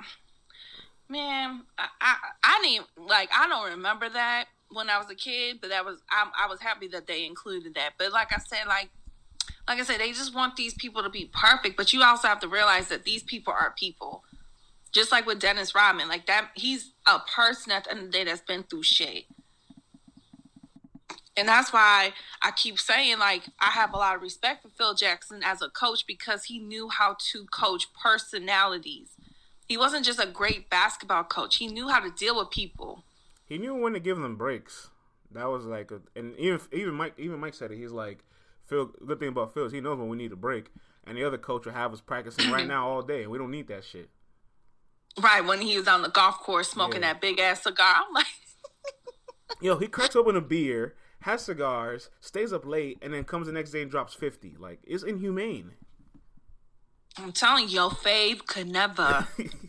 man, 1.08 1.62
I, 1.78 1.86
I, 2.00 2.14
I 2.42 2.60
didn't 2.62 2.86
like. 3.08 3.30
I 3.34 3.48
don't 3.48 3.70
remember 3.70 4.08
that 4.10 4.46
when 4.70 4.90
I 4.90 4.98
was 4.98 5.10
a 5.10 5.14
kid, 5.14 5.58
but 5.60 5.70
that 5.70 5.84
was 5.84 6.02
I, 6.10 6.28
I 6.44 6.48
was 6.48 6.60
happy 6.60 6.88
that 6.88 7.06
they 7.06 7.24
included 7.24 7.74
that. 7.76 7.92
But 7.98 8.12
like 8.12 8.32
I 8.32 8.38
said, 8.38 8.66
like, 8.66 8.90
like 9.66 9.78
I 9.78 9.84
said, 9.84 10.00
they 10.00 10.12
just 10.12 10.34
want 10.34 10.56
these 10.56 10.74
people 10.74 11.02
to 11.02 11.10
be 11.10 11.30
perfect. 11.32 11.78
But 11.78 11.94
you 11.94 12.02
also 12.02 12.28
have 12.28 12.40
to 12.40 12.48
realize 12.48 12.88
that 12.88 13.04
these 13.04 13.22
people 13.22 13.54
are 13.54 13.74
people 13.78 14.24
just 14.92 15.10
like 15.10 15.26
with 15.26 15.40
Dennis 15.40 15.74
Rodman, 15.74 16.08
like 16.08 16.26
that, 16.26 16.50
he's 16.54 16.92
a 17.06 17.18
person 17.18 17.72
at 17.72 17.84
the 17.84 17.90
end 17.90 18.00
of 18.00 18.06
the 18.06 18.12
day 18.12 18.24
that's 18.24 18.42
been 18.42 18.62
through 18.62 18.82
shit. 18.82 19.24
And 21.34 21.48
that's 21.48 21.72
why 21.72 22.12
I 22.42 22.50
keep 22.50 22.78
saying, 22.78 23.18
like, 23.18 23.44
I 23.58 23.70
have 23.70 23.94
a 23.94 23.96
lot 23.96 24.14
of 24.16 24.22
respect 24.22 24.62
for 24.62 24.68
Phil 24.68 24.94
Jackson 24.94 25.42
as 25.42 25.62
a 25.62 25.70
coach 25.70 26.06
because 26.06 26.44
he 26.44 26.58
knew 26.58 26.90
how 26.90 27.16
to 27.32 27.46
coach 27.46 27.86
personalities. 28.00 29.12
He 29.66 29.78
wasn't 29.78 30.04
just 30.04 30.22
a 30.22 30.26
great 30.26 30.68
basketball 30.68 31.24
coach, 31.24 31.56
he 31.56 31.66
knew 31.66 31.88
how 31.88 32.00
to 32.00 32.10
deal 32.10 32.36
with 32.36 32.50
people. 32.50 33.04
He 33.46 33.56
knew 33.56 33.74
when 33.74 33.94
to 33.94 34.00
give 34.00 34.18
them 34.18 34.36
breaks. 34.36 34.90
That 35.30 35.48
was 35.48 35.64
like, 35.64 35.90
a, 35.90 36.00
and 36.14 36.36
even 36.36 36.60
even 36.72 36.94
Mike 36.94 37.14
even 37.16 37.40
Mike 37.40 37.54
said 37.54 37.72
it. 37.72 37.78
He's 37.78 37.92
like, 37.92 38.18
Phil. 38.66 38.90
Good 39.06 39.18
thing 39.18 39.28
about 39.28 39.54
Phil 39.54 39.64
is 39.64 39.72
he 39.72 39.80
knows 39.80 39.98
when 39.98 40.08
we 40.08 40.16
need 40.18 40.32
a 40.32 40.36
break, 40.36 40.66
and 41.06 41.16
the 41.16 41.24
other 41.24 41.38
coach 41.38 41.64
will 41.64 41.72
have 41.72 41.94
us 41.94 42.02
practicing 42.02 42.50
right 42.50 42.66
now 42.68 42.86
all 42.86 43.00
day. 43.00 43.26
We 43.26 43.38
don't 43.38 43.50
need 43.50 43.68
that 43.68 43.84
shit. 43.84 44.10
Right 45.20 45.44
when 45.44 45.60
he 45.60 45.76
was 45.76 45.88
on 45.88 46.02
the 46.02 46.08
golf 46.08 46.38
course 46.40 46.70
smoking 46.70 47.02
yeah. 47.02 47.12
that 47.12 47.20
big 47.20 47.38
ass 47.38 47.64
cigar, 47.64 47.94
I'm 48.06 48.14
like, 48.14 48.26
yo, 49.60 49.76
he 49.76 49.86
cracks 49.86 50.16
open 50.16 50.36
a 50.36 50.40
beer, 50.40 50.94
has 51.20 51.42
cigars, 51.42 52.08
stays 52.20 52.52
up 52.52 52.64
late, 52.64 52.98
and 53.02 53.12
then 53.12 53.24
comes 53.24 53.46
the 53.46 53.52
next 53.52 53.72
day 53.72 53.82
and 53.82 53.90
drops 53.90 54.14
fifty. 54.14 54.54
Like, 54.58 54.80
it's 54.84 55.02
inhumane. 55.02 55.72
I'm 57.18 57.32
telling 57.32 57.68
you, 57.68 57.74
your 57.74 57.90
fave 57.90 58.46
could 58.46 58.68
never. 58.68 59.28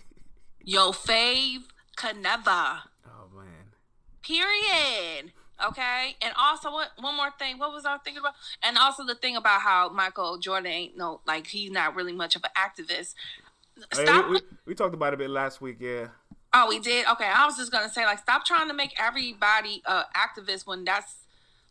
your 0.63 0.93
fave 0.93 1.63
could 1.95 2.17
never. 2.17 2.81
Oh 3.05 3.29
man. 3.35 3.73
Period. 4.21 5.33
Okay, 5.65 6.15
and 6.21 6.33
also 6.37 6.71
what? 6.71 6.91
One 6.99 7.15
more 7.15 7.31
thing. 7.37 7.59
What 7.59 7.71
was 7.71 7.85
I 7.85 7.97
thinking 7.97 8.21
about? 8.21 8.33
And 8.63 8.77
also 8.77 9.05
the 9.05 9.15
thing 9.15 9.35
about 9.35 9.61
how 9.61 9.89
Michael 9.89 10.37
Jordan 10.37 10.71
ain't 10.71 10.97
no 10.97 11.21
like 11.27 11.47
he's 11.47 11.71
not 11.71 11.95
really 11.95 12.13
much 12.13 12.35
of 12.35 12.43
an 12.43 12.51
activist. 12.57 13.13
Stop. 13.91 14.27
we, 14.27 14.33
we, 14.33 14.41
we, 14.67 14.75
talked 14.75 14.93
about 14.93 15.13
it 15.13 15.15
a 15.15 15.17
bit 15.17 15.29
last 15.29 15.61
week. 15.61 15.77
Yeah. 15.79 16.07
Oh, 16.53 16.67
we 16.69 16.79
did. 16.79 17.07
Okay, 17.07 17.25
I 17.25 17.45
was 17.45 17.57
just 17.57 17.71
gonna 17.71 17.89
say, 17.89 18.05
like, 18.05 18.19
stop 18.19 18.45
trying 18.45 18.67
to 18.67 18.73
make 18.73 18.93
everybody 18.99 19.81
uh, 19.85 20.03
activist 20.15 20.67
when 20.67 20.85
that's 20.85 21.15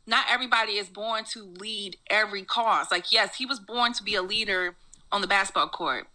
not 0.07 0.27
everybody 0.29 0.73
is 0.73 0.89
born 0.89 1.25
to 1.31 1.45
lead 1.45 1.97
every 2.11 2.43
cause. 2.43 2.91
Like, 2.91 3.13
yes, 3.13 3.37
he 3.37 3.47
was 3.47 3.61
born 3.61 3.93
to 3.95 4.03
be 4.03 4.15
a 4.17 4.23
leader 4.23 4.77
on 5.13 5.21
the 5.21 5.29
basketball 5.29 5.69
court, 5.69 6.09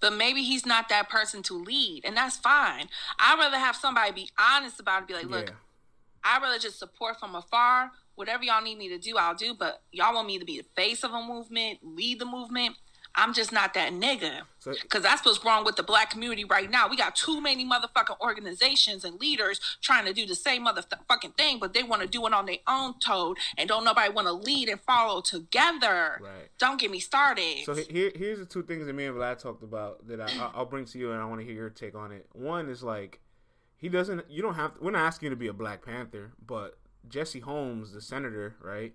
but 0.00 0.12
maybe 0.12 0.42
he's 0.42 0.66
not 0.66 0.88
that 0.88 1.08
person 1.08 1.42
to 1.44 1.54
lead, 1.54 2.04
and 2.04 2.16
that's 2.16 2.36
fine. 2.36 2.88
I'd 3.18 3.38
rather 3.38 3.58
have 3.58 3.76
somebody 3.76 4.12
be 4.12 4.30
honest 4.38 4.80
about 4.80 5.02
it, 5.02 5.08
be 5.08 5.14
like, 5.14 5.30
look, 5.30 5.48
yeah. 5.48 5.54
I'd 6.24 6.42
rather 6.42 6.58
just 6.58 6.78
support 6.78 7.18
from 7.18 7.34
afar. 7.34 7.90
Whatever 8.14 8.44
y'all 8.44 8.62
need 8.62 8.78
me 8.78 8.88
to 8.90 8.98
do, 8.98 9.16
I'll 9.16 9.34
do. 9.34 9.54
But 9.54 9.82
y'all 9.90 10.14
want 10.14 10.26
me 10.26 10.38
to 10.38 10.44
be 10.44 10.58
the 10.58 10.66
face 10.76 11.02
of 11.02 11.12
a 11.12 11.22
movement, 11.22 11.78
lead 11.82 12.18
the 12.18 12.26
movement. 12.26 12.76
I'm 13.14 13.34
just 13.34 13.52
not 13.52 13.74
that 13.74 13.92
nigga. 13.92 14.42
Because 14.64 15.02
that's 15.02 15.24
what's 15.24 15.44
wrong 15.44 15.64
with 15.64 15.76
the 15.76 15.82
black 15.82 16.10
community 16.10 16.44
right 16.44 16.70
now. 16.70 16.88
We 16.88 16.96
got 16.96 17.16
too 17.16 17.40
many 17.40 17.66
motherfucking 17.66 18.20
organizations 18.20 19.04
and 19.04 19.18
leaders 19.20 19.60
trying 19.80 20.04
to 20.06 20.12
do 20.12 20.24
the 20.24 20.34
same 20.34 20.66
motherfucking 20.66 21.36
thing, 21.36 21.58
but 21.58 21.74
they 21.74 21.82
want 21.82 22.02
to 22.02 22.08
do 22.08 22.24
it 22.26 22.32
on 22.32 22.46
their 22.46 22.58
own 22.68 22.94
toad 23.00 23.38
and 23.58 23.68
don't 23.68 23.84
nobody 23.84 24.12
want 24.12 24.28
to 24.28 24.32
lead 24.32 24.68
and 24.68 24.80
follow 24.80 25.20
together. 25.20 26.20
Right. 26.22 26.48
Don't 26.58 26.80
get 26.80 26.90
me 26.90 27.00
started. 27.00 27.64
So 27.64 27.74
here, 27.74 28.12
here's 28.14 28.38
the 28.38 28.46
two 28.46 28.62
things 28.62 28.86
that 28.86 28.92
me 28.92 29.06
and 29.06 29.16
Vlad 29.16 29.38
talked 29.38 29.62
about 29.62 30.06
that 30.06 30.20
I, 30.20 30.30
I'll 30.54 30.66
bring 30.66 30.84
to 30.86 30.98
you 30.98 31.10
and 31.12 31.20
I 31.20 31.24
want 31.24 31.40
to 31.40 31.46
hear 31.46 31.54
your 31.54 31.70
take 31.70 31.94
on 31.94 32.12
it. 32.12 32.26
One 32.32 32.68
is 32.68 32.82
like, 32.82 33.20
he 33.76 33.88
doesn't, 33.88 34.30
you 34.30 34.42
don't 34.42 34.54
have, 34.54 34.74
to, 34.74 34.84
we're 34.84 34.92
not 34.92 35.06
asking 35.06 35.26
you 35.26 35.30
to 35.30 35.36
be 35.36 35.48
a 35.48 35.52
Black 35.52 35.84
Panther, 35.84 36.32
but 36.46 36.78
Jesse 37.08 37.40
Helms, 37.40 37.92
the 37.92 38.00
senator, 38.00 38.54
right? 38.62 38.94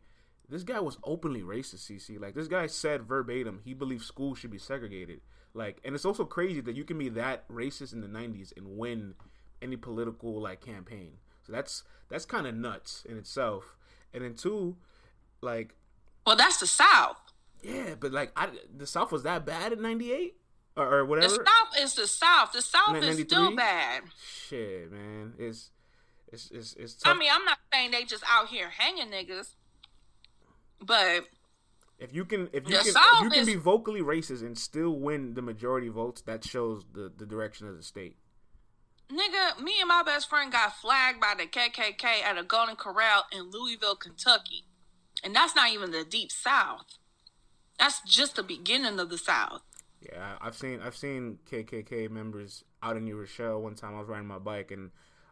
This 0.49 0.63
guy 0.63 0.79
was 0.79 0.97
openly 1.03 1.41
racist, 1.41 1.91
CC. 1.91 2.19
Like 2.19 2.33
this 2.33 2.47
guy 2.47 2.67
said 2.67 3.03
verbatim 3.03 3.59
he 3.63 3.73
believes 3.73 4.05
schools 4.05 4.37
should 4.37 4.51
be 4.51 4.57
segregated. 4.57 5.21
Like, 5.53 5.81
and 5.83 5.95
it's 5.95 6.05
also 6.05 6.23
crazy 6.23 6.61
that 6.61 6.75
you 6.75 6.83
can 6.83 6.97
be 6.97 7.09
that 7.09 7.47
racist 7.49 7.93
in 7.93 8.01
the 8.01 8.07
'90s 8.07 8.55
and 8.55 8.77
win 8.77 9.15
any 9.61 9.75
political 9.75 10.41
like 10.41 10.61
campaign. 10.61 11.17
So 11.45 11.51
that's 11.51 11.83
that's 12.09 12.25
kind 12.25 12.47
of 12.47 12.55
nuts 12.55 13.03
in 13.07 13.17
itself. 13.17 13.75
And 14.13 14.23
then 14.23 14.35
two, 14.35 14.77
like, 15.41 15.75
well, 16.25 16.35
that's 16.35 16.59
the 16.59 16.67
South. 16.67 17.17
Yeah, 17.63 17.95
but 17.99 18.11
like, 18.11 18.31
I, 18.35 18.49
the 18.75 18.87
South 18.87 19.11
was 19.11 19.23
that 19.23 19.45
bad 19.45 19.73
in 19.73 19.81
'98 19.81 20.35
or, 20.77 20.99
or, 20.99 21.05
whatever. 21.05 21.27
The 21.29 21.45
South 21.45 21.81
is 21.81 21.95
the 21.95 22.07
South. 22.07 22.53
The 22.53 22.61
South 22.61 22.93
93? 22.93 23.09
is 23.09 23.19
still 23.21 23.55
bad. 23.55 24.03
Shit, 24.47 24.91
man, 24.91 25.33
it's 25.37 25.71
it's 26.31 26.51
it's, 26.51 26.73
it's 26.75 26.93
tough. 26.95 27.15
I 27.15 27.19
mean, 27.19 27.29
I'm 27.33 27.45
not 27.45 27.57
saying 27.73 27.91
they 27.91 28.03
just 28.03 28.23
out 28.29 28.47
here 28.47 28.69
hanging 28.69 29.07
niggas. 29.07 29.55
But 30.81 31.25
if 31.99 32.13
you 32.13 32.25
can, 32.25 32.49
if 32.53 32.67
you 32.67 32.77
can, 32.77 32.87
if 32.87 33.23
you 33.23 33.29
can 33.29 33.39
is, 33.39 33.47
be 33.47 33.55
vocally 33.55 34.01
racist 34.01 34.41
and 34.41 34.57
still 34.57 34.91
win 34.91 35.33
the 35.33 35.41
majority 35.41 35.89
votes, 35.89 36.21
that 36.21 36.43
shows 36.43 36.85
the 36.93 37.11
the 37.15 37.25
direction 37.25 37.67
of 37.67 37.75
the 37.75 37.83
state. 37.83 38.17
Nigga, 39.09 39.61
me 39.61 39.75
and 39.79 39.87
my 39.87 40.03
best 40.03 40.29
friend 40.29 40.51
got 40.51 40.75
flagged 40.75 41.21
by 41.21 41.33
the 41.37 41.45
KKK 41.45 42.23
at 42.23 42.37
a 42.37 42.43
Golden 42.43 42.75
Corral 42.75 43.25
in 43.31 43.51
Louisville, 43.51 43.95
Kentucky, 43.95 44.65
and 45.23 45.33
that's 45.33 45.55
not 45.55 45.71
even 45.71 45.91
the 45.91 46.03
deep 46.03 46.31
South. 46.31 46.97
That's 47.79 48.01
just 48.01 48.35
the 48.35 48.43
beginning 48.43 48.99
of 48.99 49.09
the 49.09 49.17
South. 49.17 49.61
Yeah, 50.01 50.37
I've 50.41 50.55
seen 50.55 50.81
I've 50.81 50.95
seen 50.95 51.39
KKK 51.49 52.09
members 52.09 52.63
out 52.83 52.97
in 52.97 53.05
New 53.05 53.17
Rochelle. 53.17 53.61
One 53.61 53.75
time 53.75 53.95
I 53.95 53.99
was 53.99 54.07
riding 54.07 54.27
my 54.27 54.39
bike 54.39 54.71
and 54.71 54.91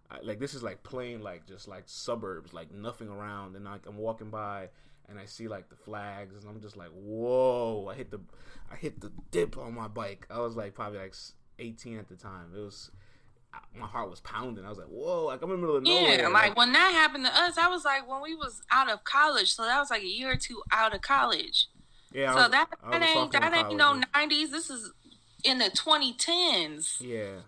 I, 0.10 0.20
like 0.22 0.40
this 0.40 0.54
is 0.54 0.64
like 0.64 0.84
plain 0.84 1.22
like 1.22 1.46
just 1.46 1.68
like 1.68 1.84
suburbs, 1.86 2.54
like 2.54 2.72
nothing 2.72 3.10
around, 3.10 3.56
and 3.56 3.66
like 3.66 3.86
I'm 3.88 3.98
walking 3.98 4.30
by 4.30 4.70
and 5.10 5.20
I 5.20 5.26
see 5.26 5.48
like 5.48 5.70
the 5.70 5.76
flags, 5.76 6.36
and 6.36 6.44
I'm 6.50 6.62
just 6.62 6.78
like, 6.78 6.90
whoa! 6.94 7.88
I 7.92 7.96
hit 7.96 8.12
the, 8.12 8.20
I 8.72 8.76
hit 8.76 9.02
the 9.02 9.12
dip 9.32 9.58
on 9.58 9.74
my 9.74 9.88
bike. 9.88 10.28
I 10.30 10.40
was 10.40 10.56
like 10.56 10.74
probably 10.74 11.00
like 11.00 11.16
18 11.60 11.98
at 12.00 12.08
the 12.10 12.16
time. 12.16 12.52
It 12.56 12.60
was, 12.60 12.92
my 13.78 13.86
heart 13.88 14.10
was 14.10 14.20
pounding. 14.22 14.66
I 14.66 14.70
was 14.70 14.78
like, 14.78 14.88
whoa, 14.88 15.26
like 15.26 15.42
I'm 15.42 15.50
in 15.52 15.56
the 15.58 15.62
middle 15.62 15.78
of 15.78 15.84
nowhere. 15.84 16.20
Yeah, 16.22 16.28
like 16.28 16.58
when 16.58 16.74
that 16.74 16.92
happened 16.94 17.26
to 17.26 17.32
us, 17.32 17.58
I 17.58 17.68
was 17.70 17.86
like 17.86 18.10
when 18.10 18.22
we 18.22 18.36
was 18.36 18.62
out 18.72 18.90
of 18.92 19.04
college, 19.04 19.54
so 19.54 19.64
that 19.64 19.80
was 19.80 19.90
like 19.90 20.02
a 20.04 20.08
year 20.08 20.32
or 20.32 20.38
two 20.38 20.62
out 20.72 20.94
of 20.96 21.02
college. 21.02 21.68
yeah, 22.14 22.32
so 22.32 22.42
was- 22.44 22.52
that 22.52 22.70
that 22.92 23.02
ain't 23.04 23.32
that 23.32 23.54
ain't 23.54 23.76
no 23.78 24.02
nineties. 24.14 24.52
This 24.52 24.70
is 24.70 24.92
in 25.44 25.60
the 25.60 25.70
twenty 25.70 26.14
tens. 26.14 26.98
Yeah, 27.00 27.42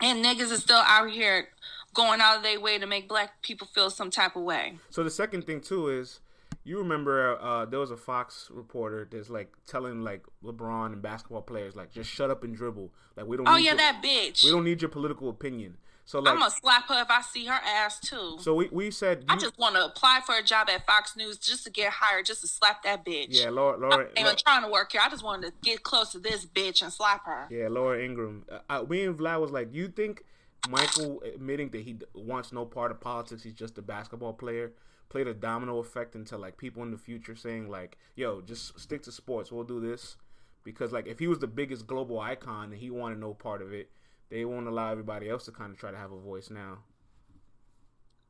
And 0.00 0.24
niggas 0.24 0.50
is 0.50 0.62
still 0.62 0.82
out 0.84 1.10
here 1.10 1.48
going 1.94 2.20
out 2.20 2.36
of 2.36 2.42
their 2.42 2.60
way 2.60 2.78
to 2.78 2.86
make 2.86 3.08
black 3.08 3.40
people 3.42 3.66
feel 3.66 3.88
some 3.88 4.10
type 4.10 4.36
of 4.36 4.42
way. 4.42 4.78
So 4.90 5.02
the 5.02 5.10
second 5.10 5.46
thing 5.46 5.60
too 5.62 5.88
is, 5.88 6.20
you 6.66 6.78
remember 6.78 7.38
uh, 7.40 7.64
there 7.64 7.78
was 7.78 7.90
a 7.90 7.96
Fox 7.96 8.50
reporter 8.52 9.08
that's 9.10 9.30
like 9.30 9.52
telling 9.66 10.02
like 10.02 10.24
LeBron 10.44 10.92
and 10.92 11.00
basketball 11.00 11.42
players 11.42 11.76
like 11.76 11.92
just 11.92 12.10
shut 12.10 12.30
up 12.30 12.42
and 12.42 12.56
dribble. 12.56 12.92
Like 13.16 13.26
we 13.26 13.36
don't. 13.36 13.48
Oh 13.48 13.56
need 13.56 13.64
yeah, 13.64 13.70
your, 13.70 13.76
that 13.78 14.02
bitch. 14.02 14.44
We 14.44 14.50
don't 14.50 14.64
need 14.64 14.82
your 14.82 14.88
political 14.88 15.28
opinion. 15.28 15.76
So 16.06 16.20
like, 16.20 16.34
I'm 16.34 16.38
gonna 16.38 16.52
slap 16.52 16.88
her 16.88 17.02
if 17.02 17.10
I 17.10 17.20
see 17.20 17.46
her 17.46 17.60
ass 17.64 17.98
too. 17.98 18.36
so 18.40 18.54
we 18.54 18.68
we 18.70 18.90
said 18.92 19.24
I 19.28 19.36
just 19.36 19.58
want 19.58 19.74
to 19.74 19.84
apply 19.84 20.20
for 20.24 20.36
a 20.36 20.42
job 20.42 20.68
at 20.70 20.86
Fox 20.86 21.16
News 21.16 21.36
just 21.36 21.64
to 21.64 21.70
get 21.70 21.92
hired, 21.92 22.26
just 22.26 22.42
to 22.42 22.48
slap 22.48 22.84
that 22.84 23.04
bitch. 23.04 23.28
yeah, 23.30 23.50
Laura, 23.50 23.76
Laura, 23.76 23.96
not 23.96 24.08
even 24.16 24.36
trying 24.36 24.62
to 24.62 24.68
work 24.68 24.92
here. 24.92 25.00
I 25.04 25.08
just 25.08 25.24
wanted 25.24 25.48
to 25.48 25.52
get 25.62 25.82
close 25.82 26.12
to 26.12 26.20
this 26.20 26.46
bitch 26.46 26.82
and 26.82 26.92
slap 26.92 27.26
her. 27.26 27.48
yeah, 27.50 27.66
Laura 27.68 28.00
Ingraham. 28.02 28.44
Uh, 28.50 28.58
uh, 28.70 28.84
me 28.88 29.04
and 29.04 29.18
Vlad 29.18 29.40
was 29.40 29.50
like, 29.50 29.74
you 29.74 29.88
think 29.88 30.24
Michael 30.68 31.22
admitting 31.22 31.70
that 31.70 31.82
he 31.82 31.96
wants 32.14 32.52
no 32.52 32.64
part 32.64 32.92
of 32.92 33.00
politics, 33.00 33.42
he's 33.42 33.54
just 33.54 33.76
a 33.78 33.82
basketball 33.82 34.32
player, 34.32 34.72
played 35.08 35.26
a 35.28 35.34
domino 35.34 35.78
effect 35.78 36.14
into 36.14 36.36
like 36.36 36.56
people 36.56 36.82
in 36.82 36.90
the 36.90 36.98
future 36.98 37.36
saying 37.36 37.68
like, 37.68 37.96
yo, 38.14 38.40
just 38.40 38.78
stick 38.78 39.02
to 39.02 39.12
sports. 39.12 39.50
We'll 39.52 39.64
do 39.64 39.80
this 39.80 40.16
because 40.64 40.92
like 40.92 41.06
if 41.06 41.18
he 41.18 41.26
was 41.28 41.38
the 41.38 41.46
biggest 41.46 41.86
global 41.86 42.18
icon 42.20 42.72
and 42.72 42.80
he 42.80 42.90
wanted 42.90 43.18
no 43.20 43.34
part 43.34 43.62
of 43.62 43.72
it, 43.72 43.90
they 44.30 44.44
won't 44.44 44.66
allow 44.66 44.90
everybody 44.90 45.28
else 45.30 45.44
to 45.44 45.52
kind 45.52 45.72
of 45.72 45.78
try 45.78 45.90
to 45.90 45.96
have 45.96 46.10
a 46.12 46.18
voice 46.18 46.50
now. 46.50 46.78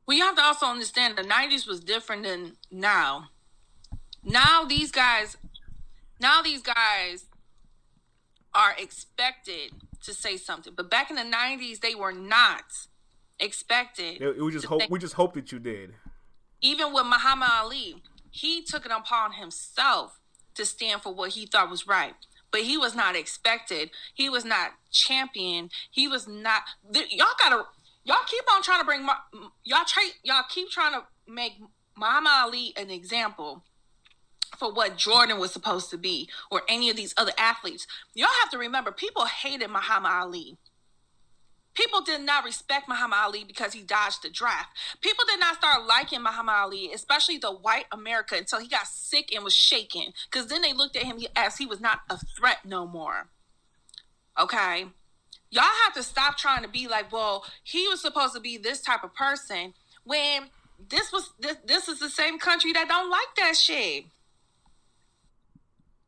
Well, 0.05 0.15
you 0.15 0.23
have 0.23 0.35
to 0.35 0.43
also 0.43 0.67
understand 0.67 1.17
the 1.17 1.23
'90s 1.23 1.67
was 1.67 1.79
different 1.81 2.23
than 2.23 2.53
now. 2.71 3.29
Now 4.23 4.63
these 4.63 4.91
guys, 4.91 5.35
now 6.19 6.41
these 6.41 6.61
guys 6.61 7.25
are 8.53 8.73
expected 8.77 9.71
to 10.03 10.13
say 10.13 10.37
something, 10.37 10.73
but 10.77 10.89
back 10.89 11.09
in 11.09 11.15
the 11.17 11.23
'90s 11.23 11.81
they 11.81 11.93
were 11.95 12.13
not 12.13 12.63
expected. 13.39 14.21
It, 14.21 14.37
it 14.37 14.41
was 14.41 14.53
just 14.53 14.65
hope. 14.67 14.81
say- 14.81 14.87
We 14.89 14.99
just 14.99 15.15
hope 15.15 15.33
that 15.33 15.51
you 15.51 15.59
did. 15.59 15.93
Even 16.61 16.93
with 16.93 17.05
Muhammad 17.05 17.49
Ali, 17.51 18.01
he 18.31 18.63
took 18.63 18.85
it 18.85 18.91
upon 18.91 19.33
himself 19.33 20.19
to 20.55 20.65
stand 20.65 21.01
for 21.01 21.13
what 21.13 21.31
he 21.31 21.45
thought 21.45 21.69
was 21.69 21.87
right. 21.87 22.13
But 22.51 22.61
he 22.61 22.77
was 22.77 22.95
not 22.95 23.15
expected. 23.15 23.91
He 24.13 24.29
was 24.29 24.45
not 24.45 24.71
champion. 24.91 25.69
He 25.91 26.07
was 26.07 26.27
not. 26.27 26.63
th- 26.93 27.11
Y'all 27.11 27.27
gotta. 27.39 27.63
Y'all 28.05 28.17
keep 28.25 28.43
on 28.53 28.63
trying 28.63 28.79
to 28.79 28.85
bring. 28.85 29.05
Y'all 29.65 29.83
try. 29.85 30.09
Y'all 30.23 30.43
keep 30.49 30.69
trying 30.69 30.93
to 30.93 31.03
make 31.27 31.53
Muhammad 31.97 32.31
Ali 32.33 32.73
an 32.77 32.89
example 32.89 33.63
for 34.57 34.73
what 34.73 34.97
Jordan 34.97 35.39
was 35.39 35.51
supposed 35.51 35.89
to 35.89 35.97
be, 35.97 36.29
or 36.49 36.61
any 36.69 36.89
of 36.89 36.95
these 36.95 37.13
other 37.17 37.33
athletes. 37.37 37.85
Y'all 38.13 38.29
have 38.41 38.49
to 38.51 38.57
remember, 38.57 38.91
people 38.91 39.25
hated 39.25 39.69
Muhammad 39.69 40.11
Ali. 40.11 40.57
People 41.77 42.01
did 42.01 42.21
not 42.21 42.43
respect 42.43 42.89
Muhammad 42.89 43.19
Ali 43.21 43.43
because 43.43 43.73
he 43.73 43.83
dodged 43.83 44.23
the 44.23 44.29
draft. 44.31 44.75
People 44.99 45.25
did 45.27 45.39
not 45.39 45.57
start 45.57 45.85
liking 45.85 46.23
Muhammad 46.23 46.55
Ali, 46.57 46.91
especially 46.91 47.37
the 47.37 47.51
white 47.51 47.85
America, 47.91 48.35
until 48.35 48.59
he 48.59 48.67
got 48.67 48.87
sick 48.87 49.31
and 49.33 49.43
was 49.43 49.53
shaken. 49.53 50.13
Because 50.25 50.47
then 50.47 50.63
they 50.63 50.73
looked 50.73 50.95
at 50.95 51.03
him 51.03 51.19
as 51.35 51.57
he 51.57 51.67
was 51.67 51.79
not 51.79 51.99
a 52.09 52.17
threat 52.17 52.65
no 52.65 52.87
more. 52.87 53.27
Okay? 54.39 54.85
Y'all 55.51 55.63
have 55.85 55.93
to 55.93 56.01
stop 56.01 56.35
trying 56.35 56.63
to 56.63 56.67
be 56.67 56.87
like, 56.87 57.11
well, 57.11 57.45
he 57.63 57.87
was 57.87 58.01
supposed 58.01 58.33
to 58.33 58.39
be 58.39 58.57
this 58.57 58.81
type 58.81 59.03
of 59.03 59.13
person 59.13 59.75
when 60.03 60.47
this 60.89 61.11
was 61.11 61.29
this, 61.39 61.57
this 61.63 61.87
is 61.87 61.99
the 61.99 62.09
same 62.09 62.39
country 62.39 62.73
that 62.73 62.87
don't 62.87 63.11
like 63.11 63.35
that 63.37 63.55
shit. 63.55 64.05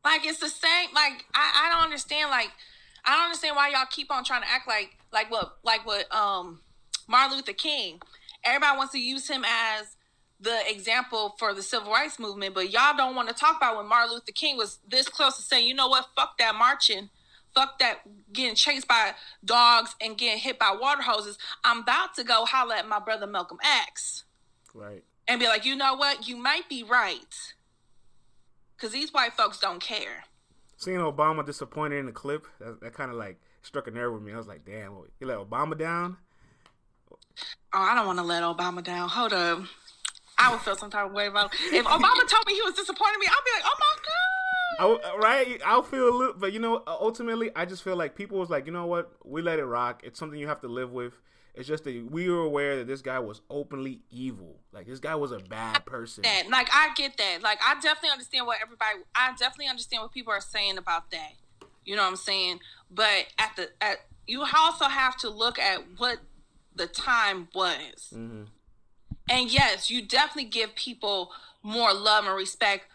Like 0.03 0.25
it's 0.25 0.39
the 0.39 0.49
same. 0.49 0.89
Like 0.95 1.25
I, 1.35 1.67
I 1.67 1.69
don't 1.71 1.83
understand. 1.83 2.31
Like 2.31 2.49
I 3.05 3.15
don't 3.15 3.25
understand 3.25 3.55
why 3.55 3.69
y'all 3.69 3.85
keep 3.89 4.11
on 4.11 4.23
trying 4.23 4.41
to 4.41 4.49
act 4.49 4.67
like 4.67 4.95
like 5.11 5.31
what 5.31 5.57
like 5.63 5.85
what 5.85 6.13
um 6.13 6.59
Martin 7.07 7.37
Luther 7.37 7.53
King. 7.53 7.99
Everybody 8.43 8.77
wants 8.77 8.93
to 8.93 8.99
use 8.99 9.27
him 9.27 9.43
as 9.45 9.95
the 10.39 10.57
example 10.69 11.35
for 11.37 11.53
the 11.53 11.61
civil 11.61 11.91
rights 11.91 12.19
movement, 12.19 12.55
but 12.55 12.71
y'all 12.71 12.95
don't 12.95 13.15
want 13.15 13.27
to 13.27 13.35
talk 13.35 13.57
about 13.57 13.75
when 13.75 13.87
Martin 13.87 14.13
Luther 14.13 14.31
King 14.33 14.55
was 14.55 14.79
this 14.87 15.09
close 15.09 15.35
to 15.35 15.41
saying, 15.41 15.67
you 15.67 15.73
know 15.73 15.89
what, 15.89 16.05
fuck 16.15 16.37
that 16.37 16.55
marching, 16.55 17.09
fuck 17.53 17.77
that 17.79 17.99
getting 18.31 18.55
chased 18.55 18.87
by 18.87 19.11
dogs 19.43 19.95
and 19.99 20.17
getting 20.17 20.37
hit 20.39 20.57
by 20.57 20.73
water 20.79 21.01
hoses. 21.01 21.37
I'm 21.65 21.79
about 21.79 22.15
to 22.15 22.23
go 22.23 22.45
holler 22.45 22.75
at 22.75 22.87
my 22.87 22.99
brother 22.99 23.27
Malcolm 23.27 23.57
X 23.85 24.23
Right. 24.73 25.03
and 25.27 25.41
be 25.41 25.47
like, 25.47 25.65
you 25.65 25.75
know 25.75 25.95
what, 25.95 26.27
you 26.29 26.37
might 26.37 26.69
be 26.69 26.83
right. 26.83 27.35
Cause 28.77 28.91
these 28.91 29.13
white 29.13 29.33
folks 29.33 29.59
don't 29.59 29.81
care. 29.81 30.23
Seeing 30.77 30.99
Obama 30.99 31.45
disappointed 31.45 31.97
in 31.97 32.05
the 32.05 32.13
clip, 32.13 32.45
that, 32.59 32.79
that 32.79 32.93
kind 32.93 33.11
of 33.11 33.17
like 33.17 33.41
struck 33.61 33.87
a 33.87 33.91
nerve 33.91 34.13
with 34.13 34.21
me. 34.21 34.33
I 34.33 34.37
was 34.37 34.47
like, 34.47 34.65
damn, 34.65 34.93
you 35.19 35.27
let 35.27 35.37
Obama 35.37 35.77
down. 35.77 36.17
Oh, 37.73 37.79
I 37.79 37.95
don't 37.95 38.07
want 38.07 38.19
to 38.19 38.23
let 38.23 38.43
Obama 38.43 38.83
down. 38.83 39.09
Hold 39.09 39.33
up. 39.33 39.63
I 40.37 40.51
would 40.51 40.61
feel 40.61 40.75
some 40.75 40.89
type 40.89 41.05
of 41.05 41.11
way 41.11 41.27
about 41.27 41.53
if 41.53 41.85
Obama 41.85 42.27
told 42.27 42.47
me 42.47 42.53
he 42.53 42.61
was 42.61 42.73
disappointing 42.73 43.19
me. 43.19 43.27
I'd 43.27 43.41
be 43.45 43.51
like, 43.51 43.63
oh 43.65 43.75
my 43.79 43.95
god. 44.07 44.09
I 44.79 45.17
right? 45.17 45.61
I'll 45.65 45.83
feel 45.83 46.09
a 46.09 46.15
little, 46.15 46.33
but 46.33 46.53
you 46.53 46.59
know, 46.59 46.77
uh, 46.77 46.97
ultimately, 46.99 47.51
I 47.55 47.65
just 47.65 47.83
feel 47.83 47.97
like 47.97 48.15
people 48.15 48.39
was 48.39 48.49
like, 48.49 48.65
you 48.65 48.71
know 48.71 48.85
what? 48.85 49.11
We 49.25 49.41
let 49.41 49.59
it 49.59 49.65
rock. 49.65 50.01
It's 50.05 50.17
something 50.17 50.39
you 50.39 50.47
have 50.47 50.61
to 50.61 50.69
live 50.69 50.91
with. 50.91 51.13
It's 51.55 51.67
just 51.67 51.83
that 51.83 52.07
we 52.09 52.29
were 52.29 52.39
aware 52.39 52.77
that 52.77 52.87
this 52.87 53.01
guy 53.01 53.19
was 53.19 53.41
openly 53.49 53.99
evil. 54.09 54.55
Like 54.71 54.87
this 54.87 54.99
guy 54.99 55.15
was 55.15 55.33
a 55.33 55.39
bad 55.39 55.85
person. 55.85 56.21
that. 56.21 56.43
Like 56.49 56.69
I 56.71 56.91
get 56.95 57.17
that. 57.17 57.39
Like 57.41 57.59
I 57.65 57.73
definitely 57.75 58.11
understand 58.11 58.47
what 58.47 58.59
everybody. 58.61 58.99
I 59.13 59.31
definitely 59.37 59.67
understand 59.67 60.03
what 60.03 60.13
people 60.13 60.31
are 60.31 60.41
saying 60.41 60.77
about 60.77 61.11
that. 61.11 61.33
You 61.89 61.95
know 61.95 62.03
what 62.03 62.09
I'm 62.09 62.15
saying? 62.17 62.59
But 62.91 63.25
at 63.39 63.55
the 63.55 63.69
at 63.81 63.97
you 64.27 64.45
also 64.55 64.85
have 64.85 65.17
to 65.17 65.29
look 65.31 65.57
at 65.57 65.79
what 65.97 66.19
the 66.75 66.85
time 66.85 67.47
was. 67.55 68.11
hmm 68.13 68.43
And 69.27 69.51
yes, 69.51 69.89
you 69.89 70.03
definitely 70.03 70.51
give 70.51 70.75
people 70.75 71.31
more 71.63 71.91
love 71.91 72.25
and 72.25 72.35
respect 72.35 72.85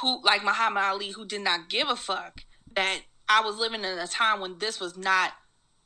who 0.00 0.20
like 0.24 0.42
Muhammad 0.42 0.82
Ali 0.82 1.10
who 1.10 1.24
did 1.24 1.42
not 1.42 1.68
give 1.68 1.88
a 1.88 1.94
fuck 1.94 2.40
that 2.74 3.02
I 3.28 3.42
was 3.42 3.58
living 3.58 3.84
in 3.84 3.96
a 3.96 4.08
time 4.08 4.40
when 4.40 4.58
this 4.58 4.80
was 4.80 4.96
not 4.96 5.34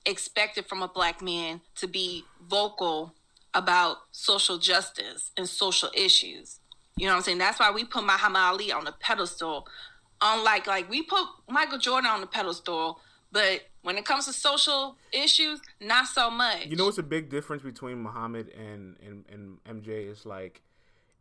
expected 0.06 0.64
from 0.64 0.80
a 0.80 0.88
black 0.88 1.20
man 1.20 1.60
to 1.74 1.86
be 1.86 2.24
vocal 2.48 3.12
about 3.52 3.98
social 4.12 4.56
justice 4.56 5.30
and 5.36 5.46
social 5.46 5.90
issues. 5.94 6.60
You 6.96 7.04
know 7.04 7.12
what 7.12 7.16
I'm 7.18 7.22
saying? 7.24 7.38
That's 7.38 7.60
why 7.60 7.70
we 7.70 7.84
put 7.84 8.04
Muhammad 8.04 8.40
Ali 8.40 8.72
on 8.72 8.86
a 8.86 8.92
pedestal. 8.92 9.68
Um, 10.20 10.38
Unlike 10.38 10.66
like 10.66 10.90
we 10.90 11.02
put 11.02 11.26
Michael 11.48 11.78
Jordan 11.78 12.10
on 12.10 12.20
the 12.20 12.26
pedestal, 12.26 13.00
but 13.32 13.62
when 13.82 13.96
it 13.96 14.04
comes 14.04 14.26
to 14.26 14.32
social 14.32 14.96
issues, 15.12 15.60
not 15.80 16.06
so 16.06 16.30
much. 16.30 16.66
You 16.66 16.76
know 16.76 16.86
what's 16.86 16.98
a 16.98 17.02
big 17.02 17.30
difference 17.30 17.62
between 17.62 18.02
Muhammad 18.02 18.48
and, 18.48 18.96
and, 19.04 19.24
and 19.30 19.84
MJ 19.84 20.10
is 20.10 20.26
like 20.26 20.62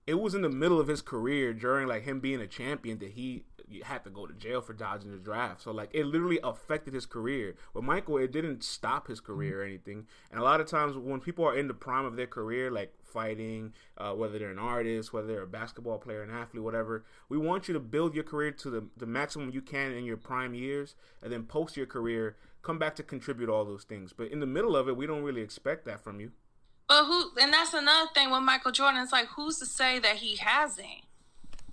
it 0.07 0.19
was 0.19 0.35
in 0.35 0.41
the 0.41 0.49
middle 0.49 0.79
of 0.79 0.87
his 0.87 1.01
career 1.01 1.53
during 1.53 1.87
like 1.87 2.03
him 2.03 2.19
being 2.19 2.39
a 2.39 2.47
champion 2.47 2.99
that 2.99 3.11
he 3.11 3.43
had 3.84 4.03
to 4.03 4.09
go 4.09 4.26
to 4.26 4.34
jail 4.34 4.61
for 4.61 4.74
dodging 4.74 5.11
the 5.11 5.18
draft. 5.18 5.61
So 5.61 5.72
like 5.72 5.89
it 5.93 6.05
literally 6.05 6.39
affected 6.43 6.93
his 6.93 7.05
career. 7.05 7.55
With 7.74 7.84
Michael, 7.84 8.18
it 8.18 8.32
didn't 8.32 8.63
stop 8.63 9.07
his 9.07 9.20
career 9.20 9.61
or 9.61 9.63
anything. 9.63 10.07
And 10.32 10.39
a 10.39 10.43
lot 10.43 10.61
of 10.61 10.68
times 10.68 10.97
when 10.97 11.20
people 11.20 11.45
are 11.45 11.55
in 11.55 11.68
the 11.68 11.74
prime 11.74 12.05
of 12.05 12.16
their 12.16 12.28
career, 12.28 12.72
like 12.72 12.93
fighting, 13.03 13.74
uh, 13.97 14.11
whether 14.13 14.38
they're 14.38 14.51
an 14.51 14.59
artist, 14.59 15.13
whether 15.13 15.28
they're 15.28 15.43
a 15.43 15.47
basketball 15.47 15.97
player, 15.97 16.22
an 16.22 16.30
athlete, 16.30 16.63
whatever, 16.63 17.05
we 17.30 17.38
want 17.38 17.68
you 17.68 17.74
to 17.74 17.80
build 17.80 18.13
your 18.13 18.24
career 18.24 18.51
to 18.51 18.70
the, 18.70 18.88
the 18.97 19.05
maximum 19.05 19.49
you 19.49 19.61
can 19.61 19.91
in 19.93 20.03
your 20.03 20.18
prime 20.18 20.53
years, 20.53 20.95
and 21.24 21.32
then 21.32 21.43
post 21.43 21.78
your 21.78 21.86
career, 21.86 22.36
come 22.61 22.78
back 22.78 22.95
to 22.95 23.03
contribute 23.03 23.49
all 23.49 23.63
those 23.66 23.84
things. 23.84 24.13
But 24.13 24.32
in 24.32 24.39
the 24.39 24.45
middle 24.45 24.76
of 24.76 24.88
it, 24.88 24.97
we 24.97 25.07
don't 25.07 25.24
really 25.24 25.41
expect 25.41 25.86
that 25.86 26.03
from 26.03 26.20
you. 26.20 26.32
But 26.88 27.05
who? 27.05 27.32
And 27.41 27.51
that's 27.51 27.74
another 27.74 28.09
thing 28.13 28.30
with 28.30 28.43
Michael 28.43 28.72
Jordan. 28.72 29.01
It's 29.01 29.11
like 29.11 29.28
who's 29.36 29.57
to 29.59 29.66
say 29.66 29.97
that 29.99 30.18
he 30.18 30.36
hasn't? 30.36 31.05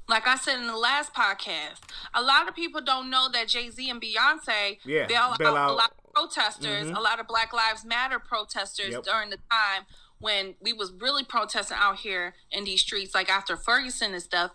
Like 0.08 0.26
I 0.26 0.36
said 0.36 0.58
in 0.58 0.66
the 0.66 0.76
last 0.76 1.14
podcast, 1.14 1.78
a 2.12 2.20
lot 2.22 2.48
of 2.48 2.54
people 2.54 2.80
don't 2.80 3.08
know 3.08 3.28
that 3.32 3.48
Jay 3.48 3.70
Z 3.70 3.88
and 3.88 4.00
Beyonce 4.02 4.78
Yeah, 4.84 5.06
bail, 5.06 5.34
bail 5.38 5.48
out, 5.48 5.56
out. 5.56 5.70
a 5.70 5.72
lot 5.74 5.90
of 5.92 6.12
protesters, 6.14 6.90
Mhm. 6.90 6.96
a 6.96 7.00
lot 7.00 7.20
of 7.20 7.26
Black 7.26 7.52
Lives 7.52 7.84
Matter 7.84 8.18
protesters 8.18 8.90
Yep. 8.92 9.04
during 9.04 9.30
the 9.30 9.38
time 9.50 9.86
when 10.18 10.56
we 10.60 10.72
was 10.72 10.92
really 10.92 11.24
protesting 11.24 11.76
out 11.80 11.98
here 12.00 12.34
in 12.50 12.64
these 12.64 12.80
streets, 12.82 13.14
like 13.14 13.30
after 13.30 13.56
Ferguson 13.56 14.12
and 14.12 14.22
stuff. 14.22 14.50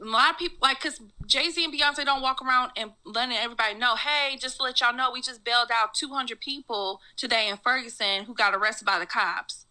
A 0.00 0.04
lot 0.04 0.30
of 0.30 0.38
people, 0.38 0.58
like, 0.62 0.80
cause 0.80 1.00
Jay 1.26 1.50
Z 1.50 1.62
and 1.64 1.72
Beyonce 1.74 2.04
don't 2.04 2.22
walk 2.22 2.40
around 2.42 2.72
and 2.76 2.92
letting 3.04 3.36
everybody 3.36 3.74
know, 3.74 3.94
hey, 3.96 4.36
just 4.36 4.56
to 4.56 4.62
let 4.62 4.80
y'all 4.80 4.92
know, 4.92 5.10
we 5.10 5.20
just 5.20 5.44
bailed 5.44 5.70
out 5.72 5.94
200 5.94 6.40
people 6.40 7.00
today 7.16 7.48
in 7.48 7.56
Ferguson 7.58 8.24
who 8.24 8.34
got 8.34 8.54
arrested 8.54 8.84
by 8.84 8.98
the 8.98 9.06
cops. 9.06 9.66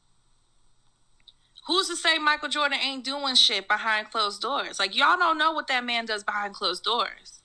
Who's 1.67 1.87
to 1.89 1.95
say 1.95 2.17
Michael 2.17 2.49
Jordan 2.49 2.79
ain't 2.79 3.05
doing 3.05 3.35
shit 3.35 3.67
behind 3.67 4.09
closed 4.09 4.41
doors? 4.41 4.79
Like 4.79 4.95
y'all 4.95 5.17
don't 5.17 5.37
know 5.37 5.51
what 5.51 5.67
that 5.67 5.85
man 5.85 6.05
does 6.05 6.23
behind 6.23 6.53
closed 6.53 6.83
doors. 6.83 7.41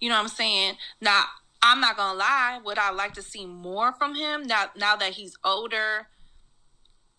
You 0.00 0.08
know 0.08 0.16
what 0.16 0.22
I'm 0.22 0.28
saying? 0.28 0.76
Now, 1.00 1.24
I'm 1.62 1.80
not 1.80 1.96
gonna 1.96 2.18
lie. 2.18 2.58
Would 2.64 2.78
I 2.78 2.90
like 2.90 3.12
to 3.14 3.22
see 3.22 3.44
more 3.44 3.92
from 3.92 4.14
him 4.14 4.44
now? 4.44 4.66
Now 4.76 4.96
that 4.96 5.12
he's 5.12 5.36
older, 5.44 6.06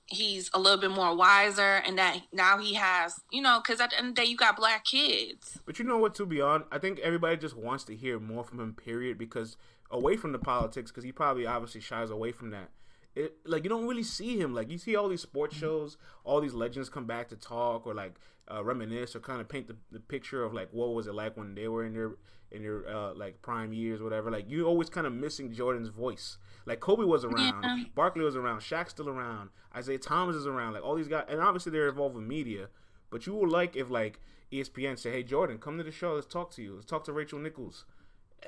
he's 0.07 0.49
a 0.53 0.59
little 0.59 0.79
bit 0.79 0.91
more 0.91 1.15
wiser, 1.15 1.81
and 1.85 1.97
that 1.99 2.21
now 2.33 2.57
he 2.57 2.73
has, 2.73 3.21
you 3.31 3.41
know, 3.41 3.61
because 3.61 3.79
at 3.79 3.91
the 3.91 3.97
end 3.97 4.09
of 4.09 4.15
the 4.15 4.21
day, 4.23 4.27
you 4.27 4.35
got 4.35 4.57
black 4.57 4.83
kids. 4.83 5.59
But 5.65 5.77
you 5.77 5.85
know 5.85 5.97
what? 5.97 6.15
To 6.15 6.25
be 6.25 6.41
honest, 6.41 6.67
I 6.71 6.79
think 6.79 6.99
everybody 6.99 7.37
just 7.37 7.55
wants 7.55 7.83
to 7.85 7.95
hear 7.95 8.19
more 8.19 8.43
from 8.43 8.59
him. 8.59 8.73
Period. 8.73 9.17
Because 9.17 9.57
away 9.91 10.17
from 10.17 10.31
the 10.31 10.39
politics, 10.39 10.91
because 10.91 11.03
he 11.03 11.11
probably 11.11 11.45
obviously 11.45 11.81
shies 11.81 12.09
away 12.09 12.31
from 12.31 12.49
that. 12.49 12.69
It, 13.15 13.37
like 13.45 13.63
you 13.63 13.69
don't 13.69 13.87
really 13.87 14.03
see 14.03 14.39
him. 14.39 14.53
Like 14.53 14.69
you 14.69 14.77
see 14.77 14.95
all 14.95 15.09
these 15.09 15.21
sports 15.21 15.55
shows, 15.55 15.97
all 16.23 16.39
these 16.39 16.53
legends 16.53 16.89
come 16.89 17.05
back 17.05 17.27
to 17.29 17.35
talk 17.35 17.85
or 17.85 17.93
like 17.93 18.15
uh, 18.49 18.63
reminisce 18.63 19.15
or 19.15 19.19
kind 19.19 19.41
of 19.41 19.49
paint 19.49 19.67
the, 19.67 19.75
the 19.91 19.99
picture 19.99 20.43
of 20.43 20.53
like 20.53 20.69
what 20.71 20.93
was 20.93 21.07
it 21.07 21.13
like 21.13 21.35
when 21.35 21.55
they 21.55 21.67
were 21.67 21.85
in 21.85 21.93
their 21.93 22.13
in 22.51 22.63
their 22.63 22.87
uh, 22.87 23.13
like 23.13 23.41
prime 23.41 23.73
years, 23.73 24.01
whatever. 24.01 24.29
Like 24.31 24.49
you 24.49 24.65
always 24.65 24.89
kind 24.89 25.07
of 25.07 25.13
missing 25.13 25.53
Jordan's 25.53 25.89
voice. 25.89 26.37
Like 26.65 26.79
Kobe 26.79 27.03
was 27.03 27.25
around, 27.25 27.63
yeah. 27.63 27.83
Barkley 27.95 28.23
was 28.23 28.35
around, 28.35 28.59
Shaq's 28.59 28.91
still 28.91 29.09
around, 29.09 29.49
Isiah 29.77 29.97
Thomas 29.97 30.35
is 30.35 30.45
around. 30.45 30.73
Like 30.73 30.83
all 30.83 30.95
these 30.95 31.07
guys, 31.07 31.25
and 31.27 31.41
obviously 31.41 31.71
they're 31.71 31.89
involved 31.89 32.15
with 32.15 32.25
media. 32.25 32.67
But 33.09 33.25
you 33.25 33.35
would 33.35 33.49
like 33.49 33.75
if 33.75 33.89
like 33.89 34.19
ESPN 34.51 34.97
say, 34.97 35.11
"Hey 35.11 35.23
Jordan, 35.23 35.57
come 35.57 35.77
to 35.77 35.83
the 35.83 35.91
show. 35.91 36.13
Let's 36.13 36.27
talk 36.27 36.51
to 36.51 36.61
you. 36.61 36.75
Let's 36.75 36.85
talk 36.85 37.03
to 37.05 37.13
Rachel 37.13 37.39
Nichols." 37.39 37.85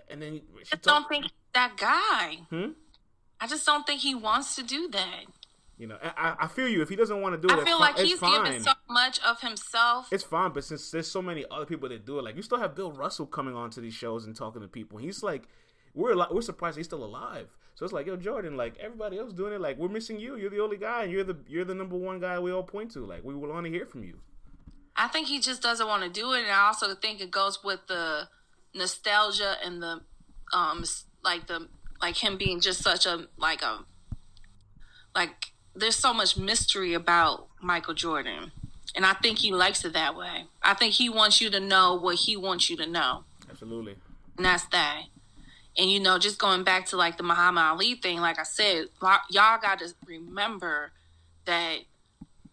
And 0.09 0.21
then 0.21 0.41
I 0.71 0.75
don't 0.77 1.07
think 1.07 1.25
that 1.53 1.77
guy. 1.77 2.37
Hmm? 2.49 2.71
I 3.43 3.45
just 3.45 3.65
don't 3.65 3.85
think 3.85 3.99
he 3.99 4.15
wants 4.15 4.55
to 4.55 4.63
do 4.63 4.87
that. 4.91 5.25
You 5.77 5.87
know, 5.87 5.97
I, 6.01 6.35
I 6.39 6.47
feel 6.47 6.69
you. 6.69 6.81
If 6.81 6.87
he 6.87 6.95
doesn't 6.95 7.19
want 7.19 7.41
to 7.41 7.45
do 7.45 7.53
it, 7.53 7.59
I 7.59 7.65
feel 7.65 7.77
like 7.77 7.99
he's 7.99 8.17
fine. 8.17 8.45
given 8.45 8.63
so 8.63 8.71
much 8.89 9.19
of 9.19 9.41
himself. 9.41 10.07
It's 10.13 10.23
fine, 10.23 10.51
but 10.53 10.63
since 10.63 10.91
there's 10.91 11.11
so 11.11 11.21
many 11.21 11.43
other 11.51 11.65
people 11.65 11.89
that 11.89 12.05
do 12.05 12.19
it, 12.19 12.21
like 12.21 12.37
you 12.37 12.41
still 12.41 12.59
have 12.59 12.73
Bill 12.73 12.93
Russell 12.93 13.25
coming 13.25 13.53
on 13.53 13.69
to 13.71 13.81
these 13.81 13.93
shows 13.93 14.25
and 14.25 14.33
talking 14.33 14.61
to 14.61 14.69
people. 14.69 14.97
He's 14.97 15.23
like, 15.23 15.49
we're 15.93 16.15
we're 16.31 16.41
surprised 16.41 16.77
he's 16.77 16.85
still 16.85 17.03
alive. 17.03 17.49
So 17.75 17.83
it's 17.83 17.91
like, 17.91 18.07
yo, 18.07 18.15
Jordan, 18.15 18.55
like 18.55 18.77
everybody 18.79 19.19
else 19.19 19.33
doing 19.33 19.51
it, 19.51 19.59
like 19.59 19.77
we're 19.77 19.89
missing 19.89 20.21
you. 20.21 20.37
You're 20.37 20.49
the 20.49 20.61
only 20.61 20.77
guy, 20.77 21.03
and 21.03 21.11
you're 21.11 21.25
the 21.25 21.35
you're 21.49 21.65
the 21.65 21.75
number 21.75 21.97
one 21.97 22.21
guy 22.21 22.39
we 22.39 22.53
all 22.53 22.63
point 22.63 22.91
to. 22.91 23.05
Like 23.05 23.25
we 23.25 23.35
want 23.35 23.65
to 23.65 23.69
hear 23.69 23.85
from 23.85 24.05
you. 24.05 24.19
I 24.95 25.09
think 25.09 25.27
he 25.27 25.41
just 25.41 25.61
doesn't 25.61 25.85
want 25.85 26.03
to 26.03 26.09
do 26.09 26.31
it, 26.31 26.43
and 26.43 26.51
I 26.51 26.67
also 26.67 26.95
think 26.95 27.19
it 27.19 27.31
goes 27.31 27.61
with 27.61 27.81
the 27.87 28.29
nostalgia 28.73 29.57
and 29.61 29.83
the 29.83 29.99
um 30.53 30.85
like 31.25 31.47
the 31.47 31.67
like 32.03 32.17
him 32.17 32.35
being 32.37 32.59
just 32.59 32.83
such 32.83 33.05
a 33.05 33.27
like 33.37 33.61
a 33.61 33.79
like 35.15 35.53
there's 35.73 35.95
so 35.95 36.13
much 36.13 36.35
mystery 36.35 36.93
about 36.93 37.47
Michael 37.61 37.93
Jordan. 37.93 38.51
And 38.93 39.05
I 39.05 39.13
think 39.13 39.39
he 39.39 39.51
likes 39.51 39.85
it 39.85 39.93
that 39.93 40.15
way. 40.15 40.43
I 40.61 40.73
think 40.73 40.93
he 40.93 41.09
wants 41.09 41.39
you 41.39 41.49
to 41.49 41.59
know 41.61 41.95
what 41.95 42.15
he 42.15 42.35
wants 42.35 42.69
you 42.69 42.75
to 42.77 42.85
know. 42.85 43.23
Absolutely. 43.49 43.95
And 44.37 44.45
that's 44.45 44.65
that. 44.65 45.03
And 45.77 45.89
you 45.89 45.99
know, 46.01 46.19
just 46.19 46.37
going 46.37 46.65
back 46.65 46.87
to 46.87 46.97
like 46.97 47.15
the 47.17 47.23
Muhammad 47.23 47.63
Ali 47.63 47.95
thing, 47.95 48.19
like 48.19 48.37
I 48.37 48.43
said, 48.43 48.87
y'all 49.01 49.59
got 49.61 49.79
to 49.79 49.93
remember 50.05 50.91
that 51.45 51.77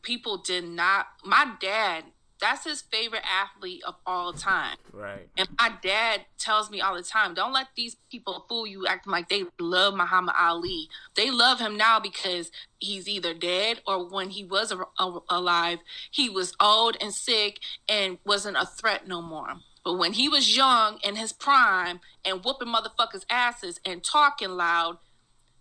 people 0.02 0.38
did 0.38 0.64
not. 0.64 1.08
My 1.24 1.54
dad 1.60 2.04
that's 2.40 2.64
his 2.64 2.82
favorite 2.82 3.22
athlete 3.24 3.82
of 3.86 3.96
all 4.06 4.32
time. 4.32 4.76
Right. 4.92 5.28
And 5.36 5.48
my 5.58 5.72
dad 5.82 6.22
tells 6.38 6.70
me 6.70 6.80
all 6.80 6.94
the 6.94 7.02
time, 7.02 7.34
don't 7.34 7.52
let 7.52 7.68
these 7.76 7.96
people 8.10 8.46
fool 8.48 8.66
you 8.66 8.86
acting 8.86 9.12
like 9.12 9.28
they 9.28 9.44
love 9.58 9.94
Muhammad 9.94 10.34
Ali. 10.38 10.88
They 11.14 11.30
love 11.30 11.60
him 11.60 11.76
now 11.76 12.00
because 12.00 12.50
he's 12.78 13.08
either 13.08 13.34
dead 13.34 13.80
or 13.86 14.08
when 14.08 14.30
he 14.30 14.44
was 14.44 14.72
alive, 15.28 15.78
he 16.10 16.28
was 16.28 16.54
old 16.60 16.96
and 17.00 17.12
sick 17.12 17.60
and 17.88 18.18
wasn't 18.24 18.56
a 18.56 18.66
threat 18.66 19.06
no 19.06 19.20
more. 19.20 19.56
But 19.84 19.94
when 19.94 20.12
he 20.12 20.28
was 20.28 20.56
young 20.56 20.98
in 21.02 21.16
his 21.16 21.32
prime 21.32 22.00
and 22.24 22.44
whooping 22.44 22.68
motherfuckers' 22.68 23.24
asses 23.30 23.80
and 23.84 24.04
talking 24.04 24.50
loud, 24.50 24.98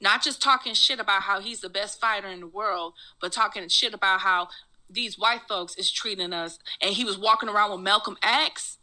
not 0.02 0.22
just 0.22 0.42
talking 0.42 0.74
shit 0.74 1.00
about 1.00 1.24
how 1.24 1.42
he's 1.42 1.62
the 1.62 1.70
best 1.70 2.00
fighter 2.00 2.28
in 2.28 2.40
the 2.40 2.48
world, 2.48 2.94
but 3.22 3.32
talking 3.32 3.68
shit 3.68 3.94
about 3.94 4.22
how 4.22 4.48
these 4.90 5.18
white 5.18 5.42
folks 5.48 5.76
is 5.76 5.92
treating 5.92 6.34
us 6.34 6.60
and 6.82 6.94
he 6.94 7.04
was 7.04 7.18
walking 7.18 7.50
around 7.50 7.72
with 7.72 7.82
Malcolm 7.82 8.18
X 8.22 8.80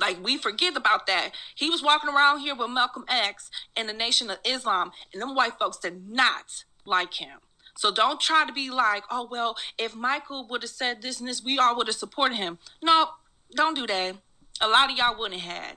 like 0.00 0.22
we 0.22 0.36
forget 0.36 0.76
about 0.76 1.06
that. 1.06 1.30
He 1.54 1.70
was 1.70 1.82
walking 1.82 2.10
around 2.10 2.40
here 2.40 2.54
with 2.54 2.70
Malcolm 2.70 3.04
X 3.08 3.50
and 3.76 3.88
the 3.88 3.92
Nation 3.92 4.30
of 4.30 4.38
Islam, 4.44 4.92
and 5.12 5.20
them 5.20 5.34
white 5.34 5.58
folks 5.58 5.78
did 5.78 6.08
not 6.08 6.64
like 6.84 7.14
him. 7.14 7.38
So 7.76 7.92
don't 7.92 8.20
try 8.20 8.44
to 8.46 8.52
be 8.52 8.70
like, 8.70 9.04
oh 9.10 9.28
well, 9.30 9.56
if 9.78 9.94
Michael 9.94 10.46
would 10.48 10.62
have 10.62 10.70
said 10.70 11.02
this 11.02 11.18
and 11.20 11.28
this, 11.28 11.42
we 11.42 11.58
all 11.58 11.76
would 11.76 11.88
have 11.88 11.96
supported 11.96 12.36
him. 12.36 12.58
No, 12.82 13.10
don't 13.54 13.74
do 13.74 13.86
that. 13.86 14.16
A 14.60 14.68
lot 14.68 14.90
of 14.90 14.96
y'all 14.96 15.18
wouldn't 15.18 15.40
have 15.40 15.52
had. 15.56 15.76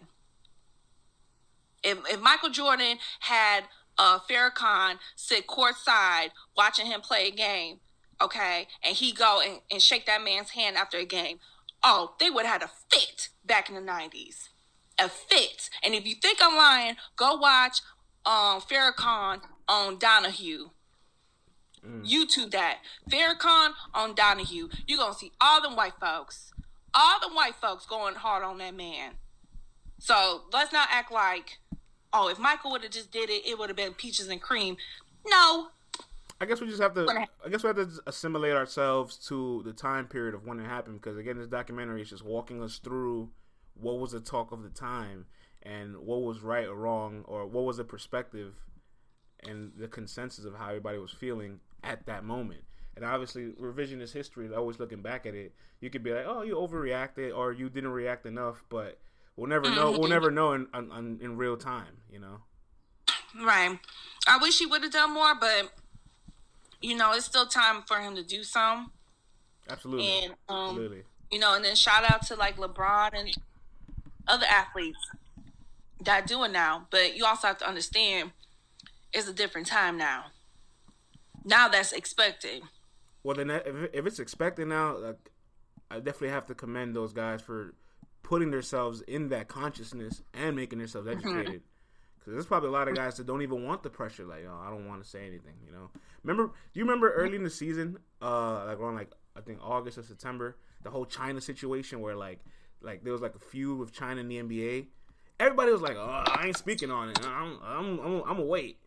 If 1.84 2.00
if 2.10 2.20
Michael 2.20 2.50
Jordan 2.50 2.98
had 3.22 3.66
uh 3.98 4.20
Farrakhan 4.20 4.98
sit 5.16 5.48
courtside 5.48 6.30
watching 6.56 6.86
him 6.86 7.02
play 7.02 7.28
a 7.28 7.32
game, 7.32 7.80
okay, 8.22 8.68
and 8.84 8.95
he 8.95 9.11
go 9.11 9.41
and, 9.45 9.59
and 9.72 9.82
shake 9.82 10.05
that 10.05 10.24
man's 10.24 10.51
hand 10.51 10.78
after 10.78 10.97
a 10.97 11.05
game, 11.05 11.39
oh, 11.84 12.15
they 12.20 12.30
would 12.30 12.45
have 12.45 12.61
had 12.61 12.70
a 12.70 12.95
fit 12.95 13.30
back 13.45 13.70
in 13.70 13.76
the 13.76 13.82
90s. 13.82 14.49
A 14.99 15.09
fit. 15.09 15.70
And 15.84 15.93
if 15.93 16.07
you 16.07 16.15
think 16.15 16.39
I'm 16.41 16.55
lying, 16.55 16.95
go 17.15 17.36
watch 17.36 17.82
um, 18.26 18.61
Farrakhan 18.61 19.41
on 19.68 19.99
Donahue. 19.99 20.70
Mm. 21.86 22.09
YouTube 22.09 22.51
that. 22.51 22.80
Farrakhan 23.09 23.74
on 23.93 24.15
Donahue. 24.15 24.70
You're 24.88 24.97
going 24.97 25.13
to 25.13 25.20
see 25.20 25.32
all 25.39 25.61
them 25.61 25.76
white 25.76 25.99
folks. 25.99 26.51
All 26.93 27.20
the 27.20 27.34
white 27.34 27.55
folks 27.55 27.86
going 27.86 28.15
hard 28.15 28.43
on 28.43 28.57
that 28.57 28.76
man. 28.76 29.13
So 29.99 30.43
let's 30.51 30.74
not 30.74 30.89
act 30.91 31.11
like, 31.11 31.59
oh, 32.11 32.30
if 32.30 32.39
Michael 32.39 32.72
would 32.72 32.84
have 32.84 32.91
just 32.91 33.11
did 33.11 33.30
it, 33.30 33.45
it 33.45 33.57
would 33.57 33.70
have 33.70 33.78
been 33.78 33.93
peaches 33.93 34.28
and 34.28 34.41
cream. 34.41 34.78
No, 35.26 35.70
I 36.40 36.46
guess 36.46 36.62
we 36.62 36.68
just 36.68 36.82
have 36.82 36.94
to. 36.94 37.08
I 37.46 37.50
guess 37.50 37.64
we 37.64 37.68
have 37.68 37.78
to 37.78 37.90
assimilate 38.06 38.54
ourselves 38.54 39.18
to 39.28 39.64
the 39.66 39.74
time 39.74 40.08
period 40.08 40.36
of 40.36 40.46
when 40.46 40.60
it 40.60 40.66
happened. 40.66 41.02
Because 41.02 41.18
again, 41.18 41.38
this 41.38 41.48
documentary 41.48 42.02
is 42.02 42.10
just 42.10 42.24
walking 42.24 42.62
us 42.62 42.78
through 42.78 43.30
what 43.74 44.00
was 44.00 44.12
the 44.12 44.20
talk 44.20 44.52
of 44.52 44.64
the 44.64 44.70
time 44.70 45.26
and 45.64 45.98
what 45.98 46.22
was 46.22 46.42
right 46.42 46.68
or 46.68 46.76
wrong, 46.76 47.24
or 47.28 47.46
what 47.46 47.64
was 47.64 47.78
the 47.78 47.84
perspective 47.84 48.54
and 49.44 49.72
the 49.78 49.88
consensus 49.88 50.46
of 50.46 50.56
how 50.56 50.68
everybody 50.68 50.98
was 50.98 51.12
feeling 51.12 51.60
at 51.84 52.06
that 52.06 52.24
moment. 52.24 52.62
And 52.96 53.06
obviously, 53.06 53.52
revisionist 53.60 54.14
history, 54.14 54.48
is 54.48 54.52
always 54.52 54.80
looking 54.80 55.02
back 55.02 55.26
at 55.26 55.36
it, 55.36 55.54
you 55.80 55.90
could 55.90 56.04
be 56.04 56.14
like, 56.14 56.26
"Oh, 56.28 56.42
you 56.42 56.56
overreacted," 56.56 57.36
or 57.36 57.52
"You 57.52 57.70
didn't 57.70 57.92
react 57.92 58.26
enough." 58.26 58.64
But 58.70 59.00
we'll 59.36 59.50
never 59.50 59.70
know. 59.70 59.92
We'll 59.92 60.10
never 60.10 60.32
know 60.32 60.54
in, 60.54 60.68
in, 60.74 61.20
in 61.22 61.38
real 61.38 61.58
time. 61.58 61.98
You 62.11 62.20
know. 62.20 62.41
Right. 63.40 63.78
I 64.28 64.38
wish 64.38 64.57
he 64.57 64.66
would 64.66 64.82
have 64.82 64.91
done 64.91 65.14
more, 65.14 65.36
but 65.36 65.72
you 66.82 66.95
know, 66.95 67.12
it's 67.14 67.26
still 67.26 67.48
time 67.48 67.84
for 67.88 67.99
him 67.99 68.16
to 68.16 68.24
do 68.24 68.44
some. 68.44 68.91
Absolutely. 69.70 70.08
And 70.08 70.34
um, 70.49 70.70
Absolutely. 70.70 71.04
you 71.32 71.40
know, 71.40 71.56
and 71.56 71.66
then 71.66 71.76
shout 71.76 72.10
out 72.10 72.26
to 72.28 72.36
like 72.36 72.58
LeBron 72.58 73.10
and 73.14 73.36
other 74.28 74.45
athletes 74.45 74.99
that 76.04 76.28
do 76.28 76.44
it 76.44 76.52
now. 76.52 76.88
But 76.90 77.18
you 77.18 77.26
also 77.26 77.48
have 77.48 77.58
to 77.60 77.68
understand 77.68 78.32
it's 79.14 79.28
a 79.28 79.34
different 79.34 79.68
time 79.68 79.98
now. 79.98 80.26
Now 81.44 81.68
that's 81.68 81.91
expected. 81.91 82.62
Well, 83.24 83.36
then 83.36 83.49
if, 83.49 84.06
it's 84.06 84.20
expected 84.20 84.68
now, 84.68 84.98
like, 84.98 85.32
I 85.90 85.95
definitely 85.95 86.30
have 86.30 86.45
to 86.48 86.56
commend 86.56 86.95
those 86.95 87.14
guys 87.14 87.41
for 87.41 87.74
putting 88.24 88.52
themselves 88.52 89.02
in 89.02 89.30
that 89.30 89.48
consciousness 89.48 90.22
and 90.34 90.56
making 90.56 90.80
themselves 90.80 91.08
mm-hmm. 91.08 91.20
educated. 91.20 91.62
Mm-hmm. 91.62 91.77
Cause 92.28 92.34
there's 92.34 92.45
probably 92.45 92.68
a 92.68 92.74
lot 92.74 92.90
of 92.90 92.95
guys 92.95 93.16
that 93.16 93.26
don't 93.26 93.41
even 93.41 93.64
want 93.64 93.84
the 93.84 93.90
pressure. 93.90 94.26
Like, 94.26 94.45
oh, 94.45 94.62
I 94.62 94.70
don't 94.70 94.86
want 94.86 95.02
to 95.02 95.10
say 95.10 95.22
anything. 95.22 95.54
You 95.66 95.72
know. 95.72 95.90
Remember? 96.24 96.52
Do 96.74 96.78
you 96.78 96.84
remember 96.84 97.14
early 97.14 97.38
in 97.38 97.44
the 97.44 97.49
season, 97.49 97.99
uh, 98.22 98.66
like 98.66 98.80
around 98.80 98.95
like 98.95 99.14
I 99.38 99.40
think 99.40 99.60
August 99.64 99.98
or 99.98 100.04
September, 100.04 100.58
the 100.84 100.90
whole 100.90 101.06
China 101.06 101.40
situation 101.40 102.02
where 102.02 102.18
like 102.18 102.41
like 102.82 103.06
there 103.06 103.14
was 103.14 103.22
like 103.22 103.36
a 103.36 103.40
feud 103.40 103.80
with 103.80 103.94
China 103.94 104.20
in 104.20 104.28
the 104.28 104.44
NBA. 104.44 104.88
Everybody 105.40 105.72
was 105.72 105.80
like, 105.80 105.95
"Oh, 105.95 106.24
I 106.28 106.48
ain't 106.48 106.58
speaking 106.58 106.91
on 106.91 107.12
it. 107.12 107.26
I'm 107.26 107.60
I'm 107.64 107.99
I'm, 108.02 108.24
I'm 108.28 108.40
a 108.40 108.44
wait." 108.44 108.78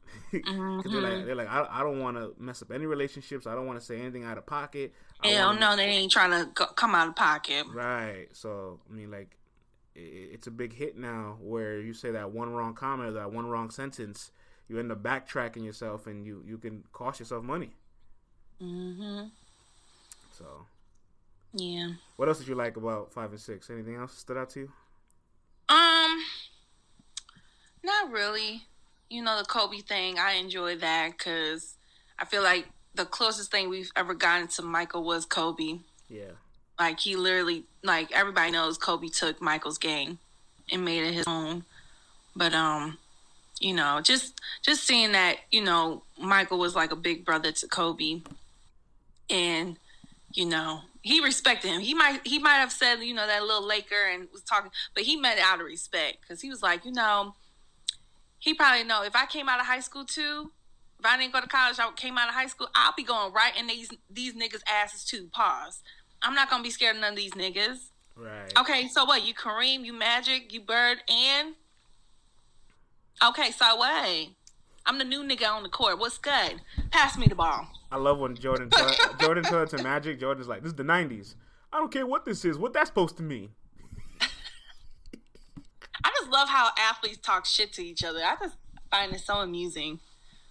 mm-hmm. 0.34 0.92
they're 0.92 1.00
like, 1.00 1.24
they're 1.24 1.34
like, 1.34 1.48
I, 1.48 1.66
I 1.70 1.82
don't 1.82 2.00
want 2.00 2.18
to 2.18 2.34
mess 2.38 2.60
up 2.60 2.72
any 2.72 2.84
relationships. 2.84 3.46
I 3.46 3.54
don't 3.54 3.66
want 3.66 3.80
to 3.80 3.84
say 3.84 3.98
anything 3.98 4.24
out 4.24 4.36
of 4.36 4.44
pocket. 4.44 4.92
Hell 5.22 5.54
no, 5.54 5.76
they 5.76 5.84
ain't 5.84 6.12
trying 6.12 6.32
to 6.32 6.50
go, 6.52 6.66
come 6.66 6.94
out 6.94 7.08
of 7.08 7.16
pocket. 7.16 7.64
Right. 7.72 8.26
So 8.32 8.80
I 8.90 8.94
mean, 8.94 9.10
like, 9.10 9.38
it's 10.00 10.46
a 10.46 10.50
big 10.50 10.72
hit 10.72 10.96
now 10.96 11.36
where 11.40 11.80
you 11.80 11.92
say 11.92 12.10
that 12.12 12.32
one 12.32 12.52
wrong 12.52 12.74
comment 12.74 13.10
or 13.10 13.12
that 13.12 13.32
one 13.32 13.46
wrong 13.46 13.70
sentence, 13.70 14.30
you 14.68 14.78
end 14.78 14.92
up 14.92 15.02
backtracking 15.02 15.64
yourself 15.64 16.06
and 16.06 16.26
you 16.26 16.42
you 16.46 16.58
can 16.58 16.84
cost 16.92 17.20
yourself 17.20 17.44
money. 17.44 17.70
Mm 18.60 18.96
Mhm. 18.98 19.30
So. 20.32 20.66
Yeah. 21.52 21.94
What 22.16 22.28
else 22.28 22.38
did 22.38 22.48
you 22.48 22.54
like 22.54 22.76
about 22.76 23.12
five 23.12 23.30
and 23.30 23.40
six? 23.40 23.70
Anything 23.70 23.96
else 23.96 24.16
stood 24.16 24.36
out 24.36 24.50
to 24.50 24.60
you? 24.60 24.72
Um. 25.68 26.24
Not 27.82 28.10
really. 28.10 28.62
You 29.08 29.22
know 29.22 29.38
the 29.38 29.44
Kobe 29.44 29.78
thing. 29.78 30.18
I 30.18 30.32
enjoy 30.34 30.76
that 30.76 31.18
because 31.18 31.76
I 32.18 32.24
feel 32.24 32.42
like 32.42 32.68
the 32.94 33.04
closest 33.04 33.50
thing 33.50 33.68
we've 33.68 33.90
ever 33.96 34.14
gotten 34.14 34.48
to 34.48 34.62
Michael 34.62 35.02
was 35.04 35.24
Kobe. 35.24 35.80
Yeah. 36.08 36.32
Like 36.80 36.98
he 36.98 37.14
literally, 37.14 37.64
like 37.84 38.10
everybody 38.10 38.50
knows, 38.50 38.78
Kobe 38.78 39.08
took 39.08 39.42
Michael's 39.42 39.76
game 39.76 40.18
and 40.72 40.82
made 40.82 41.04
it 41.04 41.12
his 41.12 41.26
own. 41.26 41.64
But 42.34 42.54
um, 42.54 42.96
you 43.60 43.74
know, 43.74 44.00
just 44.02 44.40
just 44.62 44.84
seeing 44.84 45.12
that, 45.12 45.36
you 45.50 45.62
know, 45.62 46.02
Michael 46.18 46.58
was 46.58 46.74
like 46.74 46.90
a 46.90 46.96
big 46.96 47.26
brother 47.26 47.52
to 47.52 47.68
Kobe, 47.68 48.22
and 49.28 49.76
you 50.32 50.46
know, 50.46 50.80
he 51.02 51.20
respected 51.20 51.70
him. 51.70 51.82
He 51.82 51.92
might 51.92 52.26
he 52.26 52.38
might 52.38 52.54
have 52.54 52.72
said, 52.72 52.96
you 53.00 53.12
know, 53.12 53.26
that 53.26 53.42
little 53.42 53.66
Laker 53.66 54.08
and 54.14 54.28
was 54.32 54.40
talking, 54.40 54.70
but 54.94 55.02
he 55.02 55.16
meant 55.16 55.38
it 55.38 55.44
out 55.44 55.60
of 55.60 55.66
respect 55.66 56.22
because 56.22 56.40
he 56.40 56.48
was 56.48 56.62
like, 56.62 56.86
you 56.86 56.92
know, 56.92 57.34
he 58.38 58.54
probably 58.54 58.84
know 58.84 59.02
if 59.02 59.14
I 59.14 59.26
came 59.26 59.50
out 59.50 59.60
of 59.60 59.66
high 59.66 59.80
school 59.80 60.06
too, 60.06 60.50
if 60.98 61.04
I 61.04 61.18
didn't 61.18 61.34
go 61.34 61.42
to 61.42 61.46
college, 61.46 61.78
I 61.78 61.90
came 61.94 62.16
out 62.16 62.28
of 62.28 62.34
high 62.34 62.46
school, 62.46 62.68
I'll 62.74 62.94
be 62.96 63.02
going 63.02 63.34
right 63.34 63.52
in 63.58 63.66
these 63.66 63.90
these 64.10 64.34
niggas' 64.34 64.62
asses 64.66 65.04
too. 65.04 65.28
Pause. 65.30 65.82
I'm 66.22 66.34
not 66.34 66.50
gonna 66.50 66.62
be 66.62 66.70
scared 66.70 66.96
of 66.96 67.02
none 67.02 67.12
of 67.12 67.16
these 67.16 67.32
niggas. 67.32 67.90
Right. 68.16 68.52
Okay, 68.58 68.88
so 68.88 69.04
what? 69.04 69.26
You 69.26 69.34
Kareem, 69.34 69.84
you 69.84 69.92
Magic, 69.92 70.52
you 70.52 70.60
Bird, 70.60 70.98
and 71.08 71.54
okay, 73.24 73.50
so 73.50 73.76
what? 73.76 74.28
I'm 74.86 74.98
the 74.98 75.04
new 75.04 75.22
nigga 75.22 75.48
on 75.50 75.62
the 75.62 75.68
court. 75.68 75.98
What's 75.98 76.18
good? 76.18 76.60
Pass 76.90 77.16
me 77.16 77.26
the 77.26 77.34
ball. 77.34 77.68
I 77.90 77.96
love 77.96 78.18
when 78.18 78.34
Jordan 78.34 78.70
turned, 78.76 78.96
Jordan 79.20 79.44
turned 79.44 79.70
to 79.70 79.82
Magic. 79.82 80.20
Jordan's 80.20 80.48
like, 80.48 80.62
"This 80.62 80.70
is 80.70 80.76
the 80.76 80.82
'90s. 80.82 81.34
I 81.72 81.78
don't 81.78 81.92
care 81.92 82.06
what 82.06 82.24
this 82.24 82.44
is. 82.44 82.58
What 82.58 82.72
that's 82.72 82.88
supposed 82.88 83.16
to 83.18 83.22
mean." 83.22 83.50
I 84.20 86.10
just 86.18 86.30
love 86.30 86.48
how 86.48 86.70
athletes 86.78 87.18
talk 87.18 87.46
shit 87.46 87.72
to 87.74 87.84
each 87.84 88.04
other. 88.04 88.20
I 88.20 88.36
just 88.40 88.56
find 88.90 89.12
it 89.12 89.20
so 89.20 89.36
amusing. 89.36 90.00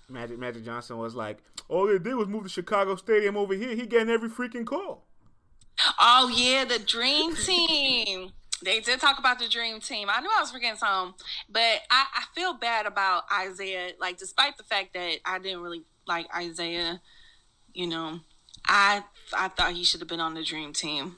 Magic 0.07 0.39
Magic 0.39 0.65
Johnson 0.65 0.97
was 0.97 1.13
like, 1.15 1.37
"All 1.67 1.85
they 1.85 1.99
did 1.99 2.15
was 2.15 2.27
move 2.27 2.43
the 2.43 2.49
Chicago 2.49 2.95
Stadium 2.95 3.37
over 3.37 3.53
here. 3.53 3.75
He 3.75 3.85
getting 3.85 4.09
every 4.09 4.29
freaking 4.29 4.65
call." 4.65 5.05
Oh 5.99 6.31
yeah, 6.33 6.65
the 6.65 6.79
dream 6.79 7.35
team. 7.35 8.31
they 8.63 8.79
did 8.79 8.99
talk 8.99 9.19
about 9.19 9.39
the 9.39 9.47
dream 9.47 9.79
team. 9.79 10.09
I 10.11 10.21
knew 10.21 10.29
I 10.35 10.41
was 10.41 10.51
forgetting 10.51 10.77
some, 10.77 11.15
but 11.49 11.81
I, 11.89 12.05
I 12.15 12.23
feel 12.35 12.53
bad 12.53 12.85
about 12.85 13.23
Isiah. 13.43 13.91
Like, 13.99 14.17
despite 14.17 14.57
the 14.57 14.63
fact 14.63 14.93
that 14.93 15.17
I 15.25 15.39
didn't 15.39 15.61
really 15.61 15.83
like 16.07 16.27
Isiah, 16.39 17.01
you 17.73 17.87
know, 17.87 18.19
I 18.65 19.03
I 19.33 19.49
thought 19.49 19.73
he 19.73 19.83
should 19.83 20.01
have 20.01 20.09
been 20.09 20.19
on 20.19 20.33
the 20.33 20.43
dream 20.43 20.73
team. 20.73 21.17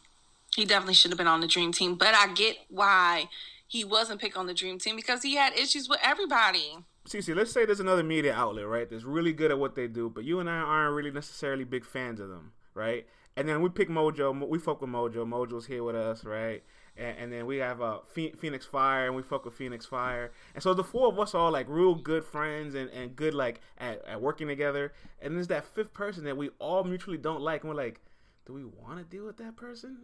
He 0.56 0.66
definitely 0.66 0.96
should 0.96 1.12
have 1.12 1.18
been 1.18 1.28
on 1.28 1.42
the 1.42 1.48
dream 1.48 1.72
team. 1.72 1.96
But 1.96 2.14
I 2.14 2.32
get 2.34 2.58
why 2.70 3.30
he 3.68 3.86
wasn't 3.86 4.20
picked 4.20 4.36
on 4.36 4.48
the 4.48 4.54
dream 4.54 4.80
team 4.80 4.96
because 4.98 5.24
he 5.24 5.36
had 5.36 5.58
issues 5.58 5.88
with 5.88 6.00
everybody. 6.04 6.78
See, 7.08 7.34
let's 7.34 7.52
say 7.52 7.66
there's 7.66 7.80
another 7.80 8.04
media 8.04 8.34
outlet, 8.34 8.68
right? 8.68 8.90
That's 8.90 9.04
really 9.04 9.34
good 9.34 9.50
at 9.50 9.58
what 9.58 9.76
they 9.76 9.88
do, 9.88 10.10
but 10.10 10.24
you 10.24 10.40
and 10.40 10.50
I 10.50 10.58
aren't 10.58 10.94
really 10.94 11.10
necessarily 11.10 11.64
big 11.64 11.84
fans 11.84 12.20
of 12.20 12.30
them, 12.30 12.52
right? 12.76 13.08
And 13.38 13.48
then 13.48 13.62
we 13.62 13.70
pick 13.70 13.90
Mojo. 13.90 14.48
We 14.48 14.60
fuck 14.60 14.82
with 14.82 14.90
Mojo. 14.90 15.26
Mojo's 15.26 15.66
here 15.66 15.84
with 15.84 15.96
us, 15.96 16.26
right? 16.26 16.64
And, 16.98 17.18
and 17.18 17.34
then 17.34 17.46
we 17.46 17.58
have 17.58 17.82
uh, 17.82 18.00
Phoenix 18.14 18.66
Fire, 18.66 19.08
and 19.08 19.16
we 19.16 19.24
fuck 19.24 19.46
with 19.46 19.54
Phoenix 19.54 19.86
Fire. 19.86 20.32
And 20.54 20.62
so 20.62 20.74
the 20.74 20.84
four 20.84 21.08
of 21.08 21.20
us 21.20 21.34
are 21.34 21.46
all 21.46 21.52
like 21.52 21.68
real 21.70 21.96
good 21.96 22.26
friends 22.26 22.76
and, 22.76 22.90
and 22.90 23.16
good 23.16 23.34
like 23.34 23.62
at, 23.78 24.06
at 24.06 24.22
working 24.22 24.48
together. 24.48 24.94
And 25.22 25.36
there's 25.36 25.48
that 25.48 25.66
fifth 25.66 25.94
person 25.94 26.26
that 26.26 26.36
we 26.36 26.50
all 26.60 26.84
mutually 26.84 27.18
don't 27.18 27.42
like, 27.42 27.64
and 27.64 27.70
we're 27.70 27.82
like, 27.82 28.02
do 28.46 28.54
we 28.54 28.66
want 28.66 28.98
to 28.98 29.06
deal 29.06 29.26
with 29.26 29.38
that 29.38 29.56
person? 29.56 29.98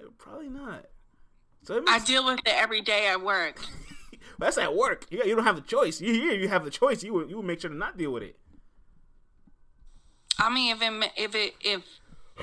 Eh, 0.00 0.06
probably 0.18 0.48
not. 0.48 0.86
So 1.62 1.80
makes... 1.80 1.90
I 1.90 1.98
deal 2.04 2.24
with 2.24 2.40
it 2.40 2.54
every 2.54 2.82
day 2.82 3.08
at 3.08 3.22
work. 3.22 3.60
that's 4.38 4.58
at 4.58 4.74
work. 4.74 5.06
You, 5.10 5.22
you 5.24 5.34
don't 5.34 5.44
have 5.44 5.56
the 5.56 5.62
choice. 5.62 6.00
You 6.00 6.12
here, 6.12 6.32
you 6.34 6.48
have 6.48 6.64
the 6.64 6.70
choice. 6.70 7.02
You 7.02 7.26
you 7.26 7.40
make 7.42 7.60
sure 7.60 7.70
to 7.70 7.76
not 7.76 7.96
deal 7.96 8.12
with 8.12 8.22
it. 8.22 8.36
I 10.38 10.52
mean, 10.52 10.76
if 10.76 10.82
it 10.82 11.12
if 11.16 11.34
it 11.34 11.54
if 11.60 11.82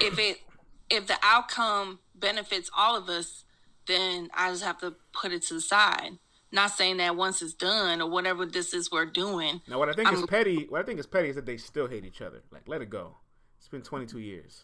if 0.02 0.20
it 0.20 0.42
if 0.90 1.08
the 1.08 1.18
outcome 1.24 2.00
benefits 2.14 2.70
all 2.76 2.96
of 2.96 3.10
us, 3.10 3.46
then 3.88 4.30
I 4.34 4.52
just 4.52 4.64
have 4.64 4.80
to 4.80 4.96
put 5.14 5.32
it 5.32 5.44
to 5.44 5.56
the 5.56 5.62
side. 5.62 6.12
Not 6.52 6.72
saying 6.72 6.98
that 6.98 7.16
once 7.16 7.42
it's 7.42 7.54
done 7.54 8.02
or 8.02 8.10
whatever 8.10 8.46
this 8.46 8.74
is 8.74 8.92
we're 8.92 9.06
doing. 9.06 9.62
Now, 9.68 9.80
what 9.80 9.90
I 9.90 9.94
think 9.94 10.08
I'm, 10.08 10.16
is 10.16 10.26
petty. 10.26 10.68
What 10.70 10.82
I 10.82 10.84
think 10.86 11.00
is 11.00 11.06
petty 11.06 11.30
is 11.30 11.36
that 11.36 11.46
they 11.46 11.58
still 11.58 11.88
hate 11.88 12.06
each 12.06 12.22
other. 12.22 12.44
Like, 12.52 12.68
let 12.68 12.82
it 12.82 12.90
go. 12.90 13.18
It's 13.60 13.68
been 13.68 13.82
22 13.82 14.20
years. 14.20 14.64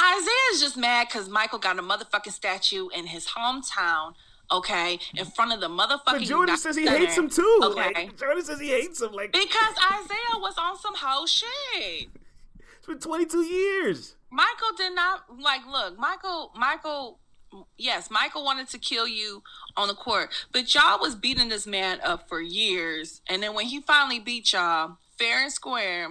Isiah 0.00 0.32
is 0.52 0.60
just 0.60 0.76
mad 0.76 1.08
because 1.08 1.28
Michael 1.28 1.58
got 1.58 1.78
a 1.78 1.82
motherfucking 1.82 2.32
statue 2.32 2.88
in 2.88 3.06
his 3.06 3.28
hometown. 3.28 4.14
Okay, 4.50 5.00
in 5.16 5.24
front 5.24 5.52
of 5.52 5.60
the 5.60 5.68
motherfucking. 5.68 6.04
But 6.06 6.22
Jordan 6.22 6.56
says 6.56 6.76
he 6.76 6.86
hates 6.86 7.18
him 7.18 7.28
too. 7.28 7.60
Okay, 7.64 7.92
like, 7.94 8.16
Jordan 8.16 8.44
says 8.44 8.60
he 8.60 8.68
hates 8.68 9.02
him. 9.02 9.12
Like 9.12 9.32
because 9.32 9.74
Isiah 9.76 10.38
was 10.40 10.54
on 10.56 10.78
some 10.78 10.94
whole 10.94 11.26
shit. 11.26 12.08
It's 12.88 13.04
been 13.04 13.10
22 13.10 13.42
years. 13.42 14.14
Michael 14.30 14.76
did 14.76 14.94
not 14.94 15.24
like. 15.40 15.66
Look, 15.66 15.98
Michael. 15.98 16.52
Michael. 16.56 17.18
Yes, 17.76 18.10
Michael 18.10 18.44
wanted 18.44 18.68
to 18.68 18.78
kill 18.78 19.08
you 19.08 19.42
on 19.76 19.88
the 19.88 19.94
court, 19.94 20.30
but 20.52 20.74
y'all 20.74 21.00
was 21.00 21.14
beating 21.14 21.48
this 21.48 21.66
man 21.66 22.00
up 22.02 22.28
for 22.28 22.40
years, 22.40 23.22
and 23.28 23.42
then 23.42 23.54
when 23.54 23.66
he 23.66 23.80
finally 23.80 24.18
beat 24.18 24.52
y'all 24.52 24.98
fair 25.16 25.42
and 25.42 25.52
square, 25.52 26.10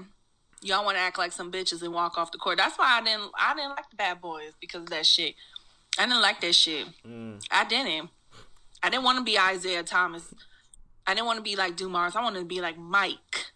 y'all 0.61 0.83
want 0.83 0.97
to 0.97 1.01
act 1.01 1.19
like 1.19 1.33
some 1.33 1.51
bitches 1.51 1.83
and 1.83 1.93
walk 1.93 2.17
off 2.17 2.31
the 2.31 2.37
court. 2.37 2.57
That's 2.57 2.77
why 2.77 2.99
I 2.99 3.03
didn't. 3.03 3.31
I 3.39 3.53
didn't 3.53 3.71
like 3.71 3.89
the 3.89 3.95
bad 3.95 4.21
boys 4.21 4.53
because 4.59 4.81
of 4.81 4.89
that 4.89 5.05
shit. 5.05 5.35
I 5.99 6.05
didn't 6.07 6.21
like 6.21 6.41
that 6.41 6.55
shit. 6.55 6.87
Mm. 7.07 7.45
I 7.51 7.63
didn't. 7.65 8.09
I 8.81 8.89
didn't 8.89 9.03
want 9.03 9.19
to 9.19 9.23
be 9.23 9.37
Isiah 9.37 9.83
Thomas. 9.83 10.33
I 11.07 11.13
didn't 11.13 11.27
want 11.27 11.37
to 11.37 11.43
be 11.43 11.55
like 11.55 11.77
Dumars. 11.77 12.15
I 12.15 12.23
wanted 12.23 12.39
to 12.39 12.45
be 12.45 12.59
like 12.59 12.77
Mike. 12.77 13.51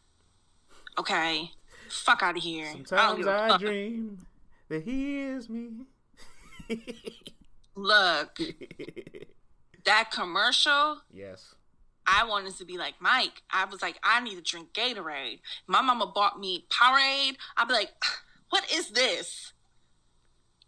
Okay. 0.97 1.51
Fuck 1.89 2.23
out 2.23 2.37
of 2.37 2.43
here. 2.43 2.71
Sometimes 2.71 3.27
I, 3.27 3.49
I 3.49 3.57
dream 3.57 4.25
that 4.69 4.83
he 4.83 5.21
is 5.21 5.49
me. 5.49 5.69
Look, 7.75 8.39
that 9.85 10.11
commercial. 10.11 11.01
Yes. 11.13 11.55
I 12.05 12.25
wanted 12.25 12.55
to 12.57 12.65
be 12.65 12.77
like 12.77 12.95
Mike. 12.99 13.43
I 13.51 13.65
was 13.65 13.81
like, 13.81 13.99
I 14.03 14.19
need 14.19 14.35
to 14.35 14.41
drink 14.41 14.73
Gatorade. 14.73 15.41
My 15.67 15.81
mama 15.81 16.07
bought 16.07 16.39
me 16.39 16.65
Powerade. 16.69 17.35
I'd 17.55 17.67
be 17.67 17.73
like, 17.73 17.91
what 18.49 18.65
is 18.73 18.89
this? 18.89 19.53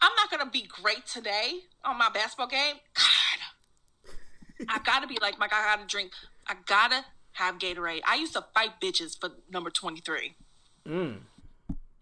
I'm 0.02 0.11
not 0.15 0.31
gonna 0.31 0.49
be 0.49 0.68
great 0.68 1.06
today 1.06 1.60
on 1.85 1.98
my 1.98 2.10
basketball 2.10 2.48
game. 2.48 2.76
God, 2.95 4.68
I 4.68 4.80
gotta 4.84 5.07
be 5.07 5.18
like 5.22 5.38
Mike. 5.39 5.53
I 5.53 5.76
gotta 5.76 5.88
drink. 5.88 6.11
I 6.48 6.56
gotta 6.65 7.06
have 7.34 7.60
Gatorade. 7.60 8.02
I 8.06 8.15
used 8.15 8.34
to 8.34 8.45
fight 8.53 8.81
bitches 8.81 9.19
for 9.19 9.30
number 9.52 9.69
23. 9.69 10.35
Mm. 10.87 11.17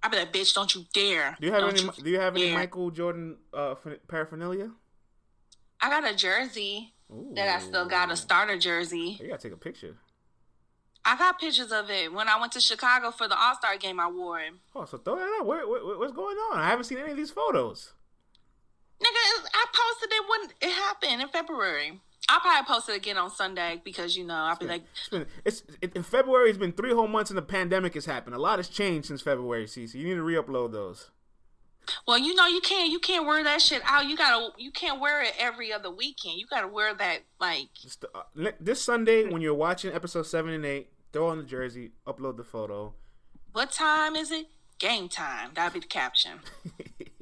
I'd 0.02 0.12
be 0.12 0.18
like, 0.18 0.32
bitch, 0.32 0.54
don't 0.54 0.74
you 0.74 0.86
dare. 0.94 1.36
Do 1.40 1.48
you 1.48 1.54
have 1.54 1.70
any? 1.70 1.82
You 1.82 1.92
do 1.92 2.10
you 2.10 2.20
have 2.20 2.36
dare. 2.36 2.46
any 2.46 2.54
Michael 2.54 2.92
Jordan 2.92 3.38
uh, 3.54 3.76
paraphernalia? 4.08 4.72
I 5.82 5.90
got 5.90 6.10
a 6.10 6.16
jersey 6.16 6.94
Ooh. 7.12 7.32
that 7.36 7.50
I 7.50 7.60
still 7.60 7.86
got 7.88 8.12
a 8.12 8.16
starter 8.16 8.58
jersey. 8.58 9.18
You 9.20 9.28
gotta 9.28 9.42
take 9.42 9.54
a 9.54 9.58
picture. 9.58 9.98
I 11.06 11.18
got 11.18 11.40
pictures 11.40 11.72
of 11.72 11.90
it 11.90 12.14
when 12.14 12.28
I 12.28 12.40
went 12.40 12.52
to 12.54 12.60
Chicago 12.60 13.12
for 13.12 13.28
the 13.28 13.38
All 13.38 13.56
Star 13.56 13.78
game. 13.78 14.00
I 14.00 14.10
wore 14.10 14.40
it. 14.40 14.54
Oh, 14.76 14.86
so 14.86 14.98
throw 14.98 15.16
that 15.16 15.38
out. 15.40 15.46
Where, 15.46 15.68
where, 15.68 15.98
what's 15.98 16.14
going 16.14 16.38
on? 16.38 16.60
I 16.60 16.68
haven't 16.68 16.86
seen 16.86 16.98
any 16.98 17.12
of 17.12 17.18
these 17.18 17.32
photos. 17.32 17.94
Nigga, 19.02 19.48
I 19.54 19.66
posted 19.74 20.12
it 20.12 20.24
when 20.30 20.72
it 20.72 20.76
happened 20.76 21.22
in 21.22 21.28
February. 21.30 22.02
I'll 22.28 22.40
probably 22.40 22.66
post 22.68 22.90
it 22.90 22.96
again 22.96 23.18
on 23.18 23.30
Sunday 23.32 23.82
because 23.84 24.18
you 24.18 24.26
know 24.26 24.36
I'll 24.36 24.56
be 24.56 24.66
like, 24.66 24.84
it's 24.94 25.10
been 25.10 25.26
it's 25.46 25.64
it, 25.82 25.96
in 25.96 26.04
February. 26.04 26.50
It's 26.50 26.60
been 26.60 26.74
three 26.74 26.94
whole 26.94 27.08
months 27.08 27.32
and 27.32 27.38
the 27.38 27.44
pandemic 27.44 27.94
has 27.96 28.06
happened. 28.06 28.36
A 28.36 28.40
lot 28.40 28.60
has 28.60 28.68
changed 28.68 29.08
since 29.08 29.22
February. 29.22 29.66
CC, 29.66 29.96
you 29.96 30.08
need 30.08 30.16
to 30.16 30.24
re-upload 30.24 30.72
those. 30.72 31.12
Well, 32.08 32.18
you 32.18 32.36
know 32.36 32.48
you 32.48 32.62
can't 32.62 32.92
you 32.92 33.00
can't 33.00 33.26
wear 33.26 33.44
that 33.44 33.62
shit 33.62 33.82
out. 33.86 34.08
You 34.08 34.16
gotta 34.16 34.50
you 34.58 34.72
can't 34.72 35.00
wear 35.00 35.24
it 35.24 35.34
every 35.40 35.72
other 35.74 35.90
weekend. 35.90 36.38
You 36.38 36.46
gotta 36.48 36.68
wear 36.68 36.94
that 36.94 37.20
like 37.40 37.70
uh, 38.14 38.52
this 38.60 38.82
Sunday 38.82 39.26
when 39.26 39.42
you're 39.42 39.56
watching 39.56 39.94
episode 39.94 40.24
seven 40.24 40.54
and 40.54 40.66
eight. 40.66 40.90
Throw 41.12 41.30
on 41.30 41.38
the 41.40 41.44
jersey, 41.44 41.92
upload 42.06 42.38
the 42.38 42.44
photo. 42.44 42.94
What 43.54 43.72
time 43.72 44.16
is 44.16 44.30
it? 44.30 44.46
Game 44.78 45.10
time. 45.10 45.52
That'll 45.56 45.74
be 45.74 45.80
the 45.80 45.88
caption. 45.88 46.40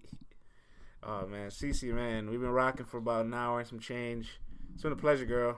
oh 1.04 1.26
man, 1.28 1.50
Cece, 1.50 1.94
man, 1.94 2.30
we've 2.30 2.42
been 2.42 2.50
rocking 2.50 2.86
for 2.86 2.98
about 2.98 3.26
an 3.26 3.34
hour 3.34 3.60
and 3.60 3.68
some 3.68 3.80
change. 3.80 4.40
It's 4.78 4.84
been 4.84 4.92
a 4.92 4.96
pleasure, 4.96 5.26
girl. 5.26 5.58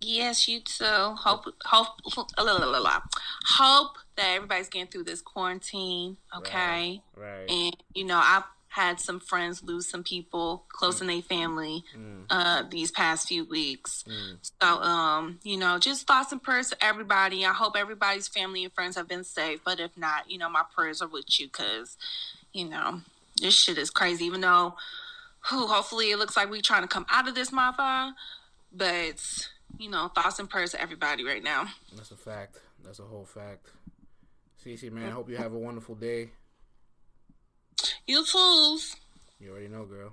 Yes, 0.00 0.48
you 0.48 0.58
too. 0.58 0.84
Hope, 0.84 1.44
hope, 1.64 1.86
la, 2.36 2.42
la, 2.42 2.66
la, 2.66 2.78
la. 2.78 3.00
hope 3.46 3.96
that 4.16 4.34
everybody's 4.34 4.68
getting 4.68 4.88
through 4.88 5.04
this 5.04 5.22
quarantine. 5.22 6.16
Okay, 6.36 7.00
right. 7.16 7.38
right. 7.38 7.48
And 7.48 7.76
you 7.94 8.02
know, 8.02 8.20
I've 8.20 8.42
had 8.66 8.98
some 8.98 9.20
friends 9.20 9.62
lose 9.62 9.88
some 9.88 10.02
people 10.02 10.64
close 10.68 10.98
mm. 10.98 11.02
in 11.02 11.06
their 11.06 11.22
family 11.22 11.84
mm. 11.96 12.24
uh, 12.28 12.64
these 12.68 12.90
past 12.90 13.28
few 13.28 13.44
weeks. 13.44 14.02
Mm. 14.08 14.38
So, 14.60 14.82
um, 14.82 15.38
you 15.44 15.56
know, 15.56 15.78
just 15.78 16.08
thoughts 16.08 16.32
and 16.32 16.42
prayers 16.42 16.70
to 16.70 16.84
everybody. 16.84 17.46
I 17.46 17.52
hope 17.52 17.76
everybody's 17.78 18.26
family 18.26 18.64
and 18.64 18.72
friends 18.72 18.96
have 18.96 19.06
been 19.06 19.22
safe. 19.22 19.60
But 19.64 19.78
if 19.78 19.96
not, 19.96 20.28
you 20.28 20.38
know, 20.38 20.50
my 20.50 20.64
prayers 20.74 21.00
are 21.00 21.08
with 21.08 21.38
you 21.38 21.46
because, 21.46 21.96
you 22.52 22.68
know, 22.68 23.02
this 23.40 23.54
shit 23.54 23.78
is 23.78 23.90
crazy. 23.90 24.24
Even 24.24 24.40
though, 24.40 24.74
who 25.50 25.68
hopefully 25.68 26.10
it 26.10 26.18
looks 26.18 26.36
like 26.36 26.50
we're 26.50 26.60
trying 26.60 26.82
to 26.82 26.88
come 26.88 27.06
out 27.10 27.28
of 27.28 27.36
this 27.36 27.52
motherfucker 27.52 28.12
but 28.72 29.48
you 29.78 29.90
know, 29.90 30.08
thoughts 30.08 30.38
and 30.38 30.48
prayers 30.48 30.72
to 30.72 30.80
everybody 30.80 31.24
right 31.24 31.42
now. 31.42 31.66
That's 31.94 32.10
a 32.10 32.16
fact. 32.16 32.58
That's 32.84 32.98
a 32.98 33.04
whole 33.04 33.24
fact. 33.24 33.66
Cece, 34.64 34.90
man, 34.90 35.08
I 35.08 35.10
hope 35.10 35.30
you 35.30 35.36
have 35.36 35.52
a 35.52 35.58
wonderful 35.58 35.94
day. 35.94 36.30
You 38.06 38.24
too. 38.24 38.78
You 39.38 39.50
already 39.50 39.68
know, 39.68 39.84
girl. 39.84 40.12